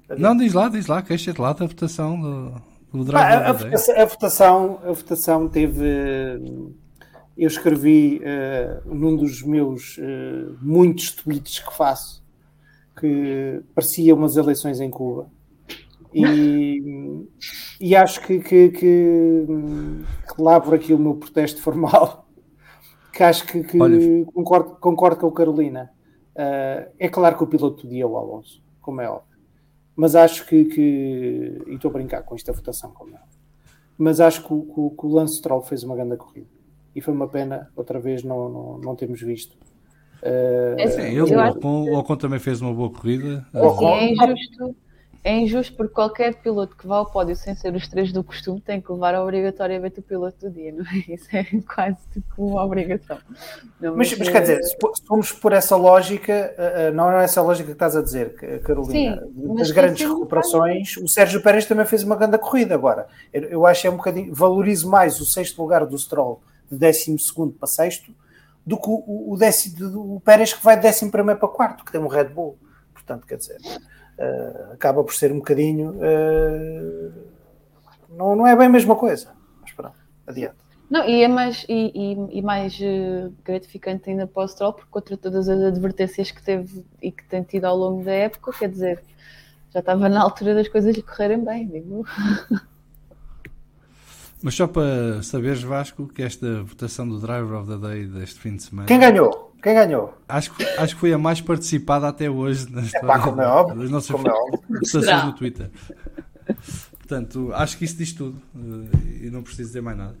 adiante. 0.04 0.22
Não, 0.22 0.36
diz 0.36 0.52
lá, 0.52 0.68
diz 0.68 0.86
lá, 0.86 1.02
queixa-te 1.02 1.40
lá 1.40 1.52
da 1.52 1.66
votação 1.66 2.20
do, 2.92 3.04
do 3.04 3.16
ah, 3.16 3.48
a, 3.48 3.52
votação, 3.52 3.96
a, 3.96 4.04
votação, 4.04 4.80
a 4.84 4.92
votação 4.92 5.48
teve. 5.48 5.84
Eu 7.36 7.48
escrevi 7.48 8.20
uh, 8.20 8.94
num 8.94 9.16
dos 9.16 9.42
meus 9.42 9.98
uh, 9.98 10.56
muitos 10.62 11.10
tweets 11.10 11.58
que 11.58 11.76
faço 11.76 12.24
que 12.98 13.60
parecia 13.74 14.14
umas 14.14 14.36
eleições 14.36 14.80
em 14.80 14.90
Cuba. 14.90 15.28
E, 16.12 17.26
e 17.80 17.96
acho 17.96 18.20
que, 18.20 18.38
que, 18.38 18.68
que, 18.70 19.46
que 20.36 20.74
aqui 20.74 20.94
o 20.94 20.98
meu 20.98 21.14
protesto 21.14 21.60
formal, 21.60 22.23
que 23.14 23.22
acho 23.22 23.46
que, 23.46 23.62
que 23.62 23.78
concordo, 24.26 24.76
concordo 24.80 25.20
com 25.20 25.28
a 25.28 25.32
Carolina. 25.32 25.90
Uh, 26.34 26.90
é 26.98 27.08
claro 27.08 27.36
que 27.36 27.44
o 27.44 27.46
piloto 27.46 27.82
do 27.82 27.88
dia 27.88 28.02
é 28.02 28.06
o 28.06 28.16
Alonso, 28.16 28.62
como 28.80 29.00
é 29.00 29.08
óbvio. 29.08 29.38
Mas 29.94 30.16
acho 30.16 30.44
que, 30.46 30.64
que 30.64 31.62
e 31.68 31.74
estou 31.74 31.90
a 31.90 31.94
brincar 31.94 32.22
com 32.22 32.34
esta 32.34 32.52
votação, 32.52 32.90
como 32.90 33.10
é 33.10 33.14
óbvio. 33.14 33.38
Mas 33.96 34.18
acho 34.18 34.42
que, 34.42 34.48
que, 34.48 34.74
que 34.74 35.06
o 35.06 35.08
Lance 35.08 35.36
Stroll 35.36 35.62
fez 35.62 35.84
uma 35.84 35.94
grande 35.94 36.16
corrida. 36.16 36.48
E 36.94 37.00
foi 37.00 37.14
uma 37.14 37.28
pena, 37.28 37.70
outra 37.76 38.00
vez, 38.00 38.24
não, 38.24 38.48
não, 38.48 38.78
não 38.78 38.96
temos 38.96 39.20
visto. 39.20 39.56
Uh, 40.20 40.90
Sim, 40.90 41.02
ele, 41.02 41.20
o 41.20 41.50
Ocon, 41.50 41.90
o 41.90 41.98
Ocon 41.98 42.16
também 42.16 42.40
fez 42.40 42.60
uma 42.60 42.72
boa 42.74 42.90
corrida. 42.90 43.46
Sim, 43.52 43.86
é 43.86 44.12
injusto 44.12 44.76
é 45.24 45.38
injusto 45.38 45.74
porque 45.74 45.94
qualquer 45.94 46.34
piloto 46.34 46.76
que 46.76 46.86
vá 46.86 46.96
ao 46.96 47.10
pódio 47.10 47.34
sem 47.34 47.56
ser 47.56 47.74
os 47.74 47.88
três 47.88 48.12
do 48.12 48.22
costume 48.22 48.60
tem 48.60 48.78
que 48.78 48.92
levar 48.92 49.14
obrigatoriamente 49.14 50.00
o 50.00 50.02
piloto 50.02 50.38
do 50.38 50.54
dia, 50.54 50.70
não 50.70 50.84
é? 50.84 50.98
Isso 51.14 51.28
é 51.32 51.44
quase 51.74 51.96
tipo 52.12 52.46
uma 52.46 52.62
obrigação. 52.62 53.16
Mas, 53.80 54.16
mas, 54.18 54.28
quer 54.28 54.40
dizer, 54.42 54.62
se 54.62 54.76
formos 55.06 55.32
por 55.32 55.54
essa 55.54 55.76
lógica, 55.76 56.32
eh, 56.32 56.54
eh, 56.58 56.90
não 56.90 57.10
é 57.10 57.24
essa 57.24 57.40
lógica 57.40 57.68
que 57.68 57.72
estás 57.72 57.96
a 57.96 58.02
dizer, 58.02 58.34
Carolina. 58.62 59.22
Sim, 59.26 59.54
das 59.54 59.70
grandes 59.70 60.06
recuperações, 60.06 60.98
o 60.98 61.08
Sérgio 61.08 61.40
Pérez 61.40 61.64
também 61.64 61.86
fez 61.86 62.02
uma 62.02 62.16
grande 62.16 62.36
corrida 62.36 62.74
agora. 62.74 63.06
Eu, 63.32 63.44
eu 63.44 63.66
acho 63.66 63.80
que 63.80 63.86
é 63.86 63.90
um 63.90 63.96
bocadinho, 63.96 64.34
valorizo 64.34 64.90
mais 64.90 65.18
o 65.20 65.24
sexto 65.24 65.60
lugar 65.62 65.86
do 65.86 65.96
Stroll 65.96 66.42
de 66.70 66.76
décimo 66.76 67.18
segundo 67.18 67.54
para 67.54 67.66
sexto 67.66 68.14
do 68.66 68.76
que 68.76 68.88
o, 68.88 69.32
o, 69.32 69.36
décimo, 69.38 70.16
o 70.16 70.20
Pérez 70.20 70.52
que 70.52 70.62
vai 70.62 70.76
de 70.76 70.82
décimo 70.82 71.10
primeiro 71.10 71.40
para 71.40 71.48
quarto, 71.48 71.82
que 71.82 71.90
tem 71.90 72.00
um 72.00 72.08
Red 72.08 72.28
Bull. 72.28 72.58
Portanto, 72.92 73.26
quer 73.26 73.36
dizer 73.36 73.56
uh, 74.18 74.72
acaba 74.72 75.02
por 75.02 75.14
ser 75.14 75.32
um 75.32 75.36
bocadinho. 75.38 75.90
Uh, 75.92 77.12
não, 78.10 78.36
não 78.36 78.46
é 78.46 78.56
bem 78.56 78.66
a 78.66 78.70
mesma 78.70 78.96
coisa. 78.96 79.32
Mas 79.62 79.72
pronto, 79.72 79.96
adiante. 80.26 80.56
Não, 80.90 81.08
e 81.08 81.22
é 81.22 81.28
mais, 81.28 81.64
e, 81.68 81.90
e, 81.94 82.38
e 82.38 82.42
mais 82.42 82.78
uh, 82.78 83.32
gratificante 83.44 84.10
ainda 84.10 84.26
para 84.26 84.44
o 84.44 84.48
Stroll, 84.48 84.74
porque 84.74 84.90
contra 84.90 85.16
todas 85.16 85.48
as 85.48 85.60
advertências 85.60 86.30
que 86.30 86.42
teve 86.42 86.84
e 87.02 87.10
que 87.10 87.24
tem 87.24 87.42
tido 87.42 87.64
ao 87.64 87.76
longo 87.76 88.04
da 88.04 88.12
época, 88.12 88.52
quer 88.52 88.68
dizer, 88.68 89.02
já 89.72 89.80
estava 89.80 90.08
na 90.08 90.22
altura 90.22 90.54
das 90.54 90.68
coisas 90.68 90.94
lhe 90.94 91.02
correrem 91.02 91.44
bem, 91.44 91.66
digo. 91.66 92.06
Mas 94.42 94.54
só 94.54 94.66
para 94.66 95.22
saberes, 95.22 95.62
Vasco, 95.62 96.06
que 96.06 96.22
esta 96.22 96.62
votação 96.62 97.08
do 97.08 97.18
Driver 97.18 97.58
of 97.58 97.66
the 97.66 97.78
Day 97.78 98.06
deste 98.06 98.38
fim 98.38 98.56
de 98.56 98.62
semana. 98.62 98.86
Quem 98.86 99.00
ganhou? 99.00 99.53
Quem 99.64 99.72
ganhou? 99.72 100.12
Acho, 100.28 100.52
acho 100.76 100.94
que 100.94 101.00
foi 101.00 101.14
a 101.14 101.16
mais 101.16 101.40
participada 101.40 102.06
até 102.06 102.28
hoje 102.28 102.70
na 102.70 102.82
história 102.82 103.06
é 103.06 103.08
pá, 103.08 103.18
como 103.18 103.40
é 103.40 103.46
óbvio, 103.46 103.80
das 103.80 103.90
nossas 103.90 104.10
como 104.10 104.28
é 104.28 104.30
votações 104.68 105.24
no 105.24 105.32
Twitter. 105.32 105.70
Portanto, 106.98 107.50
acho 107.54 107.78
que 107.78 107.86
isso 107.86 107.96
diz 107.96 108.12
tudo 108.12 108.38
eh, 108.54 109.24
e 109.24 109.30
não 109.30 109.42
preciso 109.42 109.68
dizer 109.68 109.80
mais 109.80 109.96
nada. 109.96 110.16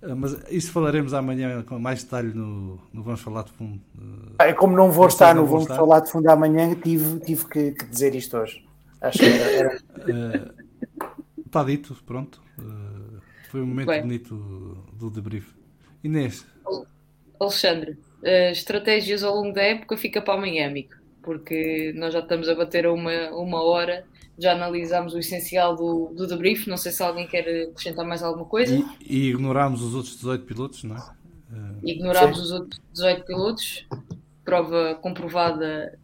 Eh, 0.00 0.14
mas 0.14 0.34
isso 0.48 0.72
falaremos 0.72 1.12
amanhã 1.12 1.62
com 1.62 1.78
mais 1.78 2.04
detalhe 2.04 2.32
no, 2.32 2.80
no 2.90 3.02
Vamos 3.02 3.20
Falar 3.20 3.42
de 3.42 3.52
Fundo. 3.52 3.78
É 4.38 4.54
como 4.54 4.74
não 4.74 4.90
vou 4.90 5.08
estar 5.08 5.34
no 5.34 5.44
Vamos 5.44 5.64
estar. 5.64 5.76
Falar 5.76 6.00
de 6.00 6.10
Fundo 6.10 6.30
amanhã, 6.30 6.74
tive, 6.74 7.20
tive 7.20 7.44
que, 7.44 7.72
que 7.72 7.84
dizer 7.84 8.14
isto 8.14 8.34
hoje. 8.38 8.66
Acho 9.02 9.18
que 9.18 9.26
era. 9.26 9.78
era... 10.08 10.54
está 11.44 11.62
dito, 11.64 11.94
pronto. 12.06 12.40
Foi 13.50 13.60
um 13.60 13.66
momento 13.66 13.88
Bem. 13.88 14.00
bonito 14.00 14.86
do 14.94 15.10
debrief. 15.10 15.48
Inês. 16.02 16.46
Alexandre, 17.38 17.92
uh, 17.92 18.05
estratégias 18.22 19.22
ao 19.22 19.34
longo 19.34 19.52
da 19.52 19.62
época 19.62 19.96
fica 19.96 20.20
para 20.20 20.34
amanhã, 20.34 20.66
amigo, 20.66 20.94
porque 21.22 21.92
nós 21.96 22.12
já 22.12 22.20
estamos 22.20 22.48
a 22.48 22.54
bater 22.54 22.86
uma, 22.86 23.30
uma 23.30 23.62
hora, 23.62 24.04
já 24.38 24.52
analisámos 24.52 25.14
o 25.14 25.18
essencial 25.18 25.74
do, 25.74 26.12
do 26.14 26.26
debrief. 26.26 26.68
Não 26.68 26.76
sei 26.76 26.92
se 26.92 27.02
alguém 27.02 27.26
quer 27.26 27.68
acrescentar 27.70 28.06
mais 28.06 28.22
alguma 28.22 28.44
coisa. 28.44 28.74
E, 28.74 29.26
e 29.26 29.30
ignorámos 29.30 29.82
os 29.82 29.94
outros 29.94 30.16
18 30.16 30.44
pilotos, 30.44 30.84
não 30.84 30.96
é? 30.96 30.98
Uh, 30.98 31.88
ignorámos 31.88 32.38
Sim. 32.38 32.44
os 32.44 32.50
outros 32.50 32.80
18 32.92 33.24
pilotos, 33.24 33.86
prova 34.44 34.94
comprovada 34.96 35.98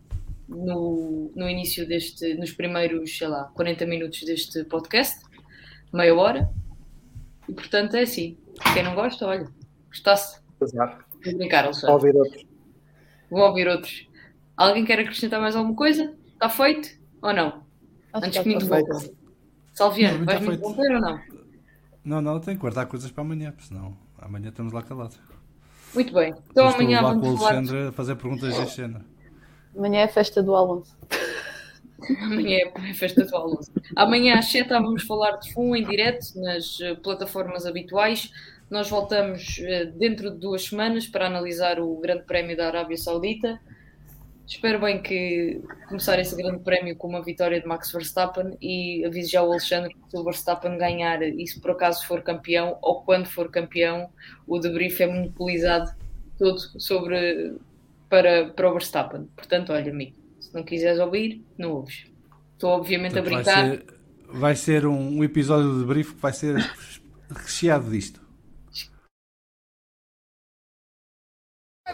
no, 0.48 1.30
no 1.34 1.48
início 1.48 1.86
deste, 1.86 2.34
nos 2.34 2.52
primeiros, 2.52 3.16
sei 3.16 3.28
lá, 3.28 3.44
40 3.54 3.86
minutos 3.86 4.22
deste 4.22 4.64
podcast, 4.64 5.20
meia 5.92 6.14
hora. 6.14 6.50
E 7.48 7.52
portanto 7.52 7.94
é 7.96 8.02
assim. 8.02 8.36
Quem 8.72 8.82
não 8.82 8.94
gosta, 8.94 9.26
olha, 9.26 9.48
gostasse. 9.88 10.40
Exato. 10.60 11.11
Vou 11.24 11.36
brincar, 11.36 11.64
Alexandre. 11.64 11.86
Vou 11.86 11.94
ouvir 11.94 12.16
outros. 12.16 12.46
Vou 13.30 13.40
ouvir 13.40 13.68
outros. 13.68 14.08
Alguém 14.56 14.84
quer 14.84 14.98
acrescentar 14.98 15.40
mais 15.40 15.56
alguma 15.56 15.74
coisa? 15.74 16.14
Está 16.34 16.48
feito 16.48 16.90
ou 17.20 17.32
não? 17.32 17.62
Acho 18.12 18.26
Antes 18.26 18.38
que 18.42 18.48
me 18.48 18.54
interrompa. 18.54 19.00
Salviano, 19.72 20.24
vais 20.24 20.40
me 20.40 20.54
interromper 20.54 20.94
ou 20.94 21.00
não? 21.00 21.20
Não, 22.04 22.20
não, 22.20 22.40
tenho 22.40 22.56
que 22.56 22.60
guardar 22.60 22.86
coisas 22.86 23.10
para 23.10 23.22
amanhã, 23.22 23.52
porque 23.52 23.68
senão 23.68 23.96
amanhã 24.18 24.48
estamos 24.48 24.72
lá 24.72 24.82
calados. 24.82 25.18
Muito 25.94 26.12
bem. 26.12 26.30
Então 26.50 26.68
Estou 26.68 26.82
amanhã 26.82 27.00
vamos 27.00 27.22
com 27.22 27.34
o 27.34 27.46
Alexandre 27.46 27.76
falar... 27.76 27.88
a 27.88 27.92
fazer 27.92 28.16
perguntas 28.16 28.54
de 28.54 28.70
cena. 28.70 29.04
Amanhã 29.76 30.00
é 30.00 30.04
a 30.04 30.08
festa 30.08 30.42
do 30.42 30.54
Alonso. 30.54 30.96
Amanhã 32.20 32.58
é 32.58 32.90
a 32.90 32.94
festa 32.94 33.24
do 33.24 33.36
Alonso. 33.36 33.70
Amanhã 33.94 34.38
às 34.38 34.50
7 34.50 34.68
vamos 34.68 35.04
falar 35.04 35.36
de 35.36 35.52
FUN 35.52 35.76
em 35.76 35.84
direto 35.84 36.34
nas 36.36 36.80
eh, 36.80 36.94
plataformas 36.96 37.64
habituais. 37.64 38.32
Nós 38.72 38.88
voltamos 38.88 39.58
eh, 39.58 39.84
dentro 39.84 40.30
de 40.30 40.38
duas 40.38 40.64
semanas 40.64 41.06
para 41.06 41.26
analisar 41.26 41.78
o 41.78 41.94
Grande 41.96 42.22
Prémio 42.22 42.56
da 42.56 42.68
Arábia 42.68 42.96
Saudita. 42.96 43.60
Espero 44.46 44.80
bem 44.80 45.02
que 45.02 45.60
começar 45.88 46.18
esse 46.18 46.34
Grande 46.34 46.60
Prémio 46.60 46.96
com 46.96 47.06
uma 47.06 47.22
vitória 47.22 47.60
de 47.60 47.66
Max 47.66 47.92
Verstappen 47.92 48.56
e 48.62 49.04
aviso 49.04 49.30
já 49.30 49.42
o 49.42 49.50
Alexandre 49.50 49.92
que 49.92 50.10
se 50.10 50.16
o 50.16 50.24
Verstappen 50.24 50.78
ganhar 50.78 51.22
e 51.22 51.46
se 51.46 51.60
por 51.60 51.72
acaso 51.72 52.06
for 52.06 52.22
campeão 52.22 52.78
ou 52.80 53.02
quando 53.02 53.26
for 53.26 53.50
campeão, 53.50 54.08
o 54.46 54.58
debrief 54.58 55.02
é 55.02 55.06
monopolizado 55.06 55.94
todo 56.38 56.58
sobre 56.80 57.54
para, 58.08 58.46
para 58.56 58.70
o 58.70 58.72
Verstappen. 58.72 59.28
Portanto, 59.36 59.74
olha, 59.74 59.92
amigo, 59.92 60.16
se 60.40 60.54
não 60.54 60.62
quiseres 60.62 60.98
ouvir, 60.98 61.44
não 61.58 61.72
ouves. 61.72 62.06
Estou 62.54 62.70
obviamente 62.70 63.12
Portanto, 63.12 63.34
a 63.34 63.36
brincar. 63.36 63.68
Vai 63.68 63.76
ser, 63.76 63.86
vai 64.28 64.56
ser 64.56 64.86
um, 64.86 65.18
um 65.18 65.22
episódio 65.22 65.74
de 65.74 65.80
debrief 65.80 66.14
que 66.14 66.22
vai 66.22 66.32
ser 66.32 66.56
recheado 67.28 67.90
disto. 67.90 68.21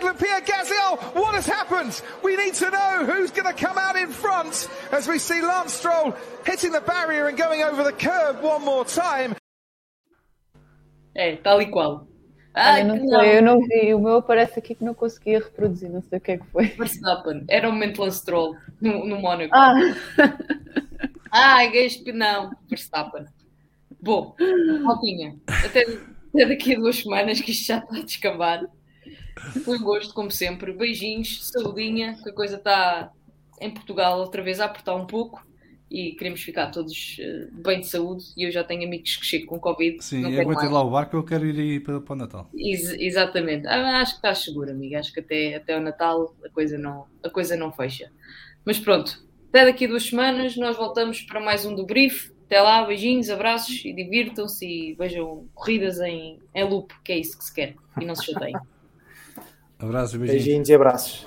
Pierre 0.01 0.41
Gasly, 0.41 1.15
what 1.15 1.35
has 1.35 1.47
happened? 1.47 2.01
We 2.23 2.37
need 2.37 2.55
to 2.55 2.71
know 2.71 3.05
who's 3.05 3.31
going 3.31 3.53
to 3.53 3.53
come 3.53 3.79
out 3.79 3.97
in 3.97 4.09
front 4.09 4.69
as 4.93 5.09
we 5.09 5.19
see 5.19 5.43
Lance 5.43 5.73
Stroll 5.73 6.15
hitting 6.45 6.73
the 6.73 6.81
barrier 6.81 7.27
and 7.27 7.37
going 7.37 7.63
over 7.63 7.83
the 7.83 7.93
curb 7.93 8.43
one 8.43 8.65
more 8.65 8.85
time. 8.85 9.35
É, 11.17 11.37
tal 11.37 11.61
e 11.61 11.67
qual. 11.67 12.07
Ah, 12.55 12.83
não, 12.83 12.97
não. 12.97 13.21
Sei, 13.21 13.39
eu 13.39 13.43
não 13.43 13.61
vi, 13.61 13.95
o 13.95 14.01
meu 14.01 14.17
aparece 14.17 14.59
aqui 14.59 14.75
que 14.75 14.85
não 14.85 14.95
conseguia 14.95 15.39
reproduzir, 15.39 15.91
não 15.91 16.03
sei 16.03 16.19
o 16.19 16.21
que 16.21 16.33
é 16.33 16.39
que 16.39 16.47
foi. 16.47 16.67
Verstappen, 16.67 17.45
era 17.49 17.69
o 17.69 17.73
momento 17.73 18.03
Lance 18.03 18.19
Stroll 18.19 18.57
no, 18.81 19.05
no 19.07 19.19
Mónaco. 19.21 19.55
Ah! 19.55 19.75
Ai, 21.31 21.71
gajo, 21.71 22.03
não, 22.15 22.51
Verstappen. 22.69 23.27
Bom, 24.01 24.35
Maltinha, 24.83 25.37
até, 25.65 25.83
até 25.83 26.47
daqui 26.47 26.75
a 26.75 26.79
duas 26.79 26.97
semanas 26.97 27.41
que 27.41 27.51
isto 27.51 27.67
já 27.67 27.79
está 27.79 27.97
a 27.97 28.03
descambar. 28.03 28.65
Foi 29.65 29.79
um 29.79 29.83
gosto, 29.83 30.15
como 30.15 30.31
sempre. 30.31 30.73
Beijinhos, 30.73 31.49
saudinha, 31.49 32.19
que 32.23 32.31
a 32.31 32.33
coisa 32.33 32.57
está 32.57 33.11
em 33.61 33.71
Portugal 33.71 34.19
outra 34.21 34.43
vez 34.43 34.61
a 34.61 34.67
apertar 34.67 34.95
um 34.95 35.07
pouco 35.07 35.47
e 35.91 36.13
queremos 36.13 36.43
ficar 36.43 36.71
todos 36.71 37.17
uh, 37.19 37.63
bem 37.63 37.81
de 37.81 37.87
saúde. 37.87 38.25
E 38.37 38.45
eu 38.45 38.51
já 38.51 38.63
tenho 38.63 38.87
amigos 38.87 39.17
que 39.17 39.25
chegam 39.25 39.49
com 39.49 39.59
Covid. 39.59 40.03
Sim, 40.05 40.25
aguentem 40.39 40.69
lá 40.69 40.83
o 40.83 40.91
barco, 40.91 41.17
eu 41.17 41.25
quero 41.25 41.47
ir 41.47 41.59
aí 41.59 41.81
para, 41.81 42.01
para 42.01 42.13
o 42.13 42.17
Natal. 42.17 42.51
Ex 42.55 42.91
exatamente. 42.93 43.67
Ah, 43.67 44.01
acho 44.01 44.13
que 44.13 44.19
estás 44.19 44.39
seguro, 44.39 44.71
amigo. 44.71 44.97
Acho 44.97 45.13
que 45.13 45.21
até, 45.21 45.57
até 45.57 45.77
o 45.77 45.81
Natal 45.81 46.35
a 46.45 46.51
coisa, 46.51 46.77
não, 46.77 47.07
a 47.23 47.31
coisa 47.31 47.57
não 47.57 47.73
fecha. 47.73 48.11
Mas 48.65 48.79
pronto, 48.79 49.23
até 49.49 49.65
daqui 49.65 49.87
a 49.87 49.89
duas 49.89 50.05
semanas 50.05 50.57
nós 50.57 50.77
voltamos 50.77 51.23
para 51.23 51.41
mais 51.41 51.65
um 51.65 51.75
do 51.75 51.87
Brief. 51.87 52.31
Até 52.47 52.63
lá, 52.63 52.85
beijinhos, 52.87 53.29
abraços 53.29 53.85
e 53.85 53.93
divirtam-se 53.93 54.65
e 54.67 54.95
vejam 54.95 55.47
corridas 55.55 56.01
em, 56.01 56.39
em 56.55 56.65
loop, 56.65 56.95
que 57.05 57.13
é 57.13 57.19
isso 57.19 57.37
que 57.37 57.45
se 57.45 57.55
quer. 57.55 57.75
E 58.01 58.07
não 58.07 58.15
se 58.15 58.25
chateiem. 58.25 58.57
Abraços, 59.79 60.17
beijinhos. 60.17 60.45
Beijinhos 60.45 60.69
e 60.69 60.75
abraços. 60.75 61.25